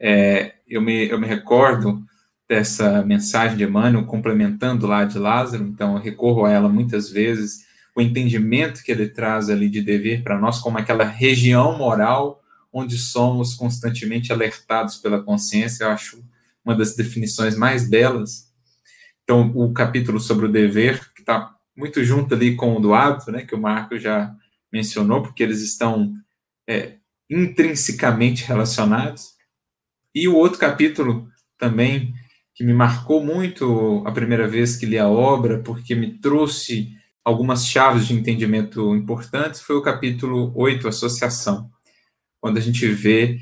é, 0.00 0.54
eu, 0.66 0.80
me, 0.80 1.08
eu 1.08 1.18
me 1.18 1.26
recordo 1.26 2.04
dessa 2.48 3.02
mensagem 3.02 3.56
de 3.56 3.64
Emmanuel, 3.64 4.06
complementando 4.06 4.86
lá 4.86 5.04
de 5.04 5.18
Lázaro, 5.18 5.64
então 5.64 5.96
eu 5.96 6.02
recorro 6.02 6.44
a 6.44 6.50
ela 6.50 6.68
muitas 6.68 7.10
vezes, 7.10 7.66
o 7.94 8.00
entendimento 8.00 8.82
que 8.82 8.92
ele 8.92 9.08
traz 9.08 9.50
ali 9.50 9.68
de 9.68 9.82
dever 9.82 10.22
para 10.22 10.38
nós 10.38 10.60
como 10.60 10.78
aquela 10.78 11.04
região 11.04 11.76
moral 11.76 12.42
onde 12.72 12.96
somos 12.96 13.54
constantemente 13.54 14.32
alertados 14.32 14.96
pela 14.96 15.22
consciência, 15.22 15.84
eu 15.84 15.90
acho 15.90 16.22
uma 16.64 16.76
das 16.76 16.94
definições 16.94 17.56
mais 17.56 17.88
belas. 17.88 18.52
Então, 19.24 19.50
o 19.54 19.72
capítulo 19.72 20.20
sobre 20.20 20.46
o 20.46 20.52
dever, 20.52 21.12
que 21.14 21.20
está 21.20 21.54
muito 21.76 22.02
junto 22.04 22.34
ali 22.34 22.56
com 22.56 22.76
o 22.76 22.80
do 22.80 22.94
hábito, 22.94 23.32
né, 23.32 23.44
que 23.44 23.54
o 23.54 23.60
Marco 23.60 23.98
já 23.98 24.34
mencionou, 24.72 25.22
porque 25.22 25.42
eles 25.42 25.62
estão 25.62 26.14
é, 26.68 26.96
intrinsecamente 27.30 28.44
relacionados. 28.44 29.30
E 30.14 30.28
o 30.28 30.36
outro 30.36 30.58
capítulo 30.58 31.28
também 31.56 32.12
que 32.54 32.64
me 32.64 32.72
marcou 32.72 33.24
muito 33.24 34.02
a 34.04 34.10
primeira 34.10 34.48
vez 34.48 34.76
que 34.76 34.84
li 34.84 34.98
a 34.98 35.08
obra, 35.08 35.60
porque 35.60 35.94
me 35.94 36.18
trouxe 36.18 36.92
algumas 37.24 37.66
chaves 37.66 38.08
de 38.08 38.14
entendimento 38.14 38.96
importantes, 38.96 39.60
foi 39.60 39.76
o 39.76 39.82
capítulo 39.82 40.52
8, 40.56 40.88
Associação, 40.88 41.70
quando 42.40 42.58
a 42.58 42.60
gente 42.60 42.86
vê 42.88 43.38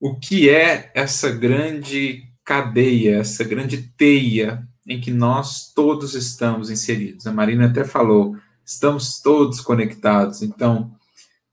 o 0.00 0.18
que 0.18 0.50
é 0.50 0.90
essa 0.94 1.30
grande 1.30 2.24
cadeia, 2.44 3.18
essa 3.18 3.44
grande 3.44 3.78
teia 3.96 4.66
em 4.86 5.00
que 5.00 5.10
nós 5.10 5.72
todos 5.72 6.14
estamos 6.14 6.70
inseridos. 6.70 7.26
A 7.26 7.32
Marina 7.32 7.66
até 7.66 7.84
falou, 7.84 8.36
estamos 8.64 9.20
todos 9.20 9.60
conectados. 9.60 10.42
Então, 10.42 10.94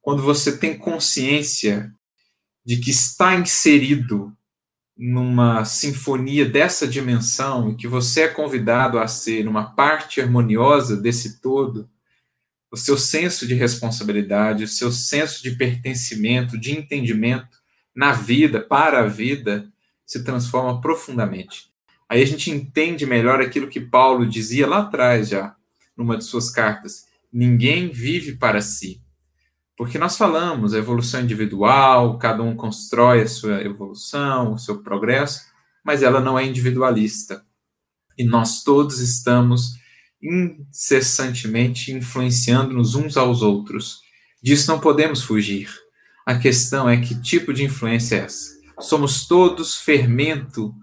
quando 0.07 0.23
você 0.23 0.57
tem 0.57 0.77
consciência 0.77 1.93
de 2.65 2.77
que 2.77 2.91
está 2.91 3.35
inserido 3.35 4.33
numa 4.97 5.65
sinfonia 5.65 6.45
dessa 6.45 6.87
dimensão 6.87 7.69
e 7.69 7.75
que 7.75 7.89
você 7.89 8.21
é 8.21 8.27
convidado 8.29 8.99
a 8.99 9.07
ser 9.09 9.49
uma 9.49 9.75
parte 9.75 10.21
harmoniosa 10.21 10.95
desse 10.95 11.41
todo, 11.41 11.89
o 12.71 12.77
seu 12.77 12.97
senso 12.97 13.45
de 13.45 13.53
responsabilidade, 13.53 14.63
o 14.63 14.67
seu 14.69 14.93
senso 14.93 15.43
de 15.43 15.51
pertencimento, 15.57 16.57
de 16.57 16.71
entendimento 16.71 17.57
na 17.93 18.13
vida, 18.13 18.61
para 18.61 18.99
a 18.99 19.07
vida, 19.07 19.69
se 20.05 20.23
transforma 20.23 20.79
profundamente. 20.79 21.69
Aí 22.07 22.21
a 22.23 22.25
gente 22.25 22.49
entende 22.49 23.05
melhor 23.05 23.41
aquilo 23.41 23.67
que 23.67 23.81
Paulo 23.81 24.25
dizia 24.25 24.67
lá 24.67 24.83
atrás 24.83 25.27
já, 25.27 25.53
numa 25.97 26.15
de 26.15 26.23
suas 26.23 26.49
cartas: 26.49 27.07
ninguém 27.29 27.89
vive 27.89 28.37
para 28.37 28.61
si, 28.61 29.01
porque 29.77 29.99
nós 29.99 30.17
falamos 30.17 30.73
a 30.73 30.79
evolução 30.79 31.21
individual, 31.21 32.17
cada 32.17 32.41
um 32.41 32.55
constrói 32.55 33.21
a 33.21 33.27
sua 33.27 33.61
evolução, 33.61 34.53
o 34.53 34.57
seu 34.57 34.81
progresso, 34.81 35.41
mas 35.85 36.01
ela 36.01 36.19
não 36.19 36.37
é 36.37 36.43
individualista. 36.43 37.45
E 38.17 38.23
nós 38.23 38.63
todos 38.63 38.99
estamos 38.99 39.77
incessantemente 40.19 41.91
influenciando-nos 41.91 42.95
uns 42.95 43.15
aos 43.17 43.43
outros. 43.43 43.99
Disso 44.41 44.71
não 44.71 44.79
podemos 44.79 45.21
fugir. 45.21 45.69
A 46.25 46.39
questão 46.39 46.89
é 46.89 46.97
que 46.97 47.13
tipo 47.21 47.53
de 47.53 47.63
influência 47.63 48.15
é 48.15 48.19
essa? 48.21 48.57
Somos 48.79 49.27
todos 49.27 49.75
fermento 49.75 50.73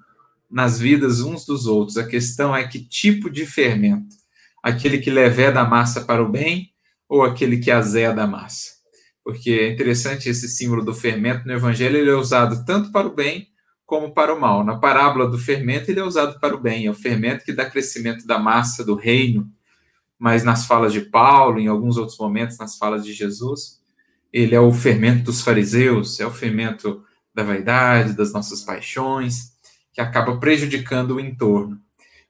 nas 0.48 0.78
vidas 0.78 1.20
uns 1.20 1.44
dos 1.44 1.66
outros. 1.66 1.96
A 1.96 2.06
questão 2.06 2.54
é 2.54 2.66
que 2.66 2.78
tipo 2.78 3.28
de 3.28 3.44
fermento? 3.44 4.14
Aquele 4.62 4.98
que 4.98 5.10
leveda 5.10 5.60
a 5.60 5.68
massa 5.68 6.02
para 6.02 6.22
o 6.22 6.28
bem 6.28 6.70
ou 7.08 7.24
aquele 7.24 7.58
que 7.58 7.72
azeda 7.72 8.22
a 8.22 8.26
massa? 8.26 8.73
Porque 9.24 9.50
é 9.50 9.72
interessante 9.72 10.28
esse 10.28 10.46
símbolo 10.48 10.84
do 10.84 10.94
fermento 10.94 11.46
no 11.46 11.52
Evangelho, 11.54 11.96
ele 11.96 12.10
é 12.10 12.14
usado 12.14 12.64
tanto 12.66 12.92
para 12.92 13.06
o 13.06 13.14
bem 13.14 13.48
como 13.86 14.12
para 14.12 14.34
o 14.34 14.40
mal. 14.40 14.62
Na 14.62 14.76
parábola 14.78 15.26
do 15.26 15.38
fermento, 15.38 15.90
ele 15.90 16.00
é 16.00 16.04
usado 16.04 16.38
para 16.38 16.54
o 16.54 16.60
bem, 16.60 16.86
é 16.86 16.90
o 16.90 16.94
fermento 16.94 17.44
que 17.44 17.52
dá 17.52 17.68
crescimento 17.68 18.26
da 18.26 18.38
massa 18.38 18.84
do 18.84 18.94
reino, 18.94 19.50
mas 20.18 20.44
nas 20.44 20.66
falas 20.66 20.92
de 20.92 21.00
Paulo, 21.00 21.58
em 21.58 21.66
alguns 21.66 21.96
outros 21.96 22.18
momentos, 22.18 22.58
nas 22.58 22.76
falas 22.76 23.04
de 23.04 23.12
Jesus, 23.12 23.80
ele 24.32 24.54
é 24.54 24.60
o 24.60 24.72
fermento 24.72 25.24
dos 25.24 25.40
fariseus, 25.40 26.20
é 26.20 26.26
o 26.26 26.30
fermento 26.30 27.02
da 27.34 27.42
vaidade, 27.42 28.12
das 28.12 28.32
nossas 28.32 28.62
paixões, 28.62 29.52
que 29.92 30.00
acaba 30.00 30.36
prejudicando 30.36 31.12
o 31.12 31.20
entorno. 31.20 31.80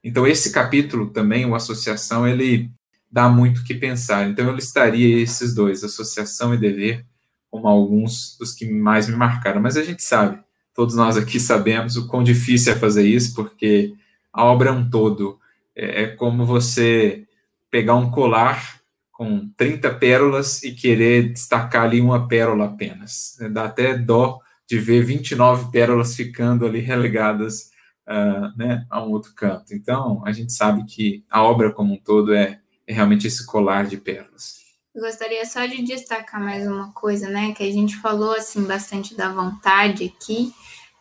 Então, 0.03 0.27
esse 0.27 0.53
capítulo 0.53 1.11
também, 1.11 1.47
o 1.47 1.55
Associação, 1.55 2.27
ele 2.29 2.71
dá 3.15 3.29
muito 3.29 3.61
o 3.61 3.65
que 3.65 3.75
pensar. 3.75 4.29
Então, 4.29 4.45
eu 4.45 4.53
listaria 4.57 5.23
esses 5.23 5.55
dois, 5.55 5.85
Associação 5.85 6.53
e 6.53 6.59
Dever, 6.59 7.07
como 7.49 7.69
alguns 7.69 8.37
dos 8.37 8.53
que 8.53 8.69
mais 8.69 9.09
me 9.09 9.15
marcaram. 9.15 9.63
Mas 9.63 9.77
a 9.77 9.85
gente 9.85 10.03
sabe, 10.03 10.41
todos 10.75 10.97
nós 10.97 11.17
aqui 11.17 11.39
sabemos 11.39 11.97
o 11.97 12.09
quão 12.09 12.25
difícil 12.25 12.73
é 12.73 12.77
fazer 12.77 13.07
isso, 13.07 13.33
porque 13.33 13.95
a 14.33 14.45
obra 14.45 14.71
é 14.71 14.73
um 14.73 14.91
todo. 14.91 15.39
É, 15.77 16.03
é 16.03 16.07
como 16.09 16.45
você 16.45 17.25
pegar 17.71 17.95
um 17.95 18.11
colar 18.11 18.81
com 19.13 19.49
30 19.57 19.95
pérolas 19.95 20.65
e 20.65 20.73
querer 20.73 21.33
destacar 21.33 21.85
ali 21.85 22.01
uma 22.01 22.27
pérola 22.27 22.65
apenas. 22.65 23.39
Dá 23.53 23.67
até 23.67 23.97
dó 23.97 24.41
de 24.69 24.77
ver 24.77 25.05
29 25.05 25.71
pérolas 25.71 26.17
ficando 26.17 26.67
ali 26.67 26.81
relegadas 26.81 27.71
uh, 28.09 28.59
né, 28.59 28.85
a 28.91 29.01
um 29.05 29.13
outro 29.13 29.33
canto. 29.37 29.73
Então, 29.73 30.21
a 30.27 30.33
gente 30.33 30.53
sabe 30.53 30.85
que 30.85 31.23
a 31.31 31.45
obra 31.45 31.71
como 31.71 31.95
um 31.95 31.97
todo 31.97 32.35
é, 32.35 32.59
é 32.87 32.93
realmente 32.93 33.27
esse 33.27 33.45
colar 33.47 33.87
de 33.87 33.97
pérolas. 33.97 34.65
Gostaria 34.97 35.45
só 35.45 35.67
de 35.67 35.83
destacar 35.83 36.41
mais 36.41 36.67
uma 36.67 36.93
coisa, 36.93 37.29
né? 37.29 37.53
Que 37.53 37.65
a 37.65 37.73
gente 37.73 37.97
falou 37.97 38.33
assim 38.33 38.63
bastante 38.63 39.17
da 39.17 39.29
vontade 39.29 40.05
aqui, 40.05 40.53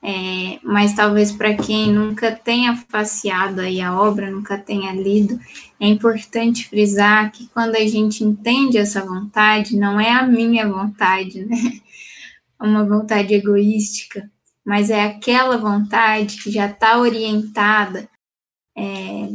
é, 0.02 0.60
mas 0.64 0.96
talvez 0.96 1.32
para 1.32 1.54
quem 1.56 1.92
nunca 1.92 2.32
tenha 2.32 2.76
faceado 2.76 3.62
aí 3.62 3.80
a 3.80 3.98
obra, 3.98 4.32
nunca 4.32 4.58
tenha 4.58 4.92
lido, 4.92 5.40
é 5.80 5.88
importante 5.88 6.68
frisar 6.68 7.32
que 7.32 7.48
quando 7.48 7.76
a 7.76 7.86
gente 7.86 8.24
entende 8.24 8.78
essa 8.78 9.06
vontade, 9.06 9.78
não 9.78 10.00
é 10.00 10.10
a 10.10 10.26
minha 10.26 10.68
vontade, 10.68 11.46
né? 11.46 11.58
uma 12.60 12.84
vontade 12.84 13.34
egoística, 13.34 14.30
mas 14.66 14.90
é 14.90 15.04
aquela 15.04 15.58
vontade 15.58 16.42
que 16.42 16.50
já 16.50 16.66
está 16.66 16.98
orientada 16.98 18.10
é, 18.76 19.30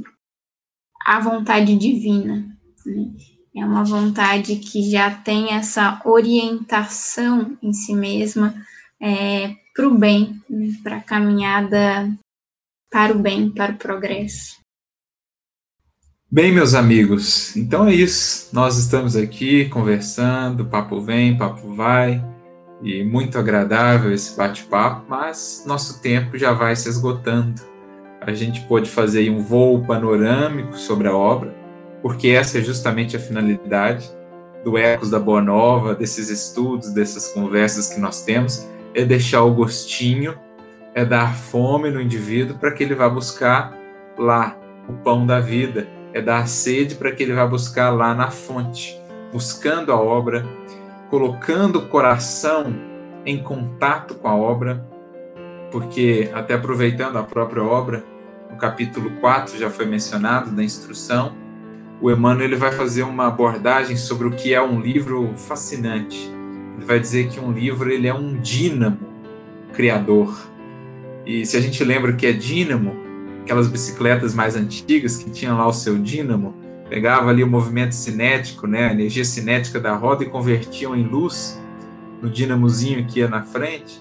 à 1.08 1.18
vontade 1.20 1.74
divina. 1.74 2.46
Né? 2.84 3.10
É 3.56 3.64
uma 3.64 3.82
vontade 3.82 4.56
que 4.56 4.90
já 4.90 5.10
tem 5.10 5.54
essa 5.54 6.02
orientação 6.04 7.56
em 7.62 7.72
si 7.72 7.94
mesma 7.94 8.54
é, 9.00 9.54
para 9.74 9.88
o 9.88 9.98
bem, 9.98 10.38
né? 10.50 10.68
para 10.82 10.96
a 10.98 11.00
caminhada 11.00 12.12
para 12.90 13.14
o 13.14 13.18
bem, 13.18 13.50
para 13.50 13.72
o 13.72 13.76
progresso. 13.76 14.56
Bem, 16.30 16.52
meus 16.52 16.74
amigos, 16.74 17.56
então 17.56 17.88
é 17.88 17.94
isso. 17.94 18.50
Nós 18.52 18.76
estamos 18.76 19.16
aqui 19.16 19.66
conversando, 19.70 20.66
papo 20.66 21.00
vem, 21.00 21.38
papo 21.38 21.74
vai 21.74 22.22
e 22.82 23.02
muito 23.02 23.38
agradável 23.38 24.12
esse 24.12 24.36
bate-papo, 24.36 25.06
mas 25.08 25.64
nosso 25.66 26.02
tempo 26.02 26.36
já 26.36 26.52
vai 26.52 26.76
se 26.76 26.88
esgotando. 26.88 27.77
A 28.28 28.34
gente 28.34 28.60
pôde 28.66 28.90
fazer 28.90 29.30
um 29.30 29.42
voo 29.42 29.82
panorâmico 29.82 30.76
sobre 30.76 31.08
a 31.08 31.16
obra, 31.16 31.50
porque 32.02 32.28
essa 32.28 32.58
é 32.58 32.60
justamente 32.60 33.16
a 33.16 33.18
finalidade 33.18 34.06
do 34.62 34.76
Ecos 34.76 35.08
da 35.08 35.18
Boa 35.18 35.40
Nova, 35.40 35.94
desses 35.94 36.28
estudos, 36.28 36.92
dessas 36.92 37.28
conversas 37.28 37.88
que 37.88 37.98
nós 37.98 38.22
temos, 38.22 38.68
é 38.94 39.02
deixar 39.02 39.44
o 39.44 39.54
gostinho, 39.54 40.38
é 40.94 41.06
dar 41.06 41.34
fome 41.34 41.90
no 41.90 42.02
indivíduo 42.02 42.58
para 42.58 42.70
que 42.70 42.82
ele 42.82 42.94
vá 42.94 43.08
buscar 43.08 43.74
lá 44.18 44.58
o 44.86 44.92
pão 44.92 45.24
da 45.24 45.40
vida, 45.40 45.88
é 46.12 46.20
dar 46.20 46.46
sede 46.46 46.96
para 46.96 47.10
que 47.12 47.22
ele 47.22 47.32
vá 47.32 47.46
buscar 47.46 47.88
lá 47.88 48.14
na 48.14 48.30
fonte, 48.30 49.00
buscando 49.32 49.90
a 49.90 49.96
obra 49.96 50.44
colocando 51.08 51.78
o 51.78 51.88
coração 51.88 52.74
em 53.24 53.42
contato 53.42 54.16
com 54.16 54.28
a 54.28 54.36
obra, 54.36 54.86
porque, 55.72 56.30
até 56.34 56.52
aproveitando 56.52 57.16
a 57.16 57.22
própria 57.22 57.62
obra, 57.62 58.04
no 58.50 58.56
capítulo 58.56 59.10
4 59.20 59.58
já 59.58 59.70
foi 59.70 59.86
mencionado 59.86 60.50
da 60.50 60.62
instrução, 60.62 61.36
o 62.00 62.10
Emmanuel 62.10 62.46
ele 62.46 62.56
vai 62.56 62.70
fazer 62.70 63.02
uma 63.02 63.26
abordagem 63.26 63.96
sobre 63.96 64.26
o 64.28 64.30
que 64.30 64.54
é 64.54 64.62
um 64.62 64.80
livro 64.80 65.32
fascinante. 65.36 66.30
Ele 66.76 66.84
vai 66.86 67.00
dizer 67.00 67.28
que 67.28 67.40
um 67.40 67.50
livro 67.50 67.90
ele 67.90 68.06
é 68.06 68.14
um 68.14 68.40
dínamo 68.40 69.00
criador. 69.72 70.48
E 71.26 71.44
se 71.44 71.56
a 71.56 71.60
gente 71.60 71.82
lembra 71.82 72.12
que 72.12 72.26
é 72.26 72.32
dínamo, 72.32 72.96
aquelas 73.42 73.68
bicicletas 73.68 74.34
mais 74.34 74.54
antigas 74.54 75.16
que 75.16 75.30
tinham 75.30 75.58
lá 75.58 75.66
o 75.66 75.72
seu 75.72 75.98
dínamo, 75.98 76.54
pegava 76.88 77.30
ali 77.30 77.42
o 77.42 77.46
movimento 77.46 77.94
cinético, 77.94 78.66
né, 78.66 78.88
a 78.88 78.92
energia 78.92 79.24
cinética 79.24 79.80
da 79.80 79.94
roda 79.94 80.22
e 80.22 80.28
convertiam 80.28 80.94
em 80.94 81.02
luz 81.02 81.60
no 82.22 82.30
dinamozinho 82.30 83.04
que 83.06 83.20
ia 83.20 83.28
na 83.28 83.42
frente, 83.42 84.00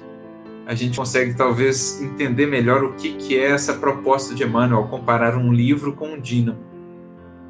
a 0.67 0.75
gente 0.75 0.97
consegue 0.97 1.33
talvez 1.33 2.01
entender 2.01 2.45
melhor 2.45 2.83
o 2.83 2.91
que, 2.91 3.13
que 3.13 3.39
é 3.39 3.51
essa 3.51 3.75
proposta 3.75 4.35
de 4.35 4.43
Emmanuel 4.43 4.83
comparar 4.83 5.37
um 5.37 5.53
livro 5.53 5.93
com 5.93 6.09
um 6.09 6.19
dínamo. 6.19 6.59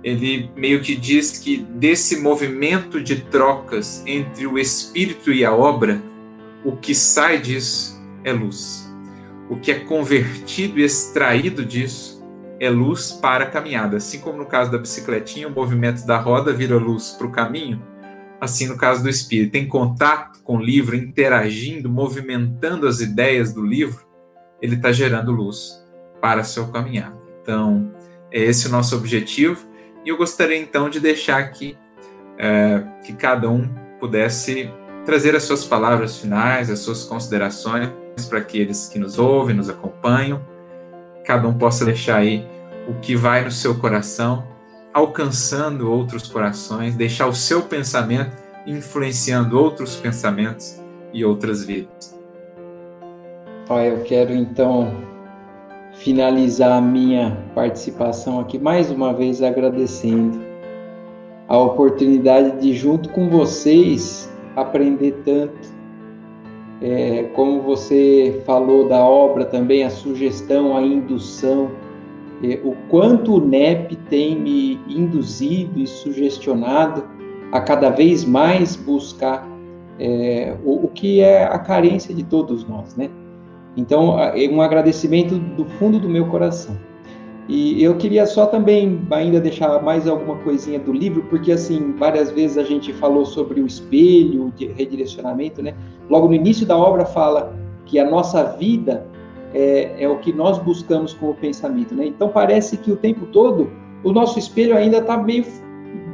Ele 0.03 0.51
meio 0.55 0.81
que 0.81 0.95
diz 0.95 1.39
que 1.39 1.57
desse 1.57 2.21
movimento 2.21 3.01
de 3.01 3.21
trocas 3.21 4.03
entre 4.05 4.45
o 4.45 4.59
espírito 4.59 5.33
e 5.33 5.43
a 5.43 5.51
obra, 5.51 5.99
o 6.63 6.77
que 6.77 6.93
sai 6.93 7.39
disso 7.39 7.99
é 8.23 8.31
luz. 8.31 8.87
O 9.49 9.57
que 9.57 9.71
é 9.71 9.79
convertido 9.79 10.79
e 10.79 10.83
extraído 10.83 11.65
disso 11.65 12.23
é 12.59 12.69
luz 12.69 13.13
para 13.13 13.45
a 13.45 13.49
caminhada. 13.49 13.97
Assim 13.97 14.19
como 14.19 14.37
no 14.37 14.45
caso 14.45 14.71
da 14.71 14.77
bicicletinha, 14.77 15.47
o 15.47 15.51
movimento 15.51 16.05
da 16.05 16.19
roda 16.19 16.53
vira 16.53 16.77
luz 16.77 17.15
para 17.17 17.25
o 17.25 17.31
caminho, 17.31 17.81
assim 18.39 18.67
no 18.67 18.77
caso 18.77 19.03
do 19.03 19.09
espírito. 19.09 19.51
Tem 19.51 19.67
contato 19.67 20.41
com 20.43 20.57
o 20.57 20.61
livro, 20.61 20.95
interagindo, 20.95 21.89
movimentando 21.89 22.87
as 22.87 22.99
ideias 22.99 23.53
do 23.53 23.61
livro, 23.61 24.05
ele 24.61 24.75
está 24.75 24.91
gerando 24.91 25.31
luz 25.31 25.83
para 26.21 26.41
a 26.41 26.43
sua 26.43 26.67
caminhada. 26.67 27.15
Então, 27.41 27.91
é 28.31 28.41
esse 28.41 28.67
o 28.67 28.71
nosso 28.71 28.95
objetivo. 28.95 29.65
E 30.05 30.09
eu 30.09 30.17
gostaria 30.17 30.57
então 30.57 30.89
de 30.89 30.99
deixar 30.99 31.37
aqui 31.37 31.77
é, 32.37 32.83
que 33.03 33.13
cada 33.13 33.49
um 33.49 33.67
pudesse 33.99 34.69
trazer 35.05 35.35
as 35.35 35.43
suas 35.43 35.65
palavras 35.65 36.17
finais, 36.17 36.69
as 36.69 36.79
suas 36.79 37.03
considerações 37.03 37.89
para 38.29 38.39
aqueles 38.39 38.87
que 38.87 38.97
nos 38.97 39.17
ouvem, 39.17 39.55
nos 39.55 39.69
acompanham 39.69 40.41
cada 41.27 41.45
um 41.45 41.53
possa 41.53 41.83
deixar 41.83 42.19
aí 42.19 42.47
o 42.87 42.93
que 43.01 43.13
vai 43.13 43.43
no 43.43 43.51
seu 43.51 43.75
coração, 43.75 44.47
alcançando 44.97 45.91
outros 45.91 46.27
corações, 46.27 46.95
deixar 46.95 47.27
o 47.27 47.33
seu 47.33 47.61
pensamento 47.61 48.31
influenciando 48.65 49.55
outros 49.55 49.95
pensamentos 49.95 50.81
e 51.13 51.23
outras 51.23 51.63
vidas. 51.63 52.19
Pai, 53.67 53.91
eu 53.91 54.01
quero 54.03 54.33
então 54.33 54.91
finalizar 55.99 56.79
a 56.79 56.81
minha 56.81 57.37
participação 57.53 58.39
aqui 58.39 58.57
mais 58.57 58.89
uma 58.89 59.13
vez 59.13 59.43
agradecendo 59.43 60.39
a 61.47 61.55
oportunidade 61.59 62.59
de 62.59 62.73
junto 62.73 63.09
com 63.09 63.29
vocês 63.29 64.27
aprender 64.55 65.11
tanto 65.23 65.77
é, 66.81 67.29
como 67.35 67.61
você 67.61 68.41
falou 68.47 68.87
da 68.89 68.99
obra 68.99 69.45
também, 69.45 69.83
a 69.83 69.91
sugestão, 69.91 70.75
a 70.75 70.81
indução, 70.81 71.69
o 72.63 72.75
quanto 72.89 73.35
o 73.35 73.45
NEP 73.45 73.95
tem 74.09 74.39
me 74.39 74.79
induzido 74.87 75.79
e 75.79 75.87
sugestionado 75.87 77.03
a 77.51 77.59
cada 77.59 77.89
vez 77.89 78.23
mais 78.23 78.75
buscar 78.75 79.47
é, 79.99 80.55
o, 80.63 80.85
o, 80.85 80.87
que 80.89 81.21
é 81.21 81.45
a 81.45 81.57
carência 81.57 82.13
de 82.13 82.23
todos 82.23 82.67
nós, 82.67 82.95
né? 82.95 83.09
Então, 83.75 84.19
é 84.19 84.47
um 84.49 84.61
agradecimento 84.61 85.35
do 85.37 85.65
fundo 85.65 85.99
do 85.99 86.09
meu 86.09 86.27
coração. 86.27 86.77
E 87.47 87.81
eu 87.81 87.95
queria 87.95 88.25
só 88.25 88.45
também 88.45 89.01
ainda 89.09 89.39
deixar 89.39 89.81
mais 89.81 90.07
alguma 90.07 90.35
coisinha 90.39 90.79
do 90.79 90.91
livro, 90.91 91.23
porque 91.29 91.51
assim, 91.51 91.93
várias 91.93 92.29
vezes 92.31 92.57
a 92.57 92.63
gente 92.63 92.91
falou 92.93 93.25
sobre 93.25 93.61
o 93.61 93.65
espelho, 93.65 94.51
de 94.55 94.67
redirecionamento, 94.67 95.61
né? 95.61 95.73
Logo 96.09 96.27
no 96.27 96.33
início 96.33 96.65
da 96.65 96.77
obra 96.77 97.05
fala 97.05 97.55
que 97.85 97.97
a 97.97 98.09
nossa 98.09 98.43
vida 98.57 99.06
é, 99.53 100.03
é 100.03 100.09
o 100.09 100.17
que 100.19 100.33
nós 100.33 100.57
buscamos 100.59 101.13
com 101.13 101.29
o 101.29 101.33
pensamento, 101.33 101.95
né? 101.95 102.05
Então 102.05 102.29
parece 102.29 102.77
que 102.77 102.91
o 102.91 102.95
tempo 102.95 103.25
todo 103.27 103.71
o 104.03 104.11
nosso 104.11 104.37
espelho 104.37 104.75
ainda 104.75 104.97
está 104.97 105.17
meio 105.17 105.45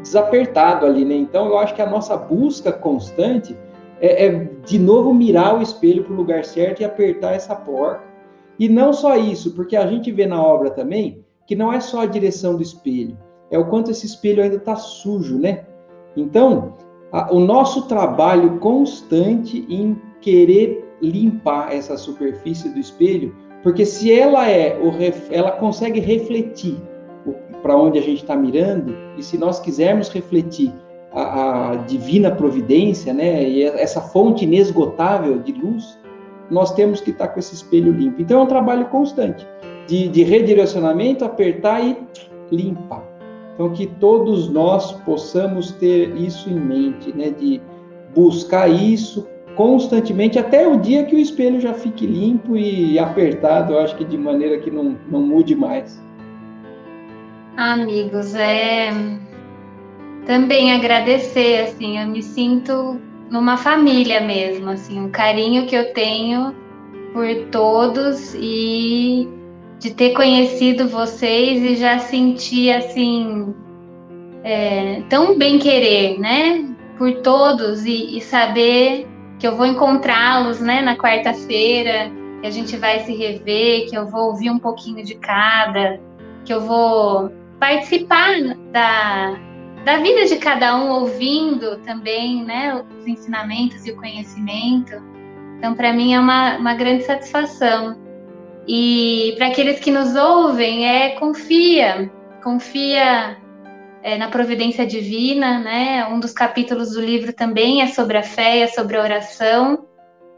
desapertado 0.02 0.86
ali, 0.86 1.04
né? 1.06 1.16
Então 1.16 1.48
eu 1.48 1.58
acho 1.58 1.74
que 1.74 1.82
a 1.82 1.90
nossa 1.90 2.16
busca 2.16 2.72
constante 2.72 3.56
é, 4.00 4.26
é 4.26 4.50
de 4.66 4.80
novo 4.80 5.14
mirar 5.14 5.58
o 5.58 5.62
espelho 5.62 6.04
para 6.04 6.14
o 6.14 6.18
lugar 6.18 6.44
certo 6.46 6.82
e 6.82 6.86
apertar 6.86 7.34
essa 7.34 7.56
porta 7.56 8.04
e 8.60 8.70
não 8.70 8.94
só 8.94 9.18
isso, 9.18 9.54
porque 9.56 9.76
a 9.76 9.88
gente 9.88 10.12
vê 10.12 10.26
na 10.26 10.42
obra 10.42 10.70
também 10.70 11.24
que 11.48 11.56
não 11.56 11.74
é 11.74 11.80
só 11.80 12.02
a 12.02 12.06
direção 12.06 12.56
do 12.56 12.64
espelho, 12.64 13.18
é 13.52 13.58
o 13.58 13.66
quanto 13.66 13.92
esse 13.92 14.06
espelho 14.06 14.42
ainda 14.42 14.56
está 14.56 14.76
sujo, 14.76 15.38
né? 15.38 15.66
Então, 16.16 16.76
a, 17.12 17.34
o 17.34 17.40
nosso 17.40 17.88
trabalho 17.88 18.60
constante 18.60 19.66
em 19.70 20.00
querer 20.22 20.93
limpar 21.10 21.74
essa 21.74 21.98
superfície 21.98 22.70
do 22.70 22.80
espelho, 22.80 23.36
porque 23.62 23.86
se 23.86 24.12
ela 24.12 24.50
é, 24.50 24.78
ela 25.30 25.52
consegue 25.52 26.00
refletir 26.00 26.78
para 27.62 27.78
onde 27.78 27.98
a 27.98 28.02
gente 28.02 28.22
está 28.22 28.36
mirando, 28.36 28.96
e 29.18 29.24
se 29.24 29.38
nós 29.38 29.60
quisermos 29.60 30.10
refletir 30.10 30.74
a, 31.14 31.72
a, 31.72 31.76
divina 31.76 32.30
providência, 32.30 33.14
né, 33.14 33.48
e 33.48 33.64
essa 33.64 34.02
fonte 34.02 34.44
inesgotável 34.44 35.40
de 35.40 35.54
luz, 35.54 35.98
nós 36.52 36.74
temos 36.74 37.00
que 37.00 37.12
estar 37.12 37.28
tá 37.28 37.34
com 37.34 37.40
esse 37.40 37.56
espelho 37.56 37.94
limpo. 37.94 38.22
Então 38.22 38.42
é 38.42 38.44
um 38.44 38.48
trabalho 38.48 38.86
constante 38.88 39.48
de, 39.88 40.10
de 40.10 40.24
redirecionamento, 40.24 41.24
apertar 41.24 41.82
e 41.82 41.98
limpar. 42.52 43.04
Então 43.54 43.70
que 43.70 43.88
todos 43.88 44.50
nós 44.50 44.92
possamos 45.04 45.72
ter 45.72 46.16
isso 46.18 46.50
em 46.50 46.60
mente, 46.60 47.14
né, 47.16 47.30
de 47.30 47.62
buscar 48.14 48.70
isso 48.70 49.28
constantemente 49.56 50.40
até 50.40 50.68
o 50.68 50.78
dia 50.78 51.06
que 51.06 51.16
o 51.16 51.20
espelho 51.20 51.60
já 51.60 51.74
fique 51.74 52.06
limpo 52.06 52.58
e 52.58 52.98
apertado, 52.98 53.74
eu 53.74 53.80
acho 53.80 53.96
que 53.96 54.04
de 54.04 54.18
maneira 54.18 54.58
que 54.60 54.72
não, 54.72 54.98
não 55.10 55.22
mude 55.22 55.56
mais. 55.56 56.02
Amigos, 57.56 58.34
é 58.36 58.90
também 60.26 60.74
agradecer, 60.74 61.64
assim, 61.64 62.00
eu 62.00 62.08
me 62.08 62.24
sinto 62.24 63.00
numa 63.30 63.58
família 63.58 64.22
mesmo, 64.22 64.70
assim, 64.70 65.00
um 65.00 65.10
carinho 65.10 65.66
que 65.66 65.76
eu 65.76 65.94
tenho 65.94 66.56
por 67.14 67.28
todos 67.52 68.34
e 68.36 69.28
de 69.80 69.92
ter 69.92 70.14
conhecido 70.14 70.88
vocês 70.88 71.62
e 71.62 71.76
já 71.76 72.00
sentir 72.00 72.72
assim 72.72 73.54
é, 74.44 75.02
tão 75.10 75.38
bem 75.38 75.60
querer, 75.60 76.18
né, 76.20 76.66
por 76.98 77.12
todos 77.22 77.86
e, 77.86 78.18
e 78.18 78.22
saber 78.22 79.08
que 79.44 79.48
eu 79.48 79.58
vou 79.58 79.66
encontrá-los, 79.66 80.62
né, 80.62 80.82
na 80.82 80.96
quarta-feira, 80.96 82.10
que 82.40 82.48
a 82.48 82.50
gente 82.50 82.78
vai 82.78 83.02
se 83.02 83.14
rever, 83.14 83.90
que 83.90 83.94
eu 83.94 84.06
vou 84.06 84.28
ouvir 84.28 84.50
um 84.50 84.58
pouquinho 84.58 85.04
de 85.04 85.16
cada, 85.16 86.00
que 86.46 86.54
eu 86.54 86.62
vou 86.62 87.30
participar 87.60 88.36
da 88.72 89.38
da 89.84 89.98
vida 89.98 90.28
de 90.28 90.38
cada 90.38 90.78
um, 90.78 90.92
ouvindo 90.92 91.76
também 91.80 92.42
né, 92.46 92.82
os 92.98 93.06
ensinamentos 93.06 93.86
e 93.86 93.92
o 93.92 93.98
conhecimento. 93.98 94.94
Então, 95.58 95.76
para 95.76 95.92
mim, 95.92 96.14
é 96.14 96.20
uma, 96.22 96.56
uma 96.56 96.74
grande 96.74 97.04
satisfação. 97.04 97.98
E 98.66 99.34
para 99.36 99.48
aqueles 99.48 99.82
que 99.82 99.92
nos 99.92 100.16
ouvem, 100.16 100.88
é 100.88 101.10
confia, 101.20 102.10
confia 102.42 103.36
é, 104.04 104.18
na 104.18 104.28
providência 104.28 104.86
divina, 104.86 105.60
né? 105.60 106.06
Um 106.06 106.20
dos 106.20 106.34
capítulos 106.34 106.92
do 106.92 107.02
livro 107.02 107.32
também 107.32 107.82
é 107.82 107.88
sobre 107.88 108.18
a 108.18 108.24
fé, 108.24 108.60
é 108.60 108.68
sobre 108.68 108.98
a 108.98 109.02
oração, 109.02 109.86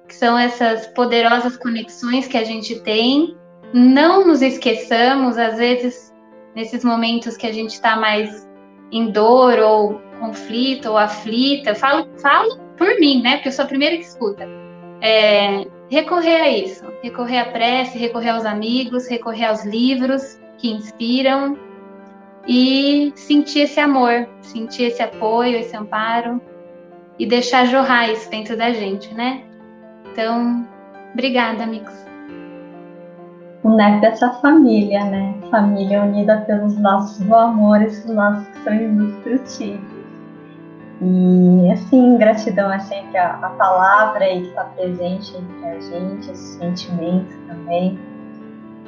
que 0.08 0.14
são 0.14 0.38
essas 0.38 0.86
poderosas 0.88 1.58
conexões 1.58 2.28
que 2.28 2.38
a 2.38 2.44
gente 2.44 2.80
tem. 2.82 3.36
Não 3.74 4.26
nos 4.26 4.44
esqueçamos, 4.44 5.36
às 5.38 5.58
vezes, 5.58 6.14
nesses 6.56 6.86
momentos 6.86 7.36
que 7.36 7.48
a 7.48 7.52
gente 7.52 7.72
está 7.72 7.96
mais 7.96 8.48
em 8.92 9.10
dor 9.10 9.58
ou 9.58 10.00
conflito 10.20 10.92
ou 10.92 10.98
aflita, 10.98 11.72
eu 11.72 11.76
falo, 11.76 12.08
falo 12.22 12.60
por 12.78 13.00
mim, 13.00 13.24
né? 13.24 13.38
Porque 13.38 13.50
eu 13.50 13.52
sou 13.52 13.66
a 13.66 13.68
primeira 13.68 13.98
que 13.98 14.04
escuta. 14.04 14.48
É, 15.02 15.66
recorrer 15.90 16.42
a 16.42 16.50
isso, 16.50 16.86
recorrer 17.02 17.40
à 17.40 17.46
prece, 17.46 17.98
recorrer 17.98 18.30
aos 18.30 18.46
amigos, 18.46 19.08
recorrer 19.08 19.46
aos 19.46 19.66
livros 19.66 20.40
que 20.60 20.72
inspiram 20.72 21.58
e 22.48 23.14
sentir 23.16 23.62
esse 23.62 23.80
amor, 23.80 24.28
sentir 24.42 24.84
esse 24.84 25.02
apoio, 25.02 25.58
esse 25.58 25.76
amparo 25.76 26.42
e 27.18 27.26
deixar 27.26 27.66
jorrar 27.66 28.12
isso 28.12 28.30
dentro 28.30 28.58
da 28.58 28.72
gente, 28.72 29.14
né? 29.14 29.44
Então, 30.12 30.68
obrigada, 31.14 31.64
amigos 31.64 32.06
o 33.66 33.76
NEP 33.76 34.06
é 34.06 34.10
essa 34.10 34.30
família, 34.42 35.04
né? 35.06 35.34
Família 35.50 36.04
unida 36.04 36.38
pelos 36.42 36.80
laços 36.80 37.18
do 37.26 37.34
amor, 37.34 37.82
esses 37.82 38.06
laços 38.06 38.48
que 38.50 38.60
são 38.60 38.76
indestrutíveis. 38.76 39.82
E 41.02 41.72
assim, 41.72 42.16
gratidão 42.20 42.72
é 42.72 42.78
sempre 42.78 43.18
a, 43.18 43.40
a 43.42 43.50
palavra 43.50 44.24
aí 44.24 44.42
que 44.42 44.50
está 44.50 44.66
presente 44.66 45.36
entre 45.36 45.66
a 45.66 45.80
gente, 45.80 46.32
esse 46.32 46.60
sentimento 46.60 47.36
também. 47.48 47.98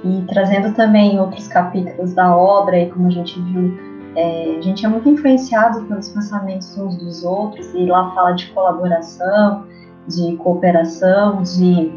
E 0.03 0.23
trazendo 0.27 0.73
também 0.75 1.19
outros 1.19 1.47
capítulos 1.47 2.13
da 2.13 2.35
obra, 2.35 2.79
e 2.79 2.89
como 2.89 3.07
a 3.07 3.11
gente 3.11 3.39
viu, 3.41 3.77
é, 4.15 4.57
a 4.57 4.61
gente 4.61 4.85
é 4.85 4.89
muito 4.89 5.09
influenciado 5.09 5.83
pelos 5.85 6.09
pensamentos 6.09 6.77
uns 6.77 6.97
dos 6.97 7.23
outros, 7.23 7.73
e 7.73 7.85
lá 7.85 8.11
fala 8.13 8.31
de 8.33 8.47
colaboração, 8.51 9.65
de 10.07 10.35
cooperação, 10.37 11.41
de, 11.41 11.91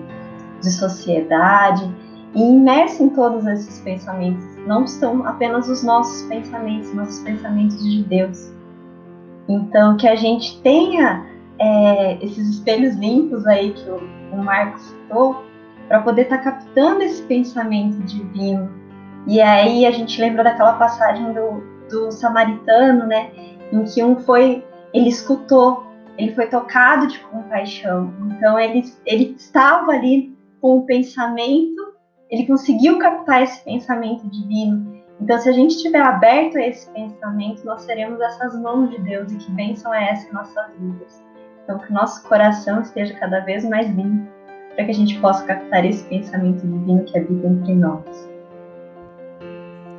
de 0.61 0.71
sociedade. 0.71 1.91
E 2.35 2.43
imerso 2.43 3.03
em 3.03 3.09
todos 3.11 3.47
esses 3.47 3.81
pensamentos, 3.81 4.45
não 4.67 4.87
são 4.87 5.27
apenas 5.27 5.69
os 5.69 5.83
nossos 5.83 6.23
pensamentos, 6.29 6.93
mas 6.95 7.19
os 7.19 7.25
pensamentos 7.25 7.83
de 7.83 8.03
Deus. 8.05 8.53
Então, 9.49 9.97
que 9.97 10.07
a 10.07 10.15
gente 10.15 10.61
tenha 10.63 11.27
é, 11.59 12.25
esses 12.25 12.49
espelhos 12.51 12.95
limpos 12.97 13.47
aí 13.47 13.73
que 13.73 13.91
o, 13.91 14.01
o 14.33 14.43
Marcos 14.43 14.83
citou, 14.83 15.45
para 15.91 16.01
poder 16.01 16.23
estar 16.23 16.39
tá 16.39 16.45
captando 16.45 17.03
esse 17.03 17.23
pensamento 17.25 17.99
divino. 18.05 18.71
E 19.27 19.43
aí 19.43 19.85
a 19.85 19.91
gente 19.91 20.19
lembra 20.19 20.43
daquela 20.43 20.75
passagem 20.79 21.35
do, 21.35 21.63
do 21.91 22.11
samaritano, 22.11 23.07
né? 23.07 23.31
Em 23.71 23.85
que 23.85 24.03
um 24.03 24.17
foi, 24.17 24.65
ele 24.95 25.11
escutou, 25.11 25.85
ele 26.17 26.35
foi 26.35 26.47
tocado 26.47 27.07
de 27.07 27.19
compaixão. 27.19 28.15
Então 28.31 28.59
ele, 28.59 28.85
ele 29.05 29.35
estava 29.37 29.93
ali 29.93 30.35
com 30.63 30.79
o 30.79 30.87
pensamento 30.87 31.91
ele 32.31 32.47
conseguiu 32.47 32.99
captar 32.99 33.43
esse 33.43 33.63
pensamento 33.65 34.27
divino. 34.29 35.01
Então, 35.21 35.37
se 35.39 35.49
a 35.49 35.53
gente 35.53 35.73
estiver 35.73 36.01
aberto 36.01 36.57
a 36.57 36.67
esse 36.67 36.89
pensamento, 36.91 37.65
nós 37.65 37.83
seremos 37.83 38.21
essas 38.21 38.59
mãos 38.59 38.91
de 38.91 39.01
Deus 39.01 39.31
e 39.33 39.37
que 39.37 39.51
bênção 39.51 39.93
é 39.93 40.11
essa 40.11 40.29
em 40.29 40.33
nossas 40.33 40.73
vidas. 40.79 41.23
Então, 41.65 41.79
que 41.79 41.91
o 41.91 41.95
nosso 41.95 42.27
coração 42.27 42.81
esteja 42.81 43.15
cada 43.15 43.41
vez 43.41 43.65
mais 43.65 43.89
limpo, 43.91 44.31
para 44.81 44.87
que 44.87 44.93
a 44.93 44.95
gente 44.95 45.19
possa 45.19 45.45
captar 45.45 45.85
esse 45.85 46.03
pensamento 46.05 46.67
divino 46.67 47.05
que 47.05 47.19
habita 47.19 47.47
entre 47.47 47.75
nós. 47.75 48.03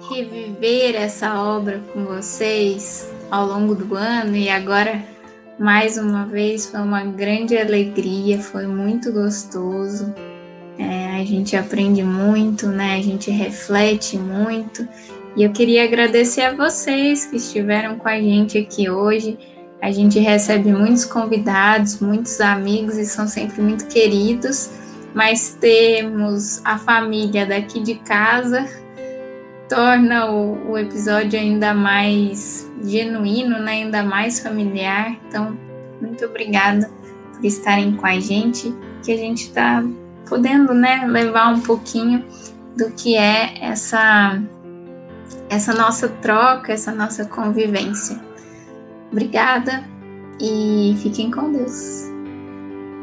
Reviver 0.10 0.96
essa 0.96 1.40
obra 1.40 1.80
com 1.94 2.04
vocês 2.06 3.12
ao 3.30 3.46
longo 3.46 3.76
do 3.76 3.96
ano 3.96 4.36
e 4.36 4.50
agora 4.50 5.04
mais 5.60 6.00
uma 6.00 6.26
vez 6.26 6.66
foi 6.66 6.82
uma 6.82 7.04
grande 7.04 7.56
alegria, 7.56 8.40
foi 8.40 8.66
muito 8.66 9.14
gostoso. 9.14 10.14
É, 10.80 11.22
a 11.22 11.24
gente 11.24 11.56
aprende 11.56 12.02
muito, 12.02 12.68
né? 12.68 12.96
A 12.96 13.02
gente 13.02 13.30
reflete 13.30 14.18
muito. 14.18 14.88
E 15.36 15.44
eu 15.44 15.52
queria 15.52 15.84
agradecer 15.84 16.42
a 16.42 16.54
vocês 16.54 17.28
que 17.28 17.38
estiveram 17.38 17.98
com 17.98 18.08
a 18.08 18.20
gente 18.20 18.58
aqui 18.58 18.90
hoje. 18.90 19.38
A 19.82 19.92
gente 19.92 20.20
recebe 20.20 20.72
muitos 20.72 21.06
convidados, 21.06 22.00
muitos 22.00 22.40
amigos 22.40 22.98
e 22.98 23.06
são 23.06 23.28
sempre 23.28 23.62
muito 23.62 23.88
queridos, 23.88 24.70
mas 25.14 25.58
temos 25.60 26.62
a 26.64 26.78
família 26.78 27.48
daqui 27.48 27.80
de 27.80 27.96
casa, 27.96 28.68
torna 29.68 30.30
o, 30.30 30.72
o 30.72 30.78
episódio 30.78 31.40
ainda 31.40 31.74
mais 31.74 32.70
genuíno, 32.84 33.58
né? 33.60 33.72
ainda 33.72 34.04
mais 34.04 34.40
familiar. 34.40 35.18
Então, 35.28 35.58
muito 36.00 36.26
obrigada 36.26 36.88
por 37.34 37.44
estarem 37.44 37.94
com 37.94 38.06
a 38.06 38.20
gente, 38.20 38.72
que 39.04 39.12
a 39.12 39.18
gente 39.18 39.48
está 39.48 39.84
podendo 40.28 40.74
né, 40.76 41.06
levar 41.08 41.48
um 41.48 41.60
pouquinho 41.60 42.24
do 42.78 42.92
que 42.92 43.18
é 43.18 43.56
essa, 43.60 44.40
essa 45.50 45.74
nossa 45.74 46.08
troca, 46.08 46.72
essa 46.72 46.92
nossa 46.92 47.26
convivência. 47.26 48.31
Obrigada 49.12 49.84
e 50.40 50.96
fiquem 51.02 51.30
com 51.30 51.52
Deus. 51.52 52.10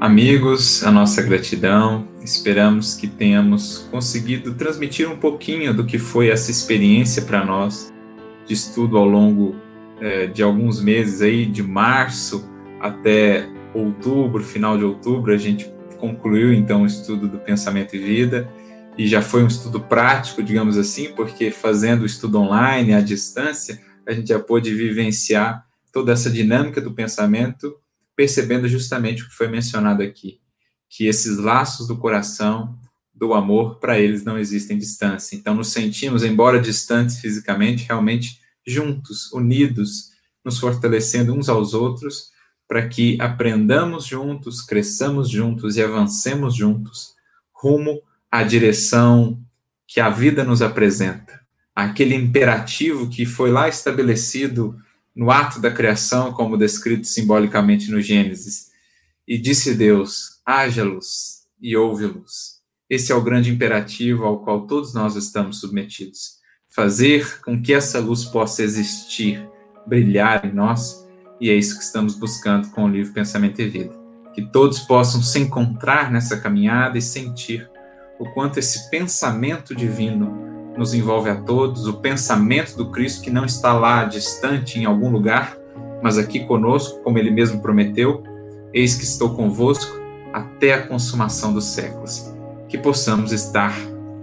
Amigos, 0.00 0.84
a 0.84 0.90
nossa 0.90 1.22
gratidão. 1.22 2.08
Esperamos 2.22 2.94
que 2.94 3.06
tenhamos 3.06 3.88
conseguido 3.90 4.54
transmitir 4.54 5.10
um 5.10 5.16
pouquinho 5.16 5.74
do 5.74 5.84
que 5.84 5.98
foi 5.98 6.28
essa 6.28 6.50
experiência 6.50 7.22
para 7.22 7.44
nós 7.44 7.92
de 8.46 8.54
estudo 8.54 8.96
ao 8.96 9.06
longo 9.06 9.54
é, 10.00 10.26
de 10.26 10.42
alguns 10.42 10.80
meses 10.80 11.20
aí, 11.20 11.44
de 11.44 11.62
março 11.62 12.48
até 12.80 13.48
outubro, 13.74 14.42
final 14.42 14.78
de 14.78 14.84
outubro, 14.84 15.32
a 15.32 15.36
gente 15.36 15.70
concluiu 15.98 16.52
então 16.52 16.82
o 16.82 16.86
estudo 16.86 17.28
do 17.28 17.38
pensamento 17.38 17.94
e 17.94 17.98
vida 17.98 18.48
e 18.96 19.06
já 19.06 19.20
foi 19.20 19.42
um 19.42 19.46
estudo 19.46 19.80
prático, 19.80 20.42
digamos 20.42 20.78
assim, 20.78 21.12
porque 21.14 21.50
fazendo 21.50 22.02
o 22.02 22.06
estudo 22.06 22.40
online 22.40 22.94
à 22.94 23.00
distância, 23.00 23.80
a 24.06 24.12
gente 24.12 24.28
já 24.28 24.38
pôde 24.38 24.74
vivenciar 24.74 25.67
toda 25.98 26.12
essa 26.12 26.30
dinâmica 26.30 26.80
do 26.80 26.94
pensamento, 26.94 27.76
percebendo 28.14 28.68
justamente 28.68 29.24
o 29.24 29.26
que 29.26 29.34
foi 29.34 29.48
mencionado 29.48 30.00
aqui, 30.00 30.38
que 30.88 31.06
esses 31.06 31.38
laços 31.38 31.88
do 31.88 31.96
coração, 31.96 32.78
do 33.12 33.34
amor, 33.34 33.80
para 33.80 33.98
eles 33.98 34.22
não 34.22 34.38
existem 34.38 34.78
distância. 34.78 35.34
Então 35.34 35.56
nos 35.56 35.72
sentimos, 35.72 36.22
embora 36.22 36.60
distantes 36.60 37.18
fisicamente, 37.18 37.84
realmente 37.84 38.38
juntos, 38.64 39.32
unidos, 39.32 40.10
nos 40.44 40.60
fortalecendo 40.60 41.34
uns 41.34 41.48
aos 41.48 41.74
outros 41.74 42.30
para 42.68 42.86
que 42.86 43.20
aprendamos 43.20 44.06
juntos, 44.06 44.62
cresçamos 44.62 45.28
juntos 45.28 45.76
e 45.76 45.82
avancemos 45.82 46.54
juntos 46.54 47.14
rumo 47.52 48.00
à 48.30 48.44
direção 48.44 49.42
que 49.84 49.98
a 49.98 50.10
vida 50.10 50.44
nos 50.44 50.62
apresenta, 50.62 51.40
aquele 51.74 52.14
imperativo 52.14 53.08
que 53.08 53.26
foi 53.26 53.50
lá 53.50 53.68
estabelecido 53.68 54.78
no 55.18 55.32
ato 55.32 55.60
da 55.60 55.68
criação, 55.68 56.32
como 56.32 56.56
descrito 56.56 57.04
simbolicamente 57.08 57.90
no 57.90 58.00
Gênesis. 58.00 58.68
E 59.26 59.36
disse 59.36 59.74
Deus: 59.74 60.40
haja 60.46 60.84
luz 60.84 61.40
e 61.60 61.76
ouve 61.76 62.06
luz. 62.06 62.58
Esse 62.88 63.10
é 63.10 63.14
o 63.16 63.20
grande 63.20 63.50
imperativo 63.50 64.24
ao 64.24 64.44
qual 64.44 64.64
todos 64.64 64.94
nós 64.94 65.16
estamos 65.16 65.58
submetidos. 65.58 66.38
Fazer 66.68 67.40
com 67.40 67.60
que 67.60 67.74
essa 67.74 67.98
luz 67.98 68.24
possa 68.26 68.62
existir, 68.62 69.44
brilhar 69.84 70.46
em 70.46 70.54
nós, 70.54 71.04
e 71.40 71.50
é 71.50 71.54
isso 71.54 71.76
que 71.76 71.82
estamos 71.82 72.14
buscando 72.14 72.70
com 72.70 72.84
o 72.84 72.88
livro 72.88 73.12
Pensamento 73.12 73.60
e 73.60 73.68
Vida. 73.68 73.98
Que 74.32 74.42
todos 74.42 74.78
possam 74.78 75.20
se 75.20 75.40
encontrar 75.40 76.12
nessa 76.12 76.36
caminhada 76.36 76.96
e 76.96 77.02
sentir 77.02 77.68
o 78.20 78.30
quanto 78.30 78.60
esse 78.60 78.88
pensamento 78.88 79.74
divino 79.74 80.47
nos 80.78 80.94
envolve 80.94 81.28
a 81.28 81.34
todos, 81.34 81.88
o 81.88 81.94
pensamento 81.94 82.76
do 82.76 82.90
Cristo 82.90 83.22
que 83.22 83.30
não 83.30 83.44
está 83.44 83.72
lá 83.72 84.04
distante 84.04 84.78
em 84.78 84.84
algum 84.84 85.10
lugar, 85.10 85.58
mas 86.00 86.16
aqui 86.16 86.46
conosco, 86.46 87.02
como 87.02 87.18
ele 87.18 87.32
mesmo 87.32 87.60
prometeu, 87.60 88.22
eis 88.72 88.94
que 88.94 89.02
estou 89.02 89.30
convosco 89.30 89.98
até 90.32 90.74
a 90.74 90.86
consumação 90.86 91.52
dos 91.52 91.64
séculos. 91.64 92.32
Que 92.68 92.78
possamos 92.78 93.32
estar 93.32 93.74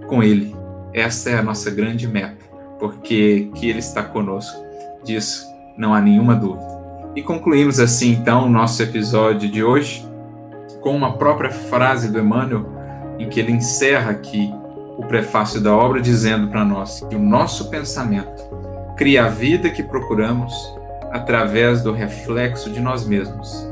com 0.07 0.23
ele. 0.23 0.55
Essa 0.93 1.31
é 1.31 1.37
a 1.37 1.43
nossa 1.43 1.69
grande 1.69 2.07
meta, 2.07 2.45
porque 2.79 3.51
que 3.55 3.69
ele 3.69 3.79
está 3.79 4.01
conosco, 4.01 4.57
disso 5.03 5.45
não 5.77 5.93
há 5.93 5.99
nenhuma 5.99 6.35
dúvida. 6.35 6.73
E 7.17 7.21
concluímos 7.21 7.81
assim 7.81 8.11
então 8.11 8.45
o 8.45 8.49
nosso 8.49 8.81
episódio 8.81 9.51
de 9.51 9.61
hoje 9.61 10.07
com 10.79 10.95
uma 10.95 11.17
própria 11.17 11.51
frase 11.51 12.09
do 12.09 12.19
Emmanuel, 12.19 12.65
em 13.19 13.27
que 13.27 13.41
ele 13.41 13.51
encerra 13.51 14.11
aqui 14.11 14.53
o 14.97 15.05
prefácio 15.05 15.61
da 15.61 15.75
obra 15.75 16.01
dizendo 16.01 16.47
para 16.47 16.63
nós 16.63 17.01
que 17.09 17.15
o 17.15 17.19
nosso 17.19 17.69
pensamento 17.69 18.43
cria 18.95 19.25
a 19.25 19.29
vida 19.29 19.69
que 19.69 19.83
procuramos 19.83 20.53
através 21.11 21.81
do 21.81 21.91
reflexo 21.91 22.69
de 22.69 22.79
nós 22.79 23.05
mesmos, 23.05 23.67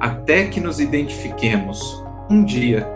até 0.00 0.44
que 0.44 0.60
nos 0.60 0.80
identifiquemos 0.80 2.02
um 2.30 2.44
dia 2.44 2.86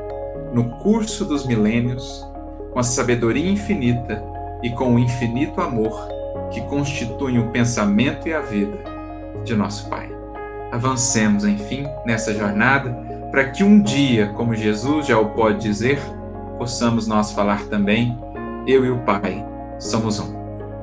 no 0.53 0.71
curso 0.79 1.25
dos 1.25 1.47
milênios 1.47 2.27
com 2.73 2.79
a 2.79 2.83
sabedoria 2.83 3.51
infinita 3.51 4.23
e 4.63 4.71
com 4.71 4.95
o 4.95 4.99
infinito 4.99 5.61
amor 5.61 6.09
que 6.51 6.61
constituem 6.63 7.39
o 7.39 7.49
pensamento 7.49 8.27
e 8.29 8.33
a 8.33 8.41
vida 8.41 8.79
de 9.45 9.55
nosso 9.55 9.89
Pai. 9.89 10.11
Avancemos, 10.73 11.45
enfim, 11.45 11.87
nessa 12.05 12.35
jornada 12.35 12.91
para 13.31 13.45
que 13.51 13.63
um 13.63 13.81
dia, 13.81 14.29
como 14.29 14.55
Jesus 14.55 15.07
já 15.07 15.19
o 15.19 15.31
pode 15.31 15.61
dizer, 15.61 16.01
possamos 16.59 17.07
nós 17.07 17.33
falar 17.33 17.65
também, 17.67 18.19
eu 18.67 18.85
e 18.85 18.91
o 18.91 18.99
Pai 18.99 19.47
somos 19.79 20.19
um. 20.19 20.37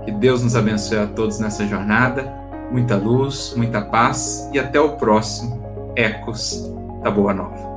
Que 0.03 0.11
Deus 0.11 0.41
nos 0.41 0.55
abençoe 0.55 0.97
a 0.97 1.07
todos 1.07 1.39
nessa 1.39 1.67
jornada, 1.67 2.33
muita 2.71 2.95
luz, 2.95 3.53
muita 3.55 3.81
paz 3.81 4.49
e 4.53 4.59
até 4.59 4.79
o 4.79 4.93
próximo 4.93 5.63
Ecos 5.95 6.71
da 7.03 7.11
Boa 7.11 7.33
Nova. 7.33 7.74